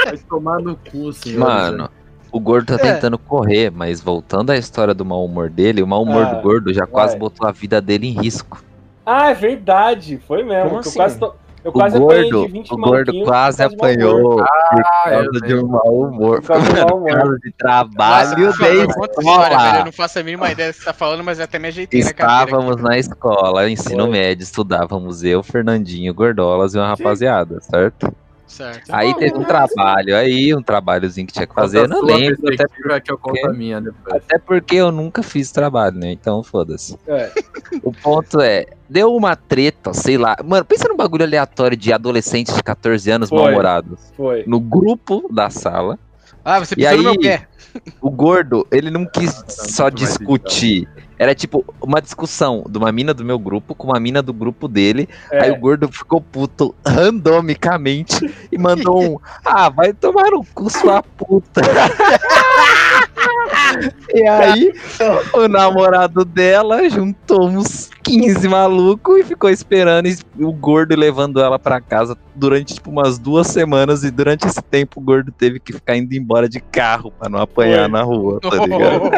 Vai 0.05 0.19
tomar 0.29 0.61
no 0.61 0.77
cu, 0.77 1.13
senhor. 1.15 1.41
Mano, 1.41 1.89
o 2.31 2.39
gordo 2.39 2.67
tá 2.77 2.87
É. 2.87 2.93
tentando 2.93 3.17
correr, 3.19 3.71
mas 3.71 4.01
voltando 4.03 4.51
à 4.51 4.57
história 4.59 4.93
do 4.93 5.05
mau 5.05 5.25
humor 5.25 5.49
dele, 5.49 5.83
o 5.83 5.87
mau 5.87 6.03
humor 6.03 6.27
Ah, 6.27 6.35
do 6.35 6.43
gordo 6.43 6.73
já 6.75 6.87
quase 6.87 7.13
vai. 7.13 7.21
botou 7.21 7.47
a 7.49 7.53
vida 7.53 7.81
dele 7.81 8.07
em 8.09 8.13
risco. 8.13 8.63
Ah, 9.11 9.31
é 9.31 9.35
verdade. 9.35 10.19
Foi 10.27 10.43
mesmo. 10.43 10.69
Como 10.69 10.81
assim? 10.81 10.91
Eu 10.91 10.95
quase, 10.97 11.19
to- 11.19 11.35
eu 11.65 11.71
O 11.71 11.73
quase 11.73 11.97
apanhei 11.97 12.31
gordo, 12.31 12.47
de 12.47 12.53
20 12.53 12.73
o 12.73 12.77
gordo 12.77 12.91
maluquinhos 12.91 13.29
quase 13.29 13.57
por 13.69 13.75
apanhou 13.75 14.37
por 14.37 14.43
Ah, 14.45 15.03
causa 15.11 15.25
eu 15.25 15.41
de 15.41 15.55
um 15.55 15.67
mau 15.67 16.01
humor. 16.03 16.41
Por 16.41 16.47
causa 16.49 16.73
de 16.73 16.81
mau 16.85 16.97
humor. 16.99 17.11
Por 17.21 17.39
de 17.41 17.49
Nossa, 17.49 17.57
trabalho 17.59 18.29
por 18.37 18.53
favor, 18.57 18.87
da 18.87 18.95
conta 18.95 19.13
a 19.19 19.21
história, 19.23 19.49
velho. 19.49 19.59
Eu 19.61 19.67
escola. 19.71 19.85
não 19.85 19.93
faço 19.93 20.19
a 20.19 20.23
mínima 20.23 20.51
ideia 20.53 20.71
do 20.71 20.75
que 20.75 20.79
você 20.81 20.85
tá 20.85 20.93
falando, 20.93 21.25
mas 21.25 21.39
eu 21.39 21.45
até 21.45 21.59
me 21.59 21.69
ajeitei 21.69 22.01
na. 22.01 22.45
Estávamos 22.45 22.77
na 22.83 22.99
escola, 22.99 23.69
ensino 23.71 24.03
Foi. 24.05 24.11
médio, 24.13 24.43
estudávamos 24.45 25.25
eu, 25.25 25.43
Fernandinho, 25.43 26.13
Gordolas 26.15 26.75
e 26.75 26.79
uma 26.79 26.89
rapaziada, 26.89 27.61
certo? 27.63 28.13
Certo. 28.49 28.91
Aí 28.91 29.15
teve 29.15 29.37
um 29.37 29.45
trabalho 29.45 30.17
aí, 30.17 30.55
um 30.55 30.63
trabalhozinho 30.63 31.27
que 31.27 31.33
tinha 31.35 31.47
que 31.47 31.55
fazer, 31.55 31.81
eu 31.81 31.89
não 31.89 32.03
lembro, 32.03 32.35
até, 32.49 32.57
perspectiva 32.57 33.01
que 33.01 33.13
eu 33.13 33.19
conto 33.19 33.47
a 33.47 33.53
minha 33.53 33.81
depois. 33.81 34.17
até 34.17 34.39
porque 34.39 34.77
eu 34.77 34.91
nunca 34.91 35.23
fiz 35.23 35.53
trabalho, 35.53 35.97
né? 35.99 36.11
Então 36.13 36.43
foda-se. 36.43 36.99
É. 37.07 37.31
O 37.83 37.93
ponto 37.93 38.41
é, 38.41 38.65
deu 38.89 39.15
uma 39.15 39.37
treta, 39.37 39.93
sei 39.93 40.17
lá. 40.17 40.35
Mano, 40.45 40.65
pensa 40.65 40.89
num 40.89 40.97
bagulho 40.97 41.25
aleatório 41.25 41.77
de 41.77 41.93
adolescentes 41.93 42.57
de 42.57 42.63
14 42.63 43.11
anos 43.11 43.29
Foi. 43.29 43.39
mal-humorados. 43.39 44.01
Foi. 44.17 44.45
No 44.47 44.59
grupo 44.59 45.29
da 45.31 45.51
sala. 45.51 45.99
Ah, 46.45 46.59
você 46.59 46.75
E 46.75 46.77
pisou 46.77 46.97
no 46.97 47.03
meu 47.03 47.13
aí- 47.13 47.19
pé. 47.19 47.47
O 48.01 48.11
gordo, 48.11 48.67
ele 48.73 48.91
não 48.91 49.05
quis 49.05 49.31
só 49.47 49.85
muito 49.85 50.01
mais 50.01 50.09
discutir. 50.09 50.89
Era 51.19 51.35
tipo 51.35 51.65
uma 51.81 52.01
discussão 52.01 52.65
de 52.69 52.79
uma 52.79 52.93
mina 52.93 53.13
do 53.13 53.25
meu 53.25 53.39
grupo 53.39 53.75
com 53.75 53.89
uma 53.89 53.99
mina 53.99 54.23
do 54.23 54.33
grupo 54.33 54.69
dele. 54.69 55.09
É. 55.31 55.45
Aí 55.45 55.51
o 55.51 55.57
gordo 55.57 55.91
ficou 55.91 56.21
puto 56.21 56.75
randomicamente 56.87 58.33
e 58.53 58.59
mandou 58.59 59.15
um: 59.15 59.19
Ah, 59.45 59.69
vai 59.69 59.93
tomar 59.93 60.31
no 60.31 60.45
cu 60.55 60.71
sua 60.71 61.03
puta. 61.03 61.61
E 64.15 64.23
aí, 64.27 64.73
o 65.35 65.49
namorado 65.49 66.25
dela 66.25 66.89
juntou 66.89 67.49
uns 67.49 67.91
15 68.03 68.49
malucos 68.49 69.19
e 69.19 69.25
ficou 69.25 69.51
esperando 69.51 70.07
e 70.09 70.17
o 70.39 70.53
gordo 70.53 70.97
levando 70.97 71.41
ela 71.41 71.59
pra 71.59 71.81
casa 71.81 72.17
durante 72.35 72.75
tipo 72.75 72.91
umas 72.91 73.19
duas 73.19 73.47
semanas. 73.49 74.03
E 74.05 74.11
durante 74.11 74.47
esse 74.47 74.63
tempo 74.63 75.01
o 75.01 75.03
gordo 75.03 75.31
teve 75.31 75.61
que 75.61 75.73
ficar 75.73 75.97
indo 75.97 76.15
embora 76.15 76.49
de 76.49 76.61
carro 76.61 77.11
pra 77.19 77.29
não 77.29 77.41
apanhar 77.41 77.89
na 77.89 78.03
rua, 78.03 78.41
tá 78.41 78.49
ligado? 78.65 79.11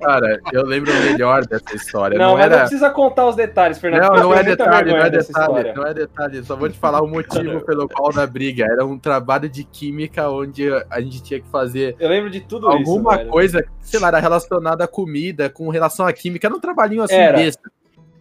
Cara, 0.00 0.40
eu 0.52 0.64
lembro 0.64 0.92
melhor 1.04 1.44
dessa 1.46 1.74
história. 1.74 2.18
Não, 2.18 2.30
Não, 2.32 2.38
mas 2.38 2.50
não 2.50 2.58
precisa 2.60 2.90
contar 2.90 3.26
os 3.26 3.36
detalhes, 3.36 3.78
Fernando. 3.78 4.02
Não, 4.02 4.22
não 4.24 4.34
é 4.34 4.42
detalhe, 4.42 4.90
não 4.92 4.98
é 4.98 5.10
detalhe, 5.10 5.72
não 5.74 5.86
é 5.86 5.94
detalhe. 5.94 6.44
Só 6.44 6.56
vou 6.56 6.68
te 6.70 6.78
falar 6.78 7.02
o 7.02 7.08
motivo 7.08 7.60
pelo 7.66 7.88
qual 7.88 8.12
da 8.12 8.26
briga. 8.26 8.64
Era 8.64 8.84
um 8.86 8.98
trabalho 8.98 9.48
de 9.48 9.64
química 9.64 10.28
onde 10.30 10.68
a 10.90 11.00
gente 11.00 11.22
tinha 11.22 11.40
que 11.40 11.48
fazer 11.48 11.96
Eu 11.98 12.08
lembro 12.08 12.30
de 12.30 12.40
tudo 12.40 12.68
alguma 12.68 13.10
isso. 13.12 13.18
velho. 13.18 13.30
coisa, 13.30 13.64
sei 13.82 14.00
lá, 14.00 14.08
era 14.08 14.20
relacionada 14.20 14.84
à 14.84 14.88
comida, 14.88 15.50
com 15.50 15.68
relação 15.68 16.06
à 16.06 16.12
química. 16.12 16.46
Era 16.46 16.54
um 16.56 16.60
trabalhinho 16.60 17.02
assim 17.02 17.14
Era. 17.14 17.36
besta. 17.36 17.70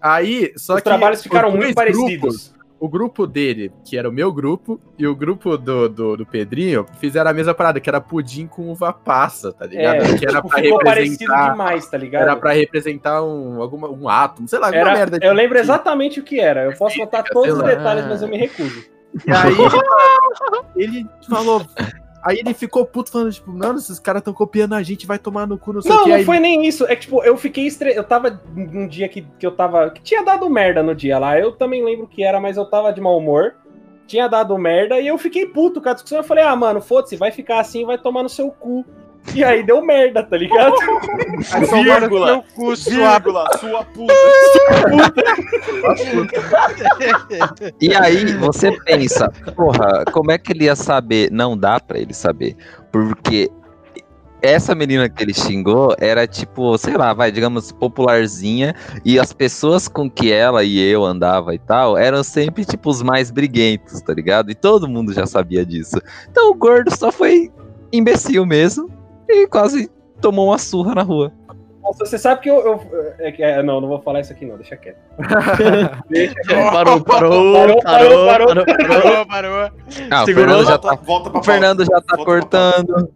Aí, 0.02 0.52
só 0.58 0.74
Os 0.74 0.80
que. 0.80 0.84
trabalhos 0.84 1.20
os 1.20 1.24
ficaram 1.24 1.52
muito 1.52 1.76
parecidos. 1.76 2.20
grupos, 2.20 2.56
o 2.80 2.90
grupo 2.90 3.28
dele, 3.28 3.72
que 3.86 3.96
era 3.96 4.10
o 4.10 4.12
meu 4.12 4.34
grupo, 4.34 4.80
e 4.98 5.06
o 5.06 5.16
grupo 5.16 5.56
do, 5.56 5.88
do, 5.88 6.18
do 6.18 6.26
Pedrinho, 6.26 6.88
fizeram 7.00 7.30
a 7.30 7.34
mesma 7.34 7.54
parada, 7.54 7.80
que 7.80 7.88
era 7.88 8.02
pudim 8.02 8.48
com 8.48 8.72
uva 8.72 8.92
passa, 8.92 9.54
tá 9.54 9.68
ligado? 9.68 9.98
É, 9.98 10.18
que 10.18 10.26
era 10.26 10.38
tipo, 10.38 10.50
pra 10.50 10.60
ficou 10.60 10.80
parecido 10.80 11.18
representar. 11.20 11.52
demais, 11.52 11.88
tá 11.88 11.98
ligado? 12.00 12.22
Era 12.24 12.36
pra 12.36 12.52
representar 12.54 13.24
um, 13.24 13.62
alguma, 13.62 13.88
um 13.90 14.10
átomo, 14.10 14.48
sei 14.48 14.58
lá, 14.58 14.68
alguma 14.68 14.82
Era- 14.90 14.94
merda. 14.98 15.20
eu 15.22 15.34
lembro 15.34 15.60
exatamente 15.60 16.20
o 16.20 16.24
que 16.24 16.40
era. 16.40 16.64
Eu 16.66 16.74
posso 16.76 16.98
contar 16.98 17.22
todos 17.24 17.56
os 17.56 17.64
detalhes, 17.64 18.06
mas 18.08 18.24
eu 18.24 18.28
me 18.28 18.38
recuso. 18.38 18.84
E 19.28 19.32
aí 19.32 19.54
ele 20.76 21.06
falou. 21.30 21.62
Aí 22.24 22.38
ele 22.40 22.54
ficou 22.54 22.86
puto 22.86 23.12
falando, 23.12 23.32
tipo, 23.32 23.52
não, 23.52 23.76
esses 23.76 23.98
caras 24.00 24.20
estão 24.22 24.34
copiando 24.34 24.74
a 24.74 24.84
gente, 24.84 25.08
vai 25.08 25.18
tomar 25.18 25.48
no 25.48 25.58
cu, 25.58 25.74
não 25.74 25.82
sei 25.82 25.92
o 25.92 25.96
Não, 25.96 26.04
que. 26.04 26.10
não 26.10 26.16
Aí 26.18 26.26
foi 26.26 26.40
nem 26.40 26.66
isso. 26.66 26.86
É 26.86 26.96
que, 26.96 27.02
tipo, 27.02 27.24
eu 27.24 27.36
fiquei 27.36 27.66
estre... 27.66 27.96
Eu 27.96 28.04
tava 28.04 28.40
num 28.56 28.88
dia 28.88 29.10
que, 29.10 29.22
que 29.40 29.46
eu 29.46 29.52
tava. 29.52 29.90
Que 29.90 30.02
tinha 30.02 30.24
dado 30.24 30.50
merda 30.50 30.84
no 30.84 30.94
dia 30.94 31.18
lá. 31.18 31.40
Eu 31.40 31.52
também 31.52 31.84
lembro 31.84 32.08
que 32.08 32.24
era, 32.24 32.40
mas 32.40 32.58
eu 32.58 32.66
tava 32.66 32.94
de 32.94 33.02
mau 33.02 33.18
humor. 33.18 33.56
Tinha 34.06 34.28
dado 34.28 34.58
merda 34.58 35.00
e 35.00 35.08
eu 35.08 35.18
fiquei 35.18 35.46
puto 35.48 35.82
com 35.82 35.90
a 35.90 35.94
discussão. 35.94 36.20
Eu 36.20 36.24
falei, 36.24 36.44
ah, 36.44 36.56
mano, 36.56 36.82
foda-se, 36.82 37.16
vai 37.16 37.32
ficar 37.32 37.60
assim, 37.60 37.86
vai 37.86 37.98
tomar 37.98 38.24
no 38.24 38.30
seu 38.30 38.52
cu. 38.52 38.86
E 39.34 39.44
aí 39.44 39.64
deu 39.64 39.82
merda, 39.82 40.24
tá 40.24 40.36
ligado? 40.36 40.76
Aí 41.54 41.84
Vírgula, 41.84 42.28
Seu 42.28 42.44
cu, 42.54 42.76
sua 42.76 43.20
vírgula, 43.20 43.58
sua 43.60 43.86
puta. 43.86 44.14
E 47.80 47.96
aí 47.96 48.36
você 48.38 48.72
pensa, 48.84 49.32
porra, 49.56 50.04
como 50.12 50.32
é 50.32 50.38
que 50.38 50.52
ele 50.52 50.66
ia 50.66 50.76
saber? 50.76 51.32
Não 51.32 51.58
dá 51.58 51.80
pra 51.80 51.98
ele 52.00 52.14
saber. 52.14 52.58
Porque 52.92 53.50
essa 54.42 54.76
menina 54.76 55.08
que 55.08 55.24
ele 55.24 55.34
xingou 55.34 55.96
era 56.00 56.28
tipo, 56.28 56.78
sei 56.78 56.98
lá, 56.98 57.14
vai, 57.14 57.32
digamos, 57.32 57.72
popularzinha. 57.72 58.76
E 59.06 59.18
as 59.18 59.32
pessoas 59.32 59.88
com 59.88 60.10
que 60.10 60.32
ela 60.32 60.64
e 60.64 60.80
eu 60.80 61.06
andava 61.06 61.56
e 61.56 61.60
tal 61.60 61.98
eram 61.98 62.24
sempre 62.24 62.66
tipo 62.66 62.90
os 62.90 63.02
mais 63.02 63.32
briguentos, 63.32 64.02
tá 64.02 64.14
ligado? 64.14 64.52
E 64.52 64.56
todo 64.56 64.90
mundo 64.90 65.14
já 65.14 65.26
sabia 65.26 65.66
disso. 65.66 66.02
Então 66.30 66.52
o 66.52 66.56
gordo 66.56 66.94
só 66.96 67.12
foi 67.12 67.50
imbecil 67.94 68.46
mesmo 68.46 69.01
e 69.32 69.48
quase 69.48 69.90
tomou 70.20 70.48
uma 70.50 70.58
surra 70.58 70.96
na 70.96 71.02
rua. 71.04 71.32
Nossa, 71.82 72.06
você 72.06 72.18
sabe 72.18 72.42
que 72.42 72.50
eu. 72.50 72.60
eu- 72.60 72.80
é 73.20 73.34
é, 73.42 73.64
não, 73.64 73.82
não 73.82 73.88
vou 73.88 74.00
falar 74.02 74.22
isso 74.22 74.32
aqui, 74.32 74.46
não, 74.46 74.56
deixa 74.56 74.78
quieto. 74.78 74.98
Parou, 76.72 77.02
parou, 77.02 77.04
Parou, 77.04 77.54
parou, 77.54 77.82
parou, 77.82 78.26
parou, 78.28 78.56
parou. 78.56 78.66
Parou, 78.66 79.26
parou. 79.26 79.72
Ah, 80.12 80.24
o 80.24 80.26
Segurou, 80.26 80.48
Fernando 80.48 80.66
já 80.66 80.78
Volta, 80.78 80.88
tá, 80.90 80.96
volta 80.96 81.30
pra 81.30 81.40
o 81.40 81.44
Fernando 81.44 81.86
já 81.86 82.02
tá 82.02 82.18
cortando. 82.18 83.12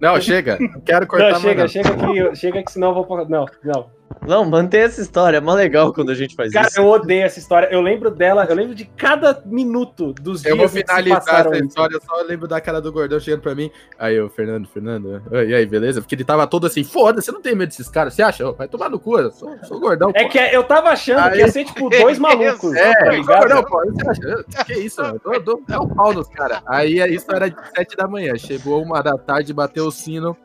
Não, 0.00 0.20
chega. 0.20 0.58
Quero 0.84 1.06
cortar 1.06 1.32
Não, 1.32 1.40
chega, 1.40 1.68
chega 1.68 1.90
que, 1.96 2.36
chega 2.36 2.62
que 2.62 2.72
senão 2.72 2.88
eu 2.96 3.04
vou. 3.04 3.28
Não, 3.28 3.46
não. 3.64 3.86
Não, 4.26 4.44
mantém 4.44 4.80
essa 4.82 5.00
história, 5.00 5.36
é 5.38 5.40
mó 5.40 5.54
legal 5.54 5.92
quando 5.92 6.10
a 6.10 6.14
gente 6.14 6.34
faz 6.34 6.52
Cara, 6.52 6.66
isso. 6.68 6.80
eu 6.80 6.86
odeio 6.86 7.22
essa 7.24 7.38
história. 7.38 7.68
Eu 7.70 7.80
lembro 7.80 8.10
dela, 8.10 8.44
eu 8.48 8.54
lembro 8.54 8.74
de 8.74 8.84
cada 8.84 9.42
minuto 9.46 10.12
dos 10.14 10.44
Eu 10.44 10.54
dias 10.54 10.56
vou 10.56 10.66
que 10.66 10.72
se 10.72 10.78
finalizar 10.80 11.20
passaram. 11.20 11.52
essa 11.52 11.64
história, 11.64 11.94
eu 11.94 12.00
só 12.00 12.22
lembro 12.22 12.46
da 12.48 12.60
cara 12.60 12.80
do 12.80 12.92
gordão 12.92 13.18
chegando 13.20 13.40
pra 13.42 13.54
mim. 13.54 13.70
Aí, 13.98 14.20
ô, 14.20 14.28
Fernando, 14.28 14.66
Fernando, 14.68 15.22
oi, 15.30 15.48
e 15.50 15.54
aí, 15.54 15.64
beleza? 15.66 16.00
Porque 16.00 16.14
ele 16.14 16.24
tava 16.24 16.46
todo 16.46 16.66
assim, 16.66 16.84
foda, 16.84 17.20
você 17.20 17.30
não 17.32 17.40
tem 17.40 17.54
medo 17.54 17.68
desses 17.68 17.88
caras, 17.88 18.14
você 18.14 18.22
acha? 18.22 18.50
Vai 18.52 18.68
tomar 18.68 18.88
no 18.90 18.98
cu, 18.98 19.18
eu 19.18 19.30
sou, 19.30 19.56
sou 19.64 19.78
gordão, 19.80 20.10
É 20.14 20.24
pô. 20.24 20.30
que 20.30 20.38
eu 20.38 20.64
tava 20.64 20.88
achando 20.90 21.30
que 21.30 21.38
ia 21.38 21.48
ser, 21.48 21.64
tipo, 21.64 21.88
dois 21.88 22.18
malucos. 22.20 22.74
É, 22.74 22.92
tá 22.94 23.16
gordão, 23.22 23.62
pô, 23.64 23.82
você 23.84 24.08
acha? 24.08 24.64
Que 24.64 24.72
isso, 24.74 25.00
mano? 25.02 25.20
Eu 25.24 25.40
dou- 25.42 25.62
É 25.70 25.78
o 25.78 25.86
pau 25.88 26.12
nos 26.12 26.28
caras. 26.28 26.60
Aí, 26.66 27.00
a 27.00 27.08
isso 27.08 27.26
era 27.30 27.48
de 27.48 27.56
sete 27.74 27.96
da 27.96 28.06
manhã, 28.08 28.36
chegou 28.36 28.82
uma 28.82 29.02
da 29.02 29.16
tarde, 29.16 29.52
bateu 29.52 29.86
o 29.86 29.90
sino. 29.92 30.36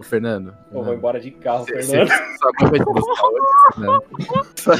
Ô, 0.00 0.02
Fernando, 0.02 0.54
Eu 0.72 0.82
vou 0.82 0.94
embora 0.94 1.20
de 1.20 1.30
carro, 1.30 1.66
Cê- 1.66 1.82
Fernando. 1.82 2.08
cê- 2.08 2.14
Sua 2.38 2.50
mãe 2.58 2.70
vai 2.70 2.78
te 2.78 2.84
buscar 2.86 3.26
hoje, 3.26 3.46
Fernando. 3.74 4.02
Sua, 4.56 4.76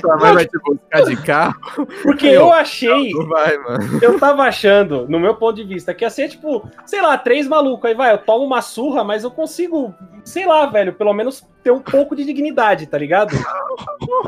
sua 0.00 0.16
mãe 0.18 0.34
vai 0.34 0.46
te 0.46 0.58
buscar 0.58 1.02
de 1.04 1.16
carro. 1.22 1.54
Porque 2.02 2.26
eu 2.26 2.44
ó, 2.46 2.52
achei, 2.52 3.10
Não 3.12 3.26
vai, 3.26 3.56
mano. 3.56 3.98
eu 4.02 4.18
tava 4.20 4.42
achando, 4.42 5.08
no 5.08 5.18
meu 5.18 5.34
ponto 5.34 5.56
de 5.56 5.64
vista, 5.64 5.94
que 5.94 6.04
ia 6.04 6.10
ser, 6.10 6.28
tipo, 6.28 6.68
sei 6.84 7.00
lá, 7.00 7.16
três 7.16 7.48
malucos. 7.48 7.88
Aí 7.88 7.94
vai, 7.94 8.12
eu 8.12 8.18
tomo 8.18 8.44
uma 8.44 8.60
surra, 8.60 9.02
mas 9.02 9.24
eu 9.24 9.30
consigo, 9.30 9.94
sei 10.24 10.44
lá, 10.46 10.66
velho, 10.66 10.92
pelo 10.92 11.14
menos 11.14 11.42
ter 11.62 11.70
um 11.70 11.80
pouco 11.80 12.14
de 12.14 12.22
dignidade, 12.26 12.86
tá 12.86 12.98
ligado? 12.98 13.34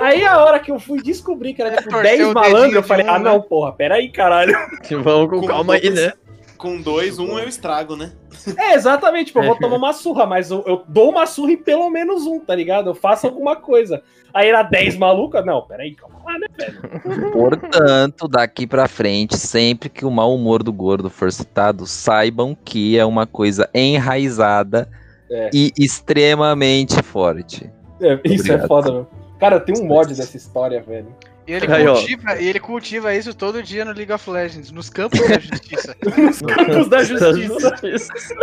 Aí 0.01 0.25
a 0.25 0.43
hora 0.43 0.59
que 0.59 0.71
eu 0.71 0.79
fui 0.81 1.03
descobrir 1.03 1.53
que 1.53 1.61
era, 1.61 1.77
tipo, 1.77 1.91
Torceu 1.91 2.03
dez 2.03 2.21
o 2.27 2.33
malandros, 2.33 2.63
dedinho 2.63 2.79
eu 2.79 2.83
falei, 2.83 3.05
um, 3.07 3.11
ah, 3.11 3.19
né? 3.19 3.25
não, 3.31 3.43
porra, 3.43 3.73
peraí, 3.73 4.11
caralho. 4.11 4.57
Vamos 5.03 5.29
com 5.29 5.47
calma 5.47 5.75
aí, 5.75 5.91
né? 5.91 6.13
Com 6.57 6.81
dois, 6.81 7.19
um 7.19 7.39
eu 7.39 7.49
estrago, 7.49 7.97
né? 7.97 8.13
É, 8.57 8.75
exatamente, 8.75 9.27
tipo, 9.27 9.41
eu 9.41 9.45
vou 9.47 9.59
tomar 9.59 9.77
uma 9.77 9.93
surra, 9.93 10.25
mas 10.27 10.51
eu, 10.51 10.63
eu 10.67 10.83
dou 10.89 11.11
uma 11.11 11.27
surra 11.27 11.53
em 11.53 11.57
pelo 11.57 11.91
menos 11.91 12.27
um, 12.27 12.39
tá 12.39 12.55
ligado? 12.55 12.91
Eu 12.91 12.95
faço 12.95 13.27
alguma 13.27 13.57
coisa. 13.57 14.03
Aí 14.33 14.49
era 14.49 14.63
10 14.63 14.97
maluca, 14.99 15.43
não, 15.43 15.63
peraí, 15.63 15.95
calma 15.95 16.21
lá, 16.25 16.39
né, 16.39 16.47
velho? 16.57 17.33
Portanto, 17.33 18.29
daqui 18.29 18.67
pra 18.67 18.87
frente, 18.89 19.37
sempre 19.37 19.89
que 19.89 20.05
o 20.05 20.11
mau 20.11 20.35
humor 20.35 20.63
do 20.63 20.73
gordo 20.73 21.09
for 21.11 21.33
citado, 21.33 21.87
saibam 21.87 22.57
que 22.65 22.99
é 22.99 23.05
uma 23.05 23.27
coisa 23.27 23.69
enraizada 23.75 24.89
É. 25.31 25.51
e 25.53 25.73
extremamente 25.79 27.03
forte. 27.03 27.71
É, 28.01 28.15
isso 28.25 28.43
Obrigado. 28.43 28.65
é 28.65 28.67
foda, 28.69 28.93
meu. 28.93 29.07
Cara, 29.39 29.61
tenho 29.61 29.83
um 29.83 29.87
mod 29.87 30.15
dessa 30.15 30.37
história, 30.37 30.83
velho. 30.83 31.09
E 31.47 31.53
ele, 31.53 31.73
Aí, 31.73 31.85
cultiva, 31.87 32.37
e 32.41 32.49
ele 32.49 32.59
cultiva 32.61 33.15
isso 33.15 33.33
todo 33.33 33.63
dia 33.63 33.85
no 33.85 33.93
League 33.93 34.13
of 34.13 34.29
Legends, 34.29 34.73
nos 34.73 34.91
campos 34.91 35.21
da 35.29 35.39
justiça. 35.39 35.95
Os 36.29 36.43
campos 36.43 36.89
da 36.89 37.05
justiça. 37.05 37.77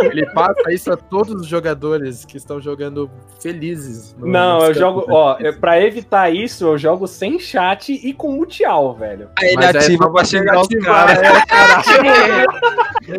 Ele 0.00 0.24
passa 0.32 0.72
isso 0.72 0.90
a 0.90 0.96
todos 0.96 1.34
os 1.42 1.46
jogadores 1.46 2.24
que 2.24 2.36
estão 2.38 2.60
jogando 2.60 3.10
felizes. 3.40 4.14
no- 4.18 4.26
Não, 4.26 4.58
nos 4.60 4.68
eu 4.68 4.74
jogo, 4.74 5.04
ó, 5.10 5.36
é, 5.38 5.52
pra 5.52 5.80
evitar 5.82 6.30
isso, 6.34 6.64
eu 6.64 6.78
jogo 6.78 7.06
sem 7.06 7.38
chat 7.38 7.92
e 7.92 8.12
com 8.14 8.32
multial, 8.32 8.94
velho. 8.94 9.28
Aí 9.38 9.48
ele 9.48 9.56
Mas 9.56 9.76
ativa 9.76 10.10
pra 10.10 10.24
xingar 10.24 10.60
os 10.60 10.66
ativar, 10.66 11.06
caras. 11.46 11.86
é, 12.00 12.44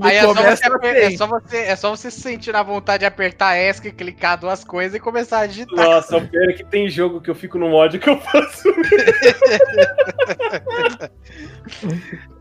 Aí 0.02 0.16
é 0.16 0.22
só, 0.22 0.34
você, 0.34 0.66
aper- 0.68 0.96
é, 0.96 1.18
só 1.18 1.28
você, 1.28 1.58
é 1.58 1.76
só 1.76 1.90
você 1.96 2.12
se 2.12 2.22
sentir 2.22 2.52
na 2.52 2.64
vontade 2.64 3.00
de 3.02 3.06
apertar 3.06 3.58
ESC, 3.58 3.92
clicar 3.92 4.40
duas 4.40 4.64
coisas 4.64 4.96
e 4.96 5.00
começar 5.00 5.40
a 5.40 5.48
digitar. 5.48 5.76
Nossa, 5.76 6.18
o 6.18 6.28
pior 6.28 6.50
é 6.50 6.54
que 6.54 6.64
tem 6.64 6.90
jogo 6.90 7.22
que 7.22 7.30
eu 7.30 7.36
fico 7.36 7.58
no 7.58 7.70
mod 7.70 7.98
que 8.00 8.10
eu 8.10 8.20
faço. 8.20 8.70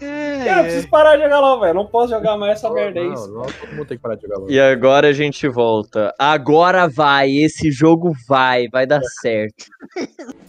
É, 0.00 0.44
Cara, 0.44 0.58
eu 0.60 0.64
preciso 0.64 0.88
parar 0.88 1.16
de 1.16 1.22
jogar 1.22 1.40
LOL, 1.40 1.60
velho. 1.60 1.74
Não 1.74 1.86
posso 1.86 2.12
jogar 2.12 2.36
mais 2.36 2.52
essa 2.52 2.70
merda, 2.70 3.02
não, 3.02 3.26
não, 3.28 3.42
todo 3.42 3.70
mundo 3.72 3.86
tem 3.86 3.96
que 3.96 4.02
parar 4.02 4.16
de 4.16 4.22
jogar 4.22 4.38
LOL. 4.38 4.50
E 4.50 4.60
agora 4.60 5.08
a 5.08 5.12
gente 5.12 5.48
volta. 5.48 6.14
Agora 6.18 6.88
vai, 6.88 7.30
esse 7.30 7.70
jogo 7.70 8.12
vai, 8.28 8.68
vai 8.68 8.86
dar 8.86 9.02
certo. 9.20 9.66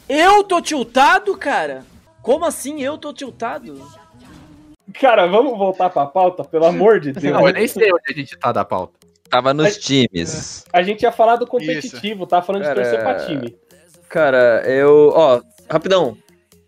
Eu 0.07 0.43
tô 0.43 0.61
tiltado, 0.61 1.35
cara? 1.37 1.83
Como 2.21 2.45
assim 2.45 2.81
eu 2.81 2.97
tô 2.97 3.13
tiltado? 3.13 3.75
Cara, 4.99 5.25
vamos 5.27 5.57
voltar 5.57 5.89
pra 5.89 6.05
pauta, 6.05 6.43
pelo 6.43 6.65
amor 6.65 6.99
de 6.99 7.11
Deus. 7.13 7.33
Não, 7.33 7.47
eu 7.47 7.53
nem 7.53 7.67
sei 7.67 7.91
onde 7.91 8.03
a 8.09 8.13
gente 8.13 8.37
tá 8.37 8.51
da 8.51 8.63
pauta. 8.63 8.93
Tava 9.29 9.53
nos 9.53 9.77
times. 9.77 10.63
A 10.71 10.83
gente 10.83 11.01
ia 11.01 11.11
falar 11.11 11.35
do 11.37 11.47
competitivo, 11.47 12.27
tá 12.27 12.41
falando 12.41 12.61
de 12.61 12.67
Cara, 12.67 12.81
torcer 12.81 13.01
pra 13.01 13.25
time. 13.25 13.57
Cara, 14.07 14.61
eu. 14.65 15.11
Ó, 15.15 15.41
rapidão. 15.69 16.15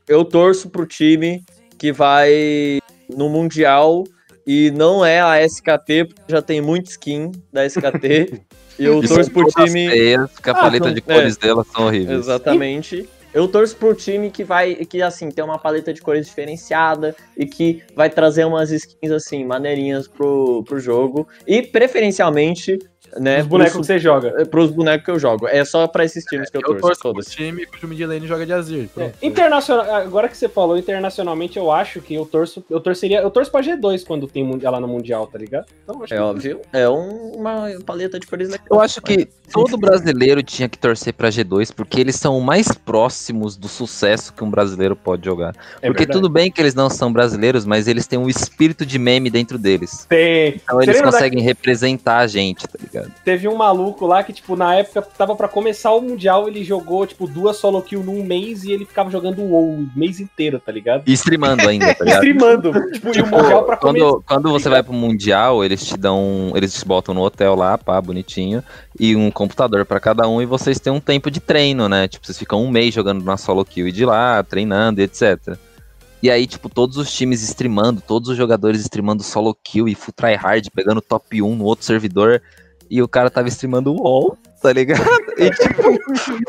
Eu 0.08 0.26
torço 0.26 0.70
pro 0.70 0.86
time 0.86 1.44
que 1.78 1.92
vai 1.92 2.80
no 3.10 3.30
Mundial 3.30 4.04
e 4.46 4.72
não 4.72 5.06
é 5.06 5.22
a 5.22 5.44
SKT, 5.46 6.06
porque 6.06 6.22
já 6.30 6.42
tem 6.42 6.60
muito 6.62 6.88
skin 6.90 7.32
da 7.54 7.66
SKT. 7.66 8.42
e 8.80 8.84
eu 8.86 9.02
torço 9.02 9.24
são 9.26 9.34
pro 9.34 9.48
time. 9.66 9.90
feias, 9.90 10.32
porque 10.32 10.50
a 10.50 10.54
Ah, 10.54 10.56
paleta 10.56 10.86
não, 10.88 10.94
de 10.94 11.02
cores 11.02 11.38
delas 11.38 11.68
são 11.68 11.86
horríveis. 11.86 12.20
Exatamente. 12.20 13.08
Eu 13.38 13.48
torço 13.48 13.76
pro 13.76 13.94
time 13.94 14.32
que 14.32 14.44
vai, 14.44 14.74
que 14.74 15.00
assim, 15.00 15.30
tem 15.30 15.46
uma 15.46 15.60
paleta 15.60 15.94
de 15.94 16.02
cores 16.02 16.26
diferenciada 16.26 17.16
e 17.38 17.46
que 17.46 17.84
vai 17.96 18.10
trazer 18.10 18.46
umas 18.46 18.72
skins 18.72 19.12
assim, 19.12 19.46
maneirinhas 19.46 20.08
pro, 20.08 20.64
pro 20.64 20.80
jogo. 20.80 21.28
E 21.46 21.62
preferencialmente 21.62 22.80
né? 23.20 23.42
Os 23.42 23.48
bonecos 23.48 23.74
pros- 23.74 23.88
que 23.88 23.94
você 23.94 24.00
joga. 24.00 24.34
é, 24.38 24.46
Pros 24.46 24.72
bonecos 24.72 25.06
que 25.06 25.12
eu 25.12 25.20
jogo. 25.20 25.48
É 25.48 25.64
só 25.66 25.88
pra 25.88 26.04
esses 26.06 26.24
times 26.26 26.50
que 26.50 26.58
eu 26.58 26.62
Eu 26.62 26.68
torço. 26.68 26.82
torço 26.82 27.02
pro 27.02 27.14
Todos. 27.14 27.28
time 27.30 27.66
cujo 27.66 27.88
mid 27.88 28.00
lane 28.02 28.28
joga 28.28 28.46
de 28.46 28.54
Azir. 28.54 28.90
É, 28.98 29.12
internacional, 29.22 29.86
agora 29.96 30.28
que 30.28 30.38
você 30.38 30.50
falou 30.50 30.78
internacionalmente, 30.78 31.58
eu 31.58 31.72
acho 31.72 32.02
que 32.02 32.14
eu 32.16 32.26
torço, 32.26 32.64
eu 32.70 32.80
torceria, 32.80 33.22
eu 33.22 33.30
torço 33.30 33.52
pra 33.52 33.62
G2 33.62 34.04
quando 34.06 34.28
tem 34.28 34.48
lá 34.64 34.80
no 34.80 34.88
mundial, 34.88 35.28
tá 35.28 35.38
ligado? 35.38 35.66
Então, 35.84 36.04
acho 36.04 36.14
É 36.14 36.18
que- 36.18 36.24
óbvio. 36.24 36.62
É 36.74 36.90
um- 36.90 37.32
uma 37.38 37.70
paleta 37.86 38.20
de 38.20 38.28
cores. 38.28 38.50
Eu 38.70 38.80
acho 38.82 39.02
que 39.02 39.28
todo 39.52 39.78
brasileiro 39.78 40.42
tinha 40.44 40.68
que 40.68 40.78
torcer 40.78 41.14
pra 41.14 41.30
G2, 41.30 41.72
porque 41.72 42.00
eles 42.02 42.16
são 42.16 42.38
o 42.38 42.42
mais 42.42 42.68
próximos 42.72 43.56
do 43.56 43.68
sucesso 43.68 44.34
que 44.34 44.44
um 44.44 44.50
brasileiro 44.50 44.96
pode 44.96 45.26
jogar. 45.26 45.54
É 45.82 45.88
porque 45.88 46.00
verdade. 46.04 46.12
tudo 46.20 46.30
bem 46.30 46.52
que 46.52 46.60
eles 46.62 46.74
não 46.74 46.90
são 46.90 47.12
brasileiros, 47.12 47.66
mas 47.66 47.88
eles 47.88 48.08
têm 48.08 48.18
um 48.18 48.28
espírito 48.30 48.86
de 48.86 48.98
meme 48.98 49.30
dentro 49.30 49.58
deles. 49.58 50.06
Tem. 50.10 50.56
Então 50.56 50.78
Você 50.78 50.84
eles 50.86 50.96
lembra 50.96 51.12
da- 51.12 51.18
conseguem 51.18 51.42
representar 51.44 52.18
a 52.18 52.28
gente, 52.28 52.68
tá 52.68 52.78
ligado? 52.82 52.97
Teve 53.24 53.48
um 53.48 53.56
maluco 53.56 54.06
lá 54.06 54.24
que, 54.24 54.34
tipo, 54.34 54.56
na 54.56 54.76
época 54.76 55.02
tava 55.02 55.36
pra 55.36 55.48
começar 55.48 55.92
o 55.92 56.02
Mundial, 56.02 56.48
ele 56.48 56.64
jogou, 56.64 57.06
tipo, 57.06 57.28
duas 57.28 57.58
solo 57.58 57.82
kill 57.82 58.04
num 58.04 58.24
mês 58.24 58.64
e 58.64 58.72
ele 58.72 58.86
ficava 58.86 59.10
jogando 59.10 59.42
WoW 59.42 59.74
o 59.74 59.90
mês 59.96 60.20
inteiro, 60.20 60.60
tá 60.60 60.72
ligado? 60.72 61.04
E 61.06 61.14
streamando 61.14 61.68
ainda, 61.68 61.94
tá 61.94 62.04
ligado? 62.04 62.24
Streamando. 62.24 62.72
tipo, 62.92 63.18
e 63.18 63.22
o 63.22 63.28
Mundial 63.28 63.64
pra 63.64 63.78
começar. 63.78 64.06
Quando, 64.06 64.24
quando 64.26 64.52
você 64.52 64.70
vai 64.70 64.84
pro 64.84 64.94
Mundial, 64.94 65.64
eles 65.64 65.86
te 65.86 65.98
dão. 65.98 66.52
Eles 66.56 66.74
te 66.74 66.86
botam 66.86 67.14
no 67.14 67.22
hotel 67.22 67.56
lá, 67.56 67.78
pá, 67.78 68.02
bonitinho, 68.02 68.64
e 69.00 69.16
um 69.16 69.30
computador 69.32 69.86
pra 69.86 70.00
cada 70.00 70.28
um, 70.28 70.42
e 70.42 70.46
vocês 70.46 70.80
têm 70.80 70.92
um 70.92 71.00
tempo 71.00 71.30
de 71.30 71.40
treino, 71.40 71.88
né? 71.90 72.08
Tipo, 72.08 72.26
vocês 72.26 72.38
ficam 72.38 72.64
um 72.64 72.70
mês 72.70 72.94
jogando 72.94 73.24
na 73.24 73.38
solo 73.38 73.64
kill 73.66 73.88
e 73.88 73.92
de 73.92 74.06
lá, 74.06 74.44
treinando 74.44 75.02
e 75.02 75.04
etc. 75.04 75.58
E 76.22 76.32
aí, 76.32 76.48
tipo, 76.48 76.68
todos 76.68 76.98
os 76.98 77.12
times 77.14 77.44
streamando, 77.44 78.02
todos 78.02 78.30
os 78.30 78.38
jogadores 78.38 78.82
streamando 78.82 79.22
solo 79.22 79.54
kill 79.54 79.88
e 79.88 79.94
full 79.94 80.14
tryhard, 80.14 80.70
pegando 80.72 81.00
top 81.00 81.42
1 81.42 81.56
no 81.56 81.66
outro 81.66 81.86
servidor, 81.86 82.42
e 82.90 83.02
o 83.02 83.08
cara 83.08 83.30
tava 83.30 83.48
streamando 83.48 83.94
o 83.94 84.02
WoW, 84.02 84.38
tá 84.62 84.74
ligado? 84.74 85.04
E 85.38 85.50
tipo, 85.52 86.00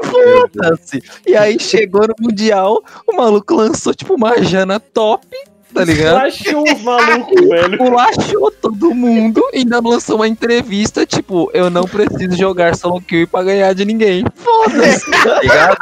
foda-se. 0.05 1.03
E 1.27 1.37
aí 1.37 1.59
chegou 1.59 2.07
no 2.07 2.15
Mundial, 2.21 2.83
o 3.07 3.17
maluco 3.17 3.55
lançou, 3.55 3.95
tipo, 3.95 4.15
uma 4.15 4.43
Jana 4.43 4.81
top, 4.81 5.27
tá 5.75 5.85
ligado? 5.85 6.21
Flashou 6.21 6.65
os 6.65 6.83
malucos, 6.83 7.41
velho. 7.49 7.79
Culachou 7.79 8.51
todo 8.51 8.95
mundo 8.95 9.43
e 9.53 9.59
ainda 9.59 9.81
lançou 9.81 10.17
uma 10.17 10.29
entrevista, 10.29 11.05
tipo, 11.05 11.51
eu 11.53 11.69
não 11.71 11.85
preciso 11.85 12.37
jogar 12.37 12.77
solo 12.77 13.01
kill 13.01 13.29
pra 13.29 13.43
ganhar 13.43 13.75
de 13.75 13.85
ninguém. 13.85 14.25
Foda-se, 14.35 15.11
tá 15.11 15.41
ligado? 15.41 15.79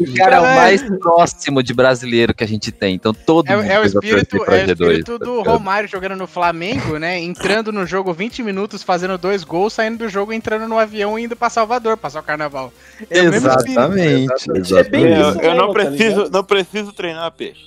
O 0.00 0.14
cara 0.14 0.36
é 0.36 0.40
o 0.40 0.42
mais 0.42 0.82
próximo 0.98 1.62
de 1.62 1.74
brasileiro 1.74 2.34
que 2.34 2.44
a 2.44 2.46
gente 2.46 2.70
tem, 2.70 2.94
então 2.94 3.12
todo 3.12 3.48
mundo 3.48 3.62
É, 3.62 3.74
é 3.74 3.80
o 3.80 3.84
espírito, 3.84 4.36
é 4.36 4.40
o 4.40 4.44
G2, 4.44 4.70
espírito 4.72 5.18
tá 5.18 5.24
do? 5.24 5.42
Romário 5.42 5.88
jogando 5.88 6.16
no 6.16 6.26
Flamengo, 6.26 6.98
né? 6.98 7.18
Entrando 7.18 7.72
no 7.72 7.86
jogo 7.86 8.12
20 8.12 8.42
minutos, 8.42 8.82
fazendo 8.82 9.18
dois 9.18 9.44
gols, 9.44 9.72
saindo 9.72 9.98
do 9.98 10.08
jogo, 10.08 10.32
entrando 10.32 10.68
no 10.68 10.78
avião 10.78 11.18
e 11.18 11.24
indo 11.24 11.36
pra 11.36 11.50
Salvador, 11.50 11.96
passar 11.96 12.20
o 12.20 12.22
carnaval. 12.22 12.72
É 13.10 13.22
o 13.22 13.30
mesmo 13.30 13.48
espírito. 13.48 13.70
Exatamente, 13.80 14.74
É 14.76 14.84
bem 14.84 15.04
Eu, 15.04 15.30
isso 15.30 15.40
eu 15.40 15.54
não, 15.54 15.72
mesmo, 15.72 15.72
tá 15.72 15.72
preciso, 15.72 16.30
não 16.30 16.44
preciso 16.44 16.92
treinar 16.92 17.30
peixe. 17.32 17.66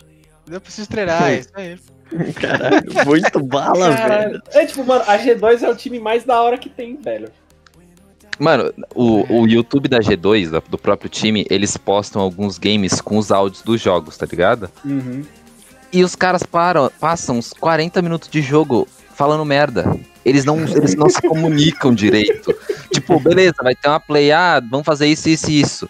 Eu 0.49 0.61
preciso 0.61 0.89
treinar, 0.89 1.29
é 1.29 1.39
isso 1.39 1.49
aí. 1.53 1.77
Caralho, 2.41 3.05
muito 3.05 3.39
bala, 3.43 3.91
velho. 3.91 3.97
Caralho. 3.97 4.41
É 4.51 4.65
tipo, 4.65 4.83
mano, 4.83 5.03
a 5.07 5.17
G2 5.19 5.61
é 5.61 5.69
o 5.69 5.75
time 5.75 5.99
mais 5.99 6.23
da 6.23 6.41
hora 6.41 6.57
que 6.57 6.69
tem, 6.69 6.95
velho. 6.97 7.29
Mano, 8.39 8.73
o, 8.95 9.41
o 9.41 9.47
YouTube 9.47 9.89
da 9.89 9.99
G2, 9.99 10.49
da- 10.49 10.61
do 10.67 10.77
próprio 10.77 11.09
time, 11.09 11.45
eles 11.49 11.75
postam 11.75 12.21
alguns 12.21 12.57
games 12.57 13.01
com 13.01 13.17
os 13.17 13.31
áudios 13.31 13.61
dos 13.61 13.81
jogos, 13.81 14.17
tá 14.17 14.25
ligado? 14.25 14.69
Uhum. 14.85 15.23
E 15.91 16.03
os 16.03 16.15
caras 16.15 16.43
param, 16.43 16.89
passam 16.99 17.37
uns 17.37 17.51
40 17.51 18.01
minutos 18.01 18.29
de 18.29 18.41
jogo 18.41 18.87
falando 19.15 19.43
merda. 19.43 19.93
Eles 20.23 20.45
não, 20.45 20.59
eles 20.61 20.95
não 20.95 21.09
se 21.09 21.21
comunicam 21.21 21.93
direito. 21.93 22.55
Tipo, 22.91 23.19
beleza, 23.19 23.55
vai 23.61 23.75
ter 23.75 23.87
uma 23.87 23.99
play, 23.99 24.31
ah, 24.31 24.59
vamos 24.59 24.85
fazer 24.85 25.07
isso, 25.07 25.29
isso 25.29 25.51
e 25.51 25.61
isso. 25.61 25.89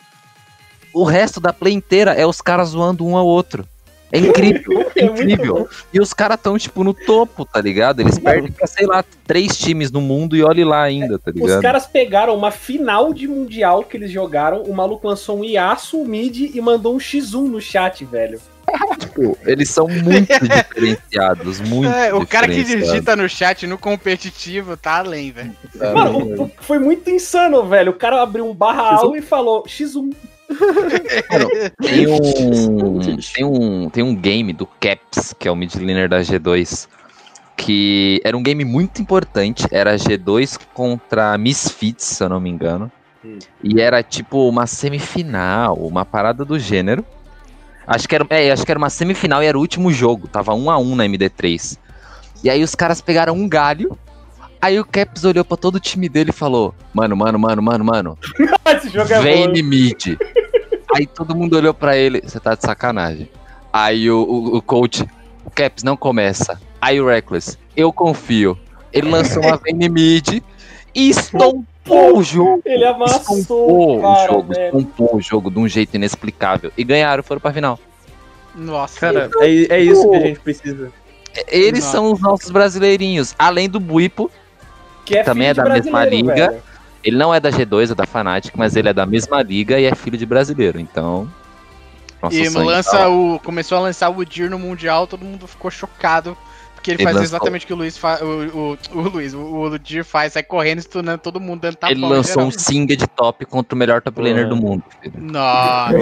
O 0.94 1.04
resto 1.04 1.40
da 1.40 1.54
play 1.54 1.74
inteira 1.74 2.12
é 2.14 2.26
os 2.26 2.42
caras 2.42 2.70
zoando 2.70 3.06
um 3.06 3.16
ao 3.16 3.26
outro. 3.26 3.66
É 4.11 4.18
incrível, 4.19 4.90
é 4.95 5.06
incrível. 5.06 5.69
E 5.94 5.99
os 5.99 6.14
caras 6.14 6.40
tão, 6.41 6.57
tipo, 6.57 6.84
no 6.84 6.94
topo, 6.94 7.45
tá 7.45 7.61
ligado? 7.61 7.99
Eles 8.02 8.18
perdem 8.18 8.52
pra, 8.52 8.65
sei 8.65 8.86
lá, 8.88 9.03
três 9.26 9.57
times 9.57 9.91
no 9.91 10.02
mundo 10.02 10.36
e 10.36 10.44
olhe 10.44 10.64
lá 10.64 10.81
ainda, 10.81 11.19
tá 11.19 11.30
Os 11.30 11.36
ligado? 11.36 11.61
caras 11.61 11.86
pegaram 11.86 12.36
uma 12.36 12.49
final 12.52 13.14
de 13.14 13.27
mundial 13.27 13.84
que 13.84 13.95
eles 13.98 14.10
jogaram, 14.11 14.64
o 14.64 14.73
maluco 14.73 15.07
lançou 15.07 15.40
um 15.40 15.44
Yasuo 15.44 16.06
mid 16.06 16.56
e 16.56 16.60
mandou 16.61 16.95
um 16.95 16.98
X1 16.98 17.48
no 17.48 17.61
chat, 17.61 18.03
velho. 18.06 18.40
Tipo, 18.99 19.38
eles 19.45 19.69
são 19.69 19.88
muito 19.88 20.27
diferenciados, 20.45 21.60
muito 21.60 21.90
É, 21.91 22.14
o 22.14 22.26
cara 22.26 22.48
que 22.48 22.64
digita 22.64 23.15
no 23.15 23.27
chat 23.27 23.65
no 23.65 23.77
competitivo 23.77 24.77
tá 24.77 24.98
além, 24.99 25.31
velho. 25.31 25.56
Mano, 25.76 26.19
o- 26.19 26.44
o- 26.44 26.52
foi 26.61 26.77
muito 26.80 27.10
insano, 27.10 27.65
velho. 27.68 27.91
O 27.91 27.95
cara 27.95 28.22
abriu 28.22 28.48
um 28.48 28.53
barra 28.53 28.98
AU 29.02 29.15
e 29.15 29.22
falou 29.22 29.64
X1. 29.64 30.14
Tem 31.80 32.08
um, 32.10 33.18
tem 33.34 33.46
um, 33.46 33.90
tem 33.90 34.04
um 34.04 34.16
game 34.16 34.52
do 34.52 34.66
Caps, 34.66 35.34
que 35.38 35.48
é 35.48 35.52
o 35.52 35.56
mid 35.56 35.76
laner 35.76 36.10
da 36.10 36.22
G2, 36.22 36.88
que 37.56 38.20
era 38.24 38.36
um 38.36 38.42
game 38.42 38.66
muito 38.66 39.02
importante. 39.02 39.66
Era 39.72 39.96
G2 39.96 40.60
contra 40.74 41.38
Misfits, 41.38 42.06
se 42.06 42.24
eu 42.24 42.30
não 42.30 42.40
me 42.40 42.50
engano. 42.50 42.92
E 43.64 43.82
era 43.82 44.02
tipo 44.02 44.48
uma 44.48 44.66
semifinal, 44.66 45.76
uma 45.76 46.06
parada 46.06 46.44
do 46.44 46.58
gênero. 46.58 47.06
Acho 47.86 48.08
que, 48.08 48.16
era, 48.16 48.26
é, 48.30 48.52
acho 48.52 48.66
que 48.66 48.72
era 48.72 48.78
uma 48.78 48.90
semifinal 48.90 49.44
e 49.44 49.48
era 49.48 49.58
o 49.58 49.62
último 49.62 49.92
jogo. 49.92 50.28
Tava 50.28 50.54
1 50.54 50.70
a 50.70 50.78
1 50.78 50.96
na 50.96 51.06
MD3. 51.06 51.78
E 52.44 52.50
aí 52.50 52.64
os 52.64 52.76
caras 52.76 53.02
pegaram 53.02 53.34
um 53.34 53.48
galho. 53.50 53.98
Aí 54.61 54.80
o 54.80 54.86
Caps 54.86 55.23
olhou 55.23 55.45
pra 55.45 55.56
todo 55.56 55.76
o 55.76 55.80
time 55.80 56.10
dele 56.10 56.31
e 56.31 56.34
falou: 56.34 56.73
Mano, 56.94 57.15
mano, 57.15 57.40
mano, 57.40 57.61
mano, 57.61 57.84
mano. 57.84 58.18
Esse 58.76 58.90
jogo 58.90 59.11
é 59.14 59.22
Vem 59.22 59.48
bom. 59.48 59.53
em 59.56 59.64
mid. 59.64 60.18
Aí 60.95 61.06
todo 61.06 61.36
mundo 61.36 61.56
olhou 61.56 61.73
pra 61.73 61.95
ele, 61.95 62.22
você 62.22 62.40
tá 62.40 62.56
de 62.56 62.61
sacanagem. 62.64 63.30
Aí 63.72 64.10
o, 64.10 64.18
o, 64.23 64.57
o 64.57 64.61
coach, 64.61 65.07
o 65.45 65.49
Caps 65.52 65.84
não 65.84 65.95
começa. 65.95 66.60
Aí 66.81 66.99
o 66.99 67.07
Reckless, 67.07 67.57
eu 67.76 67.94
confio. 67.94 68.57
Ele 68.91 69.10
lançou 69.10 69.44
uma 69.44 69.56
Vayne 69.57 69.88
mid 69.88 70.41
e 70.95 71.10
estompou 71.10 72.18
o 72.18 72.23
jogo. 72.23 72.61
Ele 72.65 72.84
amassou, 72.86 73.38
Estompou 73.38 73.99
o 73.99 74.02
cara, 74.02 74.27
jogo, 74.27 74.53
velho. 74.53 74.65
estompou 74.77 75.15
o 75.15 75.22
jogo 75.22 75.52
de 75.52 75.60
um 75.60 75.68
jeito 75.68 75.95
inexplicável. 75.95 76.72
E 76.77 76.84
ganharam, 76.84 77.22
foram 77.23 77.40
pra 77.40 77.53
final. 77.53 77.80
Nossa. 78.56 78.99
Cara, 78.99 79.30
é, 79.41 79.76
é 79.76 79.80
isso 79.80 80.10
que 80.10 80.15
a 80.15 80.19
gente 80.22 80.40
precisa. 80.40 80.91
Eles 81.48 81.81
Nossa. 81.84 81.91
são 81.98 82.11
os 82.11 82.19
nossos 82.19 82.49
brasileirinhos. 82.49 83.36
Além 83.38 83.69
do 83.69 83.80
Buipo, 83.80 84.31
Que 85.10 85.18
é 85.18 85.23
também 85.23 85.48
filho 85.48 85.61
é 85.61 85.64
de 85.64 85.69
da 85.69 85.73
mesma 85.73 86.06
liga. 86.06 86.34
velho. 86.52 86.64
ele 87.03 87.18
não 87.18 87.34
é 87.34 87.40
da 87.40 87.49
G2, 87.49 87.91
é 87.91 87.95
da 87.95 88.06
Fnatic, 88.06 88.53
mas 88.56 88.76
ele 88.76 88.90
é 88.90 88.94
da 88.94 89.07
mesma 89.07 89.41
liga 89.41 89.80
e 89.80 89.86
é 89.86 89.95
filho 89.95 90.15
de 90.15 90.26
brasileiro. 90.26 90.80
Então. 90.80 91.27
nosso 92.22 92.36
E 92.36 92.48
lança 92.49 92.91
tá 92.91 93.10
o, 93.10 93.40
começou 93.40 93.80
a 93.80 93.81
lançar 93.81 94.10
o 94.10 94.19
Udyr 94.19 94.52
no 94.52 94.60
Mundial, 94.60 95.07
todo 95.07 95.26
mundo 95.26 95.48
ficou 95.48 95.72
chocado. 95.72 96.38
Porque 96.80 96.92
ele, 96.92 96.98
Ele 96.98 97.04
faz 97.04 97.16
lançou- 97.18 97.24
exatamente 97.38 97.66
o 97.66 97.68
que 97.68 97.74
o 97.74 97.76
Luiz 97.76 97.98
faz. 97.98 98.22
O, 98.22 98.26
o, 98.26 98.78
o 99.00 99.02
Luiz, 99.10 99.34
o, 99.34 99.40
o 99.40 99.64
Udyr 99.70 100.06
faz, 100.06 100.32
sai 100.34 100.44
correndo, 100.44 100.80
estunando 100.80 101.18
todo 101.18 101.38
mundo, 101.40 101.60
dando 101.62 101.76
tapão. 101.76 101.92
Ele 101.92 102.06
lançou 102.06 102.44
um 102.44 102.50
geral. 102.52 102.60
Singed 102.66 103.06
top 103.16 103.46
contra 103.46 103.76
o 103.76 103.78
melhor 103.78 104.02
top 104.02 104.22
laner 104.22 104.48
do 104.48 104.56
mundo. 104.56 104.82
filho. 105.02 105.14
Nossa. 105.18 105.94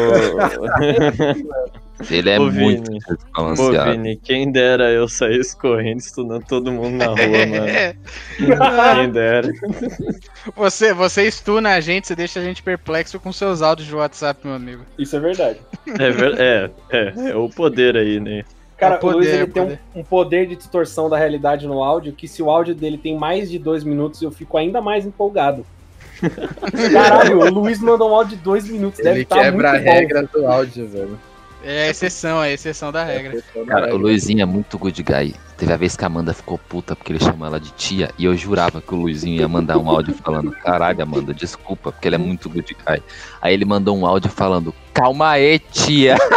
Ele 2.11 2.29
é 2.29 2.39
Ô, 2.39 2.43
muito 2.51 2.91
Vini. 2.91 2.99
Ô. 3.35 3.91
Vini, 3.91 4.17
quem 4.17 4.51
dera 4.51 4.91
eu 4.91 5.07
sair 5.09 5.41
correndo, 5.59 5.97
estudando 5.97 6.45
todo 6.45 6.71
mundo 6.71 6.91
na 6.95 7.07
rua, 7.07 7.17
mano. 7.49 8.95
Quem 9.01 9.11
dera. 9.11 9.51
Você, 10.55 10.93
você 10.93 11.25
stuna 11.31 11.71
a 11.73 11.79
gente, 11.79 12.05
você 12.07 12.15
deixa 12.15 12.39
a 12.39 12.43
gente 12.43 12.61
perplexo 12.61 13.19
com 13.19 13.33
seus 13.33 13.63
áudios 13.63 13.87
de 13.87 13.95
WhatsApp, 13.95 14.39
meu 14.45 14.55
amigo. 14.55 14.83
Isso 14.99 15.15
é 15.15 15.19
verdade. 15.19 15.59
É, 15.97 16.11
ver- 16.11 16.39
é, 16.39 16.69
é, 16.91 17.13
é 17.31 17.35
o 17.35 17.49
poder 17.49 17.97
aí, 17.97 18.19
né? 18.19 18.43
Cara, 18.77 18.95
É 18.95 18.97
o 18.97 18.99
poder, 19.01 19.15
o 19.15 19.17
Luiz 19.17 19.29
é 19.29 19.35
ele 19.35 19.43
o 19.43 19.47
tem 19.47 19.63
um, 19.63 19.65
poder. 19.65 19.79
um 19.95 20.03
poder 20.03 20.47
de 20.47 20.55
distorção 20.55 21.09
da 21.09 21.17
realidade 21.17 21.65
no 21.67 21.83
áudio 21.83 22.13
que 22.13 22.27
se 22.27 22.43
o 22.43 22.49
áudio 22.49 22.75
dele 22.75 22.97
tem 22.97 23.17
mais 23.17 23.49
de 23.49 23.57
dois 23.57 23.83
minutos, 23.83 24.21
eu 24.21 24.31
fico 24.31 24.57
ainda 24.57 24.79
mais 24.81 25.05
empolgado. 25.05 25.65
Caralho, 26.93 27.39
o 27.39 27.49
Luiz 27.49 27.79
mandou 27.79 28.09
um 28.11 28.15
áudio 28.15 28.37
de 28.37 28.43
dois 28.43 28.67
minutos, 28.69 28.97
deve 28.99 29.17
Ele 29.17 29.21
estar 29.23 29.35
quebra 29.41 29.69
a 29.69 29.73
muito 29.73 29.85
bom. 29.85 29.91
regra 29.91 30.23
do 30.23 30.47
áudio, 30.47 30.87
velho. 30.87 31.19
É 31.63 31.87
a 31.87 31.89
exceção, 31.89 32.43
é 32.43 32.49
a 32.49 32.53
exceção 32.53 32.91
da 32.91 33.03
regra. 33.03 33.41
Cara, 33.67 33.93
o 33.93 33.97
Luizinho 33.97 34.41
é 34.41 34.45
muito 34.45 34.77
good 34.77 35.01
guy. 35.01 35.35
Teve 35.57 35.73
a 35.73 35.77
vez 35.77 35.97
que 35.97 36.03
a 36.03 36.07
Amanda 36.07 36.33
ficou 36.33 36.57
puta 36.57 36.95
porque 36.95 37.11
ele 37.11 37.19
chamou 37.19 37.47
ela 37.47 37.59
de 37.59 37.71
tia 37.71 38.11
e 38.17 38.25
eu 38.25 38.37
jurava 38.37 38.79
que 38.79 38.93
o 38.93 38.97
Luizinho 38.97 39.41
ia 39.41 39.47
mandar 39.47 39.77
um 39.77 39.89
áudio 39.89 40.13
falando: 40.13 40.51
Caralho, 40.51 41.01
Amanda, 41.01 41.33
desculpa, 41.33 41.91
porque 41.91 42.07
ele 42.07 42.15
é 42.15 42.19
muito 42.19 42.47
good 42.47 42.77
guy. 42.85 43.01
Aí 43.41 43.53
ele 43.53 43.65
mandou 43.65 43.97
um 43.97 44.05
áudio 44.05 44.29
falando: 44.29 44.73
Calma 44.93 45.31
aí, 45.31 45.57
tia. 45.57 46.15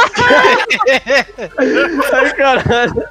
Ai, 2.13 2.35
caralho. 2.35 3.05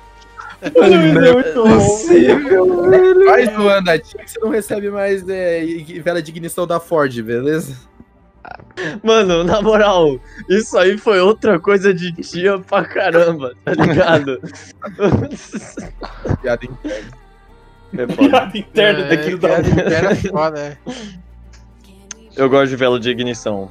Luiz 0.75 1.15
é 1.15 1.33
muito 1.33 1.63
bom. 1.63 3.25
Vai 3.25 3.45
zoando 3.45 3.91
a 3.91 3.99
tia 3.99 4.19
que 4.23 4.31
você 4.31 4.39
não 4.39 4.49
recebe 4.49 4.89
mais 4.89 5.27
é, 5.29 5.63
vela 6.03 6.21
de 6.21 6.31
ignição 6.31 6.65
da 6.65 6.79
Ford, 6.79 7.21
beleza? 7.21 7.77
Mano, 9.03 9.43
na 9.43 9.61
moral, 9.61 10.19
isso 10.47 10.77
aí 10.77 10.97
foi 10.97 11.19
outra 11.19 11.59
coisa 11.59 11.93
de 11.93 12.13
tia 12.13 12.57
pra 12.59 12.85
caramba, 12.85 13.53
tá 13.65 13.73
ligado? 13.73 14.39
Piada 16.41 16.65
interna. 16.65 17.09
É. 17.97 18.05
Piada 18.07 18.57
interna 18.57 18.99
É, 19.05 19.09
daquilo 19.09 19.37
da 19.39 19.59
interna 19.59 20.11
é 20.11 20.15
foda, 20.29 20.59
é. 20.59 20.77
Eu 22.35 22.49
gosto 22.49 22.69
de 22.69 22.75
velo 22.77 22.99
de 22.99 23.09
ignição. 23.09 23.69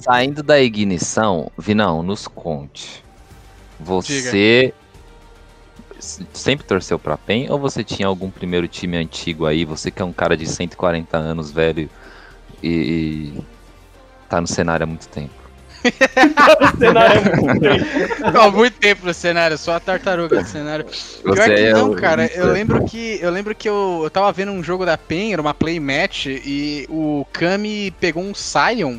Saindo 0.00 0.42
da 0.42 0.60
ignição, 0.60 1.50
Vinão, 1.58 2.02
nos 2.02 2.28
conte. 2.28 3.02
Você 3.80 4.72
s- 5.98 6.26
sempre 6.32 6.66
torceu 6.66 6.98
pra 6.98 7.16
PEN 7.16 7.50
ou 7.50 7.58
você 7.58 7.82
tinha 7.82 8.06
algum 8.06 8.30
primeiro 8.30 8.68
time 8.68 8.96
antigo 8.96 9.46
aí? 9.46 9.64
Você 9.64 9.90
que 9.90 10.02
é 10.02 10.04
um 10.04 10.12
cara 10.12 10.36
de 10.36 10.46
140 10.46 11.16
anos, 11.16 11.50
velho, 11.50 11.88
e, 12.62 12.68
e 12.68 13.40
tá 14.28 14.40
no 14.40 14.46
cenário 14.46 14.84
há 14.84 14.86
muito 14.86 15.08
tempo. 15.08 15.34
cenário 16.78 17.20
é 17.20 17.36
muito 17.36 17.60
tempo. 17.60 18.38
Há 18.38 18.50
muito 18.50 18.78
tempo 18.78 19.06
no 19.06 19.14
cenário, 19.14 19.56
sou 19.56 19.72
a 19.74 19.80
tartaruga 19.80 20.42
do 20.42 20.48
cenário. 20.48 20.84
Pior 20.84 21.36
Você 21.36 21.54
que 21.54 21.60
é 21.60 21.72
não, 21.72 21.90
o- 21.92 21.96
cara. 21.96 22.26
Eu 22.26 22.52
lembro 22.52 22.84
que 22.84 23.18
eu 23.20 23.30
lembro 23.30 23.54
que 23.54 23.68
eu, 23.68 24.00
eu 24.02 24.10
tava 24.10 24.32
vendo 24.32 24.52
um 24.52 24.62
jogo 24.62 24.84
da 24.84 24.98
PEN, 24.98 25.32
era 25.32 25.40
uma 25.40 25.54
play 25.54 25.78
match, 25.78 26.26
e 26.26 26.86
o 26.88 27.24
Kami 27.32 27.92
pegou 28.00 28.22
um 28.22 28.34
Sion 28.34 28.98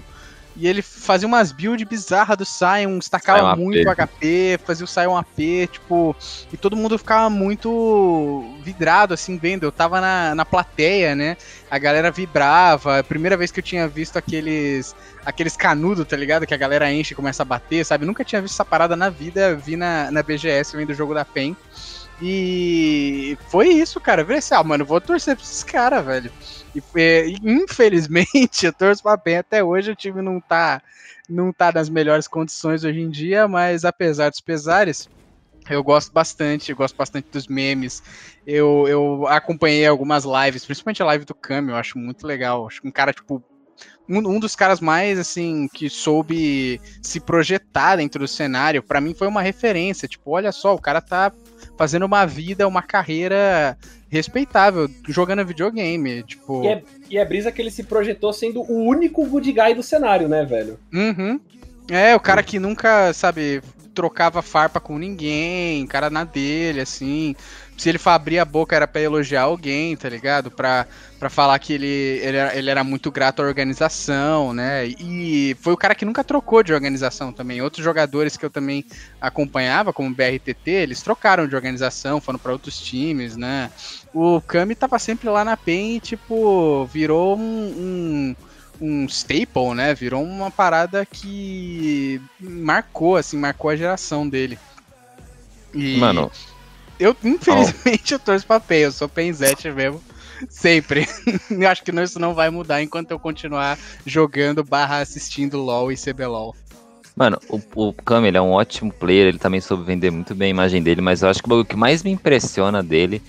e 0.58 0.68
ele 0.68 0.82
fazia 0.82 1.28
umas 1.28 1.52
builds 1.52 1.88
bizarras 1.88 2.36
do 2.36 2.44
Sion, 2.44 2.98
destacava 2.98 3.40
Sion 3.40 3.50
AP. 3.50 3.60
muito 3.60 3.90
HP, 3.90 4.60
fazia 4.66 4.84
o 4.84 4.88
Sion 4.88 5.16
AP, 5.16 5.70
tipo, 5.72 6.16
e 6.52 6.58
todo 6.58 6.76
mundo 6.76 6.98
ficava 6.98 7.30
muito 7.30 8.44
vidrado 8.64 9.14
assim 9.14 9.38
vendo. 9.38 9.64
Eu 9.64 9.72
tava 9.72 10.02
na, 10.02 10.34
na 10.34 10.44
plateia, 10.44 11.16
né? 11.16 11.38
A 11.70 11.78
galera 11.78 12.10
vibrava. 12.10 13.00
A 13.00 13.04
primeira 13.04 13.38
vez 13.38 13.52
que 13.52 13.60
eu 13.60 13.64
tinha 13.64 13.88
visto 13.88 14.18
aqueles 14.18 14.96
aqueles 15.24 15.56
canudos, 15.56 16.08
tá 16.08 16.16
ligado? 16.16 16.48
Que 16.48 16.54
a 16.54 16.58
galera 16.58 16.92
enche 16.92 17.14
e 17.14 17.16
começa 17.16 17.44
a 17.44 17.46
bater, 17.46 17.86
sabe? 17.86 18.06
Nunca 18.06 18.24
tinha 18.24 18.42
visto 18.42 18.56
essa 18.56 18.66
parada 18.66 18.96
na 18.96 19.10
vida, 19.10 19.56
vi 19.56 19.76
na, 19.76 20.10
na 20.10 20.24
BGS 20.24 20.76
vendo 20.76 20.90
o 20.90 20.96
jogo 20.96 21.14
da 21.14 21.24
PEN. 21.24 21.56
E 22.22 23.38
foi 23.50 23.70
isso, 23.70 24.00
cara. 24.00 24.22
Eu 24.22 24.26
falei 24.26 24.40
assim, 24.40 24.56
ah, 24.56 24.64
mano, 24.64 24.86
vou 24.86 25.00
torcer 25.00 25.36
pra 25.36 25.46
esses 25.46 25.64
caras, 25.64 26.04
velho. 26.06 26.32
E, 26.76 27.38
infelizmente, 27.44 28.66
eu 28.66 28.74
torço 28.74 29.04
pra 29.04 29.18
PEN 29.18 29.38
até 29.38 29.64
hoje, 29.64 29.92
o 29.92 29.96
time 29.96 30.22
não 30.22 30.40
tá, 30.40 30.82
não 31.30 31.54
tá 31.54 31.72
nas 31.72 31.90
melhores 31.90 32.28
condições 32.28 32.84
hoje 32.84 33.00
em 33.00 33.10
dia, 33.10 33.48
mas 33.48 33.86
apesar 33.86 34.30
dos 34.30 34.42
pesares, 34.42 35.10
eu 35.70 35.84
gosto 35.84 36.12
bastante, 36.12 36.72
eu 36.72 36.78
gosto 36.78 36.96
bastante 36.96 37.28
dos 37.32 37.48
memes. 37.48 38.02
Eu, 38.46 38.86
eu 38.88 39.28
acompanhei 39.28 39.86
algumas 39.86 40.24
lives, 40.24 40.66
principalmente 40.66 41.04
a 41.04 41.06
live 41.06 41.26
do 41.26 41.36
Kami, 41.36 41.72
eu 41.72 41.76
acho 41.76 41.98
muito 42.00 42.26
legal. 42.26 42.66
Acho 42.66 42.82
um 42.84 42.92
cara, 42.92 43.14
tipo, 43.14 43.44
um, 44.10 44.18
um 44.18 44.40
dos 44.40 44.56
caras 44.56 44.80
mais, 44.80 45.20
assim, 45.20 45.68
que 45.74 45.90
soube 45.90 46.80
se 47.02 47.20
projetar 47.20 47.98
dentro 47.98 48.20
do 48.20 48.28
cenário, 48.28 48.82
pra 48.82 49.02
mim 49.02 49.14
foi 49.14 49.28
uma 49.28 49.42
referência. 49.42 50.08
Tipo, 50.08 50.32
olha 50.32 50.52
só, 50.52 50.74
o 50.74 50.82
cara 50.82 51.02
tá 51.02 51.32
fazendo 51.78 52.06
uma 52.06 52.26
vida, 52.26 52.68
uma 52.68 52.82
carreira 52.82 53.78
respeitável, 54.10 54.90
jogando 55.08 55.46
videogame. 55.46 56.24
Tipo. 56.24 56.64
E 56.64 56.68
é, 56.68 56.84
e 57.10 57.18
é 57.18 57.26
brisa 57.26 57.52
que 57.52 57.62
ele 57.62 57.72
se 57.72 57.84
projetou 57.84 58.34
sendo 58.34 58.62
o 58.62 58.84
único 58.84 59.26
good 59.26 59.52
guy 59.52 59.74
do 59.74 59.84
cenário, 59.84 60.28
né, 60.28 60.44
velho? 60.44 60.80
Uhum. 60.94 61.40
É, 61.90 62.16
o 62.16 62.20
cara 62.20 62.44
que 62.44 62.60
nunca, 62.60 63.14
sabe, 63.14 63.62
trocava 63.94 64.42
farpa 64.42 64.80
com 64.80 64.98
ninguém, 64.98 65.86
cara 65.88 66.10
na 66.10 66.24
dele, 66.24 66.82
assim. 66.82 67.36
Se 67.78 67.90
ele 67.90 68.00
for 68.00 68.10
abrir 68.10 68.40
a 68.40 68.46
boca 68.46 68.76
era 68.76 68.88
pra 68.88 69.00
elogiar 69.00 69.44
alguém, 69.44 69.96
tá 69.96 70.10
ligado? 70.10 70.50
Pra, 70.50 70.88
falar 71.30 71.60
que 71.60 71.74
ele, 71.74 71.86
ele, 71.86 72.36
era, 72.38 72.58
ele 72.58 72.70
era 72.72 72.84
muito 72.84 73.12
grato 73.12 73.42
à 73.42 73.46
organização, 73.46 74.52
né? 74.52 74.88
E 74.88 75.56
foi 75.62 75.74
o 75.74 75.78
cara 75.78 75.94
que 75.94 76.04
nunca 76.04 76.24
trocou 76.24 76.64
de 76.64 76.74
organização 76.74 77.32
também. 77.32 77.62
Outros 77.62 77.84
jogadores 77.84 78.36
que 78.36 78.44
eu 78.44 78.50
também 78.50 78.84
acompanhava, 79.22 79.94
como 79.94 80.10
o 80.10 80.14
BRTT, 80.14 80.72
eles 80.72 81.04
trocaram 81.04 81.48
de 81.48 81.56
organização, 81.56 82.20
foram 82.20 82.40
pra 82.40 82.52
outros 82.52 82.80
times, 82.80 83.36
né? 83.38 83.70
O 84.12 84.42
Kami 84.42 84.74
tava 84.74 84.98
sempre 84.98 85.30
lá 85.30 85.46
na 85.46 85.56
PEN 85.56 85.98
e, 85.98 86.00
tipo, 86.00 86.86
virou 86.88 87.38
um- 87.38 88.34
um, 88.82 88.96
um 89.04 89.06
staple, 89.06 89.76
né? 89.76 89.94
Virou 89.94 90.24
uma 90.24 90.50
parada 90.50 91.06
que 91.06 92.20
marcou, 92.40 93.18
assim, 93.18 93.38
marcou 93.38 93.70
a 93.70 93.76
geração 93.76 94.28
dele. 94.28 94.58
E 95.76 95.98
Mano, 95.98 96.32
eu, 97.00 97.16
infelizmente, 97.24 98.14
eu 98.14 98.20
torço 98.20 98.46
pra 98.46 98.60
PEN, 98.60 98.80
eu 98.80 98.92
sou 98.92 99.08
PENzete 99.08 99.70
mesmo. 99.72 100.02
Sempre. 100.50 101.08
eu 101.50 101.68
acho 101.68 101.84
que 101.84 101.92
isso 101.92 102.20
não 102.20 102.34
vai 102.34 102.50
mudar 102.50 102.82
enquanto 102.82 103.12
eu 103.12 103.20
continuar 103.20 103.78
jogando 104.06 104.64
barra 104.64 105.00
assistindo 105.00 105.58
LOL 105.58 105.92
e 105.92 105.96
CBLOL. 105.98 106.56
Mano, 107.16 107.40
o, 107.50 107.60
o 107.76 107.94
Kami, 107.94 108.28
ele 108.28 108.38
é 108.38 108.42
um 108.42 108.52
ótimo 108.52 108.94
player, 108.94 109.28
ele 109.28 109.40
também 109.40 109.60
soube 109.60 109.84
vender 109.84 110.12
muito 110.12 110.36
bem 110.36 110.48
a 110.48 110.52
imagem 110.52 110.84
dele, 110.84 111.02
mas 111.02 111.24
eu 111.24 111.30
acho 111.30 111.42
que 111.42 111.52
o 111.52 111.66
que 111.66 111.76
mais 111.76 112.04
me 112.04 112.12
impressiona 112.12 112.84
dele 112.84 113.22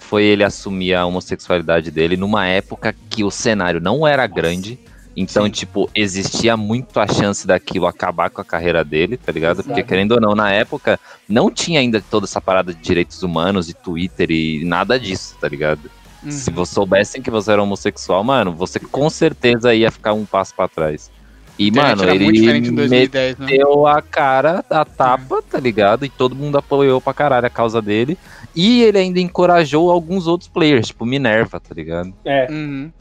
foi 0.00 0.24
ele 0.24 0.42
assumir 0.42 0.94
a 0.94 1.06
homossexualidade 1.06 1.90
dele 1.90 2.16
numa 2.16 2.46
época 2.46 2.94
que 3.08 3.22
o 3.22 3.30
cenário 3.30 3.80
não 3.80 4.06
era 4.06 4.26
grande. 4.26 4.78
Então, 5.16 5.48
tipo, 5.48 5.88
existia 5.94 6.56
muito 6.58 7.00
a 7.00 7.06
chance 7.06 7.46
daquilo 7.46 7.86
acabar 7.86 8.28
com 8.28 8.42
a 8.42 8.44
carreira 8.44 8.84
dele, 8.84 9.16
tá 9.16 9.32
ligado? 9.32 9.56
Porque, 9.56 9.80
Exato. 9.80 9.88
querendo 9.88 10.12
ou 10.12 10.20
não, 10.20 10.34
na 10.34 10.52
época, 10.52 11.00
não 11.26 11.50
tinha 11.50 11.80
ainda 11.80 12.02
toda 12.02 12.26
essa 12.26 12.40
parada 12.40 12.74
de 12.74 12.80
direitos 12.82 13.22
humanos 13.22 13.70
e 13.70 13.74
Twitter 13.74 14.30
e 14.30 14.62
nada 14.64 15.00
disso, 15.00 15.34
tá 15.40 15.48
ligado? 15.48 15.90
Uhum. 16.22 16.30
Se 16.30 16.50
você 16.50 16.74
soubessem 16.74 17.22
que 17.22 17.30
você 17.30 17.52
era 17.52 17.62
homossexual, 17.62 18.22
mano, 18.22 18.52
você 18.52 18.78
com 18.78 19.08
certeza 19.08 19.74
ia 19.74 19.90
ficar 19.90 20.12
um 20.12 20.26
passo 20.26 20.54
pra 20.54 20.68
trás. 20.68 21.10
E, 21.58 21.70
mano, 21.70 22.04
ele 22.04 22.26
2010, 22.26 23.38
né? 23.38 23.46
a 23.88 24.02
cara, 24.02 24.62
a 24.68 24.84
tapa, 24.84 25.42
tá 25.50 25.58
ligado? 25.58 26.04
E 26.04 26.10
todo 26.10 26.36
mundo 26.36 26.58
apoiou 26.58 27.00
pra 27.00 27.14
caralho 27.14 27.46
a 27.46 27.50
causa 27.50 27.80
dele. 27.80 28.18
E 28.54 28.82
ele 28.82 28.98
ainda 28.98 29.20
encorajou 29.20 29.90
alguns 29.90 30.26
outros 30.26 30.50
players, 30.50 30.88
tipo 30.88 31.06
Minerva, 31.06 31.58
tá 31.58 31.74
ligado? 31.74 32.12
É. 32.26 32.46
Uhum. 32.50 32.92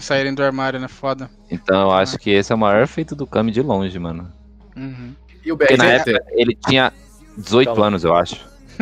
Saírem 0.00 0.34
do 0.34 0.42
armário, 0.42 0.78
né? 0.78 0.88
Foda. 0.88 1.30
Então 1.50 1.82
eu 1.82 1.90
acho 1.92 2.18
que 2.18 2.30
esse 2.30 2.52
é 2.52 2.54
o 2.54 2.58
maior 2.58 2.86
feito 2.86 3.14
do 3.16 3.26
Kami 3.26 3.50
de 3.50 3.62
longe, 3.62 3.98
mano. 3.98 4.30
Uhum. 4.76 5.12
E 5.44 5.52
o 5.52 5.56
Porque 5.56 5.76
na 5.76 5.84
BRTT? 5.84 6.10
época 6.10 6.26
ele 6.32 6.56
tinha 6.66 6.92
18 7.36 7.66
Calma. 7.68 7.86
anos, 7.86 8.04
eu 8.04 8.14
acho. 8.14 8.36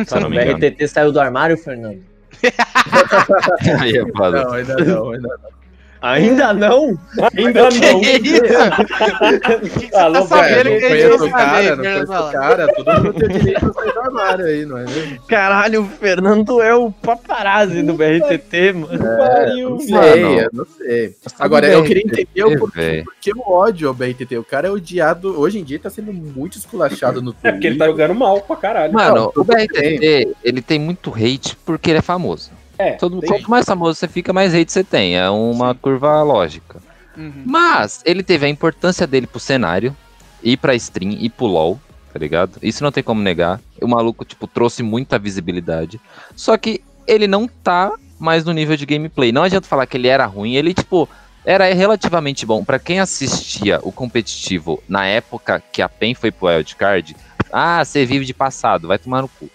Se 0.05 0.15
eu 0.15 0.19
não 0.19 0.27
o 0.27 0.29
me 0.29 0.37
engano. 0.37 0.59
BRTT 0.59 0.87
saiu 0.87 1.11
do 1.11 1.19
armário, 1.19 1.57
Fernando? 1.57 2.03
Aí 3.81 3.97
é 3.97 4.11
foda. 4.11 4.43
Não, 4.43 4.51
ainda 4.53 4.75
não, 4.77 5.11
ainda 5.11 5.27
não. 5.27 5.56
Ainda 6.01 6.53
não? 6.53 6.97
Ainda 7.35 7.63
não. 7.63 8.01
Que 8.01 8.11
isso? 8.23 8.43
Alô, 9.97 10.13
tá 10.13 10.25
sabendo 10.25 10.69
velho, 10.69 10.79
que 10.79 10.85
a 10.85 10.89
não 10.89 10.95
gente 10.95 11.07
conheço 11.07 11.17
não 11.17 11.27
o 11.27 11.31
cara, 11.31 11.75
não 11.75 11.83
conheço 11.83 12.13
o 12.13 12.31
cara, 12.31 12.67
todo 12.73 12.93
mundo 13.03 13.13
tem 13.13 13.29
direito 13.29 13.65
a 13.65 14.43
aí, 14.43 14.65
não 14.65 14.77
é 14.77 14.83
mesmo? 14.85 15.21
Caralho, 15.27 15.81
o 15.83 15.87
Fernando 15.87 16.61
é 16.61 16.75
o 16.75 16.91
paparazzi 16.91 17.81
do 17.81 17.93
BRTT, 17.93 18.73
mano. 18.73 18.99
Pariu, 19.17 19.69
Não 19.71 19.79
sei, 19.79 19.93
Mano. 19.93 20.39
eu 20.39 20.49
não 20.53 20.65
sei. 20.65 21.15
Agora, 21.39 21.67
eu 21.67 21.83
queria 21.83 22.03
entender 22.03 22.43
o 22.43 22.59
porquê, 22.59 23.03
porque 23.05 23.31
o 23.35 23.51
ódio 23.51 23.87
ao 23.87 23.93
BRTT. 23.93 24.37
O 24.37 24.43
cara 24.43 24.67
é 24.67 24.71
odiado, 24.71 25.39
hoje 25.39 25.59
em 25.59 25.63
dia 25.63 25.79
tá 25.79 25.89
sendo 25.89 26.13
muito 26.13 26.57
esculachado 26.57 27.21
no 27.21 27.31
É 27.43 27.51
Twitter. 27.51 27.53
porque 27.53 27.67
ele 27.67 27.77
tá 27.77 27.85
jogando 27.87 28.15
mal 28.15 28.41
pra 28.41 28.55
caralho. 28.55 28.93
Mano, 28.93 29.31
o 29.35 29.43
BRTT, 29.43 30.35
ele 30.43 30.61
tem 30.61 30.79
muito 30.79 31.11
hate 31.13 31.55
porque 31.65 31.89
ele 31.89 31.99
é 31.99 32.01
famoso. 32.03 32.51
É, 32.79 32.91
Todo, 32.93 33.19
tem- 33.19 33.29
quanto 33.29 33.49
mais 33.49 33.65
famoso 33.65 33.97
você 33.99 34.07
fica, 34.07 34.31
mais 34.33 34.53
hate 34.53 34.71
você 34.71 34.83
tem. 34.83 35.17
É 35.17 35.29
uma 35.29 35.73
curva 35.75 36.21
lógica. 36.23 36.79
Uhum. 37.17 37.43
Mas 37.45 38.01
ele 38.05 38.21
teve 38.23 38.45
a 38.45 38.49
importância 38.49 39.07
dele 39.07 39.25
pro 39.27 39.39
cenário, 39.39 39.95
e 40.43 40.55
pra 40.55 40.75
stream, 40.75 41.13
e 41.19 41.29
pro 41.29 41.47
LoL, 41.47 41.79
tá 42.13 42.19
ligado? 42.19 42.59
Isso 42.61 42.83
não 42.83 42.91
tem 42.91 43.03
como 43.03 43.21
negar. 43.21 43.59
O 43.81 43.87
maluco, 43.87 44.23
tipo, 44.23 44.45
trouxe 44.47 44.83
muita 44.83 45.17
visibilidade. 45.17 45.99
Só 46.35 46.55
que 46.57 46.81
ele 47.07 47.25
não 47.27 47.47
tá 47.47 47.91
mais 48.19 48.45
no 48.45 48.53
nível 48.53 48.77
de 48.77 48.85
gameplay. 48.85 49.31
Não 49.31 49.43
adianta 49.43 49.67
falar 49.67 49.85
que 49.87 49.97
ele 49.97 50.07
era 50.07 50.25
ruim, 50.25 50.55
ele, 50.55 50.73
tipo, 50.73 51.09
era 51.43 51.65
relativamente 51.73 52.45
bom. 52.45 52.63
Pra 52.63 52.77
quem 52.77 52.99
assistia 52.99 53.79
o 53.81 53.91
competitivo 53.91 54.81
na 54.87 55.05
época 55.05 55.61
que 55.71 55.81
a 55.81 55.89
PEN 55.89 56.13
foi 56.13 56.31
pro 56.31 56.47
wildcard, 56.47 57.15
ah, 57.51 57.83
você 57.83 58.05
vive 58.05 58.25
de 58.25 58.33
passado, 58.33 58.87
vai 58.87 58.97
tomar 58.99 59.21
no 59.23 59.27
cu. 59.27 59.49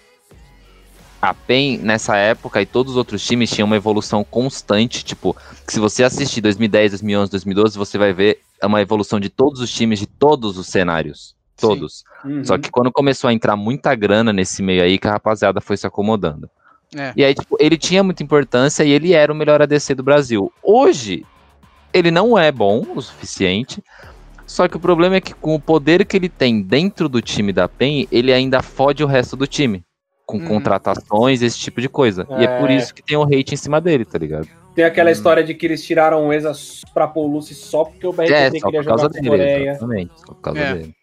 A 1.22 1.32
PEN, 1.32 1.78
nessa 1.78 2.16
época, 2.16 2.60
e 2.60 2.66
todos 2.66 2.92
os 2.92 2.98
outros 2.98 3.24
times 3.24 3.48
tinham 3.48 3.66
uma 3.66 3.76
evolução 3.76 4.24
constante, 4.24 5.04
tipo, 5.04 5.36
se 5.68 5.78
você 5.78 6.02
assistir 6.02 6.40
2010, 6.40 6.90
2011, 6.90 7.30
2012, 7.30 7.78
você 7.78 7.96
vai 7.96 8.12
ver 8.12 8.40
uma 8.60 8.82
evolução 8.82 9.20
de 9.20 9.28
todos 9.28 9.60
os 9.60 9.72
times, 9.72 10.00
de 10.00 10.06
todos 10.06 10.58
os 10.58 10.66
cenários. 10.66 11.36
Todos. 11.56 12.02
Uhum. 12.24 12.44
Só 12.44 12.58
que 12.58 12.72
quando 12.72 12.90
começou 12.90 13.30
a 13.30 13.32
entrar 13.32 13.54
muita 13.54 13.94
grana 13.94 14.32
nesse 14.32 14.64
meio 14.64 14.82
aí, 14.82 14.98
que 14.98 15.06
a 15.06 15.12
rapaziada 15.12 15.60
foi 15.60 15.76
se 15.76 15.86
acomodando. 15.86 16.50
É. 16.92 17.12
E 17.16 17.24
aí, 17.24 17.34
tipo, 17.34 17.56
ele 17.60 17.78
tinha 17.78 18.02
muita 18.02 18.24
importância 18.24 18.82
e 18.82 18.90
ele 18.90 19.12
era 19.12 19.32
o 19.32 19.36
melhor 19.36 19.62
ADC 19.62 19.94
do 19.94 20.02
Brasil. 20.02 20.52
Hoje, 20.60 21.24
ele 21.92 22.10
não 22.10 22.36
é 22.36 22.50
bom 22.50 22.84
o 22.96 23.00
suficiente. 23.00 23.82
Só 24.44 24.66
que 24.66 24.76
o 24.76 24.80
problema 24.80 25.16
é 25.16 25.20
que 25.20 25.34
com 25.34 25.54
o 25.54 25.60
poder 25.60 26.04
que 26.04 26.16
ele 26.16 26.28
tem 26.28 26.60
dentro 26.60 27.08
do 27.08 27.22
time 27.22 27.52
da 27.52 27.68
PEN, 27.68 28.08
ele 28.10 28.32
ainda 28.32 28.60
fode 28.60 29.04
o 29.04 29.06
resto 29.06 29.36
do 29.36 29.46
time. 29.46 29.84
Com 30.26 30.38
Uhum. 30.38 30.44
contratações, 30.46 31.42
esse 31.42 31.58
tipo 31.58 31.80
de 31.80 31.88
coisa. 31.88 32.26
E 32.38 32.44
é 32.44 32.58
por 32.60 32.70
É. 32.70 32.76
isso 32.76 32.94
que 32.94 33.02
tem 33.02 33.16
o 33.16 33.22
hate 33.24 33.54
em 33.54 33.56
cima 33.56 33.80
dele, 33.80 34.04
tá 34.04 34.18
ligado? 34.18 34.48
Tem 34.74 34.84
aquela 34.84 35.10
história 35.10 35.42
de 35.44 35.52
que 35.52 35.66
eles 35.66 35.84
tiraram 35.84 36.28
o 36.28 36.32
Exa 36.32 36.52
pra 36.94 37.10
Lucy 37.16 37.54
só 37.54 37.84
porque 37.84 38.06
o 38.06 38.12
BRTT 38.12 38.32
É, 38.34 38.50
queria 38.50 38.60
por 38.62 38.70
causa 38.70 38.82
jogar 38.82 38.96
com 38.96 39.04
a 39.06 39.08
dele, 39.08 39.28
Coreia. 39.28 39.70
exatamente. 39.70 40.12
Só 40.20 40.26
por 40.32 40.40
causa 40.40 40.60
É. 40.60 40.74
dele. 40.74 40.94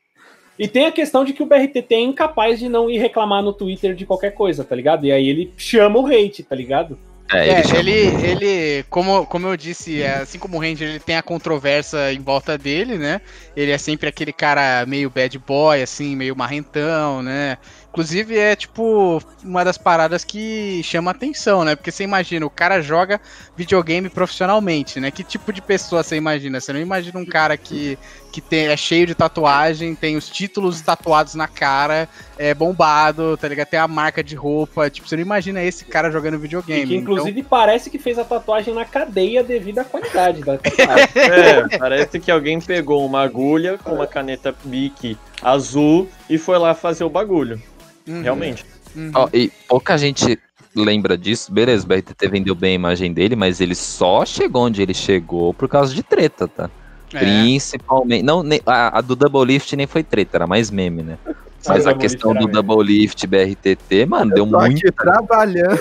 E 0.57 0.67
tem 0.67 0.85
a 0.87 0.91
questão 0.91 1.23
de 1.23 1.31
que 1.33 1.43
o 1.43 1.45
BRTT 1.45 1.93
é 1.95 1.99
incapaz 2.01 2.59
de 2.59 2.67
não 2.67 2.89
ir 2.89 2.97
reclamar 2.97 3.43
no 3.43 3.53
Twitter 3.53 3.93
de 3.93 4.05
qualquer 4.05 4.31
coisa, 4.31 4.63
tá 4.63 4.75
ligado? 4.75 5.05
E 5.05 5.11
aí 5.11 5.29
ele 5.29 5.53
chama 5.57 5.99
o 5.99 6.05
hate, 6.07 6.43
tá 6.43 6.55
ligado? 6.55 6.97
É, 7.31 7.61
ele, 7.77 7.91
ele, 8.25 8.83
como, 8.89 9.23
como 9.27 9.45
eu 9.47 9.55
disse, 9.55 10.01
é, 10.01 10.15
assim 10.15 10.39
como 10.39 10.57
o 10.57 10.59
Ranger, 10.59 10.89
ele 10.89 10.99
tem 10.99 11.15
a 11.15 11.21
controvérsia 11.21 12.11
em 12.11 12.19
volta 12.19 12.57
dele, 12.57 12.97
né? 12.97 13.21
Ele 13.55 13.69
é 13.71 13.77
sempre 13.77 14.09
aquele 14.09 14.33
cara 14.33 14.83
meio 14.87 15.11
bad 15.11 15.37
boy, 15.37 15.79
assim, 15.79 16.15
meio 16.15 16.35
marrentão, 16.35 17.21
né? 17.21 17.59
Inclusive 17.99 18.37
é 18.37 18.55
tipo 18.55 19.21
uma 19.43 19.65
das 19.65 19.77
paradas 19.77 20.23
que 20.23 20.81
chama 20.85 21.11
atenção, 21.11 21.65
né? 21.65 21.75
Porque 21.75 21.91
você 21.91 22.05
imagina, 22.05 22.45
o 22.45 22.49
cara 22.49 22.81
joga 22.81 23.19
videogame 23.57 24.07
profissionalmente, 24.07 25.01
né? 25.01 25.11
Que 25.11 25.21
tipo 25.21 25.51
de 25.51 25.61
pessoa 25.61 26.01
você 26.01 26.15
imagina? 26.15 26.61
Você 26.61 26.71
não 26.71 26.79
imagina 26.79 27.19
um 27.19 27.25
cara 27.25 27.57
que, 27.57 27.99
que 28.31 28.39
tem, 28.39 28.67
é 28.67 28.77
cheio 28.77 29.05
de 29.05 29.13
tatuagem, 29.13 29.95
tem 29.95 30.15
os 30.15 30.29
títulos 30.29 30.79
tatuados 30.79 31.35
na 31.35 31.45
cara, 31.45 32.07
é 32.37 32.53
bombado, 32.53 33.35
tá 33.35 33.49
ligado? 33.49 33.67
Tem 33.67 33.79
a 33.81 33.87
marca 33.87 34.23
de 34.23 34.33
roupa. 34.33 34.89
Tipo, 34.89 35.05
você 35.05 35.17
não 35.17 35.23
imagina 35.23 35.61
esse 35.61 35.83
cara 35.83 36.09
jogando 36.09 36.39
videogame. 36.39 36.83
E 36.83 36.87
que 36.87 36.95
então- 36.95 37.13
inclusive 37.15 37.43
parece 37.43 37.89
que 37.89 37.99
fez 37.99 38.17
a 38.17 38.23
tatuagem 38.23 38.73
na 38.73 38.85
cadeia 38.85 39.43
devido 39.43 39.79
à 39.79 39.83
qualidade 39.83 40.41
da 40.41 40.57
tatuagem. 40.57 41.09
É, 41.19 41.77
parece 41.77 42.17
que 42.17 42.31
alguém 42.31 42.61
pegou 42.61 43.05
uma 43.05 43.21
agulha 43.21 43.77
com 43.77 43.95
uma 43.95 44.07
caneta 44.07 44.55
Bic 44.63 45.17
azul 45.41 46.09
e 46.29 46.37
foi 46.37 46.57
lá 46.57 46.73
fazer 46.73 47.03
o 47.03 47.09
bagulho. 47.09 47.61
Uhum. 48.09 48.21
Realmente. 48.21 48.65
Ó, 49.13 49.29
e 49.31 49.51
pouca 49.67 49.97
gente 49.97 50.39
lembra 50.75 51.17
disso. 51.17 51.51
Beleza, 51.51 51.85
o 51.85 51.87
BRTT 51.87 52.27
vendeu 52.27 52.55
bem 52.55 52.71
a 52.71 52.75
imagem 52.75 53.13
dele, 53.13 53.35
mas 53.35 53.61
ele 53.61 53.75
só 53.75 54.25
chegou 54.25 54.63
onde 54.65 54.81
ele 54.81 54.93
chegou 54.93 55.53
por 55.53 55.67
causa 55.69 55.93
de 55.93 56.01
treta, 56.03 56.47
tá? 56.47 56.69
É. 57.13 57.19
Principalmente. 57.19 58.23
Não, 58.23 58.43
nem- 58.43 58.61
a, 58.65 58.97
a 58.99 59.01
do 59.01 59.15
Double 59.15 59.45
Lift 59.45 59.75
nem 59.75 59.87
foi 59.87 60.03
treta, 60.03 60.37
era 60.37 60.47
mais 60.47 60.69
meme, 60.71 61.03
né? 61.03 61.17
Mas 61.67 61.85
a 61.85 61.91
Double 61.91 62.01
questão 62.07 62.33
do 62.33 62.47
Double 62.47 62.83
Lift 62.83 63.25
BRTT, 63.27 64.05
mano, 64.07 64.33
deu 64.33 64.47
Tô 64.47 64.57
aqui 64.57 64.69
muito. 64.71 64.91
trabalhando. 64.93 65.79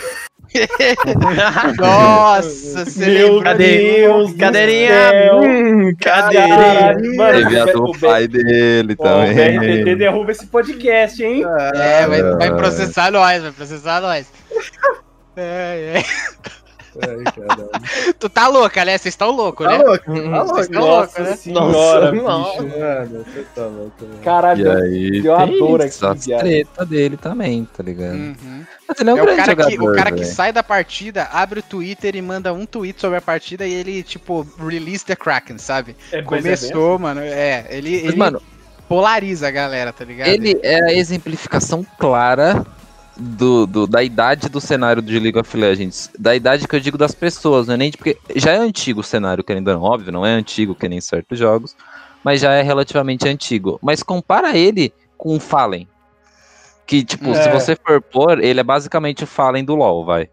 Nossa, 1.79 2.85
Meu 3.01 3.43
Deus, 3.57 4.33
cadeirinha. 4.35 4.93
Hum, 5.35 5.95
cadeirinha. 6.01 6.57
Caralho, 6.57 7.17
mano, 7.17 7.43
Teve 7.43 7.59
a 7.59 7.65
o 7.65 7.73
do 7.73 7.93
B- 7.93 7.99
pai 8.07 8.29
dele 8.29 8.97
Ó, 8.99 9.23
o 9.23 9.27
BRTT 9.27 9.79
também. 9.79 9.97
derruba 9.97 10.31
esse 10.33 10.47
podcast, 10.47 11.23
hein? 11.23 11.45
É, 11.75 12.07
vai, 12.07 12.23
vai 12.23 12.57
processar 12.57 13.11
nós, 13.11 13.43
vai 13.43 13.53
processar 13.53 14.01
nós. 14.01 14.27
É, 15.41 15.95
é. 15.99 16.05
Ai. 17.03 18.13
Tu 18.19 18.29
tá 18.29 18.49
louca, 18.49 18.85
né? 18.85 18.99
Vocês 18.99 19.13
estão 19.15 19.31
loucos, 19.31 19.67
Tá 19.67 19.79
né? 19.79 19.85
louco, 19.85 20.05
tá 20.05 20.13
Vocês 20.13 20.25
louco. 20.49 20.61
estão 20.61 20.87
loucos, 20.87 21.19
Nossa 21.19 21.23
né? 21.31 21.37
senhora, 21.37 22.13
Nossa, 22.13 22.63
bicho. 22.63 22.79
Mano, 22.79 23.25
você 23.25 23.47
tá 23.55 23.63
louco, 23.67 23.93
mano. 24.03 24.19
Caralho, 24.25 24.67
E 24.67 24.71
aí, 24.71 25.23
deu 25.23 25.35
uma 25.35 25.47
tem 25.47 25.59
dor 25.59 25.85
isso, 25.85 26.07
aqui, 26.07 26.21
viado. 26.27 26.41
treta 26.41 26.85
dele 26.87 27.17
também, 27.17 27.69
tá 27.77 27.83
ligado? 27.83 28.15
Uhum. 28.15 28.65
Mas 28.89 29.01
ele 29.01 29.11
é 29.11 29.15
um 29.15 29.19
É 29.19 29.23
o 29.23 29.25
grande 29.25 29.41
cara, 29.41 29.57
que, 29.57 29.63
jogador, 29.73 29.93
o 29.93 29.95
cara 29.97 30.13
que 30.13 30.25
sai 30.25 30.53
da 30.53 30.63
partida, 30.63 31.25
abre 31.33 31.61
o 31.61 31.63
Twitter 31.63 32.17
e 32.17 32.23
manda 32.23 32.53
um 32.53 32.65
tweet 32.67 33.01
sobre 33.01 33.19
a 33.19 33.21
partida 33.21 33.67
e 33.67 33.73
ele, 33.73 34.03
tipo, 34.03 34.47
release 34.59 35.05
the 35.05 35.15
Kraken, 35.15 35.59
sabe? 35.59 35.95
É, 36.11 36.19
é 36.19 36.23
Começou, 36.23 36.99
mano. 36.99 37.21
É, 37.21 37.67
ele, 37.71 37.91
Mas, 37.97 38.05
ele 38.05 38.17
mano, 38.17 38.43
polariza 38.89 39.49
a 39.49 39.51
galera, 39.51 39.93
tá 39.93 40.05
ligado? 40.05 40.29
ele 40.29 40.59
é 40.63 40.83
a 40.83 40.93
exemplificação 40.95 41.85
clara 41.99 42.65
do, 43.19 43.67
do- 43.67 43.87
da 43.87 44.03
idade 44.03 44.49
do 44.49 44.61
cenário 44.61 45.03
de 45.03 45.19
League 45.19 45.39
of 45.39 45.57
Legends. 45.57 46.11
Da 46.19 46.35
idade 46.37 46.69
que 46.69 46.77
eu 46.77 46.81
digo 46.81 46.97
das 46.97 47.15
pessoas, 47.15 47.67
não 47.67 47.75
é 47.75 47.77
nem 47.77 47.91
de- 47.91 47.97
porque 47.97 48.17
já 48.37 48.53
é 48.53 48.57
antigo 48.59 49.01
o 49.01 49.05
cenário, 49.05 49.43
querendo 49.43 49.69
ou 49.69 49.75
não, 49.75 49.83
óbvio, 49.83 50.13
não 50.13 50.25
é 50.25 50.31
antigo 50.31 50.75
que 50.75 50.89
nem 50.89 51.01
certos 51.01 51.39
jogos, 51.39 51.77
mas 52.23 52.41
já 52.41 52.53
é 52.53 52.63
relativamente 52.63 53.29
antigo. 53.29 53.79
Mas 53.83 54.03
compara 54.03 54.57
ele 54.57 54.93
com 55.17 55.35
o 55.37 55.41
Fallen. 55.41 55.89
Que, 56.87 57.05
tipo, 57.05 57.35
se 57.35 57.41
É. 57.49 57.53
você 57.53 57.77
for 57.77 58.01
pôr, 58.01 58.43
ele 58.43 58.61
é 58.61 58.63
basicamente 58.65 59.25
o 59.25 59.27
Fallen 59.27 59.65
do 59.65 59.75
LoL, 59.75 60.05
vai. 60.05 60.31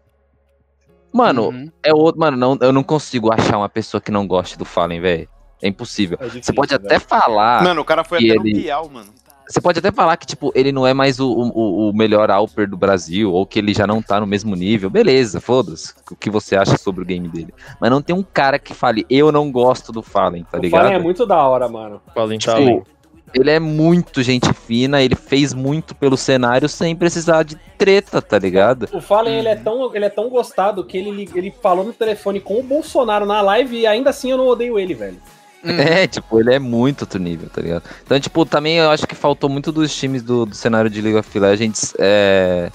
Mano, 1.12 1.48
Uhum. 1.48 1.70
é 1.82 1.92
outro. 1.92 2.20
Mano, 2.20 2.36
não, 2.36 2.58
eu 2.60 2.72
não 2.72 2.82
consigo 2.82 3.32
achar 3.32 3.58
uma 3.58 3.68
pessoa 3.68 4.00
que 4.00 4.10
não 4.10 4.26
goste 4.26 4.56
do 4.56 4.64
Fallen, 4.64 5.00
velho. 5.00 5.28
É 5.62 5.68
impossível. 5.68 6.18
É 6.20 6.24
difícil, 6.24 6.42
Você 6.44 6.52
pode 6.52 6.70
velho. 6.74 6.84
até 6.86 6.98
falar. 6.98 7.62
Mano, 7.62 7.80
o 7.80 7.84
cara 7.84 8.04
foi 8.04 8.18
até 8.18 8.34
no 8.38 8.46
ele- 8.46 8.62
Bial, 8.62 8.88
mano. 8.90 9.08
Você 9.48 9.60
pode 9.60 9.78
até 9.78 9.92
falar 9.92 10.16
que, 10.16 10.26
tipo, 10.26 10.50
ele 10.54 10.72
não 10.72 10.86
é 10.86 10.92
mais 10.92 11.20
o, 11.20 11.30
o, 11.30 11.90
o 11.90 11.92
melhor 11.92 12.30
Alper 12.30 12.68
do 12.68 12.76
Brasil, 12.76 13.32
ou 13.32 13.46
que 13.46 13.58
ele 13.58 13.72
já 13.72 13.86
não 13.86 14.02
tá 14.02 14.18
no 14.18 14.26
mesmo 14.26 14.56
nível. 14.56 14.90
Beleza, 14.90 15.40
foda-se. 15.40 15.94
O 16.10 16.16
que 16.16 16.28
você 16.28 16.56
acha 16.56 16.76
sobre 16.76 17.02
o 17.02 17.06
game 17.06 17.28
dele. 17.28 17.54
Mas 17.80 17.90
não 17.90 18.02
tem 18.02 18.14
um 18.14 18.24
cara 18.24 18.58
que 18.58 18.74
fale, 18.74 19.06
eu 19.08 19.30
não 19.30 19.50
gosto 19.52 19.92
do 19.92 20.02
Fallen, 20.02 20.44
tá 20.44 20.58
O 20.58 20.60
ligado? 20.60 20.82
Fallen 20.82 20.96
é 20.96 21.02
muito 21.02 21.24
da 21.24 21.46
hora, 21.46 21.68
mano. 21.68 22.00
Fallen 22.12 22.38
tá 22.38 22.56
Tipo, 22.56 22.86
ele 23.34 23.50
é 23.50 23.60
muito 23.60 24.22
gente 24.22 24.52
fina, 24.52 25.02
ele 25.02 25.14
fez 25.14 25.52
muito 25.52 25.94
pelo 25.94 26.16
cenário 26.16 26.68
sem 26.68 26.96
precisar 26.96 27.42
de 27.42 27.56
treta, 27.76 28.22
tá 28.22 28.38
ligado? 28.38 28.88
O 28.92 29.00
Fallen, 29.00 29.38
ele, 29.38 29.48
é 29.48 29.56
tão, 29.56 29.94
ele 29.94 30.04
é 30.04 30.10
tão 30.10 30.28
gostado 30.28 30.84
que 30.84 30.96
ele, 30.96 31.28
ele 31.34 31.50
falou 31.62 31.84
no 31.84 31.92
telefone 31.92 32.40
com 32.40 32.58
o 32.58 32.62
Bolsonaro 32.62 33.26
na 33.26 33.40
live 33.42 33.76
e 33.76 33.86
ainda 33.86 34.10
assim 34.10 34.30
eu 34.30 34.38
não 34.38 34.46
odeio 34.46 34.78
ele, 34.78 34.94
velho. 34.94 35.18
Uhum. 35.66 35.80
É, 35.80 36.06
tipo, 36.06 36.38
ele 36.38 36.54
é 36.54 36.58
muito 36.58 37.02
outro 37.02 37.18
nível, 37.18 37.48
tá 37.48 37.60
ligado? 37.60 37.82
Então, 38.04 38.18
tipo, 38.20 38.46
também 38.46 38.76
eu 38.76 38.90
acho 38.90 39.06
que 39.06 39.14
faltou 39.14 39.50
muito 39.50 39.72
dos 39.72 39.94
times 39.94 40.22
do, 40.22 40.46
do 40.46 40.54
cenário 40.54 40.88
de 40.88 41.00
League 41.00 41.18
of 41.18 41.38
Legends 41.38 41.94
é, 41.98 42.70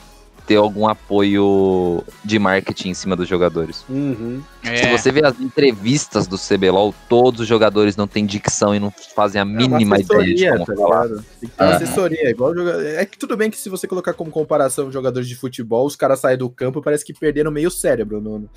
ter 0.45 0.55
algum 0.57 0.87
apoio 0.87 2.03
de 2.23 2.37
marketing 2.39 2.89
em 2.89 2.93
cima 2.93 3.15
dos 3.15 3.27
jogadores. 3.27 3.83
Uhum. 3.89 4.41
É. 4.63 4.75
Se 4.77 4.91
você 4.91 5.11
vê 5.11 5.25
as 5.25 5.39
entrevistas 5.39 6.27
do 6.27 6.37
CBLOL, 6.37 6.93
todos 7.09 7.41
os 7.41 7.47
jogadores 7.47 7.95
não 7.95 8.07
têm 8.07 8.25
dicção 8.25 8.75
e 8.75 8.79
não 8.79 8.93
fazem 9.15 9.41
a 9.41 9.43
É 9.43 9.45
mínima 9.45 9.99
ideia 9.99 10.23
de 10.35 10.49
como 10.51 10.65
tá 10.65 10.75
falar. 10.75 11.07
Tem 11.07 11.17
que 11.41 11.47
ter 11.47 11.63
uma 11.63 11.71
Ah. 11.71 11.75
assessoria, 11.75 12.29
igual 12.29 12.53
jogador. 12.55 12.85
É 12.85 13.05
que 13.05 13.17
tudo 13.17 13.35
bem 13.35 13.49
que 13.49 13.57
se 13.57 13.69
você 13.69 13.87
colocar 13.87 14.13
como 14.13 14.29
comparação 14.29 14.91
jogadores 14.91 15.27
de 15.27 15.35
futebol, 15.35 15.85
os 15.85 15.95
caras 15.95 16.19
saem 16.19 16.37
do 16.37 16.49
campo 16.49 16.81
parece 16.81 17.03
que 17.03 17.13
perderam 17.13 17.49
meio 17.51 17.71
cérebro 17.71 18.21
no, 18.21 18.39
no 18.39 18.49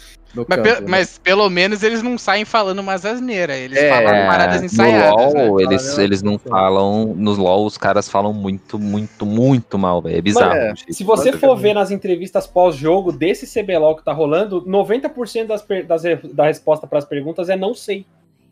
Mas, 0.47 0.47
campo. 0.47 0.62
pe- 0.62 0.81
né? 0.81 0.86
mas 0.89 1.19
pelo 1.19 1.48
menos 1.48 1.82
eles 1.82 2.02
não 2.02 2.19
saem 2.19 2.44
falando 2.44 2.81
umas 2.81 3.05
asneiras, 3.06 3.56
eles 3.56 3.78
É, 3.78 3.89
falam 3.89 4.27
paradas 4.27 4.61
no 4.61 4.66
ensaiadas. 4.66 5.32
né? 5.35 5.47
LoL, 5.47 5.61
eles, 5.61 5.82
Fala, 5.86 5.97
né? 5.98 6.05
eles 6.05 6.23
não 6.23 6.39
falam. 6.39 7.15
Nos 7.16 7.39
LoL, 7.39 7.65
os 7.66 7.78
caras 7.78 8.09
falam 8.09 8.32
muito, 8.35 8.78
muito, 8.78 9.24
muito 9.24 9.78
mal, 9.78 10.02
velho. 10.02 10.19
É 10.19 10.20
bizarro. 10.20 10.55
é, 10.55 10.74
Se 10.90 11.02
você 11.02 11.32
for 11.32 11.56
ver 11.56 11.73
nas 11.74 11.90
entrevistas 11.90 12.46
pós-jogo 12.46 13.12
desse 13.12 13.46
CBLOL 13.46 13.96
que 13.96 14.05
tá 14.05 14.12
rolando, 14.12 14.62
90% 14.62 15.46
das, 15.46 15.66
das 15.86 16.02
da 16.32 16.46
resposta 16.46 16.86
pras 16.86 17.05
perguntas 17.05 17.48
é 17.48 17.56
não 17.56 17.74
sei. 17.74 18.06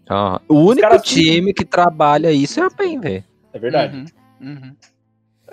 Ah, 0.09 0.41
o 0.49 0.57
único 0.57 0.83
caras 0.83 1.03
time 1.03 1.55
que 1.55 1.65
trabalha 1.65 2.33
isso 2.33 2.61
é 2.61 2.65
a 2.65 2.71
PEN, 2.71 3.01
velho. 3.01 3.25
É 3.53 3.59
verdade. 3.59 4.05
Uhum, 4.41 4.49
uhum. 4.49 4.77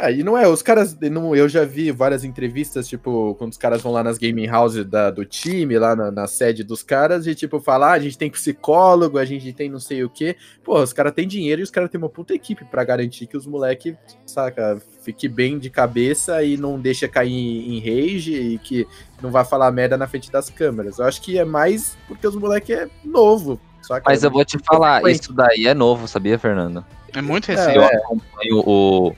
É, 0.01 0.13
e 0.13 0.23
não 0.23 0.37
é, 0.37 0.47
os 0.47 0.61
caras, 0.61 0.97
não, 0.97 1.35
eu 1.35 1.49
já 1.49 1.65
vi 1.65 1.91
várias 1.91 2.23
entrevistas, 2.23 2.87
tipo, 2.87 3.35
quando 3.35 3.51
os 3.51 3.57
caras 3.57 3.81
vão 3.81 3.91
lá 3.91 4.01
nas 4.01 4.17
gaming 4.17 4.49
houses 4.49 4.85
da, 4.85 5.11
do 5.11 5.25
time, 5.25 5.77
lá 5.77 5.93
na, 5.93 6.09
na 6.09 6.25
sede 6.25 6.63
dos 6.63 6.81
caras, 6.81 7.27
e 7.27 7.35
tipo, 7.35 7.59
falar, 7.59 7.89
ah, 7.89 7.93
a 7.95 7.99
gente 7.99 8.17
tem 8.17 8.31
psicólogo, 8.31 9.17
a 9.17 9.25
gente 9.25 9.51
tem 9.51 9.67
não 9.67 9.79
sei 9.79 10.01
o 10.05 10.09
quê. 10.09 10.37
Pô, 10.63 10.81
os 10.81 10.93
caras 10.93 11.11
têm 11.11 11.27
dinheiro 11.27 11.61
e 11.61 11.63
os 11.63 11.69
caras 11.69 11.89
têm 11.89 11.97
uma 11.97 12.07
puta 12.07 12.33
equipe 12.33 12.63
pra 12.63 12.85
garantir 12.85 13.27
que 13.27 13.35
os 13.35 13.45
moleques, 13.45 13.93
saca, 14.25 14.81
fique 15.09 15.27
bem 15.27 15.57
de 15.57 15.71
cabeça 15.71 16.43
e 16.43 16.55
não 16.55 16.79
deixa 16.79 17.07
cair 17.07 17.31
em, 17.33 17.79
rage 17.79 18.31
e 18.33 18.57
que 18.59 18.87
não 19.19 19.31
vai 19.31 19.43
falar 19.43 19.71
merda 19.71 19.97
na 19.97 20.07
frente 20.07 20.31
das 20.31 20.51
câmeras. 20.51 20.99
Eu 20.99 21.05
acho 21.05 21.19
que 21.21 21.39
é 21.39 21.43
mais 21.43 21.97
porque 22.07 22.27
os 22.27 22.35
moleques 22.35 22.77
é 22.77 22.87
novo? 23.03 23.59
Mas 24.05 24.23
eu 24.23 24.29
vou 24.29 24.45
te 24.45 24.59
falar, 24.59 25.01
frequente. 25.01 25.23
isso 25.23 25.33
daí 25.33 25.65
é 25.65 25.73
novo, 25.73 26.07
sabia, 26.07 26.37
Fernando? 26.37 26.85
É 27.11 27.21
muito 27.23 27.51
É, 27.51 27.55
recente. 27.55 27.75
Eu 27.77 27.85
acompanho 27.85 28.59
o. 28.67 29.15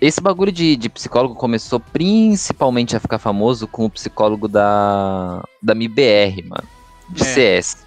Esse 0.00 0.20
bagulho 0.20 0.52
de, 0.52 0.76
de 0.76 0.88
psicólogo 0.88 1.34
começou 1.34 1.80
principalmente 1.80 2.94
a 2.94 3.00
ficar 3.00 3.18
famoso 3.18 3.66
com 3.66 3.86
o 3.86 3.90
psicólogo 3.90 4.46
da, 4.46 5.42
da 5.60 5.74
MIBR, 5.74 6.44
mano. 6.48 6.64
De 7.08 7.22
É. 7.22 7.24
CS. 7.24 7.83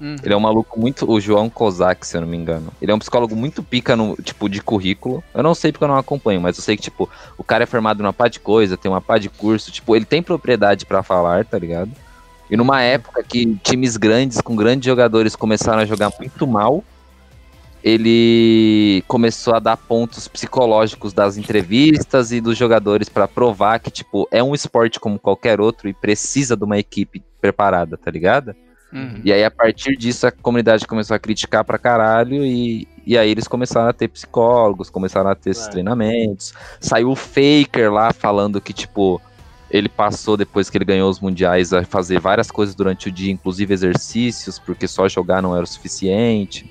Uhum. 0.00 0.16
Ele 0.22 0.32
é 0.32 0.36
um 0.36 0.40
maluco 0.40 0.80
muito. 0.80 1.08
O 1.10 1.20
João 1.20 1.50
Kozak, 1.50 2.06
se 2.06 2.16
eu 2.16 2.22
não 2.22 2.28
me 2.28 2.36
engano. 2.36 2.72
Ele 2.80 2.90
é 2.90 2.94
um 2.94 2.98
psicólogo 2.98 3.36
muito 3.36 3.62
pica 3.62 3.94
no, 3.94 4.16
tipo, 4.16 4.48
de 4.48 4.62
currículo. 4.62 5.22
Eu 5.34 5.42
não 5.42 5.54
sei 5.54 5.70
porque 5.70 5.84
eu 5.84 5.88
não 5.88 5.98
acompanho, 5.98 6.40
mas 6.40 6.56
eu 6.56 6.64
sei 6.64 6.76
que, 6.76 6.82
tipo, 6.82 7.08
o 7.36 7.44
cara 7.44 7.64
é 7.64 7.66
formado 7.66 8.02
numa 8.02 8.12
pá 8.12 8.26
de 8.26 8.40
coisa, 8.40 8.76
tem 8.76 8.90
uma 8.90 9.00
pá 9.00 9.18
de 9.18 9.28
curso, 9.28 9.70
tipo, 9.70 9.94
ele 9.94 10.06
tem 10.06 10.22
propriedade 10.22 10.86
pra 10.86 11.02
falar, 11.02 11.44
tá 11.44 11.58
ligado? 11.58 11.90
E 12.50 12.56
numa 12.56 12.82
época 12.82 13.22
que 13.22 13.54
times 13.62 13.96
grandes, 13.96 14.40
com 14.40 14.56
grandes 14.56 14.86
jogadores, 14.86 15.36
começaram 15.36 15.80
a 15.80 15.84
jogar 15.84 16.10
muito 16.18 16.46
mal, 16.46 16.82
ele 17.82 19.04
começou 19.06 19.54
a 19.54 19.58
dar 19.58 19.76
pontos 19.76 20.26
psicológicos 20.26 21.12
das 21.12 21.36
entrevistas 21.36 22.32
e 22.32 22.40
dos 22.40 22.58
jogadores 22.58 23.08
pra 23.08 23.28
provar 23.28 23.78
que, 23.78 23.90
tipo, 23.90 24.26
é 24.30 24.42
um 24.42 24.54
esporte 24.54 24.98
como 24.98 25.18
qualquer 25.18 25.60
outro 25.60 25.88
e 25.88 25.94
precisa 25.94 26.56
de 26.56 26.64
uma 26.64 26.78
equipe 26.78 27.22
preparada, 27.40 27.96
tá 27.96 28.10
ligado? 28.10 28.54
Uhum. 28.92 29.20
E 29.24 29.32
aí, 29.32 29.44
a 29.44 29.50
partir 29.50 29.96
disso, 29.96 30.26
a 30.26 30.32
comunidade 30.32 30.86
começou 30.86 31.14
a 31.14 31.18
criticar 31.18 31.64
pra 31.64 31.78
caralho 31.78 32.44
e, 32.44 32.88
e 33.06 33.16
aí 33.16 33.30
eles 33.30 33.46
começaram 33.46 33.88
a 33.88 33.92
ter 33.92 34.08
psicólogos, 34.08 34.90
começaram 34.90 35.30
a 35.30 35.34
ter 35.34 35.50
esses 35.50 35.66
É. 35.66 35.70
treinamentos. 35.70 36.52
Saiu 36.80 37.10
o 37.10 37.16
Faker 37.16 37.92
lá 37.92 38.12
falando 38.12 38.60
que, 38.60 38.72
tipo, 38.72 39.20
ele 39.70 39.88
passou, 39.88 40.36
depois 40.36 40.68
que 40.68 40.76
ele 40.76 40.84
ganhou 40.84 41.08
os 41.08 41.20
mundiais, 41.20 41.72
a 41.72 41.84
fazer 41.84 42.18
várias 42.18 42.50
coisas 42.50 42.74
durante 42.74 43.08
o 43.08 43.12
dia, 43.12 43.30
inclusive 43.32 43.72
exercícios, 43.72 44.58
porque 44.58 44.88
só 44.88 45.08
jogar 45.08 45.40
não 45.40 45.54
era 45.54 45.62
o 45.62 45.66
suficiente. 45.68 46.68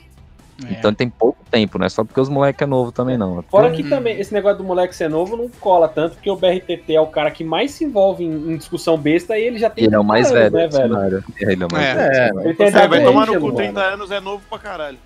É. 0.67 0.73
Então 0.73 0.89
ele 0.89 0.95
tem 0.97 1.09
pouco 1.09 1.37
tempo, 1.49 1.77
não 1.79 1.85
é 1.85 1.89
só 1.89 2.03
porque 2.03 2.19
os 2.19 2.29
moleques 2.29 2.61
é 2.61 2.65
novo 2.65 2.91
também, 2.91 3.17
não. 3.17 3.41
Fora 3.43 3.71
que 3.71 3.83
também 3.83 4.19
esse 4.19 4.33
negócio 4.33 4.57
do 4.59 4.63
moleque 4.63 4.95
ser 4.95 5.09
novo 5.09 5.35
não 5.37 5.49
cola 5.59 5.87
tanto, 5.87 6.15
porque 6.15 6.29
o 6.29 6.35
BRTT 6.35 6.93
é 6.95 7.01
o 7.01 7.07
cara 7.07 7.31
que 7.31 7.43
mais 7.43 7.71
se 7.71 7.83
envolve 7.85 8.23
em, 8.23 8.51
em 8.53 8.57
discussão 8.57 8.97
besta 8.97 9.37
e 9.37 9.43
ele 9.43 9.57
já 9.59 9.69
tem 9.69 9.85
Ele 9.85 9.95
é 9.95 9.99
o 9.99 10.03
mais 10.03 10.29
30 10.29 10.49
velho. 10.49 10.57
anos, 10.63 10.73
né, 10.75 10.81
velho? 10.81 10.93
cenário. 10.93 11.23
Ele 11.39 11.63
é 11.63 11.65
o 11.65 11.69
mais 11.71 11.85
É. 11.85 11.93
velho. 11.95 12.39
É, 12.39 12.43
Ele 12.45 12.53
Você 12.53 12.67
idade 12.67 12.87
vai 12.87 13.03
tomar 13.03 13.25
no 13.27 13.39
cu, 13.39 13.51
30 13.53 13.73
mano. 13.73 13.93
anos 13.93 14.11
é 14.11 14.19
novo 14.19 14.43
pra 14.49 14.59
caralho. 14.59 14.97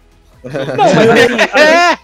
Não, 0.44 0.95
mas 0.95 1.10
assim, 1.10 1.38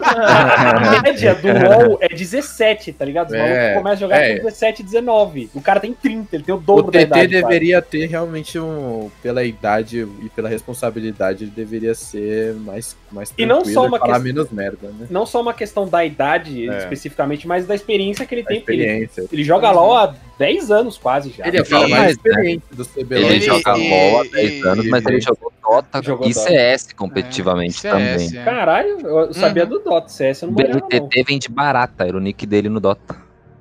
a, 0.00 0.96
a 0.98 1.02
média 1.02 1.34
do 1.34 1.48
LoL 1.48 1.98
é 2.00 2.08
17, 2.08 2.92
tá 2.92 3.04
ligado? 3.04 3.28
Os 3.28 3.34
É, 3.34 3.38
malucos 3.38 3.74
começam 3.74 3.92
a 3.92 3.96
jogar 3.96 4.20
é. 4.22 4.36
com 4.38 4.44
17, 4.46 4.82
19. 4.82 5.50
O 5.54 5.60
cara 5.60 5.80
tem 5.80 5.92
30, 5.92 6.36
ele 6.36 6.42
tem 6.44 6.54
o 6.54 6.58
O 6.58 6.60
dobro 6.60 6.90
da 6.90 6.98
TT 7.00 7.04
idade. 7.06 7.28
quase. 7.28 7.42
deveria 7.42 7.82
ter 7.82 8.06
realmente 8.06 8.58
um. 8.58 9.10
Pela 9.22 9.44
idade 9.44 10.06
e 10.22 10.28
pela 10.30 10.48
responsabilidade, 10.48 11.44
ele 11.44 11.52
deveria 11.54 11.94
ser 11.94 12.54
mais, 12.54 12.96
mais 13.10 13.32
E 13.36 13.44
não 13.46 13.64
só 13.64 13.86
uma 13.86 13.98
falar 13.98 14.14
questão- 14.14 14.24
menos 14.24 14.50
merda, 14.50 14.88
né? 14.88 15.06
Não 15.10 15.26
só 15.26 15.40
uma 15.40 15.54
questão 15.54 15.88
da 15.88 16.04
idade 16.04 16.68
É. 16.68 16.78
especificamente, 16.78 17.46
mas 17.46 17.66
da 17.66 17.74
experiência 17.74 18.24
que 18.26 18.34
ele 18.34 18.42
A 18.42 18.46
tem. 18.46 18.56
Ele, 18.66 18.82
experiência. 18.82 19.24
ele 19.32 19.44
joga 19.44 19.70
LoL 19.70 19.96
há 19.96 20.14
10 20.38 20.70
anos 20.70 20.96
quase 20.96 21.30
já. 21.36 21.46
Ele 21.46 21.58
é 21.58 21.60
o 21.62 21.66
cara 21.66 21.84
Sim, 21.86 21.90
mais 21.90 22.10
experiente 22.12 22.62
do 22.72 22.84
CBLOL. 22.84 23.24
Ele, 23.24 23.34
Ele- 23.36 23.40
joga 23.44 23.78
e- 23.78 23.90
LOL 23.90 24.20
há 24.20 24.26
e- 24.26 24.30
10 24.30 24.64
anos, 24.66 24.86
mas 24.88 25.06
ele 25.06 25.20
jogou 25.20 25.52
Dota 25.62 26.02
Jogou 26.02 26.26
e. 26.28 26.34
CS 26.34 26.92
competitivamente 26.94 27.86
É, 27.86 27.90
também. 27.90 28.29
É. 28.38 28.44
Caralho, 28.44 29.00
eu 29.00 29.34
sabia 29.34 29.64
do 29.66 29.78
Dota, 29.78 30.08
CS 30.08 30.42
eu 30.42 30.50
não 30.50 30.54
manjava 30.56 30.86
não. 30.92 31.08
Vem 31.26 31.38
de 31.38 31.48
barata, 31.48 32.06
era 32.06 32.16
o 32.16 32.20
nick 32.20 32.46
dele 32.46 32.68
no 32.68 32.80
Dota. 32.80 33.16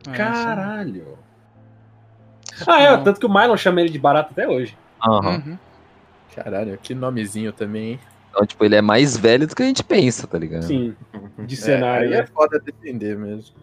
É, 0.08 0.12
Caralho. 0.12 1.18
Ah, 2.68 2.82
é, 2.82 2.98
tanto 2.98 3.20
que 3.20 3.26
o 3.26 3.30
Mylon 3.34 3.56
chama 3.58 3.80
ele 3.82 3.90
de 3.90 4.00
barato 4.00 4.30
até 4.32 4.48
hoje. 4.48 4.78
Aham. 5.06 5.44
Uhum. 5.46 5.58
Caralho, 6.36 6.78
que 6.82 6.94
nomezinho 6.94 7.52
também, 7.54 7.92
hein? 7.92 8.00
Então, 8.30 8.46
tipo, 8.46 8.64
ele 8.64 8.76
é 8.76 8.82
mais 8.82 9.18
velho 9.18 9.48
do 9.48 9.56
que 9.56 9.64
a 9.64 9.66
gente 9.66 9.84
pensa, 9.84 10.28
tá 10.28 10.38
ligado? 10.38 10.64
Sim, 10.64 10.96
de 11.40 11.56
É, 11.56 11.58
cenário. 11.58 12.04
aí 12.08 12.10
né? 12.12 12.20
é 12.20 12.28
foda 12.28 12.60
defender 12.60 13.18
mesmo. 13.18 13.56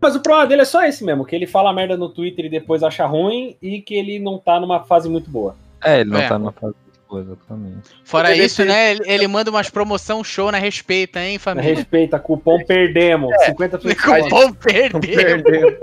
Mas 0.00 0.14
o 0.14 0.20
problema 0.20 0.46
dele 0.46 0.62
é 0.62 0.64
só 0.66 0.84
esse 0.84 1.02
mesmo, 1.02 1.24
que 1.24 1.34
ele 1.34 1.46
fala 1.46 1.72
merda 1.72 1.96
no 1.96 2.08
Twitter 2.10 2.44
e 2.44 2.50
depois 2.50 2.82
acha 2.82 3.06
ruim 3.06 3.56
e 3.62 3.80
que 3.80 3.94
ele 3.94 4.18
não 4.18 4.38
tá 4.38 4.60
numa 4.60 4.80
fase 4.84 5.08
muito 5.08 5.30
boa. 5.30 5.56
É, 5.82 6.00
ele 6.00 6.10
não 6.10 6.20
É. 6.20 6.28
tá 6.28 6.38
numa 6.38 6.52
fase 6.52 6.74
boa, 6.74 6.85
exatamente. 7.12 7.90
Fora 8.04 8.32
Ele 8.32 8.44
isso, 8.44 8.64
né? 8.64 8.92
Ele, 8.92 9.02
ele 9.06 9.28
manda 9.28 9.50
umas 9.50 9.70
promoção 9.70 10.24
show 10.24 10.50
na 10.50 10.58
respeita, 10.58 11.20
hein, 11.20 11.38
família? 11.38 11.74
Respeita, 11.74 12.18
cupom 12.18 12.64
perdemos, 12.64 13.32
50% 13.48 13.78
de 13.78 13.88
desconto. 13.88 14.22
Cupom 14.24 14.52
perdeu. 14.52 15.00
Perdemos. 15.00 15.74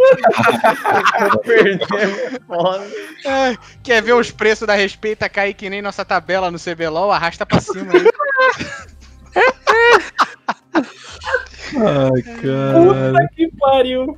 Perdemos. 1.43 1.87
Foda. 2.45 2.83
Ai, 3.25 3.57
Quer 3.81 4.01
ver 4.01 4.13
os 4.13 4.31
preços 4.31 4.67
da 4.67 4.75
respeita 4.75 5.29
cair 5.29 5.53
que 5.53 5.69
nem 5.69 5.81
nossa 5.81 6.03
tabela 6.03 6.51
no 6.51 6.59
CBLOL? 6.59 7.11
Arrasta 7.11 7.45
pra 7.45 7.61
cima 7.61 7.93
aí. 7.93 8.09
Ai, 11.75 12.21
Puta 12.23 13.29
que 13.35 13.47
pariu. 13.57 14.17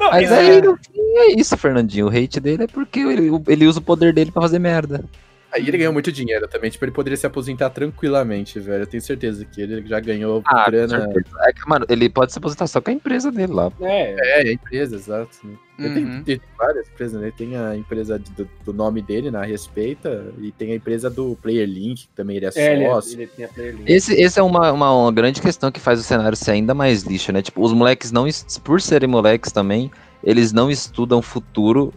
Não, 0.00 0.10
Mas 0.10 0.24
isso 0.24 0.34
aí, 0.34 0.60
no 0.60 0.76
fim, 0.76 1.00
é 1.16 1.32
isso, 1.38 1.56
Fernandinho. 1.56 2.06
O 2.06 2.10
hate 2.10 2.40
dele 2.40 2.64
é 2.64 2.66
porque 2.66 3.00
ele, 3.00 3.30
ele 3.46 3.66
usa 3.66 3.78
o 3.78 3.82
poder 3.82 4.12
dele 4.12 4.32
pra 4.32 4.42
fazer 4.42 4.58
merda. 4.58 5.04
Aí 5.52 5.66
ele 5.66 5.78
ganhou 5.78 5.92
muito 5.92 6.10
dinheiro 6.12 6.46
também, 6.48 6.70
tipo, 6.70 6.84
ele 6.84 6.92
poderia 6.92 7.16
se 7.16 7.26
aposentar 7.26 7.70
tranquilamente, 7.70 8.58
velho. 8.60 8.82
Eu 8.82 8.86
tenho 8.86 9.02
certeza 9.02 9.44
que 9.44 9.60
ele 9.60 9.86
já 9.86 9.98
ganhou 10.00 10.42
Ah, 10.44 10.64
grana. 10.66 11.08
É 11.46 11.52
que, 11.52 11.68
mano, 11.68 11.86
ele 11.88 12.08
pode 12.08 12.32
se 12.32 12.38
aposentar 12.38 12.66
só 12.66 12.80
com 12.80 12.90
a 12.90 12.92
empresa 12.92 13.30
dele 13.32 13.52
lá. 13.52 13.72
É, 13.80 14.14
É, 14.18 14.46
é 14.46 14.48
a 14.48 14.52
empresa, 14.52 14.96
exato. 14.96 15.38
né? 15.44 15.54
Ele 15.78 15.88
Uhum. 15.88 16.22
tem, 16.22 16.38
tem 16.38 16.40
várias 16.56 16.88
empresas, 16.88 17.20
né? 17.20 17.32
Tem 17.36 17.54
a 17.56 17.76
empresa 17.76 18.18
do, 18.18 18.48
do 18.64 18.72
nome 18.72 19.02
dele, 19.02 19.30
na 19.30 19.44
Respeita, 19.44 20.32
e 20.40 20.50
tem 20.50 20.72
a 20.72 20.74
empresa 20.74 21.10
do 21.10 21.36
Player 21.42 21.68
Link, 21.68 22.06
que 22.08 22.14
também 22.14 22.36
ele 22.36 22.46
é 22.46 22.50
é 22.54 22.72
ele, 22.74 22.86
sócio. 22.86 23.20
ele. 23.58 23.82
Esse, 23.86 24.14
esse 24.14 24.38
é 24.38 24.42
uma, 24.42 24.72
uma, 24.72 24.92
uma 24.92 25.12
grande 25.12 25.40
questão 25.42 25.70
que 25.70 25.78
faz 25.80 26.00
o 26.00 26.02
cenário 26.02 26.36
ser 26.36 26.52
ainda 26.52 26.74
mais 26.74 27.02
lixo, 27.02 27.30
né? 27.32 27.42
Tipo, 27.42 27.62
os 27.62 27.72
moleques 27.72 28.10
não, 28.10 28.26
por 28.64 28.80
serem 28.80 29.08
moleques 29.08 29.52
também, 29.52 29.90
eles 30.24 30.52
não 30.52 30.70
estudam 30.70 31.20
futuro. 31.20 31.92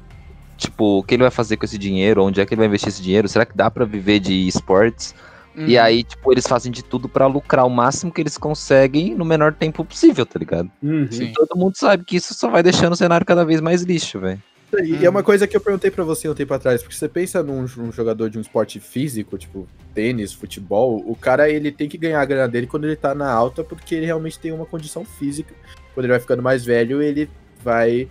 Tipo, 0.59 0.99
o 0.99 1.03
que 1.03 1.15
ele 1.15 1.23
vai 1.23 1.31
fazer 1.31 1.55
com 1.55 1.63
esse 1.63 1.77
dinheiro? 1.77 2.21
Onde 2.23 2.41
é 2.41 2.45
que 2.45 2.53
ele 2.53 2.59
vai 2.59 2.67
investir 2.67 2.89
esse 2.89 3.01
dinheiro? 3.01 3.29
Será 3.29 3.45
que 3.45 3.55
dá 3.55 3.71
pra 3.71 3.85
viver 3.85 4.19
de 4.19 4.45
esportes? 4.45 5.15
E 5.55 5.75
Uhum. 5.77 5.81
aí, 5.81 6.03
tipo, 6.03 6.31
eles 6.31 6.45
fazem 6.45 6.71
de 6.71 6.83
tudo 6.83 7.07
pra 7.09 7.27
lucrar 7.27 7.65
o 7.65 7.69
máximo 7.69 8.11
que 8.11 8.21
eles 8.21 8.37
conseguem 8.37 9.15
no 9.15 9.23
menor 9.25 9.53
tempo 9.53 9.83
possível, 9.85 10.25
tá 10.25 10.37
ligado? 10.37 10.69
Uhum. 10.83 11.07
Sim. 11.09 11.31
Todo 11.33 11.57
mundo 11.57 11.75
sabe 11.77 12.03
que 12.03 12.17
isso 12.17 12.33
só 12.33 12.49
vai 12.49 12.61
deixando 12.61 12.93
o 12.93 12.95
cenário 12.95 13.25
cada 13.25 13.45
vez 13.45 13.61
mais 13.61 13.81
lixo, 13.83 14.19
velho. 14.19 14.41
E 14.83 15.03
é 15.03 15.09
uma 15.09 15.23
coisa 15.23 15.47
que 15.47 15.57
eu 15.57 15.61
perguntei 15.61 15.89
pra 15.89 16.03
você 16.03 16.29
um 16.29 16.35
tempo 16.35 16.53
atrás, 16.53 16.83
porque 16.83 16.95
você 16.95 17.09
pensa 17.09 17.41
num, 17.41 17.65
num 17.75 17.91
jogador 17.91 18.29
de 18.29 18.37
um 18.37 18.41
esporte 18.41 18.79
físico, 18.79 19.37
tipo 19.37 19.67
tênis, 19.95 20.31
futebol, 20.31 21.03
o 21.07 21.15
cara 21.15 21.49
ele 21.49 21.71
tem 21.71 21.89
que 21.89 21.97
ganhar 21.97 22.21
a 22.21 22.25
grana 22.25 22.47
dele 22.47 22.67
quando 22.67 22.85
ele 22.85 22.95
tá 22.95 23.15
na 23.15 23.31
alta, 23.31 23.63
porque 23.63 23.95
ele 23.95 24.05
realmente 24.05 24.37
tem 24.37 24.51
uma 24.51 24.67
condição 24.67 25.03
física. 25.03 25.55
Quando 25.95 26.05
ele 26.05 26.13
vai 26.13 26.19
ficando 26.19 26.43
mais 26.43 26.63
velho, 26.63 27.01
ele 27.01 27.27
vai 27.63 28.07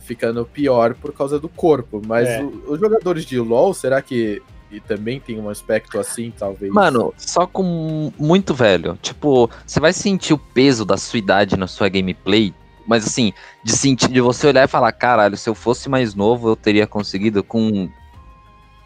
ficando 0.00 0.44
pior 0.44 0.94
por 0.94 1.12
causa 1.12 1.38
do 1.38 1.48
corpo. 1.48 2.00
Mas 2.06 2.28
É. 2.28 2.42
o- 2.42 2.72
os 2.72 2.80
jogadores 2.80 3.24
de 3.24 3.38
LoL, 3.38 3.72
será 3.74 4.00
que 4.02 4.42
e 4.70 4.80
também 4.80 5.18
tem 5.18 5.40
um 5.40 5.48
aspecto 5.48 5.98
assim, 5.98 6.30
talvez? 6.38 6.70
Mano, 6.70 7.14
só 7.16 7.46
com 7.46 8.12
muito 8.18 8.52
velho. 8.52 8.98
Tipo, 9.00 9.48
você 9.66 9.80
vai 9.80 9.94
sentir 9.94 10.34
o 10.34 10.38
peso 10.38 10.84
da 10.84 10.98
sua 10.98 11.18
idade 11.18 11.56
na 11.56 11.66
sua 11.66 11.88
gameplay. 11.88 12.52
Mas 12.86 13.06
assim, 13.06 13.32
de 13.64 13.72
sentir, 13.72 14.08
de 14.10 14.20
você 14.20 14.46
olhar 14.46 14.64
e 14.64 14.68
falar, 14.68 14.92
caralho, 14.92 15.36
se 15.38 15.48
eu 15.48 15.54
fosse 15.54 15.88
mais 15.88 16.14
novo, 16.14 16.48
eu 16.50 16.56
teria 16.56 16.86
conseguido 16.86 17.42
com 17.42 17.88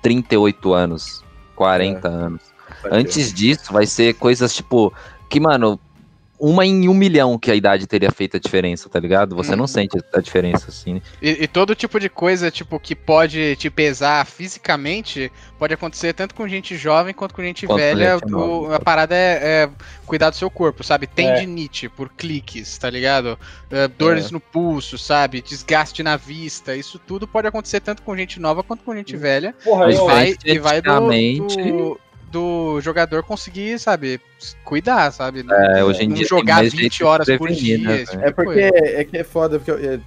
38 0.03 0.73
anos, 0.73 1.23
40 1.55 2.09
anos. 2.09 2.43
Sabe? 2.81 2.97
Antes 2.97 3.33
disso, 3.33 3.73
vai 3.73 3.87
ser 3.87 4.15
coisas 4.15 4.55
tipo. 4.55 4.93
Que, 5.29 5.39
mano, 5.41 5.79
uma 6.45 6.67
em 6.67 6.89
um 6.89 6.95
milhão 6.95 7.39
que 7.39 7.53
a 7.53 7.55
idade 7.55 7.87
teria 7.87 8.11
feito 8.11 8.37
a 8.37 8.41
diferença, 8.41 8.89
tá 8.89 8.99
ligado? 8.99 9.37
Você 9.37 9.55
não 9.55 9.63
Uhum. 9.63 9.69
sente 9.69 9.97
a 10.13 10.21
diferença, 10.21 10.67
assim. 10.71 11.01
E, 11.23 11.45
e 11.45 11.47
todo 11.47 11.73
tipo 11.73 12.01
de 12.01 12.09
coisa, 12.09 12.51
tipo, 12.51 12.81
que 12.81 12.97
pode 12.97 13.55
te 13.55 13.71
pesar 13.71 14.27
fisicamente, 14.27 15.31
pode 15.57 15.73
acontecer 15.73 16.13
tanto 16.15 16.35
com 16.35 16.49
gente 16.49 16.77
jovem 16.77 17.15
quanto 17.15 17.33
com 17.33 17.43
gente 17.43 17.65
Quanto 17.65 17.79
com 17.79 17.85
velha. 17.85 18.15
gente 18.15 18.25
O- 18.25 18.29
nova. 18.29 18.77
a 18.77 18.81
parada 18.81 19.15
é, 19.15 19.39
é 19.65 19.71
cuidar 20.05 20.31
do 20.31 20.37
seu 20.37 20.51
corpo, 20.51 20.83
sabe? 20.83 21.05
É. 21.05 21.15
Tendinite 21.15 21.89
por 21.89 22.09
cliques, 22.09 22.77
tá 22.77 22.91
ligado? 22.91 23.39
É, 23.71 23.87
dores 23.87 24.33
no 24.33 24.41
pulso, 24.41 24.99
sabe? 24.99 25.41
Desgaste 25.43 26.03
na 26.03 26.17
vista. 26.17 26.75
Isso 26.75 26.99
tudo 26.99 27.29
pode 27.29 27.47
acontecer 27.47 27.79
tanto 27.81 28.03
com 28.03 28.17
gente 28.17 28.41
nova 28.41 28.65
quanto 28.65 28.83
com 28.83 28.93
gente 28.97 29.17
velha. 29.17 29.55
Porra, 29.63 29.91
E 29.93 29.95
eu, 29.95 30.07
vai, 30.07 30.35
e 30.45 30.59
vai 30.59 30.81
do, 30.83 30.91
do, 31.01 32.01
do 32.33 32.81
jogador 32.81 33.23
conseguir, 33.23 33.79
sabe? 33.79 34.21
Cuidar, 34.65 35.13
sabe? 35.13 35.45
É, 35.77 35.85
hoje 35.85 36.03
em 36.05 36.09
não 36.09 36.15
dia. 36.17 36.27
tem 36.27 36.39
jogar 36.39 36.57
mais 36.57 36.73
20 36.73 36.81
jeito 36.81 36.97
de 36.97 37.05
horas 37.05 37.27
por 37.37 37.49
dia. 37.51 37.79
né, 37.79 38.05
tipo? 38.05 38.21
É 38.21 38.31
porque 38.33 38.71
coisa. 38.71 38.87
é 38.87 39.05
que 39.05 39.17
é 39.19 39.25
foda, 39.25 39.59
porque 39.61 39.71
é, 39.71 40.01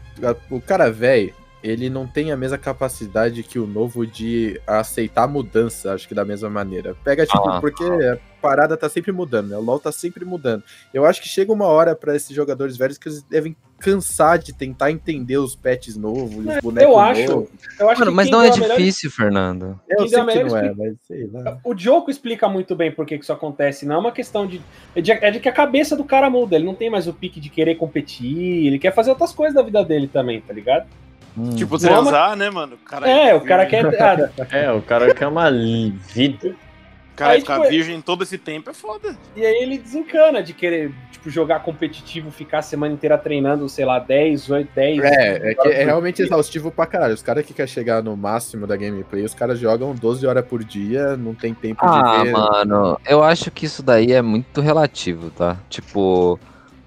o 0.50 0.60
cara 0.60 0.92
velho, 0.92 1.34
ele 1.64 1.90
não 1.90 2.06
tem 2.06 2.32
a 2.32 2.38
mesma 2.38 2.58
capacidade 2.58 3.42
que 3.44 3.58
o 3.58 3.66
novo 3.66 4.06
de 4.06 4.60
aceitar 4.68 5.24
a 5.24 5.28
mudança, 5.28 5.94
acho 5.94 6.08
que 6.08 6.14
da 6.14 6.26
mesma 6.26 6.50
maneira. 6.50 6.96
Pega, 7.04 7.26
tipo, 7.26 7.50
Ah. 7.50 7.60
porque 7.62 7.84
a 7.84 8.18
parada 8.42 8.76
tá 8.78 8.88
sempre 8.90 9.12
mudando, 9.12 9.50
né? 9.50 9.58
O 9.58 9.62
LoL 9.62 9.80
tá 9.80 9.92
sempre 9.92 10.24
mudando. 10.26 10.64
Eu 10.94 11.06
acho 11.06 11.22
que 11.22 11.28
chega 11.28 11.52
uma 11.52 11.66
hora 11.66 11.96
pra 11.96 12.16
esses 12.16 12.36
jogadores 12.36 12.78
velhos 12.78 12.98
que 12.98 13.08
eles 13.08 13.24
devem 13.24 13.56
cansar 13.86 14.40
de 14.40 14.52
tentar 14.52 14.90
entender 14.91 15.38
os 15.38 15.56
patches 15.56 15.95
novos, 15.95 16.38
os 16.38 16.60
bonecos 16.62 16.82
eu 16.82 16.98
acho. 16.99 17.30
novos. 17.32 17.49
eu 17.80 17.90
acho 17.90 17.99
Mano, 17.99 18.12
que 18.12 18.16
mas 18.18 18.30
não 18.32 18.41
é 18.41 18.45
deu 18.45 18.53
a 18.53 18.57
melhor- 18.60 18.78
difícil, 18.78 19.12
Fernando. 19.12 19.80
Eu 19.88 19.98
Quem 19.98 20.07
sei 20.07 20.20
que 20.20 20.26
melhor 20.26 20.49
não 20.49 20.57
é, 20.57 20.74
mas 20.76 20.95
sei 21.07 21.30
lá. 21.32 21.57
O 21.64 21.74
Diogo 21.74 22.10
explica 22.10 22.49
muito 22.49 22.76
bem 22.76 22.91
por 22.91 23.06
que 23.06 23.16
isso 23.16 23.32
acontece. 23.32 23.86
Não 23.86 23.95
é 23.95 23.98
uma 23.99 24.12
questão 24.12 24.48
de. 24.48 24.60
É 24.95 25.02
de, 25.02 25.12
é 25.12 25.32
de 25.32 25.40
que 25.40 25.48
a 25.49 25.52
cabeça 25.52 25.95
do 25.95 26.03
cara 26.03 26.30
muda. 26.30 26.56
Ele 26.56 26.66
não 26.66 26.74
tem 26.76 26.90
mais 26.90 27.07
o 27.07 27.14
pique 27.14 27.40
de 27.40 27.49
querer 27.49 27.76
competir. 27.76 28.66
Ele 28.68 28.80
quer 28.80 28.94
fazer 28.94 29.12
outras 29.12 29.32
coisas 29.32 29.53
da 29.56 29.62
vida 29.62 29.84
dele 29.84 30.07
também, 30.07 30.41
tá 30.41 30.53
ligado? 30.53 30.86
Hum. 31.38 31.49
Tipo, 31.52 31.78
transar, 31.78 32.36
né, 32.36 32.49
mano? 32.49 32.78
Cara, 32.78 33.10
É, 33.10 33.36
o 33.36 33.41
cara 33.41 33.66
quer. 33.66 33.86
ah, 34.02 34.30
É, 34.52 34.72
o 34.72 34.82
cara 34.82 35.14
quer 35.14 35.28
uma 35.28 35.52
vida. 35.52 36.56
O 37.16 37.18
cara 37.18 37.32
Aí, 37.32 37.40
ficar 37.40 37.56
tipo, 37.60 37.70
virgem 37.70 38.02
todo 38.02 38.24
esse 38.24 38.38
tempo 38.38 38.70
é 38.70 38.74
foda. 38.74 39.18
e 39.38 39.46
aí 39.46 39.64
ele 39.64 39.78
desencana 39.78 40.44
de 40.44 40.52
querer, 40.52 40.92
tipo, 41.14 41.30
jogar 41.30 41.62
competitivo, 41.62 42.30
ficar 42.30 42.58
a 42.60 42.62
semana 42.62 42.94
inteira 42.94 43.18
treinando, 43.18 43.70
sei 43.70 43.86
lá, 43.86 44.00
10, 44.00 44.50
8, 44.50 44.70
10. 44.76 45.00
É, 45.02 45.52
é 45.52 45.56
que 45.56 45.68
é 45.70 45.86
realmente 45.86 46.22
exaustivo 46.22 46.70
pra 46.72 46.86
caralho. 46.86 47.14
Os 47.14 47.22
caras 47.24 47.46
que 47.46 47.54
querem 47.54 47.72
chegar 47.72 48.04
no 48.04 48.18
máximo 48.18 48.68
da 48.68 48.76
gameplay, 48.76 49.24
os 49.24 49.34
caras 49.34 49.58
jogam 49.58 49.96
12 49.96 50.28
horas 50.28 50.46
por 50.46 50.62
dia, 50.62 51.16
não 51.16 51.34
tem 51.34 51.54
tempo 51.54 51.80
Ah, 51.86 52.18
de 52.18 52.24
ver. 52.26 52.32
mano, 52.34 53.00
eu 53.08 53.24
acho 53.24 53.50
que 53.50 53.66
isso 53.66 53.82
daí 53.82 54.12
é 54.12 54.22
muito 54.22 54.60
relativo, 54.60 55.30
tá? 55.30 55.58
Tipo, 55.70 56.38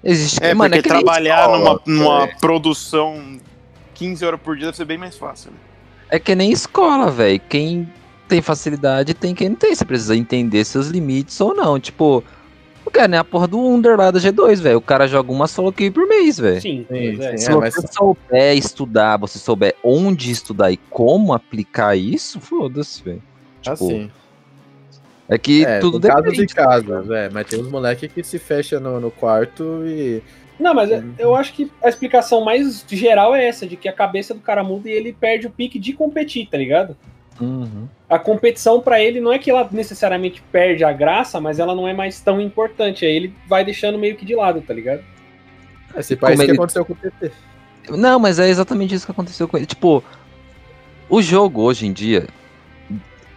existe. 0.03 0.43
É, 0.43 0.53
mano, 0.53 0.75
porque 0.75 0.83
que 0.83 0.89
trabalhar 0.89 1.39
escola, 1.41 1.57
numa, 1.57 1.81
numa 1.87 2.25
velho. 2.27 2.37
produção 2.39 3.39
15 3.95 4.23
horas 4.23 4.39
por 4.39 4.55
dia 4.55 4.65
deve 4.67 4.77
ser 4.77 4.85
bem 4.85 4.97
mais 4.99 5.17
fácil. 5.17 5.49
né? 5.49 5.57
É 6.11 6.19
que 6.19 6.35
nem 6.35 6.51
escola, 6.51 7.09
velho. 7.09 7.41
Quem 7.49 7.91
tem 8.29 8.41
facilidade 8.41 9.13
tem 9.13 9.33
quem 9.35 9.49
não 9.49 9.55
tem. 9.55 9.73
Você 9.75 9.83
precisa 9.83 10.15
entender 10.15 10.63
seus 10.63 10.87
limites 10.87 11.39
ou 11.41 11.53
não. 11.55 11.79
Tipo, 11.79 12.23
o 12.85 12.91
cara 12.91 13.07
nem 13.07 13.19
a 13.19 13.23
porra 13.23 13.47
do 13.47 13.59
Under 13.59 13.97
lá 13.97 14.11
da 14.11 14.19
G2, 14.19 14.61
velho. 14.61 14.77
O 14.77 14.81
cara 14.81 15.07
joga 15.07 15.31
uma 15.31 15.47
solo 15.47 15.73
kill 15.73 15.91
por 15.91 16.07
mês, 16.07 16.37
velho. 16.37 16.61
Sim, 16.61 16.85
Sim, 16.89 17.21
é. 17.21 17.31
sim. 17.31 17.37
Se 17.37 17.51
É, 17.51 17.55
você 17.55 17.87
souber 17.91 18.55
estudar, 18.57 19.17
você 19.17 19.37
souber 19.39 19.75
onde 19.83 20.31
estudar 20.31 20.71
e 20.71 20.77
como 20.77 21.33
aplicar 21.33 21.95
isso, 21.97 22.39
foda-se, 22.39 23.03
velho. 23.03 23.23
Tipo, 23.61 23.73
Assim. 23.73 24.11
É 25.27 25.37
que 25.37 25.63
É, 25.63 25.79
tudo 25.79 25.99
depende. 25.99 26.41
e 26.41 26.47
casos, 26.47 27.09
é, 27.11 27.29
mas 27.29 27.45
tem 27.45 27.59
uns 27.61 27.69
moleques 27.69 28.11
que 28.11 28.23
se 28.23 28.39
fecham 28.39 28.79
no, 28.79 28.99
no 28.99 29.11
quarto 29.11 29.83
e. 29.85 30.23
Não, 30.59 30.73
mas 30.73 30.89
eu- 30.91 31.03
eu 31.19 31.35
acho 31.35 31.53
que 31.53 31.71
a 31.83 31.87
explicação 31.87 32.43
mais 32.43 32.83
geral 32.89 33.35
é 33.35 33.47
essa, 33.47 33.65
de 33.67 33.77
que 33.77 33.87
a 33.87 33.93
cabeça 33.93 34.33
do 34.33 34.39
cara 34.41 34.63
muda 34.63 34.89
e 34.89 34.91
ele 34.91 35.13
perde 35.13 35.45
o 35.47 35.51
pique 35.51 35.77
de 35.77 35.93
competir, 35.93 36.47
tá 36.49 36.57
ligado? 36.57 36.97
Uhum. 37.39 37.87
A 38.09 38.19
competição 38.19 38.81
pra 38.81 39.01
ele 39.01 39.19
não 39.21 39.31
é 39.31 39.39
que 39.39 39.49
ela 39.49 39.67
necessariamente 39.71 40.41
perde 40.51 40.83
a 40.83 40.91
graça, 40.91 41.39
mas 41.39 41.59
ela 41.59 41.73
não 41.75 41.87
é 41.87 41.93
mais 41.93 42.19
tão 42.19 42.39
importante. 42.41 43.05
Aí 43.05 43.15
ele 43.15 43.33
vai 43.47 43.63
deixando 43.63 43.97
meio 43.97 44.15
que 44.15 44.25
de 44.25 44.35
lado, 44.35 44.61
tá 44.61 44.73
ligado? 44.73 45.01
Esse 45.95 46.15
país 46.15 46.35
Como 46.35 46.45
que 46.45 46.51
ele- 46.51 46.57
aconteceu 46.57 46.85
com 46.85 46.93
o 46.93 46.95
PT. 46.95 47.31
Não, 47.91 48.19
mas 48.19 48.37
é 48.39 48.47
exatamente 48.49 48.93
isso 48.93 49.05
que 49.05 49.11
aconteceu 49.11 49.47
com 49.47 49.57
ele. 49.57 49.65
Tipo, 49.65 50.03
o 51.09 51.21
jogo 51.21 51.61
hoje 51.63 51.87
em 51.87 51.93
dia, 51.93 52.27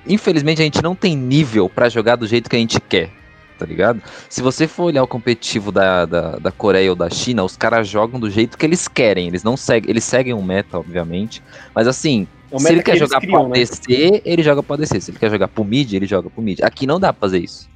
infelizmente 0.06 0.60
a 0.60 0.64
gente 0.64 0.82
não 0.82 0.94
tem 0.94 1.16
nível 1.16 1.68
pra 1.68 1.88
jogar 1.88 2.16
do 2.16 2.26
jeito 2.26 2.50
que 2.50 2.56
a 2.56 2.58
gente 2.58 2.80
quer, 2.80 3.10
tá 3.58 3.64
ligado? 3.64 4.02
Se 4.28 4.42
você 4.42 4.66
for 4.66 4.84
olhar 4.84 5.02
o 5.02 5.06
competitivo 5.08 5.70
da, 5.72 6.04
da, 6.04 6.30
da 6.38 6.52
Coreia 6.52 6.90
ou 6.90 6.96
da 6.96 7.08
China, 7.08 7.44
os 7.44 7.56
caras 7.56 7.88
jogam 7.88 8.18
do 8.18 8.30
jeito 8.30 8.58
que 8.58 8.66
eles 8.66 8.88
querem. 8.88 9.28
Eles 9.28 9.42
não 9.42 9.56
seguem, 9.56 9.90
eles 9.90 10.04
seguem 10.04 10.34
um 10.34 10.42
meta, 10.42 10.78
obviamente. 10.78 11.42
Mas 11.74 11.86
assim, 11.86 12.26
É 12.52 12.58
se 12.58 12.68
ele 12.68 12.78
que 12.78 12.84
quer 12.84 12.96
eles 12.96 13.00
jogar 13.08 13.20
criam, 13.20 13.40
pro 13.44 13.48
né? 13.50 13.60
ADC, 13.60 14.22
ele 14.24 14.42
joga 14.42 14.62
pro 14.62 14.74
ADC. 14.74 15.00
Se 15.00 15.10
ele 15.10 15.18
quer 15.18 15.30
jogar 15.30 15.48
pro 15.48 15.64
mid, 15.64 15.92
ele 15.92 16.06
joga 16.06 16.28
pro 16.28 16.42
mid. 16.42 16.60
Aqui 16.62 16.86
não 16.86 17.00
dá 17.00 17.12
pra 17.12 17.20
fazer 17.20 17.38
isso. 17.38 17.68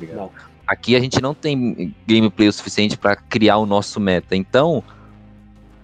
tá? 0.00 0.06
Não. 0.14 0.30
Aqui 0.66 0.96
a 0.96 1.00
gente 1.00 1.20
não 1.20 1.34
tem 1.34 1.94
gameplay 2.06 2.48
o 2.48 2.52
suficiente 2.52 2.96
pra 2.96 3.14
criar 3.16 3.58
o 3.58 3.66
nosso 3.66 4.00
meta. 4.00 4.34
Então, 4.34 4.82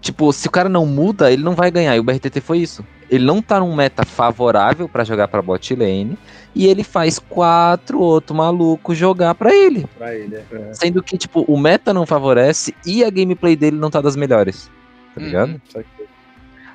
tipo, 0.00 0.32
se 0.32 0.48
o 0.48 0.50
cara 0.50 0.68
não 0.68 0.86
muda, 0.86 1.30
ele 1.30 1.42
não 1.42 1.54
vai 1.54 1.70
ganhar. 1.70 1.94
E 1.96 2.00
o 2.00 2.02
BRTT 2.02 2.40
foi 2.40 2.58
isso. 2.58 2.84
Ele 3.10 3.24
não 3.24 3.42
tá 3.42 3.60
num 3.60 3.74
meta 3.74 4.04
favorável 4.04 4.88
pra 4.88 5.04
jogar 5.04 5.28
pra 5.28 5.42
bot 5.42 5.74
lane. 5.74 6.16
E 6.54 6.66
ele 6.66 6.82
faz 6.82 7.18
quatro 7.18 8.00
outros 8.00 8.36
malucos 8.36 8.96
jogar 8.96 9.34
pra 9.34 9.54
ele. 9.54 9.86
Pra 9.98 10.14
ele, 10.14 10.36
é. 10.36 10.72
Sendo 10.72 11.02
que, 11.02 11.18
tipo, 11.18 11.44
o 11.46 11.58
meta 11.58 11.92
não 11.92 12.06
favorece 12.06 12.74
e 12.86 13.04
a 13.04 13.10
gameplay 13.10 13.54
dele 13.54 13.76
não 13.76 13.90
tá 13.90 14.00
das 14.00 14.16
melhores. 14.16 14.70
Tá 15.14 15.20
ligado? 15.20 15.60
Uhum. 15.74 15.82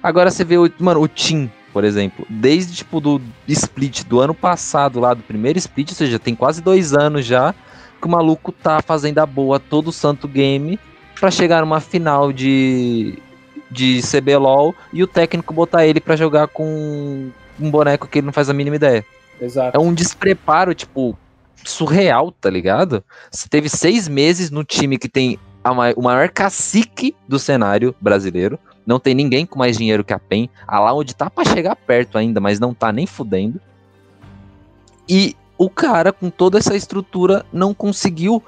Agora 0.03 0.29
você 0.29 0.43
vê 0.43 0.57
o, 0.57 0.71
mano, 0.77 1.01
o 1.01 1.07
Tim, 1.07 1.49
por 1.75 1.83
exemplo, 1.83 2.25
desde 2.29 2.73
tipo 2.73 3.01
do 3.01 3.21
split 3.49 4.05
do 4.05 4.21
ano 4.21 4.33
passado 4.33 4.97
lá, 4.97 5.13
do 5.13 5.21
primeiro 5.21 5.59
split, 5.59 5.89
ou 5.89 5.95
seja, 5.97 6.17
tem 6.17 6.33
quase 6.33 6.61
dois 6.61 6.93
anos 6.93 7.25
já, 7.25 7.53
que 7.99 8.07
o 8.07 8.09
maluco 8.09 8.53
tá 8.53 8.81
fazendo 8.81 9.19
a 9.19 9.25
boa 9.25 9.59
todo 9.59 9.91
santo 9.91 10.25
game 10.25 10.79
pra 11.19 11.29
chegar 11.29 11.59
numa 11.59 11.81
final 11.81 12.31
de, 12.31 13.19
de 13.69 13.99
CBLOL 14.01 14.73
e 14.93 15.03
o 15.03 15.07
técnico 15.07 15.53
botar 15.53 15.85
ele 15.85 15.99
pra 15.99 16.15
jogar 16.15 16.47
com 16.47 17.29
um 17.59 17.69
boneco 17.69 18.07
que 18.07 18.19
ele 18.19 18.27
não 18.27 18.31
faz 18.31 18.49
a 18.49 18.53
mínima 18.53 18.77
ideia. 18.77 19.05
Exato. 19.41 19.75
É 19.75 19.81
um 19.81 19.93
despreparo, 19.93 20.73
tipo, 20.73 21.19
surreal, 21.61 22.31
tá 22.31 22.49
ligado? 22.49 23.03
Você 23.29 23.49
teve 23.49 23.67
seis 23.67 24.07
meses 24.07 24.49
no 24.49 24.63
time 24.63 24.97
que 24.97 25.09
tem 25.09 25.37
a 25.61 25.71
o 25.97 26.01
maior 26.01 26.29
cacique 26.29 27.13
do 27.27 27.37
cenário 27.37 27.93
brasileiro. 27.99 28.57
Não 28.85 28.99
tem 28.99 29.13
ninguém 29.15 29.45
com 29.45 29.57
mais 29.57 29.77
dinheiro 29.77 30.03
que 30.03 30.13
a 30.13 30.19
PEN. 30.19 30.49
A 30.67 30.79
Loud 30.79 31.15
tá 31.15 31.29
pra 31.29 31.43
chegar 31.45 31.75
perto 31.75 32.17
ainda, 32.17 32.39
mas 32.39 32.59
não 32.59 32.73
tá 32.73 32.91
nem 32.91 33.07
fudendo. 33.07 33.59
E 35.09 35.35
o 35.57 35.69
cara, 35.69 36.11
com 36.11 36.29
toda 36.29 36.57
essa 36.57 36.75
estrutura, 36.75 37.45
não 37.51 37.73
conseguiu 37.73 38.43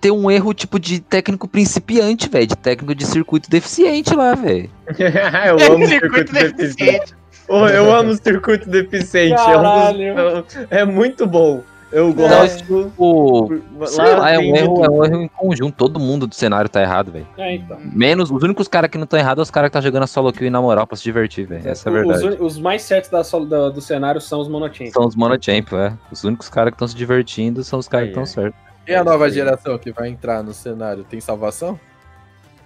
ter 0.00 0.10
um 0.12 0.30
erro 0.30 0.54
tipo 0.54 0.78
de 0.78 1.00
técnico 1.00 1.48
principiante, 1.48 2.28
velho. 2.28 2.46
De 2.46 2.56
técnico 2.56 2.94
de 2.94 3.04
circuito 3.04 3.50
deficiente 3.50 4.14
lá, 4.14 4.34
velho. 4.34 4.70
eu 4.96 5.72
amo 5.74 5.86
circuito 5.86 6.32
deficiente. 6.32 7.14
Oh, 7.48 7.66
eu 7.66 7.92
amo 7.94 8.14
circuito 8.14 8.68
deficiente. 8.68 9.32
É, 9.40 9.42
um 9.42 9.62
Caralho. 9.62 10.14
dos- 10.44 10.56
é 10.70 10.84
muito 10.84 11.26
bom. 11.26 11.62
Eu 11.90 12.12
gosto. 12.12 12.92
O... 12.98 13.48
Sei 13.86 14.04
Lá 14.14 14.30
é 14.30 14.38
um, 14.38 14.40
de 14.52 14.58
erro, 14.58 14.84
é 14.84 14.90
um 14.90 15.04
erro 15.04 15.22
em 15.22 15.28
conjunto. 15.28 15.74
Todo 15.74 15.98
mundo 15.98 16.26
do 16.26 16.34
cenário 16.34 16.68
tá 16.68 16.82
errado, 16.82 17.10
velho. 17.10 17.26
É, 17.38 17.54
então. 17.54 17.78
Menos, 17.82 18.30
os 18.30 18.42
únicos 18.42 18.68
caras 18.68 18.90
que 18.90 18.98
não 18.98 19.04
estão 19.04 19.18
errados 19.18 19.38
são 19.38 19.42
os 19.44 19.50
caras 19.50 19.70
que 19.70 19.72
tá 19.72 19.80
jogando 19.80 20.02
a 20.02 20.06
solo 20.06 20.30
kill 20.32 20.46
e 20.48 20.50
na 20.50 20.60
moral 20.60 20.86
pra 20.86 20.96
se 20.96 21.02
divertir, 21.02 21.46
velho. 21.46 21.66
Essa 21.66 21.88
é 21.88 21.92
a 21.92 21.94
Os, 21.94 21.98
verdade. 22.06 22.26
uni- 22.26 22.36
os 22.46 22.58
mais 22.58 22.82
certos 22.82 23.10
da 23.10 23.24
sol- 23.24 23.46
do, 23.46 23.70
do 23.70 23.80
cenário 23.80 24.20
são 24.20 24.40
os 24.40 24.48
monochamp. 24.48 24.90
São 24.92 25.06
os 25.06 25.16
monochamp, 25.16 25.72
é. 25.72 25.94
Os 26.12 26.24
únicos 26.24 26.48
caras 26.50 26.72
que 26.72 26.74
estão 26.76 26.88
se 26.88 26.94
divertindo 26.94 27.64
são 27.64 27.78
os 27.78 27.88
caras 27.88 28.06
que 28.06 28.10
estão 28.10 28.26
certos. 28.26 28.60
E 28.86 28.94
a 28.94 29.02
nova 29.02 29.30
geração 29.30 29.78
que 29.78 29.90
vai 29.90 30.08
entrar 30.08 30.42
no 30.42 30.52
cenário 30.52 31.04
tem 31.04 31.20
salvação? 31.20 31.78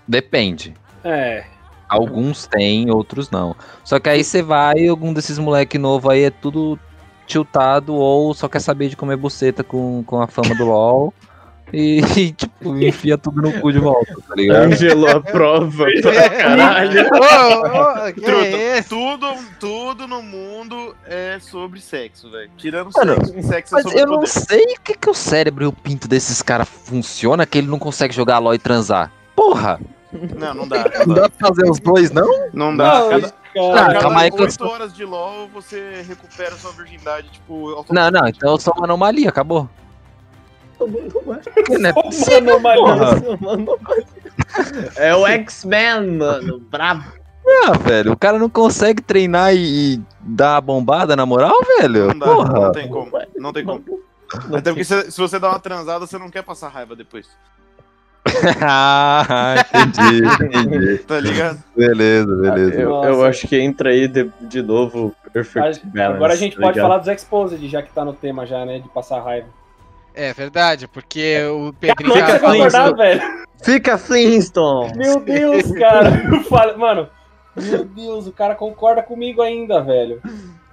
Depende. 0.07 0.75
É. 1.05 1.45
Alguns 1.89 2.47
têm, 2.47 2.91
outros 2.91 3.31
não. 3.31 3.55
Só 3.85 4.01
que 4.01 4.09
aí 4.09 4.25
você 4.25 4.43
vai, 4.43 4.87
algum 4.89 5.13
desses 5.13 5.39
moleque 5.39 5.79
novo 5.79 6.09
aí 6.11 6.25
é 6.25 6.31
tudo 6.31 6.79
tiltado 7.27 7.95
ou 7.95 8.35
só 8.35 8.49
quer 8.49 8.61
saber 8.61 8.89
de 8.89 8.97
comer 8.97 9.17
buceta 9.17 9.63
com, 9.63 10.03
com 10.05 10.21
a 10.21 10.27
fama 10.27 10.55
do 10.55 10.65
LoL. 10.65 11.13
E, 11.73 12.01
e, 12.17 12.33
tipo, 12.33 12.77
enfia 12.79 13.17
tudo 13.17 13.41
no 13.41 13.53
cu 13.61 13.73
de 13.73 13.79
volta, 13.79 14.15
tá 14.29 14.35
ligado? 14.35 14.65
Ângelo 14.65 15.09
aprova 15.09 15.87
pra 16.03 16.31
caralho. 16.31 17.09
Truta, 18.15 18.85
tudo, 18.89 19.35
tudo 19.59 20.07
no 20.07 20.23
mundo 20.23 20.95
é 21.07 21.39
sobre 21.41 21.81
sexo, 21.81 22.31
velho. 22.31 22.51
Tirando 22.59 22.91
Mano, 22.95 23.15
sexo, 23.15 23.33
que 23.33 23.43
sexo 23.43 23.75
é 23.75 23.77
Mas 23.77 23.83
sobre 23.85 24.01
eu 24.01 24.07
não 24.07 24.15
poder. 24.17 24.27
sei 24.29 24.65
o 24.65 24.81
que, 24.85 24.95
que 24.95 25.09
o 25.09 25.15
cérebro 25.15 25.65
e 25.65 25.67
o 25.67 25.73
pinto 25.73 26.07
desses 26.07 26.43
caras 26.43 26.69
funciona 26.69 27.47
que 27.47 27.57
ele 27.57 27.69
não 27.69 27.79
consegue 27.79 28.15
jogar 28.15 28.39
LOL 28.39 28.55
e 28.55 28.59
transar. 28.59 29.11
Porra! 29.35 29.81
Não, 30.39 30.53
não 30.53 30.69
dá. 30.69 30.85
Não 31.07 31.15
dá 31.15 31.31
pra 31.31 31.49
fazer 31.49 31.71
os 31.71 31.81
dois, 31.81 32.11
não? 32.11 32.29
Não 32.53 32.77
dá. 32.77 33.01
Não, 33.01 33.09
cada, 33.09 33.35
cara. 33.53 33.75
Cada 33.87 34.01
calma 34.01 34.21
aí 34.23 34.31
que 34.31 34.37
eu 34.39 34.43
8 34.43 34.55
sou- 34.59 34.69
horas 34.69 34.93
de 34.95 35.05
LOL 35.05 35.49
você 35.49 36.03
recupera 36.07 36.57
sua 36.57 36.73
virgindade, 36.73 37.29
tipo, 37.31 37.85
Não, 37.91 38.11
não, 38.11 38.27
então 38.29 38.51
eu 38.53 38.59
sou 38.59 38.73
uma 38.77 38.85
anomalia, 38.87 39.29
acabou. 39.29 39.69
Não 40.81 41.87
é 41.87 41.93
Nossa, 41.93 42.37
anomalia. 42.39 43.23
É 44.97 45.15
o 45.15 45.27
X-Men, 45.27 46.17
mano. 46.19 46.59
Bravo. 46.59 47.13
Ah, 47.65 47.73
velho, 47.77 48.13
o 48.13 48.17
cara 48.17 48.39
não 48.39 48.49
consegue 48.49 49.03
treinar 49.03 49.55
e, 49.55 49.95
e 49.97 50.01
dar 50.21 50.57
a 50.57 50.61
bombada 50.61 51.17
na 51.17 51.27
moral, 51.27 51.55
velho? 51.79 52.07
Não 52.09 52.19
dá, 52.19 52.27
Porra. 52.27 52.53
não 52.61 52.73
tem 52.73 52.89
como. 52.89 53.11
Não 53.37 53.53
tem 53.53 53.65
como. 53.65 53.85
Até 54.57 54.71
porque 54.71 54.85
se, 54.85 55.11
se 55.11 55.21
você 55.21 55.39
dá 55.39 55.51
uma 55.51 55.59
transada, 55.59 56.07
você 56.07 56.17
não 56.19 56.31
quer 56.31 56.43
passar 56.43 56.69
raiva 56.69 56.95
depois. 56.97 57.29
ah, 58.63 59.55
entendi, 59.75 60.23
entendi. 60.45 60.99
Tá 61.07 61.21
ligado? 61.21 61.63
Beleza, 61.77 62.37
beleza. 62.37 62.81
Eu, 62.81 62.91
eu 63.05 63.25
acho 63.25 63.49
que 63.49 63.59
entra 63.61 63.91
aí 63.91 64.07
de, 64.09 64.31
de 64.43 64.63
novo 64.63 65.15
Perfect 65.33 65.87
Balance. 65.87 66.15
Agora 66.17 66.33
a 66.33 66.37
gente 66.37 66.57
tá 66.57 66.63
pode 66.63 66.75
ligado? 66.75 66.89
falar 66.89 66.99
dos 66.99 67.09
Exposed, 67.09 67.69
já 67.69 67.83
que 67.83 67.93
tá 67.93 68.05
no 68.05 68.13
tema 68.13 68.47
já, 68.47 68.65
né? 68.65 68.79
De 68.79 68.89
passar 68.89 69.21
raiva. 69.23 69.49
É 70.15 70.33
verdade, 70.33 70.87
porque 70.87 71.43
o 71.47 71.73
Pedrinho 71.73 72.15
Fica 72.15 72.39
concordar, 72.39 72.95
velho. 72.95 73.23
Fica 73.63 73.97
Flintstone. 73.99 74.93
Meu 74.97 75.21
Deus, 75.21 75.71
cara. 75.73 76.11
Eu 76.33 76.43
falo- 76.45 76.79
Mano, 76.79 77.09
meu 77.57 77.85
Deus, 77.85 78.27
o 78.27 78.33
cara 78.33 78.55
concorda 78.55 79.03
comigo 79.03 79.41
ainda, 79.43 79.81
velho. 79.83 80.21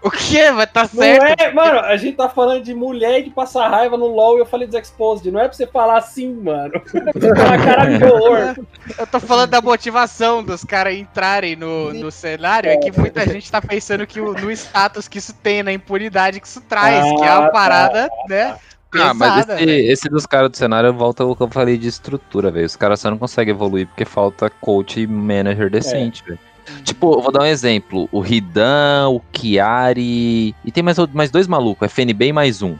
O 0.04 0.10
que? 0.10 0.52
Vai 0.54 0.66
tá 0.66 0.84
Não 0.84 0.88
certo. 0.90 1.42
é, 1.42 1.52
mano, 1.52 1.80
a 1.80 1.98
gente 1.98 2.16
tá 2.16 2.30
falando 2.30 2.64
de 2.64 2.74
mulher 2.74 3.20
e 3.20 3.24
de 3.24 3.30
passar 3.32 3.68
raiva 3.68 3.98
no 3.98 4.08
LoL 4.08 4.38
e 4.38 4.40
eu 4.40 4.46
falei 4.46 4.66
dos 4.66 4.80
Exposed. 4.80 5.30
Não 5.30 5.40
é 5.42 5.44
pra 5.50 5.54
você 5.54 5.68
falar 5.68 5.98
assim, 5.98 6.34
mano. 6.36 6.72
Você 7.14 7.36
fala 7.36 7.58
cara 7.58 7.86
de 7.98 8.04
horror. 8.06 8.56
Eu 8.98 9.08
tô 9.08 9.20
falando 9.20 9.50
da 9.50 9.62
motivação 9.62 10.42
dos 10.42 10.64
caras 10.64 10.96
entrarem 10.96 11.56
no, 11.58 11.94
no 11.94 12.10
cenário, 12.12 12.70
é 12.70 12.78
que 12.78 12.98
muita 12.98 13.26
gente 13.28 13.52
tá 13.52 13.62
pensando 13.62 14.08
que 14.08 14.22
o- 14.22 14.32
no 14.34 14.50
status 14.52 15.08
que 15.10 15.18
isso 15.18 15.34
tem, 15.34 15.64
na 15.64 15.74
impunidade 15.74 16.40
que 16.40 16.48
isso 16.48 16.62
traz, 16.62 17.04
que 17.18 17.24
é 17.24 17.28
Ah, 17.28 17.40
uma 17.40 17.48
tá. 17.48 17.52
parada, 17.52 18.10
né? 18.30 18.56
Ah, 18.94 19.14
mas 19.14 19.34
pesada, 19.46 19.56
esse, 19.56 19.66
velho. 19.66 19.92
esse 19.92 20.10
dos 20.10 20.26
caras 20.26 20.50
do 20.50 20.58
cenário 20.58 20.92
volta 20.94 21.24
ao 21.24 21.36
que 21.36 21.44
eu 21.44 21.50
falei 21.50 21.78
de 21.78 21.88
estrutura, 21.90 22.50
velho. 22.50 22.66
Os 22.66 22.76
caras 22.76 23.00
só 23.02 23.10
não 23.12 23.18
conseguem 23.18 23.54
evoluir 23.54 23.86
porque 23.88 24.06
falta 24.06 24.50
coach 24.50 25.00
e 25.02 25.06
manager 25.06 25.70
decente, 25.70 26.24
velho. 26.26 26.40
Tipo, 26.84 27.14
eu 27.14 27.22
vou 27.22 27.32
dar 27.32 27.42
um 27.42 27.46
exemplo. 27.46 28.10
O 28.12 28.20
Ridan, 28.20 29.10
o 29.10 29.22
Chiari. 29.36 30.56
E 30.64 30.72
tem 30.72 30.84
mais, 30.84 30.98
mais 31.14 31.32
dois 31.32 31.48
malucos, 31.48 31.86
FNB 31.92 32.28
e 32.28 32.34
mais 32.34 32.62
um. 32.62 32.76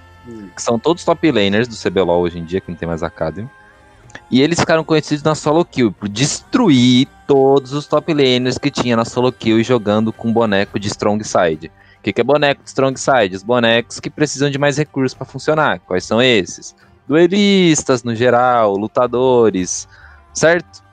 Que 0.56 0.62
são 0.62 0.78
todos 0.78 1.04
top 1.04 1.32
laners 1.32 1.68
do 1.68 1.76
CBLOL 1.76 2.22
hoje 2.22 2.40
em 2.40 2.46
dia, 2.46 2.62
que 2.62 2.70
não 2.70 2.78
tem 2.78 2.88
mais 2.88 3.02
Academy. 3.02 3.50
E 4.32 4.42
eles 4.42 4.60
ficaram 4.60 4.84
conhecidos 4.84 5.24
na 5.24 5.36
solo 5.36 5.66
kill 5.66 5.92
por 5.92 6.08
destruir 6.08 7.08
todos 7.28 7.74
os 7.74 7.88
top 7.88 8.14
laners 8.14 8.58
que 8.58 8.70
tinha 8.70 8.96
na 8.96 9.06
solo 9.06 9.32
kill 9.32 9.60
e 9.60 9.64
jogando 9.64 10.14
com 10.14 10.32
boneco 10.32 10.80
de 10.80 10.88
strong 10.88 11.24
side. 11.24 11.72
O 12.00 12.02
que, 12.02 12.14
que 12.14 12.22
é 12.22 12.24
boneco 12.24 12.64
de 12.64 12.70
strong 12.70 12.98
side? 13.00 13.36
Os 13.36 13.44
bonecos 13.44 14.00
que 14.00 14.10
precisam 14.10 14.50
de 14.50 14.58
mais 14.58 14.78
recursos 14.78 15.16
pra 15.16 15.26
funcionar. 15.26 15.80
Quais 15.80 16.06
são 16.06 16.22
esses? 16.22 16.76
Duelistas 17.08 18.04
no 18.04 18.16
geral, 18.16 18.76
lutadores, 18.76 19.88
certo? 20.34 20.84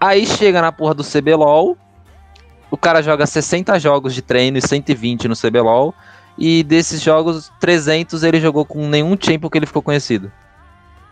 Aí 0.00 0.26
chega 0.26 0.60
na 0.60 0.72
porra 0.72 0.94
do 0.94 1.04
CBLOL, 1.04 1.76
o 2.70 2.76
cara 2.76 3.02
joga 3.02 3.26
60 3.26 3.78
jogos 3.78 4.14
de 4.14 4.22
treino 4.22 4.58
e 4.58 4.62
120 4.62 5.28
no 5.28 5.34
CBLOL, 5.36 5.94
e 6.38 6.62
desses 6.62 7.02
jogos, 7.02 7.52
300 7.60 8.22
ele 8.22 8.40
jogou 8.40 8.64
com 8.64 8.86
nenhum 8.88 9.16
champion 9.20 9.50
que 9.50 9.58
ele 9.58 9.66
ficou 9.66 9.82
conhecido. 9.82 10.30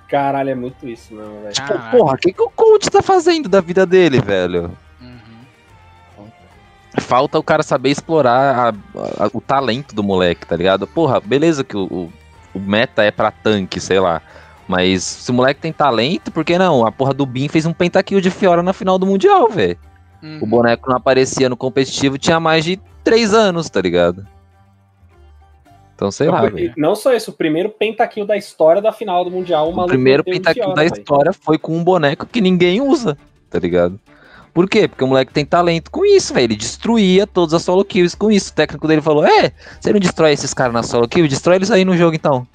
Caralho, 0.08 0.48
é 0.50 0.54
muito 0.54 0.88
isso, 0.88 1.12
mesmo, 1.14 1.42
velho. 1.42 1.52
Tipo, 1.52 1.74
porra, 1.90 2.14
o 2.14 2.16
que, 2.18 2.32
que 2.32 2.40
o 2.42 2.48
coach 2.48 2.88
tá 2.90 3.02
fazendo 3.02 3.46
da 3.48 3.60
vida 3.60 3.84
dele, 3.84 4.20
velho? 4.20 4.70
Falta 7.00 7.38
o 7.38 7.42
cara 7.42 7.62
saber 7.62 7.90
explorar 7.90 8.74
a- 8.74 9.24
a- 9.24 9.30
o 9.32 9.40
talento 9.40 9.94
do 9.94 10.02
moleque, 10.02 10.46
tá 10.46 10.56
ligado? 10.56 10.86
Porra, 10.86 11.20
beleza 11.20 11.62
que 11.62 11.76
o, 11.76 11.84
o, 11.84 12.12
o 12.54 12.58
meta 12.58 13.02
é 13.04 13.10
pra 13.10 13.30
tanque, 13.30 13.78
sei 13.80 14.00
lá. 14.00 14.20
Mas 14.66 15.02
se 15.04 15.30
o 15.30 15.34
moleque 15.34 15.60
tem 15.60 15.72
talento, 15.72 16.30
por 16.30 16.44
que 16.44 16.58
não? 16.58 16.86
A 16.86 16.90
porra 16.92 17.14
do 17.14 17.24
Bin 17.24 17.48
fez 17.48 17.64
um 17.66 17.72
pentakill 17.72 18.20
de 18.20 18.30
Fiora 18.30 18.62
na 18.62 18.72
final 18.72 18.98
do 18.98 19.06
Mundial, 19.06 19.48
velho. 19.48 19.78
Uhum. 20.22 20.40
O 20.42 20.46
boneco 20.46 20.88
não 20.88 20.96
aparecia 20.96 21.48
no 21.48 21.56
competitivo 21.56 22.18
tinha 22.18 22.40
mais 22.40 22.64
de 22.64 22.80
três 23.04 23.32
anos, 23.32 23.68
tá 23.70 23.80
ligado? 23.80 24.26
Então, 25.94 26.12
sei 26.12 26.28
lá, 26.28 26.46
velho. 26.46 26.72
não 26.76 26.94
só 26.94 27.12
isso, 27.12 27.32
o 27.32 27.34
primeiro 27.34 27.70
pentakill 27.70 28.24
da 28.24 28.36
história 28.36 28.80
da 28.80 28.92
final 28.92 29.24
do 29.24 29.32
Mundial. 29.32 29.66
O, 29.66 29.70
O 29.70 29.72
maluco 29.74 29.88
primeiro 29.88 30.22
pentakill 30.22 30.72
da 30.72 30.82
velho. 30.82 30.94
história 30.94 31.32
foi 31.32 31.58
com 31.58 31.76
um 31.76 31.82
boneco 31.82 32.24
que 32.24 32.40
ninguém 32.40 32.80
usa, 32.80 33.18
tá 33.50 33.58
ligado? 33.58 33.98
Por 34.54 34.68
quê? 34.68 34.86
Porque 34.86 35.02
o 35.02 35.08
moleque 35.08 35.32
tem 35.32 35.44
talento 35.44 35.90
com 35.90 36.04
isso, 36.04 36.32
velho. 36.32 36.44
Ele 36.44 36.56
destruía 36.56 37.26
todas 37.26 37.52
as 37.52 37.62
solo 37.62 37.84
kills 37.84 38.16
com 38.16 38.30
isso. 38.30 38.50
O 38.50 38.54
técnico 38.54 38.86
dele 38.86 39.02
falou: 39.02 39.24
É, 39.24 39.52
você 39.80 39.92
não 39.92 40.00
destrói 40.00 40.32
esses 40.32 40.54
caras 40.54 40.72
na 40.72 40.82
solo 40.82 41.08
kill? 41.08 41.26
Destrói 41.28 41.56
eles 41.56 41.70
aí 41.70 41.84
no 41.84 41.96
jogo 41.96 42.14
então. 42.14 42.46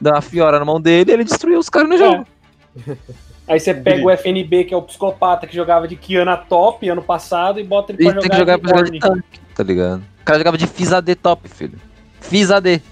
Dá 0.00 0.12
uma 0.12 0.22
fiora 0.22 0.58
na 0.58 0.64
mão 0.64 0.80
dele 0.80 1.12
ele 1.12 1.24
destruiu 1.24 1.58
os 1.58 1.68
caras 1.68 1.88
no 1.88 1.98
jogo. 1.98 2.26
Aí 3.48 3.58
você 3.58 3.72
pega 3.74 4.04
o 4.04 4.10
FNB, 4.10 4.64
que 4.64 4.74
é 4.74 4.76
o 4.76 4.82
psicopata 4.82 5.46
que 5.46 5.54
jogava 5.56 5.88
de 5.88 5.96
Kiana 5.96 6.36
top 6.36 6.88
ano 6.88 7.02
passado, 7.02 7.58
e 7.58 7.64
bota 7.64 7.92
ele 7.92 8.02
E 8.02 8.12
pra 8.12 8.20
tem 8.20 8.30
que 8.30 8.36
jogar, 8.36 8.52
jogar 8.54 8.58
pra 8.58 8.78
jogar 8.78 8.90
de 8.90 8.98
tanque, 9.00 9.40
tá 9.54 9.62
ligado? 9.62 10.02
O 10.20 10.24
cara 10.24 10.38
jogava 10.38 10.58
de 10.58 10.66
Fizz 10.66 10.92
AD 10.92 11.14
top, 11.14 11.48
filho. 11.48 11.78
Fizz 12.20 12.50
AD. 12.50 12.82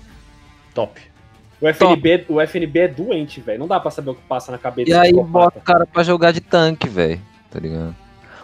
Top. 0.74 1.00
O 1.60 1.66
FNB, 1.68 2.24
o 2.28 2.40
FNB 2.40 2.78
é 2.80 2.88
doente, 2.88 3.40
velho. 3.40 3.58
Não 3.58 3.66
dá 3.66 3.80
pra 3.80 3.90
saber 3.90 4.10
o 4.10 4.14
que 4.14 4.22
passa 4.28 4.52
na 4.52 4.58
cabeça 4.58 4.90
E 4.90 4.94
aí 4.94 5.08
psicopata. 5.12 5.30
bota 5.32 5.58
o 5.58 5.62
cara 5.62 5.86
pra 5.86 6.02
jogar 6.02 6.32
de 6.32 6.40
tanque, 6.40 6.88
velho. 6.88 7.20
Tá 7.50 7.58
ligado? 7.58 7.94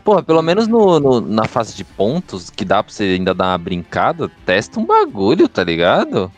Porra, 0.02 0.22
pelo 0.22 0.42
menos 0.42 0.66
no, 0.66 0.98
no- 0.98 1.20
na 1.20 1.44
fase 1.46 1.76
de 1.76 1.84
pontos, 1.84 2.50
que 2.50 2.64
dá 2.64 2.82
pra 2.82 2.92
você 2.92 3.04
ainda 3.04 3.32
dar 3.34 3.48
uma 3.50 3.58
brincada, 3.58 4.30
testa 4.44 4.80
um 4.80 4.84
bagulho, 4.84 5.46
tá 5.48 5.62
ligado? 5.62 6.30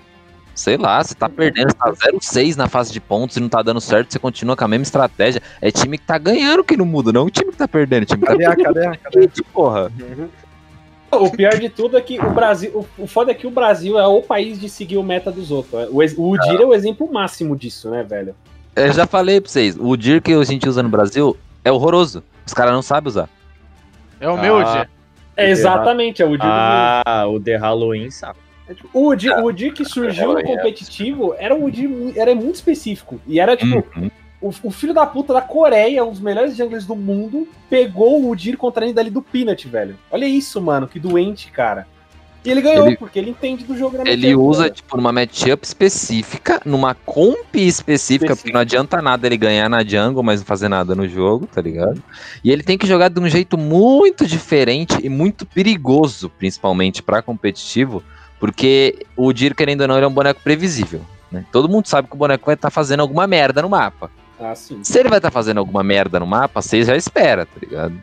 Sei 0.54 0.76
lá, 0.76 1.02
você 1.02 1.14
tá 1.14 1.28
perdendo, 1.28 1.68
você 1.70 1.76
tá 1.76 1.92
0-6 2.12 2.56
na 2.56 2.68
fase 2.68 2.92
de 2.92 3.00
pontos 3.00 3.36
e 3.36 3.40
não 3.40 3.48
tá 3.48 3.60
dando 3.60 3.80
certo, 3.80 4.12
você 4.12 4.18
continua 4.18 4.56
com 4.56 4.64
a 4.64 4.68
mesma 4.68 4.84
estratégia. 4.84 5.42
É 5.60 5.70
time 5.70 5.98
que 5.98 6.04
tá 6.06 6.16
ganhando 6.16 6.62
que 6.62 6.76
não 6.76 6.84
muda, 6.86 7.12
não 7.12 7.24
o 7.26 7.30
time 7.30 7.50
que 7.50 7.56
tá 7.58 7.66
perdendo. 7.66 8.04
O 8.04 8.06
time 8.06 8.20
que 8.20 8.26
tá 8.26 8.32
Cadê 8.32 8.46
a, 8.46 8.56
cadê 8.56 8.86
a, 8.86 8.96
cadê 8.96 9.24
a? 9.24 9.44
porra. 9.52 9.90
O 11.10 11.30
pior 11.30 11.56
de 11.58 11.68
tudo 11.68 11.96
é 11.96 12.00
que 12.00 12.18
o 12.20 12.30
Brasil. 12.30 12.86
O, 12.98 13.04
o 13.04 13.06
foda 13.06 13.30
é 13.30 13.34
que 13.34 13.46
o 13.46 13.50
Brasil 13.50 13.98
é 13.98 14.06
o 14.06 14.20
país 14.22 14.58
de 14.60 14.68
seguir 14.68 14.96
o 14.96 15.02
meta 15.02 15.30
dos 15.30 15.50
outros. 15.50 15.88
O, 15.90 16.02
ex- 16.02 16.14
o 16.16 16.28
Udir 16.30 16.60
é 16.60 16.64
o 16.64 16.74
exemplo 16.74 17.12
máximo 17.12 17.56
disso, 17.56 17.88
né, 17.90 18.02
velho? 18.02 18.34
Eu 18.74 18.92
já 18.92 19.06
falei 19.06 19.40
pra 19.40 19.48
vocês, 19.48 19.76
o 19.78 19.96
DIR 19.96 20.20
que 20.20 20.32
a 20.32 20.42
gente 20.44 20.68
usa 20.68 20.82
no 20.82 20.88
Brasil 20.88 21.36
é 21.64 21.70
horroroso. 21.70 22.22
Os 22.44 22.52
caras 22.52 22.72
não 22.72 22.82
sabem 22.82 23.08
usar. 23.08 23.28
É 24.20 24.28
o 24.28 24.36
meu 24.36 24.58
Ah. 24.58 24.72
dia. 24.72 24.90
É 25.36 25.50
exatamente, 25.50 26.20
é 26.22 26.24
o 26.24 26.28
Udir 26.30 26.38
do 26.40 26.46
Ah, 26.48 27.24
o 27.28 27.38
The 27.40 27.56
Halloween 27.56 28.08
sabe. 28.66 28.80
O 28.92 29.08
Udir, 29.08 29.32
o 29.38 29.44
Udir 29.46 29.72
que 29.72 29.84
surgiu 29.84 30.34
no 30.34 30.42
competitivo 30.42 31.34
era 31.38 31.54
um 31.54 31.64
Udir 31.64 31.88
mu- 31.88 32.12
era 32.16 32.34
muito 32.34 32.54
específico. 32.56 33.20
E 33.26 33.38
era 33.40 33.56
tipo, 33.56 33.84
Uhum. 33.96 34.10
o, 34.40 34.52
o 34.64 34.70
filho 34.70 34.94
da 34.94 35.06
puta 35.06 35.32
da 35.32 35.40
Coreia, 35.40 36.04
um 36.04 36.10
dos 36.10 36.20
melhores 36.20 36.56
junglers 36.56 36.86
do 36.86 36.96
mundo, 36.96 37.46
pegou 37.70 38.20
o 38.22 38.30
Udir 38.30 38.56
contra 38.56 38.84
ele 38.84 38.92
dali 38.94 39.10
do 39.10 39.22
Peanut, 39.22 39.66
velho. 39.68 39.96
Olha 40.10 40.26
isso, 40.26 40.60
mano, 40.60 40.86
que 40.88 40.98
doente, 40.98 41.50
cara. 41.50 41.86
E 42.44 42.50
ele 42.50 42.60
ganhou, 42.60 42.86
Ele- 42.88 42.96
porque 42.98 43.18
ele 43.18 43.30
entende 43.30 43.64
do 43.64 43.74
jogo 43.74 43.96
Ele 44.06 44.34
matchup, 44.34 44.34
usa, 44.36 44.68
tipo, 44.68 44.98
numa 44.98 45.10
matchup 45.10 45.64
específica, 45.64 46.60
numa 46.66 46.94
comp 46.94 47.54
específica, 47.56 48.36
porque 48.36 48.52
não 48.52 48.60
adianta 48.60 49.00
nada 49.00 49.26
ele 49.26 49.38
ganhar 49.38 49.66
na 49.70 49.82
jungle, 49.82 50.22
mas 50.22 50.40
não 50.40 50.46
fazer 50.46 50.68
nada 50.68 50.94
no 50.94 51.08
jogo, 51.08 51.46
tá 51.46 51.62
ligado? 51.62 52.02
E 52.44 52.50
ele 52.52 52.62
tem 52.62 52.76
que 52.76 52.86
jogar 52.86 53.08
de 53.08 53.18
um 53.18 53.26
jeito 53.30 53.56
muito 53.56 54.26
diferente 54.26 54.94
e 55.02 55.08
muito 55.08 55.46
perigoso, 55.46 56.28
principalmente 56.28 57.02
pra 57.02 57.22
competitivo, 57.22 58.02
porque 58.44 59.06
o 59.16 59.32
Dir, 59.32 59.54
querendo 59.54 59.80
ou 59.80 59.88
não, 59.88 59.96
ele 59.96 60.04
é 60.04 60.08
um 60.08 60.12
boneco 60.12 60.38
previsível. 60.42 61.00
Né? 61.32 61.46
Todo 61.50 61.66
mundo 61.66 61.86
sabe 61.86 62.08
que 62.08 62.14
o 62.14 62.18
boneco 62.18 62.44
vai 62.44 62.54
estar 62.54 62.68
fazendo 62.68 63.00
alguma 63.00 63.26
merda 63.26 63.62
no 63.62 63.70
mapa. 63.70 64.10
Ah, 64.38 64.54
sim. 64.54 64.84
Se 64.84 64.98
ele 64.98 65.08
vai 65.08 65.16
estar 65.16 65.30
fazendo 65.30 65.56
alguma 65.56 65.82
merda 65.82 66.20
no 66.20 66.26
mapa, 66.26 66.60
você 66.60 66.82
já 66.82 66.94
espera, 66.94 67.46
tá 67.46 67.52
ligado? 67.58 67.94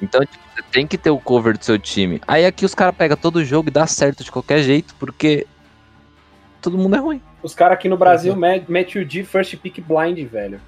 Então, 0.00 0.22
tipo, 0.22 0.42
você 0.56 0.62
tem 0.72 0.86
que 0.86 0.96
ter 0.96 1.10
o 1.10 1.18
cover 1.18 1.58
do 1.58 1.62
seu 1.62 1.78
time. 1.78 2.18
Aí 2.26 2.46
aqui 2.46 2.64
os 2.64 2.74
caras 2.74 2.96
pegam 2.96 3.14
todo 3.14 3.36
o 3.36 3.44
jogo 3.44 3.68
e 3.68 3.70
dá 3.70 3.86
certo 3.86 4.24
de 4.24 4.32
qualquer 4.32 4.62
jeito, 4.62 4.94
porque 4.98 5.46
todo 6.62 6.78
mundo 6.78 6.96
é 6.96 7.00
ruim. 7.00 7.20
Os 7.42 7.54
caras 7.54 7.76
aqui 7.76 7.86
no 7.86 7.98
Brasil 7.98 8.34
met, 8.34 8.64
mete 8.70 8.98
o 8.98 9.04
D 9.04 9.22
first 9.22 9.54
pick 9.58 9.82
blind, 9.82 10.18
velho. 10.26 10.62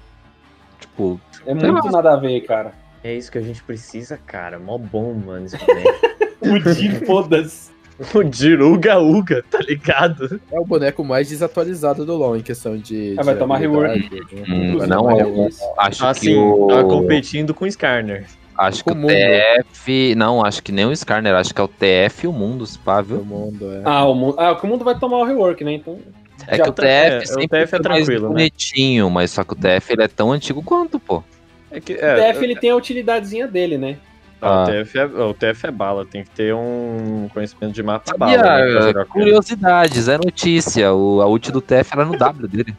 Tipo, 0.79 1.19
É 1.43 1.55
muito 1.55 1.89
nada 1.89 2.13
a 2.13 2.17
ver, 2.17 2.41
cara. 2.41 2.71
É 3.03 3.15
isso 3.15 3.31
que 3.31 3.39
a 3.39 3.41
gente 3.41 3.63
precisa, 3.63 4.15
cara. 4.15 4.59
Mó 4.59 4.77
bom, 4.77 5.15
mano, 5.15 5.47
esse 5.47 5.57
boneco. 5.65 5.99
O 6.39 6.59
D, 6.59 7.03
foda-se. 7.03 7.76
O 8.13 8.23
Diruga 8.23 8.99
Uga, 8.99 9.43
tá 9.49 9.59
ligado? 9.59 10.39
É 10.51 10.59
o 10.59 10.65
boneco 10.65 11.03
mais 11.03 11.29
desatualizado 11.29 12.05
do 12.05 12.15
LoL 12.15 12.37
em 12.37 12.41
questão 12.41 12.77
de. 12.77 13.15
Ah, 13.17 13.23
vai 13.23 13.33
de 13.33 13.39
tomar 13.39 13.55
habilidade, 13.57 14.09
rework. 14.09 14.35
né? 14.35 14.43
hum, 14.47 14.87
não 14.87 15.03
vai 15.03 15.19
é. 15.21 15.47
isso. 15.47 15.63
Acho 15.77 15.99
que 16.01 16.05
Assim, 16.07 16.35
o. 16.37 16.67
tá 16.67 16.83
competindo 16.83 17.53
com 17.53 17.65
o 17.65 17.67
Skarner. 17.67 18.25
Acho 18.57 18.83
que 18.83 18.89
Com 18.91 18.95
o 18.95 18.97
o 18.97 19.01
mundo. 19.01 19.11
TF. 19.13 20.15
Não, 20.15 20.43
acho 20.43 20.63
que 20.63 20.71
nem 20.71 20.85
o 20.85 20.91
Skarner, 20.91 21.35
acho 21.35 21.53
que 21.53 21.61
é 21.61 21.63
o 21.63 21.67
TF 21.67 22.25
e 22.25 22.27
o 22.27 22.33
Mundus, 22.33 22.75
pá, 22.77 23.01
viu? 23.01 23.23
mundo, 23.23 23.71
é. 23.71 23.81
Ah, 23.85 24.05
o 24.05 24.15
mundo, 24.15 24.35
ah, 24.39 24.53
o 24.61 24.67
mundo 24.67 24.83
vai 24.83 24.97
tomar 24.97 25.17
o 25.17 25.23
rework, 25.23 25.63
né? 25.63 25.73
Então. 25.73 25.99
É 26.47 26.55
já 26.57 26.63
que 26.63 26.69
o 26.69 26.73
tá- 26.73 26.83
TF 26.83 27.31
é, 27.39 27.43
o 27.43 27.47
TF 27.47 27.75
é 27.75 27.79
tranquilo, 27.79 28.27
né? 28.29 28.33
bonitinho, 28.35 29.09
mas 29.09 29.31
só 29.31 29.43
que 29.43 29.53
o 29.53 29.55
TF 29.55 29.93
ele 29.93 30.03
é 30.03 30.07
tão 30.07 30.31
antigo 30.31 30.61
quanto, 30.63 30.99
pô. 30.99 31.23
É 31.71 31.79
que, 31.79 31.93
O 31.93 31.97
TF 31.97 32.43
ele 32.43 32.55
tem 32.55 32.69
a 32.71 32.75
utilidadezinha 32.75 33.47
dele, 33.47 33.77
né? 33.77 33.97
Ah. 34.41 34.63
O, 34.63 34.65
TF 34.67 34.97
é, 34.99 35.05
o 35.05 35.33
TF 35.33 35.65
é 35.67 35.71
bala, 35.71 36.05
tem 36.05 36.23
que 36.23 36.29
ter 36.29 36.53
um 36.53 37.27
conhecimento 37.33 37.73
de 37.73 37.81
mapa 37.81 38.11
Sabia, 38.17 38.37
bala. 38.41 38.93
né, 38.93 39.05
curiosidades, 39.09 40.07
é 40.07 40.17
notícia. 40.17 40.93
O, 40.93 41.21
a 41.21 41.27
ult 41.27 41.51
do 41.51 41.59
TF 41.61 41.89
era 41.93 42.05
no 42.05 42.17
W 42.17 42.47
dele. 42.47 42.75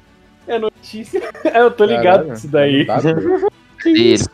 É 0.46 0.58
notícia. 0.58 1.20
É, 1.44 1.60
eu 1.60 1.70
tô 1.70 1.84
ligado 1.84 2.24
nisso 2.28 2.46
daí. 2.48 2.86
Ele, 3.84 4.00
isso, 4.14 4.28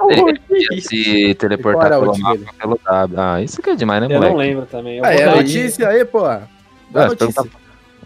ele 0.50 0.80
se 0.80 1.34
teleportar 1.34 1.90
pelo 1.90 2.18
mapa 2.18 2.36
dele? 2.36 2.50
pelo 2.60 2.80
W. 2.84 3.20
Ah, 3.20 3.40
isso 3.42 3.62
que 3.62 3.70
é 3.70 3.76
demais, 3.76 4.00
né, 4.00 4.06
Eu 4.08 4.14
moleque? 4.14 4.32
não 4.32 4.38
lembro 4.40 4.66
também. 4.66 4.98
Eu 4.98 5.04
Ah, 5.04 5.14
é 5.14 5.34
notícia 5.36 5.88
aí, 5.88 6.04
pô. 6.04 6.22
Dá 6.22 6.46
Ah, 6.94 7.06
notícia. 7.08 7.44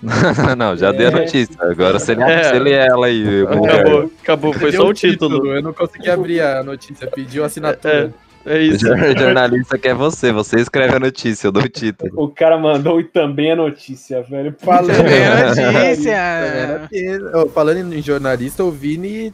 não, 0.56 0.76
já 0.76 0.92
dei 0.92 1.06
a 1.06 1.10
É. 1.10 1.12
notícia. 1.12 1.56
Agora 1.60 1.98
você 1.98 2.14
lê, 2.14 2.22
É. 2.24 2.52
lê 2.58 2.72
ela 2.72 3.06
aí. 3.06 3.42
Acabou, 3.42 4.10
acabou, 4.22 4.52
foi 4.52 4.72
só 4.72 4.86
o 4.86 4.94
título. 4.94 5.46
Eu 5.54 5.62
não 5.62 5.72
consegui 5.72 6.08
abrir 6.10 6.40
a 6.40 6.62
notícia, 6.62 7.06
pediu 7.08 7.44
assinatura. 7.44 8.12
É 8.14 8.27
O 8.56 8.56
isso. 8.74 8.86
jor- 8.86 9.18
jornalista 9.18 9.78
que 9.78 9.88
é 9.88 9.94
você, 9.94 10.32
você 10.32 10.60
escreve 10.60 10.96
a 10.96 11.00
notícia, 11.00 11.46
eu 11.46 11.52
dou 11.52 11.62
o 11.62 11.68
título. 11.68 12.10
O 12.16 12.28
cara 12.28 12.56
mandou 12.58 13.00
e 13.00 13.04
também 13.04 13.52
a 13.52 13.56
notícia, 13.56 14.22
velho. 14.22 14.54
Falando 14.58 14.96
Também 14.96 15.14
é 15.20 15.44
notícia. 15.46 16.10
é 16.12 16.78
notícia. 16.78 17.48
Falando 17.54 17.92
em 17.94 18.02
jornalista, 18.02 18.64
o 18.64 18.70
Vini 18.70 19.32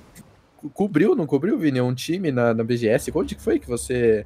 co- 0.56 0.70
cobriu, 0.70 1.14
não 1.14 1.26
cobriu, 1.26 1.58
Vini? 1.58 1.80
Um 1.80 1.94
time 1.94 2.30
na, 2.32 2.52
na 2.54 2.64
BGS. 2.64 3.10
Onde 3.14 3.34
que 3.34 3.42
foi 3.42 3.58
que 3.58 3.66
você, 3.68 4.24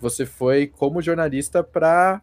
você 0.00 0.24
foi 0.26 0.66
como 0.66 1.02
jornalista 1.02 1.62
pra 1.62 2.20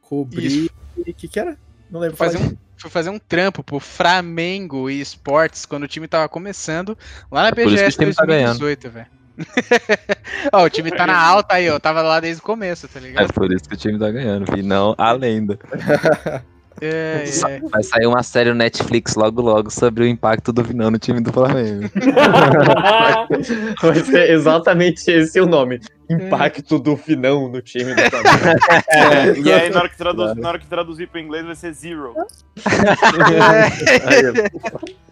cobrir. 0.00 0.70
O 0.96 1.04
que, 1.14 1.28
que 1.28 1.38
era? 1.40 1.56
Não 1.90 2.00
lembro. 2.00 2.16
Fazer 2.16 2.38
um, 2.38 2.56
fui 2.76 2.90
fazer 2.90 3.10
um 3.10 3.18
trampo 3.18 3.62
pro 3.62 3.78
Flamengo 3.80 4.88
e 4.90 5.00
Esportes 5.00 5.64
quando 5.66 5.84
o 5.84 5.88
time 5.88 6.08
tava 6.08 6.28
começando 6.28 6.96
lá 7.30 7.42
na 7.42 7.48
o 7.50 7.54
BGS 7.54 7.96
time 7.98 8.14
tá 8.14 8.24
ganhando. 8.26 8.58
2018, 8.58 8.90
velho. 8.90 9.21
Ó, 10.52 10.64
o 10.64 10.70
time 10.70 10.90
tá 10.90 11.06
na 11.06 11.18
alta 11.18 11.54
aí, 11.54 11.68
ó. 11.70 11.78
Tava 11.78 12.02
lá 12.02 12.20
desde 12.20 12.40
o 12.40 12.44
começo, 12.44 12.88
tá 12.88 12.98
É 12.98 13.02
ligado? 13.02 13.32
por 13.32 13.52
isso 13.52 13.68
que 13.68 13.74
o 13.74 13.78
time 13.78 13.98
tá 13.98 14.10
ganhando, 14.10 14.50
vi 14.52 14.62
não 14.62 14.94
a 14.98 15.12
lenda. 15.12 15.58
É, 16.80 17.24
é. 17.48 17.60
Vai 17.70 17.82
sair 17.84 18.06
uma 18.06 18.24
série 18.24 18.48
no 18.48 18.56
Netflix 18.56 19.14
logo 19.14 19.40
logo 19.40 19.70
sobre 19.70 20.02
o 20.02 20.06
impacto 20.06 20.52
do 20.52 20.64
Vinão 20.64 20.90
no 20.90 20.98
time 20.98 21.20
do 21.20 21.32
Flamengo. 21.32 21.88
Vai 23.80 24.00
ser 24.00 24.30
exatamente 24.30 25.08
esse 25.08 25.40
o 25.40 25.46
nome. 25.46 25.80
Impacto 26.12 26.78
do 26.78 26.96
finão 26.96 27.48
no 27.48 27.60
time 27.60 27.94
do 27.94 28.02
Flamengo. 28.10 28.60
É, 28.88 29.38
e 29.38 29.52
aí, 29.52 29.70
na 29.70 29.80
hora, 29.80 29.88
que 29.88 29.96
traduz, 29.96 30.36
na 30.36 30.48
hora 30.48 30.58
que 30.58 30.66
traduzir 30.66 31.08
pro 31.08 31.20
inglês, 31.20 31.44
vai 31.44 31.54
ser 31.54 31.72
zero. 31.72 32.14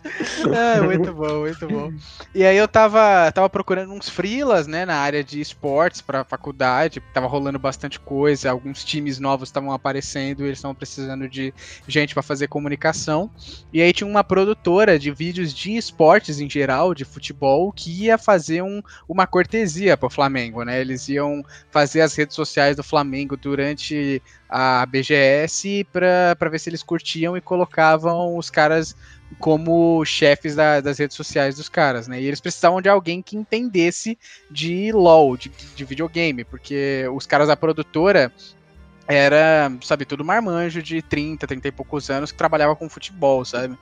É, 0.55 0.81
muito 0.81 1.13
bom, 1.13 1.41
muito 1.41 1.69
bom. 1.69 1.93
E 2.35 2.45
aí 2.45 2.57
eu 2.57 2.67
tava, 2.67 3.31
tava 3.33 3.51
procurando 3.51 3.93
uns 3.93 4.09
freelas, 4.09 4.67
né, 4.67 4.87
na 4.87 4.97
área 4.97 5.23
de 5.23 5.41
esportes 5.41 6.01
pra 6.01 6.25
faculdade, 6.25 7.03
tava 7.13 7.27
rolando 7.27 7.59
bastante 7.59 8.01
coisa, 8.01 8.51
alguns 8.51 8.83
times 8.83 9.19
novos 9.19 9.49
estavam 9.49 9.73
aparecendo, 9.73 10.41
e 10.41 10.47
eles 10.47 10.59
estavam 10.59 10.75
precisando 10.75 11.29
de 11.29 11.53
gente 11.87 12.15
pra 12.15 12.23
fazer 12.23 12.49
comunicação. 12.49 13.31
E 13.73 13.83
aí 13.83 13.93
tinha 13.93 14.09
uma 14.09 14.25
produtora 14.25 14.99
de 14.99 15.11
vídeos 15.11 15.53
de 15.53 15.77
esportes 15.77 16.41
em 16.41 16.49
geral, 16.49 16.95
de 16.95 17.05
futebol, 17.05 17.71
que 17.71 18.05
ia 18.05 18.17
fazer 18.17 18.63
um, 18.63 18.83
uma 19.09 19.27
cortesia 19.27 19.97
pro 19.97 20.11
Flamengo, 20.11 20.65
né? 20.65 20.81
Eles 20.81 20.90
iam 21.09 21.43
fazer 21.71 22.01
as 22.01 22.15
redes 22.15 22.35
sociais 22.35 22.77
do 22.77 22.83
Flamengo 22.83 23.37
durante 23.37 24.23
a 24.49 24.85
BGS 24.87 25.87
pra 25.93 26.49
ver 26.51 26.59
se 26.59 26.71
eles 26.71 26.83
curtiam 26.83 27.37
e 27.37 27.41
colocavam 27.41 28.37
os 28.37 28.51
caras 28.51 28.97
como 29.39 30.05
chefes 30.05 30.55
da- 30.57 30.81
das 30.81 30.99
redes 30.99 31.17
sociais 31.17 31.57
dos 31.57 31.69
caras, 31.69 32.09
né? 32.09 32.21
E 32.21 32.27
eles 32.27 32.41
precisavam 32.41 32.83
de 32.83 32.89
alguém 32.89 33.23
que 33.23 33.37
entendesse 33.37 34.19
de 34.51 34.91
LoL, 34.93 35.37
de, 35.37 35.49
de 35.49 35.85
videogame, 35.85 36.45
porque 36.45 37.05
os 37.15 37.27
caras 37.27 37.49
da 37.49 37.57
produtora 37.57 38.33
era, 39.07 39.73
sabe, 39.83 40.05
tudo 40.05 40.25
marmanjo 40.25 40.83
de 40.83 41.03
30, 41.03 41.47
30 41.47 41.69
e 41.69 41.73
poucos 41.73 42.11
anos 42.11 42.31
que 42.31 42.39
trabalhava 42.39 42.77
com 42.77 42.89
futebol, 42.89 43.45
sabe? 43.45 43.77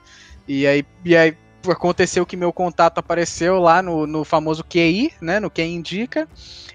E 0.47 0.65
aí, 0.65 0.83
e 1.05 1.15
aí 1.15 1.37
aconteceu 1.67 2.25
que 2.25 2.37
meu 2.37 2.53
contato 2.53 2.99
apareceu 2.99 3.59
lá 3.59 3.81
no, 3.81 4.07
no 4.07 4.23
famoso 4.23 4.63
QI, 4.63 5.11
né? 5.21 5.39
No 5.39 5.49
Quem 5.49 5.75
Indica. 5.75 6.27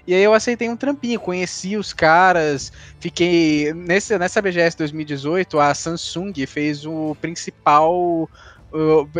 E 0.05 0.13
aí 0.13 0.21
eu 0.21 0.33
aceitei 0.33 0.69
um 0.69 0.77
trampinho, 0.77 1.19
conheci 1.19 1.75
os 1.77 1.93
caras, 1.93 2.71
fiquei. 2.99 3.73
Nesse, 3.73 4.17
nessa 4.19 4.41
BGS 4.41 4.77
2018, 4.77 5.59
a 5.59 5.73
Samsung 5.73 6.33
fez 6.45 6.85
o 6.85 7.15
principal. 7.19 8.29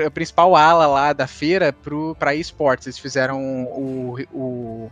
A 0.06 0.12
principal 0.12 0.54
ala 0.56 0.86
lá 0.86 1.14
da 1.14 1.28
feira 1.28 1.74
para 2.20 2.36
esportes. 2.36 2.88
Eles 2.88 3.00
fizeram 3.00 3.40
o, 3.66 4.18
o- 4.34 4.92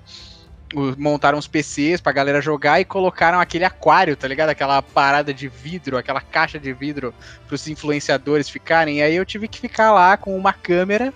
montaram 0.98 1.38
os 1.38 1.48
PCs 1.48 2.02
pra 2.02 2.12
galera 2.12 2.42
jogar 2.42 2.80
e 2.80 2.86
colocaram 2.86 3.40
aquele 3.40 3.66
aquário, 3.66 4.16
tá 4.16 4.28
ligado? 4.28 4.50
Aquela 4.50 4.82
parada 4.82 5.34
de 5.34 5.48
vidro, 5.48 5.98
aquela 5.98 6.22
caixa 6.22 6.60
de 6.60 6.74
vidro 6.74 7.14
pros 7.48 7.68
influenciadores 7.68 8.50
ficarem. 8.50 8.98
E 8.98 9.02
aí 9.02 9.16
eu 9.16 9.26
tive 9.26 9.48
que 9.48 9.60
ficar 9.60 9.92
lá 9.92 10.18
com 10.18 10.38
uma 10.38 10.54
câmera 10.54 11.14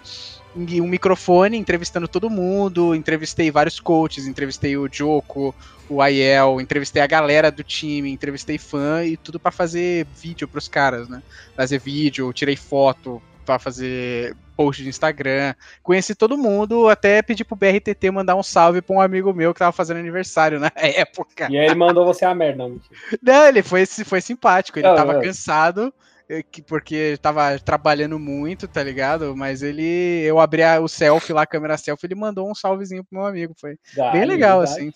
e 0.55 0.81
um 0.81 0.87
microfone 0.87 1.57
entrevistando 1.57 2.07
todo 2.07 2.29
mundo. 2.29 2.95
Entrevistei 2.95 3.51
vários 3.51 3.79
coaches, 3.79 4.27
entrevistei 4.27 4.77
o 4.77 4.89
Joko, 4.91 5.53
o 5.89 6.01
Aiel, 6.01 6.59
entrevistei 6.59 7.01
a 7.01 7.07
galera 7.07 7.51
do 7.51 7.63
time, 7.63 8.11
entrevistei 8.11 8.57
fã 8.57 9.03
e 9.03 9.17
tudo 9.17 9.39
pra 9.39 9.51
fazer 9.51 10.05
vídeo 10.21 10.47
pros 10.47 10.67
caras, 10.67 11.07
né? 11.07 11.21
Fazer 11.55 11.79
vídeo, 11.79 12.31
tirei 12.33 12.55
foto 12.55 13.21
pra 13.47 13.57
fazer 13.57 14.35
post 14.57 14.83
de 14.83 14.89
Instagram. 14.89 15.55
Conheci 15.81 16.13
todo 16.13 16.37
mundo, 16.37 16.89
até 16.89 17.21
pedi 17.21 17.45
pro 17.45 17.55
BRTT 17.55 18.11
mandar 18.11 18.35
um 18.35 18.43
salve 18.43 18.81
pra 18.81 18.93
um 18.95 18.99
amigo 19.01 19.33
meu 19.33 19.53
que 19.53 19.59
tava 19.59 19.71
fazendo 19.71 19.97
aniversário 19.99 20.59
na 20.61 20.69
época. 20.75 21.47
E 21.49 21.57
aí 21.57 21.65
ele 21.65 21.75
mandou 21.75 22.05
você 22.05 22.25
a 22.25 22.35
merda, 22.35 22.67
não. 22.67 22.79
Não, 23.23 23.47
ele 23.47 23.63
foi, 23.63 23.85
foi 23.85 24.19
simpático, 24.19 24.77
ele 24.77 24.87
Não, 24.89 24.95
tava 24.95 25.13
não. 25.13 25.21
cansado, 25.21 25.93
eh, 26.27 26.43
que- 26.43 26.61
porque 26.61 27.17
tava 27.21 27.57
trabalhando 27.57 28.19
muito, 28.19 28.67
tá 28.67 28.83
ligado? 28.83 29.33
Mas 29.35 29.63
ele, 29.63 30.21
eu 30.25 30.39
abri 30.39 30.61
a- 30.61 30.81
o 30.81 30.89
selfie 30.89 31.31
lá, 31.31 31.43
a 31.43 31.47
câmera 31.47 31.77
selfie, 31.77 32.05
ele 32.07 32.15
mandou 32.15 32.51
um 32.51 32.55
salvezinho 32.55 33.05
pro 33.05 33.19
meu 33.19 33.27
amigo, 33.27 33.53
foi 33.57 33.77
Ah, 33.97 34.11
bem 34.11 34.25
legal, 34.25 34.59
verdade. 34.59 34.81
assim. 34.81 34.91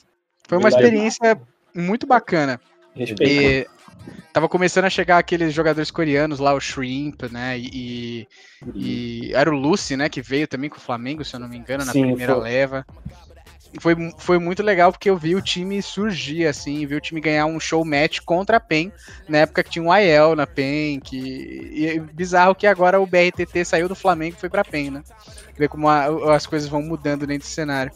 Foi 0.46 0.58
uma 0.58 0.70
Verdade. 0.70 0.84
experiência 0.88 1.42
muito 1.74 2.06
bacana. 2.06 2.60
Respeito. 2.94 3.24
E 3.24 3.68
tava 4.34 4.48
começando 4.48 4.86
a 4.86 4.90
chegar 4.90 5.18
aqueles 5.18 5.54
jogadores 5.54 5.92
coreanos 5.92 6.40
lá, 6.40 6.54
o 6.54 6.60
Shrimp, 6.60 7.24
né? 7.32 7.58
E, 7.60 8.28
e 8.76 9.32
era 9.34 9.50
o 9.50 9.58
Lucy, 9.58 9.96
né? 9.98 10.10
Que 10.10 10.22
veio 10.22 10.48
também 10.48 10.70
com 10.70 10.78
o 10.78 10.82
Flamengo, 10.82 11.24
se 11.26 11.36
eu 11.36 11.40
não 11.40 11.48
me 11.48 11.58
engano, 11.58 11.84
na 11.86 11.92
Sim, 11.92 12.02
primeira 12.04 12.34
foi. 12.36 12.44
leva. 12.44 12.86
Foi, 13.80 13.96
foi 14.18 14.38
muito 14.38 14.62
legal 14.62 14.92
porque 14.92 15.10
eu 15.10 15.16
vi 15.16 15.34
o 15.34 15.42
time 15.42 15.82
surgir, 15.82 16.46
assim, 16.46 16.86
vi 16.86 16.94
o 16.96 17.00
time 17.00 17.22
ganhar 17.22 17.46
um 17.46 17.58
show 17.58 17.86
match 17.86 18.20
contra 18.26 18.58
a 18.58 18.60
PEN, 18.60 18.92
na 19.30 19.38
época 19.40 19.64
que 19.64 19.70
tinha 19.70 19.84
um 19.84 19.90
Aiel 19.92 20.36
na 20.36 20.46
PEN, 20.46 21.00
que. 21.00 21.72
E 21.74 21.88
é 21.88 21.98
bizarro 22.00 22.54
que 22.54 22.68
agora 22.68 23.00
o 23.00 23.08
BRTT 23.08 23.64
saiu 23.64 23.88
do 23.88 23.96
Flamengo 23.96 24.36
e 24.36 24.40
foi 24.40 24.50
pra 24.50 24.66
PEN, 24.66 24.92
né? 24.92 25.04
Ver 25.58 25.70
como 25.70 25.88
a- 25.88 26.36
as 26.36 26.46
coisas 26.46 26.68
vão 26.68 26.82
mudando 26.82 27.26
dentro 27.26 27.48
do 27.48 27.52
cenário. 27.52 27.94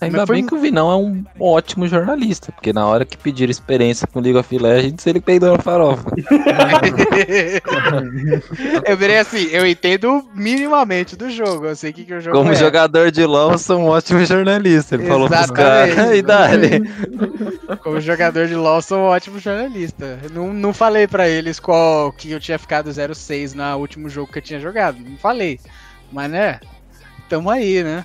Ainda 0.00 0.26
foi 0.26 0.36
bem 0.36 0.46
que 0.46 0.54
o 0.54 0.58
Vinão 0.58 0.90
é 0.90 0.96
um 0.96 1.24
ótimo 1.40 1.88
jornalista, 1.88 2.52
porque 2.52 2.72
na 2.72 2.86
hora 2.86 3.04
que 3.04 3.16
pediram 3.16 3.50
experiência 3.50 4.06
com 4.06 4.20
League 4.20 4.38
of 4.38 4.58
Legends, 4.58 5.06
ele 5.06 5.20
peidou 5.20 5.56
na 5.56 5.62
farofa. 5.62 6.10
eu 8.86 8.96
virei 8.96 9.18
assim, 9.18 9.48
eu 9.50 9.66
entendo 9.66 10.24
minimamente 10.34 11.16
do 11.16 11.30
jogo, 11.30 11.66
eu 11.66 11.76
sei 11.76 11.90
o 11.90 11.94
que, 11.94 12.04
que 12.04 12.14
o 12.14 12.20
jogo 12.20 12.36
Como 12.36 12.52
é. 12.52 12.54
jogador 12.54 13.10
de 13.10 13.24
LoL, 13.24 13.52
eu 13.52 13.58
sou 13.58 13.78
um 13.78 13.86
ótimo 13.86 14.24
jornalista. 14.24 14.96
Ele 14.96 15.06
falou 15.06 15.28
pros 15.28 15.44
Exatamente. 15.44 15.96
caras. 15.96 16.16
E 16.16 16.22
dali. 16.22 16.82
Como 17.82 18.00
jogador 18.00 18.46
de 18.46 18.54
LoL, 18.54 18.82
sou 18.82 18.98
um 18.98 19.04
ótimo 19.04 19.38
jornalista. 19.38 20.18
Não, 20.32 20.52
não 20.52 20.74
falei 20.74 21.06
pra 21.06 21.28
eles 21.28 21.58
qual 21.58 22.12
que 22.12 22.30
eu 22.30 22.40
tinha 22.40 22.58
ficado 22.58 22.92
06 22.92 23.54
no 23.54 23.76
último 23.76 24.08
jogo 24.08 24.30
que 24.30 24.38
eu 24.38 24.42
tinha 24.42 24.60
jogado. 24.60 24.98
Não 25.00 25.16
falei. 25.16 25.58
Mas 26.12 26.30
né, 26.30 26.60
tamo 27.28 27.50
aí, 27.50 27.82
né? 27.82 28.04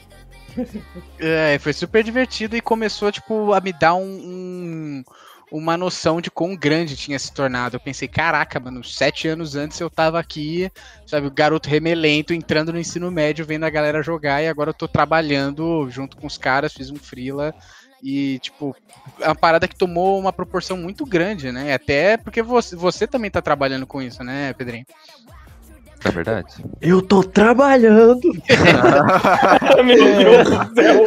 É, 1.19 1.57
foi 1.60 1.73
super 1.73 2.03
divertido 2.03 2.56
e 2.56 2.61
começou, 2.61 3.11
tipo, 3.11 3.53
a 3.53 3.61
me 3.61 3.72
dar 3.72 3.95
um, 3.95 4.03
um- 4.03 5.03
uma 5.52 5.76
noção 5.78 6.22
de 6.22 6.32
quão 6.32 6.56
grande 6.56 6.95
tinha 6.95 7.19
se 7.19 7.32
tornado. 7.34 7.76
Eu 7.76 7.80
pensei, 7.80 8.07
caraca, 8.07 8.60
mano, 8.60 8.84
sete 8.84 9.28
anos 9.28 9.56
antes 9.56 9.80
eu 9.80 9.90
tava 9.90 10.18
aqui, 10.19 10.72
sabe, 11.06 11.28
o 11.28 11.32
garoto 11.32 11.69
remelento, 11.69 12.34
entrando 12.34 12.72
no 12.72 12.80
ensino 12.80 13.11
médio, 13.11 13.45
vendo 13.45 13.65
a 13.65 13.69
galera 13.69 14.02
jogar, 14.02 14.41
e 14.41 14.48
agora 14.48 14.69
eu 14.69 14.73
tô 14.73 14.88
trabalhando 14.88 15.90
junto 15.90 16.15
com 16.15 16.26
os 16.26 16.38
caras, 16.38 16.73
fiz 16.73 16.90
um 16.90 16.95
freela. 16.95 17.53
E, 18.03 18.40
tipo, 18.40 18.76
é 19.19 19.28
uma 19.28 19.36
parada 19.36 19.68
que 19.68 19.76
tomou 19.76 20.18
uma 20.18 20.34
proporção 20.34 20.76
muito 20.76 21.06
grande, 21.06 21.52
né? 21.52 21.73
Até 21.73 22.18
porque 22.18 22.41
você, 22.41 22.76
você 22.76 23.06
também 23.06 23.30
tá 23.30 23.41
trabalhando 23.44 23.86
com 23.86 24.02
isso, 24.02 24.23
né, 24.23 24.53
Pedrinho? 24.53 24.86
É 26.03 26.10
verdade. 26.10 26.48
Eu 26.82 27.02
tô 27.02 27.23
trabalhando. 27.23 28.19
Meu 29.86 29.98
Deus 30.18 30.49
do 30.49 30.76
céu. 30.82 31.06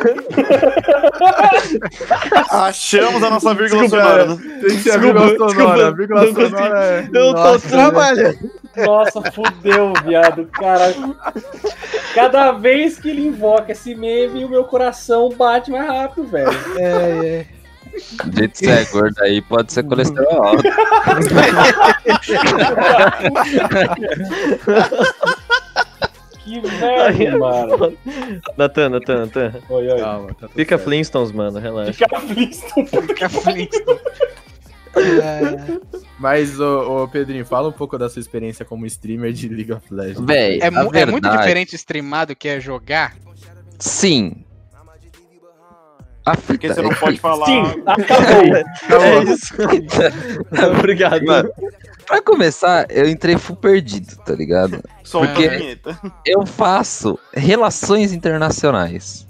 Achamos 2.51 3.23
a 3.23 3.31
nossa 3.31 3.55
vírgula 3.55 3.83
Desculpa, 3.83 4.05
sonora. 4.05 4.27
né? 4.27 4.37
Tem 4.61 4.77
que 4.77 4.83
ser 4.83 4.93
a 4.93 4.97
vírgula 4.99 5.27
Desculpa, 5.27 5.53
sonora. 5.53 5.75
desculpa, 5.77 5.87
A 5.87 5.91
vírgula 5.91 6.49
sonora 6.49 6.85
é. 6.85 7.01
Eu 7.07 7.11
tô 7.11 7.33
Nossa, 7.33 7.69
trabalhando. 7.69 8.51
Nossa, 8.77 9.23
fudeu, 9.33 9.93
viado. 10.05 10.47
Cara, 10.53 10.95
cada 12.15 12.53
vez 12.53 12.99
que 12.99 13.11
ele 13.11 13.27
invoca 13.27 13.73
esse 13.73 13.95
meme, 13.95 14.45
o 14.45 14.49
meu 14.49 14.65
coração 14.65 15.29
bate 15.31 15.71
mais 15.71 15.87
rápido, 15.87 16.27
velho. 16.27 16.51
É, 16.79 17.47
Do 18.24 18.36
jeito 18.36 18.52
que 18.52 18.59
você 18.66 18.70
é 18.70 18.85
gordo 18.86 19.23
aí, 19.23 19.40
pode 19.43 19.73
ser 19.73 19.82
colesterol 19.85 20.43
alto. 20.43 20.62
Que 26.44 26.61
merda, 26.61 27.39
mano. 27.39 27.97
Natan, 28.56 28.89
Natan, 28.90 29.20
Natan. 29.20 29.52
Oi, 29.70 29.89
oi. 29.89 29.98
Calma, 30.01 30.35
tá 30.35 30.48
Fica 30.48 30.77
certo. 30.77 30.85
Flintstones, 30.85 31.32
mano, 31.32 31.59
relaxa. 31.59 31.93
Fica 31.94 32.20
Flintstone. 32.20 32.86
Fica 32.86 33.28
Flintstone. 33.31 34.01
É, 34.97 35.81
Mas, 36.19 36.61
ô, 36.61 37.02
ô, 37.05 37.09
Pedrinho, 37.09 37.44
fala 37.47 37.69
um 37.69 37.73
pouco 37.73 37.97
da 37.98 38.09
sua 38.11 38.20
experiência 38.20 38.65
como 38.65 38.85
streamer 38.86 39.32
de 39.32 39.48
League 39.48 39.73
of 39.73 39.82
Legends. 39.93 40.20
Véi, 40.24 40.61
é, 40.61 40.70
mu- 40.70 40.90
é 40.94 41.06
muito 41.06 41.23
verdade- 41.24 41.39
diferente 41.39 41.74
streamar 41.77 42.27
do 42.27 42.36
que 42.36 42.47
é 42.47 42.61
jogar. 42.61 43.16
Sim. 43.78 44.44
A 46.26 46.34
fita 46.36 46.46
Porque 46.46 46.68
você 46.72 46.80
não 46.82 46.90
é 46.90 46.94
pode 46.94 47.20
falar. 47.20 47.46
Sim, 47.46 47.82
acabou. 47.84 48.56
É 48.56 49.22
isso. 49.24 49.55
Obrigado. 50.78 51.24
Mano, 51.24 51.51
pra 52.06 52.22
começar, 52.22 52.86
eu 52.90 53.06
entrei 53.09 53.36
full 53.36 53.56
perdido, 53.56 54.16
tá 54.24 54.32
ligado? 54.34 54.82
Só 55.02 55.18
uma 55.18 55.26
Porque- 55.28 55.48
vinheta. 55.48 55.98
Eu 56.24 56.46
faço 56.46 57.18
relações 57.32 58.12
internacionais. 58.12 59.26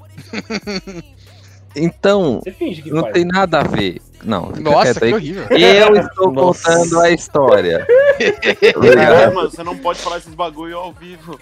Então, 1.76 2.40
não 2.86 3.02
faz. 3.02 3.12
tem 3.14 3.24
nada 3.24 3.58
a 3.60 3.62
ver. 3.64 4.00
Não, 4.22 4.46
fica 4.54 4.70
Nossa, 4.70 4.82
quieto 4.84 4.98
que 5.00 5.04
aí. 5.06 5.12
horrível. 5.14 5.46
Eu 5.50 5.96
estou 5.96 6.32
Nossa. 6.32 6.72
contando 6.72 7.00
a 7.00 7.10
história. 7.10 7.86
Caralho, 7.86 8.76
Obrigado. 8.76 9.34
mano, 9.34 9.50
você 9.50 9.62
não 9.64 9.76
pode 9.76 9.98
falar 9.98 10.18
esses 10.18 10.32
bagulho 10.34 10.78
ao 10.78 10.92
vivo. 10.92 11.38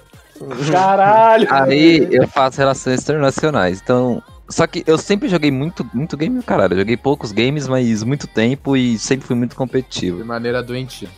Caralho. 0.73 1.47
Aí 1.53 2.09
eu 2.11 2.27
faço 2.27 2.57
relações 2.59 3.03
internacionais. 3.03 3.81
Então. 3.83 4.23
Só 4.53 4.67
que 4.67 4.85
eu 4.87 4.99
sempre 4.99 5.29
joguei 5.29 5.51
muito, 5.51 5.89
muito 5.95 6.17
game, 6.17 6.43
caralho. 6.43 6.75
Eu 6.75 6.81
joguei 6.81 6.97
poucos 6.97 7.33
games, 7.33 7.67
mas 7.67 8.03
muito 8.05 8.27
tempo 8.27 8.77
e 8.77 8.99
sempre 8.99 9.27
fui 9.27 9.35
muito 9.35 9.57
competitivo. 9.57 10.19
De 10.19 10.25
maneira 10.25 10.63
doentia. 10.63 11.09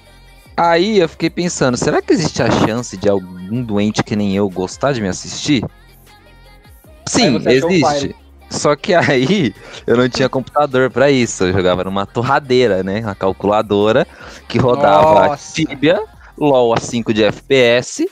Aí 0.56 1.00
eu 1.00 1.08
fiquei 1.08 1.28
pensando, 1.28 1.76
será 1.76 2.00
que 2.00 2.12
existe 2.12 2.40
a 2.40 2.48
chance 2.48 2.96
de 2.96 3.08
algum 3.08 3.60
doente 3.60 4.04
que 4.04 4.14
nem 4.14 4.36
eu 4.36 4.48
gostar 4.48 4.92
de 4.92 5.00
me 5.00 5.08
assistir? 5.08 5.64
Sim, 7.06 7.42
existe. 7.44 8.00
Fire. 8.00 8.16
Só 8.48 8.76
que 8.76 8.94
aí 8.94 9.52
eu 9.84 9.96
não 9.96 10.08
tinha 10.08 10.28
computador 10.28 10.88
pra 10.88 11.10
isso. 11.10 11.42
Eu 11.42 11.52
jogava 11.52 11.82
numa 11.82 12.06
torradeira, 12.06 12.84
né? 12.84 13.00
Uma 13.00 13.16
calculadora 13.16 14.06
que 14.46 14.58
rodava 14.58 15.26
Nossa. 15.26 15.54
Tibia, 15.54 16.00
LOL 16.38 16.72
a 16.72 16.76
5 16.76 17.12
de 17.12 17.24
FPS 17.24 18.08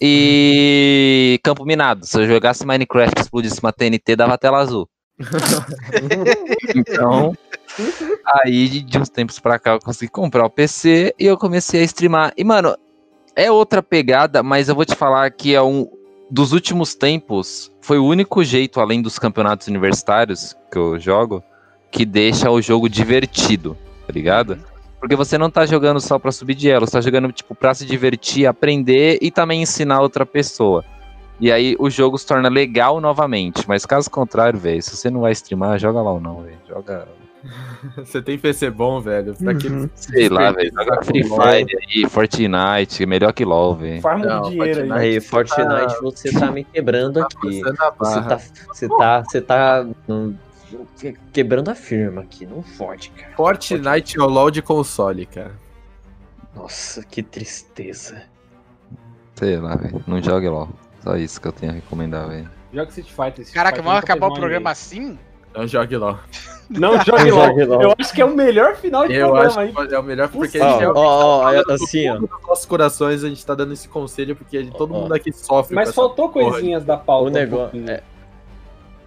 e 0.00 1.40
Campo 1.42 1.64
Minado. 1.64 2.06
Se 2.06 2.18
eu 2.20 2.26
jogasse 2.26 2.66
Minecraft 2.66 3.14
e 3.16 3.20
explodisse 3.20 3.60
uma 3.60 3.72
TNT, 3.72 4.16
dava 4.16 4.38
tela 4.38 4.58
azul. 4.58 4.88
então, 6.76 7.36
aí 8.24 8.68
de, 8.68 8.82
de 8.82 8.98
uns 8.98 9.08
tempos 9.08 9.40
pra 9.40 9.58
cá 9.58 9.72
eu 9.72 9.80
consegui 9.80 10.12
comprar 10.12 10.44
o 10.44 10.50
PC 10.50 11.14
e 11.18 11.26
eu 11.26 11.36
comecei 11.36 11.80
a 11.80 11.84
streamar. 11.84 12.32
E, 12.36 12.44
mano, 12.44 12.76
é 13.34 13.50
outra 13.50 13.82
pegada, 13.82 14.42
mas 14.42 14.68
eu 14.68 14.74
vou 14.74 14.84
te 14.84 14.94
falar 14.94 15.30
que 15.30 15.54
é 15.54 15.62
um 15.62 15.88
dos 16.30 16.52
últimos 16.52 16.94
tempos, 16.94 17.72
foi 17.80 17.98
o 17.98 18.04
único 18.04 18.44
jeito, 18.44 18.80
além 18.80 19.00
dos 19.00 19.18
campeonatos 19.18 19.66
universitários 19.66 20.54
que 20.70 20.78
eu 20.78 20.98
jogo, 21.00 21.42
que 21.90 22.04
deixa 22.04 22.50
o 22.50 22.60
jogo 22.60 22.88
divertido, 22.88 23.76
tá 24.06 24.12
ligado? 24.12 24.58
Porque 25.00 25.14
você 25.14 25.38
não 25.38 25.50
tá 25.50 25.64
jogando 25.64 26.00
só 26.00 26.18
pra 26.18 26.32
subir 26.32 26.54
de 26.54 26.68
elo, 26.68 26.86
você 26.86 26.92
tá 26.92 27.00
jogando, 27.00 27.30
tipo, 27.32 27.54
pra 27.54 27.72
se 27.72 27.86
divertir, 27.86 28.46
aprender 28.46 29.18
e 29.22 29.30
também 29.30 29.62
ensinar 29.62 30.00
outra 30.00 30.26
pessoa. 30.26 30.84
E 31.40 31.52
aí 31.52 31.76
o 31.78 31.88
jogo 31.88 32.18
se 32.18 32.26
torna 32.26 32.48
legal 32.48 33.00
novamente. 33.00 33.64
Mas 33.68 33.86
caso 33.86 34.10
contrário, 34.10 34.58
velho, 34.58 34.82
se 34.82 34.96
você 34.96 35.08
não 35.08 35.20
vai 35.20 35.32
streamar, 35.32 35.78
joga 35.78 36.02
lá 36.02 36.12
ou 36.12 36.20
não, 36.20 36.42
velho. 36.42 36.58
Joga. 36.68 37.06
Você 37.96 38.20
tem 38.20 38.36
PC 38.36 38.68
bom, 38.68 39.00
velho. 39.00 39.32
Pra 39.36 39.54
que... 39.54 39.68
Sei 39.94 40.28
lá, 40.28 40.50
velho. 40.50 40.72
Joga 40.74 41.02
Free 41.04 41.22
Fire 41.22 41.78
aí, 41.86 42.08
Fortnite, 42.08 43.06
melhor 43.06 43.32
que 43.32 43.44
LOL, 43.44 43.76
velho. 43.76 44.02
Farma 44.02 44.26
Não, 44.26 44.42
de 44.42 44.50
dinheiro 44.50 44.92
aí. 44.92 45.14
Aí, 45.14 45.20
Fortnite, 45.20 46.00
você 46.02 46.32
tá 46.32 46.50
me 46.50 46.64
quebrando 46.64 47.22
aqui. 47.22 47.62
Passando 47.62 47.80
a 47.80 47.90
Você 47.90 48.20
tá. 48.20 48.38
Você 48.74 48.88
tá. 48.88 49.22
Você 49.22 49.40
tá. 49.40 49.86
Que- 50.98 51.14
quebrando 51.32 51.70
a 51.70 51.74
firma 51.74 52.22
aqui, 52.22 52.44
não 52.46 52.62
fode, 52.62 53.10
cara. 53.10 53.34
Fortnite 53.36 54.18
é 54.18 54.22
o 54.22 54.26
LoL 54.26 54.50
de 54.50 54.62
console, 54.62 55.26
cara. 55.26 55.52
Nossa, 56.54 57.02
que 57.04 57.22
tristeza. 57.22 58.22
Sei 59.34 59.56
lá, 59.58 59.76
velho. 59.76 60.02
Não 60.06 60.20
jogue 60.22 60.48
LOL. 60.48 60.68
Só 61.02 61.16
isso 61.16 61.40
que 61.40 61.46
eu 61.48 61.52
tenho 61.52 61.72
a 61.72 61.74
recomendar, 61.76 62.28
velho. 62.28 62.50
Joga 62.72 62.88
Street 62.90 63.08
Fighter. 63.08 63.44
Street 63.44 63.54
Caraca, 63.54 63.80
vamos 63.82 63.98
acabar 64.00 64.26
o 64.26 64.34
programa 64.34 64.58
ninguém. 64.70 64.72
assim? 64.72 65.18
Não 65.56 65.66
jogue 65.66 65.96
LoL. 65.96 66.18
Não 66.68 67.02
jogue 67.02 67.30
LOL. 67.64 67.80
Eu 67.82 67.94
acho 67.98 68.12
que 68.12 68.20
é 68.20 68.24
o 68.24 68.34
melhor 68.36 68.76
final 68.76 69.06
de 69.08 69.14
Eu 69.14 69.28
programa, 69.28 69.48
acho 69.48 69.60
hein? 69.62 69.88
que 69.88 69.94
é 69.94 69.98
o 69.98 70.02
melhor 70.02 70.28
porque 70.28 70.58
a 70.58 70.70
gente 70.70 70.84
ó, 70.86 70.92
ó, 70.94 71.64
tá 71.64 71.74
assim, 71.74 72.08
ó. 72.10 72.18
dos 72.18 72.28
nossos 72.46 72.66
corações, 72.66 73.24
a 73.24 73.28
gente 73.28 73.44
tá 73.46 73.54
dando 73.54 73.72
esse 73.72 73.88
conselho 73.88 74.36
porque 74.36 74.62
todo 74.76 74.94
Ó. 74.94 75.00
mundo 75.02 75.14
aqui 75.14 75.32
sofre. 75.32 75.74
Mas 75.74 75.94
faltou 75.94 76.28
porra. 76.28 76.50
coisinhas 76.50 76.84
da 76.84 76.96
pauta. 76.98 77.24
O 77.24 77.28
um 77.28 77.32
negócio. 77.32 77.70
pouquinho. 77.70 77.90
é- 77.90 78.02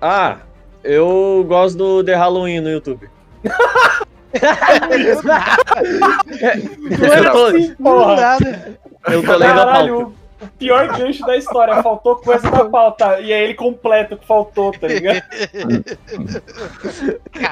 Ah, 0.02 0.40
eu 0.84 1.44
gosto 1.48 1.78
do 1.78 2.04
The 2.04 2.16
Halloween 2.16 2.60
no 2.62 2.70
YouTube. 2.70 3.10
eu, 3.44 3.52
tô, 7.32 7.46
Assim, 7.46 7.76
porra. 7.76 8.38
Eu 9.10 9.24
tô 9.24 9.36
lendo 9.36 9.52
a 9.52 9.56
pauta. 9.56 9.66
Caralho, 9.66 10.14
o 10.42 10.48
pior 10.58 10.88
gancho 10.98 11.24
da 11.26 11.38
história. 11.38 11.84
Faltou 11.84 12.16
coisa 12.18 12.50
da 12.50 12.66
pauta. 12.66 13.20
E 13.20 13.32
aí 13.32 13.44
ele 13.44 13.54
completa 13.54 14.16
o 14.16 14.18
que 14.18 14.26
faltou, 14.26 14.72
tá 14.72 14.88
ligado? 14.88 15.22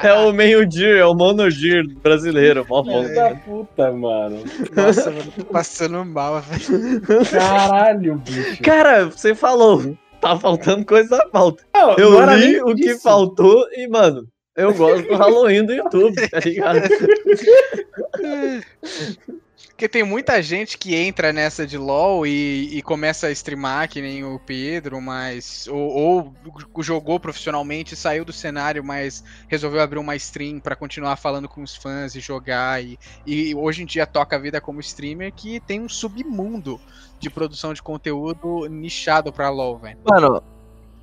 É 0.02 0.12
o 0.14 0.32
meio-dia, 0.32 0.96
é 0.98 1.04
o 1.04 1.14
monogir 1.14 1.86
brasileiro. 2.02 2.64
Mó 2.68 2.82
bom. 2.82 3.02
Filho 3.02 3.14
da 3.14 3.34
puta, 3.34 3.92
mano. 3.92 4.42
Nossa, 4.74 5.10
mano, 5.10 5.32
tô 5.36 5.44
passando 5.44 6.04
mal, 6.04 6.40
velho. 6.40 7.00
Caralho, 7.30 8.14
bicho. 8.16 8.62
Cara, 8.62 9.06
você 9.06 9.34
falou. 9.34 9.96
Tá 10.20 10.38
faltando 10.38 10.84
coisa 10.84 11.16
da 11.16 11.26
pauta. 11.26 11.64
Não, 11.74 11.96
Eu 11.96 12.26
não 12.26 12.36
li 12.36 12.60
o 12.60 12.74
que 12.74 12.90
isso. 12.90 13.02
faltou 13.02 13.66
e, 13.72 13.88
mano, 13.88 14.26
eu 14.56 14.74
gosto 14.74 15.08
do 15.08 15.16
Halloween 15.16 15.64
do 15.64 15.72
YouTube, 15.72 16.28
tá 16.28 16.38
ligado? 16.40 16.80
Porque 19.80 19.88
tem 19.88 20.04
muita 20.04 20.42
gente 20.42 20.76
que 20.76 20.94
entra 20.94 21.32
nessa 21.32 21.66
de 21.66 21.78
LoL 21.78 22.26
e, 22.26 22.76
e 22.76 22.82
começa 22.82 23.28
a 23.28 23.30
streamar, 23.30 23.88
que 23.88 24.02
nem 24.02 24.22
o 24.22 24.38
Pedro, 24.38 25.00
mas. 25.00 25.66
Ou, 25.68 26.34
ou 26.74 26.82
jogou 26.82 27.18
profissionalmente, 27.18 27.96
saiu 27.96 28.22
do 28.22 28.30
cenário, 28.30 28.84
mas 28.84 29.24
resolveu 29.48 29.80
abrir 29.80 29.98
uma 29.98 30.14
stream 30.16 30.60
pra 30.60 30.76
continuar 30.76 31.16
falando 31.16 31.48
com 31.48 31.62
os 31.62 31.74
fãs 31.74 32.14
e 32.14 32.20
jogar. 32.20 32.84
E, 32.84 32.98
e 33.26 33.54
hoje 33.54 33.82
em 33.82 33.86
dia 33.86 34.06
toca 34.06 34.36
a 34.36 34.38
vida 34.38 34.60
como 34.60 34.80
streamer 34.80 35.32
que 35.32 35.60
tem 35.60 35.80
um 35.80 35.88
submundo 35.88 36.78
de 37.18 37.30
produção 37.30 37.72
de 37.72 37.82
conteúdo 37.82 38.66
nichado 38.66 39.32
pra 39.32 39.48
LoL, 39.48 39.78
velho. 39.78 39.98
Mano, 40.06 40.42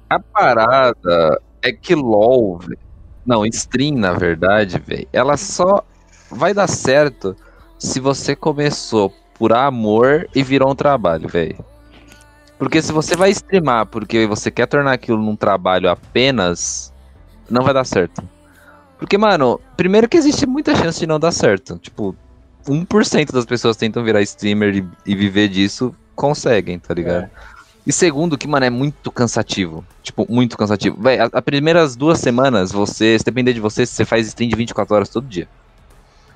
a 0.08 0.20
parada 0.20 1.42
é 1.64 1.72
que 1.72 1.96
LOL, 1.96 2.60
velho. 2.60 2.80
Não, 3.26 3.44
stream, 3.44 3.96
na 3.96 4.14
verdade, 4.14 4.78
velho. 4.78 5.08
Ela 5.12 5.36
só 5.36 5.84
vai 6.30 6.54
dar 6.54 6.68
certo 6.68 7.36
se 7.78 8.00
você 8.00 8.36
começou 8.36 9.14
por 9.38 9.54
amor 9.54 10.28
e 10.34 10.44
virou 10.44 10.72
um 10.72 10.76
trabalho, 10.76 11.28
velho. 11.30 11.58
Porque 12.58 12.82
se 12.82 12.92
você 12.92 13.16
vai 13.16 13.30
streamar 13.30 13.86
porque 13.86 14.26
você 14.26 14.50
quer 14.50 14.66
tornar 14.66 14.94
aquilo 14.94 15.22
num 15.22 15.36
trabalho 15.36 15.90
apenas, 15.90 16.92
não 17.50 17.64
vai 17.64 17.74
dar 17.74 17.86
certo. 17.86 18.24
Porque, 18.98 19.18
mano, 19.18 19.60
primeiro 19.76 20.10
que 20.10 20.18
existe 20.18 20.46
muita 20.48 20.76
chance 20.76 21.00
de 21.00 21.06
não 21.06 21.20
dar 21.20 21.32
certo. 21.32 21.78
Tipo, 21.78 22.16
1% 22.68 23.32
das 23.32 23.46
pessoas 23.46 23.78
tentam 23.78 24.04
virar 24.04 24.22
streamer 24.24 24.76
e, 24.76 25.12
e 25.12 25.16
viver 25.16 25.48
disso, 25.50 25.96
conseguem, 26.16 26.80
tá 26.80 26.94
ligado? 26.96 27.30
E 27.86 27.94
segundo, 27.94 28.38
que, 28.38 28.48
mano, 28.48 28.66
é 28.66 28.70
muito 28.70 29.12
cansativo. 29.12 29.86
Tipo, 30.02 30.26
muito 30.28 30.58
cansativo. 30.58 30.98
Véi, 31.00 31.20
as 31.20 31.44
primeiras 31.44 31.96
duas 31.96 32.20
semanas, 32.20 32.72
você, 32.72 33.18
se 33.18 33.24
depender 33.24 33.54
de 33.54 33.60
você, 33.60 33.86
você 33.86 34.04
faz 34.04 34.28
stream 34.28 34.50
de 34.50 34.56
24 34.56 34.96
horas 34.96 35.10
todo 35.10 35.28
dia. 35.28 35.48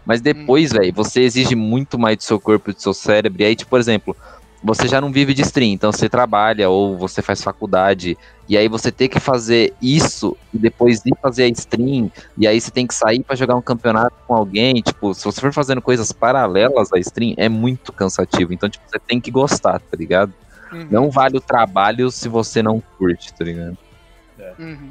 Mas 0.05 0.21
depois, 0.21 0.71
velho, 0.71 0.93
você 0.93 1.21
exige 1.21 1.55
muito 1.55 1.97
mais 1.97 2.17
do 2.17 2.23
seu 2.23 2.39
corpo 2.39 2.71
e 2.71 2.73
do 2.73 2.81
seu 2.81 2.93
cérebro. 2.93 3.41
E 3.41 3.45
aí, 3.45 3.55
tipo, 3.55 3.69
por 3.69 3.79
exemplo, 3.79 4.15
você 4.63 4.87
já 4.87 5.01
não 5.01 5.11
vive 5.11 5.33
de 5.33 5.41
stream, 5.41 5.71
então 5.73 5.91
você 5.91 6.07
trabalha 6.07 6.69
ou 6.69 6.97
você 6.97 7.21
faz 7.21 7.41
faculdade. 7.41 8.17
E 8.47 8.57
aí 8.57 8.67
você 8.67 8.91
tem 8.91 9.07
que 9.07 9.19
fazer 9.19 9.73
isso 9.81 10.37
e 10.53 10.57
depois 10.59 11.01
ir 11.05 11.13
fazer 11.21 11.43
a 11.43 11.47
stream. 11.47 12.11
E 12.37 12.47
aí 12.47 12.59
você 12.59 12.69
tem 12.69 12.85
que 12.85 12.93
sair 12.93 13.23
pra 13.23 13.35
jogar 13.35 13.55
um 13.55 13.61
campeonato 13.61 14.15
com 14.27 14.35
alguém. 14.35 14.81
Tipo, 14.81 15.13
se 15.13 15.23
você 15.23 15.39
for 15.41 15.53
fazendo 15.53 15.81
coisas 15.81 16.11
paralelas 16.11 16.91
à 16.93 16.99
stream, 16.99 17.33
é 17.37 17.49
muito 17.49 17.91
cansativo. 17.93 18.53
Então, 18.53 18.69
tipo, 18.69 18.83
você 18.87 18.99
tem 18.99 19.19
que 19.19 19.31
gostar, 19.31 19.79
tá 19.79 19.97
ligado? 19.97 20.33
Uhum, 20.71 20.87
Não 20.91 21.09
vale 21.09 21.37
o 21.37 21.41
trabalho 21.41 22.11
se 22.11 22.29
você 22.29 22.61
não 22.61 22.81
curte, 22.97 23.33
tá 23.33 23.43
ligado? 23.43 23.77
uhum. 24.59 24.89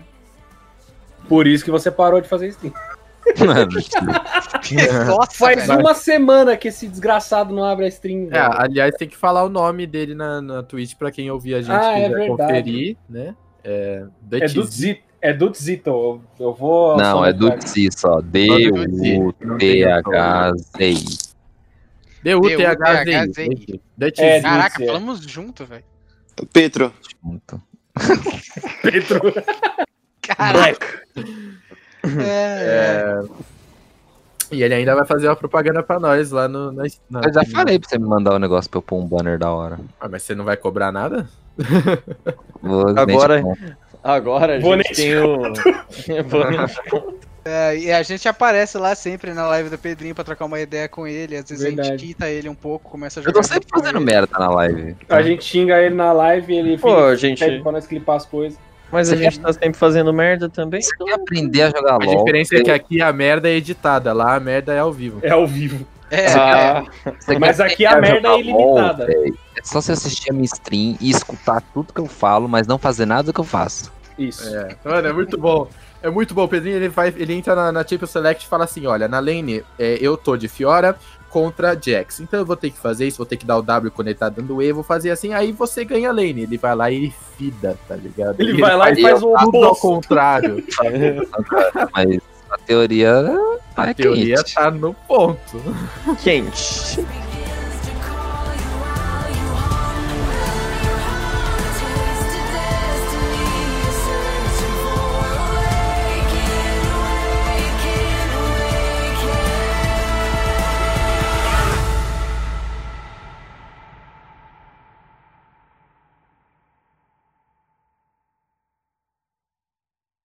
Por 1.29 1.47
isso 1.47 1.65
que 1.65 1.71
você 1.71 1.91
parou 1.91 2.21
de 2.21 2.29
fazer 2.29 2.49
stream. 2.49 2.75
Mano, 3.39 3.71
Nossa, 5.07 5.33
Faz 5.33 5.67
velho. 5.67 5.81
uma 5.81 5.95
semana 5.95 6.57
que 6.57 6.69
esse 6.69 6.87
desgraçado 6.89 7.55
não 7.55 7.65
abre 7.65 7.85
a 7.85 7.89
stream, 7.89 8.29
É, 8.33 8.39
aliás, 8.39 8.95
tem 8.97 9.09
que 9.09 9.17
falar 9.17 9.45
o 9.45 9.49
nome 9.49 9.87
dele 9.87 10.15
na, 10.15 10.41
na 10.41 10.63
Twitch 10.63 10.95
pra 10.97 11.11
quem 11.11 11.31
ouvir 11.31 11.55
a 11.55 11.63
gente 11.63 11.71
Ah, 11.73 11.99
é 11.99 12.05
quiser 12.05 12.09
verdade. 12.19 12.37
conferir, 12.37 12.97
né? 13.09 13.35
É, 13.65 14.05
É 14.33 14.47
Dutzito. 14.49 15.03
É 15.23 15.33
Dutzito. 15.35 15.91
Eu, 15.91 16.23
eu 16.41 16.55
vou. 16.55 16.97
não, 16.97 17.23
é 17.25 17.33
do 17.33 17.51
do 17.51 17.57
Tzi 17.59 17.89
só. 17.95 18.21
D-U-T-H-Z-I. 18.23 19.31
D-U-T-H-Z-I. 22.23 23.81
É, 24.19 24.41
Caraca, 24.41 24.83
é. 24.83 24.87
falamos 24.87 25.21
junto, 25.21 25.65
velho. 25.67 25.85
Petro. 26.53 26.93
Junto. 27.23 27.61
Petro. 28.83 29.21
Caraca. 30.23 31.03
É, 32.19 33.21
É, 33.23 33.23
E 34.53 34.63
ele 34.63 34.75
ainda 34.75 34.95
vai 34.97 35.05
fazer 35.07 35.29
uma 35.29 35.37
propaganda 35.37 35.83
pra 35.83 36.01
nós 36.01 36.31
lá 36.33 36.49
no. 36.49 36.73
Na, 36.73 36.85
na- 37.09 37.21
Eu 37.25 37.33
já 37.33 37.45
falei 37.45 37.79
pra 37.79 37.89
você 37.89 37.99
me 37.99 38.07
mandar 38.09 38.35
o 38.35 38.39
negócio 38.39 38.69
pra 38.71 38.79
eu 38.79 38.83
pôr 38.83 38.97
um 38.97 39.07
banner 39.07 39.39
da 39.39 39.51
hora. 39.53 39.79
Ah, 40.01 40.09
mas 40.09 40.23
você 40.23 40.35
não 40.35 40.45
vai 40.45 40.57
cobrar 40.57 40.91
nada? 40.91 41.29
Vou 42.61 42.89
Agora- 42.99 43.43
Agora 44.03 44.57
a 44.57 44.61
gente 44.61 44.95
tem 44.95 45.17
o. 45.19 45.43
É, 47.43 47.75
e 47.75 47.91
a 47.91 48.03
gente 48.03 48.29
aparece 48.29 48.77
lá 48.77 48.95
sempre 48.95 49.33
na 49.33 49.47
live 49.49 49.71
do 49.71 49.79
Pedrinho 49.79 50.15
pra 50.15 50.23
trocar 50.23 50.45
uma 50.45 50.61
ideia 50.61 50.87
com 50.91 51.07
ele. 51.07 51.35
Às 51.37 51.49
vezes 51.49 51.65
a 51.65 51.69
Verdade. 51.69 51.89
gente 51.89 52.07
quita 52.09 52.29
ele 52.29 52.51
um 52.51 52.55
pouco, 52.55 52.91
começa 52.91 53.19
a 53.19 53.23
Eu 53.23 53.25
jogar. 53.25 53.41
tô 53.41 53.43
sempre 53.43 53.67
fazendo 53.71 53.97
ele. 53.97 54.05
merda 54.05 54.39
na 54.39 54.51
live. 54.51 54.95
A 55.09 55.23
gente 55.23 55.43
xinga 55.45 55.81
ele 55.81 55.95
na 55.95 56.13
live, 56.13 56.55
ele 56.55 56.77
Pô, 56.77 56.89
fica- 56.91 57.05
a 57.07 57.17
gente- 57.17 57.39
pede 57.39 57.63
pra 57.63 57.73
nós 57.73 57.87
clipar 57.87 58.17
as 58.17 58.27
coisas. 58.27 58.59
Mas 58.93 59.11
a 59.13 59.17
gente 59.17 59.39
tá 59.39 59.53
sempre 59.53 59.75
fazendo 59.75 60.13
merda 60.13 60.49
também. 60.49 60.83
Você 60.83 60.97
quer 60.97 61.15
aprender 61.15 61.63
a 61.63 61.71
jogar 61.71 61.95
A 61.95 61.99
LOL? 61.99 62.19
diferença 62.25 62.57
é 62.57 62.63
que 62.63 62.71
aqui 62.71 63.01
a 63.01 63.13
merda 63.13 63.49
é 63.49 63.53
editada, 63.53 64.13
lá 64.13 64.35
a 64.35 64.41
merda 64.41 64.73
é 64.73 64.79
ao 64.81 64.93
vivo. 64.93 65.21
É 65.23 65.31
ao 65.31 65.47
vivo. 65.47 65.87
É, 66.11 66.27
Ah, 66.33 66.85
você 67.21 67.39
Mas 67.39 67.59
quer 67.59 67.63
aqui 67.67 67.87
a 67.87 68.01
merda 68.01 68.27
é 68.29 68.31
LOL, 68.33 68.41
ilimitada. 68.41 69.07
véi, 69.07 69.33
É 69.57 69.61
só 69.63 69.81
você 69.81 69.93
assistir 69.93 70.31
a 70.31 70.33
minha 70.33 70.45
stream 70.45 70.97
e 71.01 71.09
escutar 71.11 71.63
tudo 71.73 71.93
que 71.93 72.01
eu 72.01 72.07
falo, 72.07 72.49
mas 72.49 72.67
não 72.67 72.79
fazer 72.79 73.07
nada 73.07 73.25
do 73.25 73.33
que 73.33 73.39
eu 73.41 73.45
faço. 73.45 73.93
Isso. 74.19 74.49
É, 74.55 74.77
mano, 74.85 75.07
é 75.09 75.13
muito 75.13 75.39
bom. 75.39 75.69
É 76.03 76.11
muito 76.11 76.35
bom. 76.35 76.45
O 76.45 76.49
Pedrinho 76.49 76.77
ele, 76.77 76.89
vai, 76.89 77.15
ele 77.17 77.33
entra 77.35 77.55
na, 77.55 77.71
na 77.71 77.87
Champions 77.87 78.11
Select 78.11 78.45
e 78.45 78.49
fala 78.49 78.65
assim: 78.65 78.87
olha, 78.87 79.07
na 79.07 79.19
lane 79.21 79.63
é, 79.79 79.99
eu 80.01 80.17
tô 80.17 80.37
de 80.37 80.49
Fiora 80.49 80.97
contra 81.31 81.79
Jax. 81.81 82.21
Então 82.21 82.41
eu 82.41 82.47
vou 82.47 82.57
ter 82.57 82.71
que 82.71 82.79
fazer 82.79 83.07
isso, 83.07 83.19
vou 83.19 83.27
ter 83.27 83.37
que 83.37 83.47
dar 83.47 83.57
o 83.57 83.63
W 83.63 83.91
quando 83.91 84.09
ele 84.09 84.19
tá 84.19 84.29
dando 84.29 84.61
E, 84.61 84.73
vou 84.73 84.83
fazer 84.83 85.11
assim, 85.11 85.33
aí 85.33 85.53
você 85.53 85.85
ganha 85.85 86.11
a 86.11 86.13
lane. 86.13 86.43
Ele 86.43 86.59
vai 86.59 86.75
lá 86.75 86.91
e 86.91 86.97
ele 86.97 87.15
fida, 87.39 87.79
tá 87.89 87.97
ligado? 87.97 88.41
Ele 88.41 88.61
vai 88.61 88.77
lá 88.77 88.91
e 88.91 89.01
faz 89.01 89.23
o 89.23 89.35
tudo 89.39 89.57
ao 89.59 89.73
oposto. 89.73 89.81
contrário. 89.81 90.65
Mas 91.95 92.19
a 92.51 92.59
teoria 92.59 93.25
A 93.77 93.91
é 93.91 93.95
teoria 93.95 94.37
quente. 94.37 94.55
tá 94.55 94.71
no 94.71 94.93
ponto. 94.93 95.63
quente. 96.23 96.99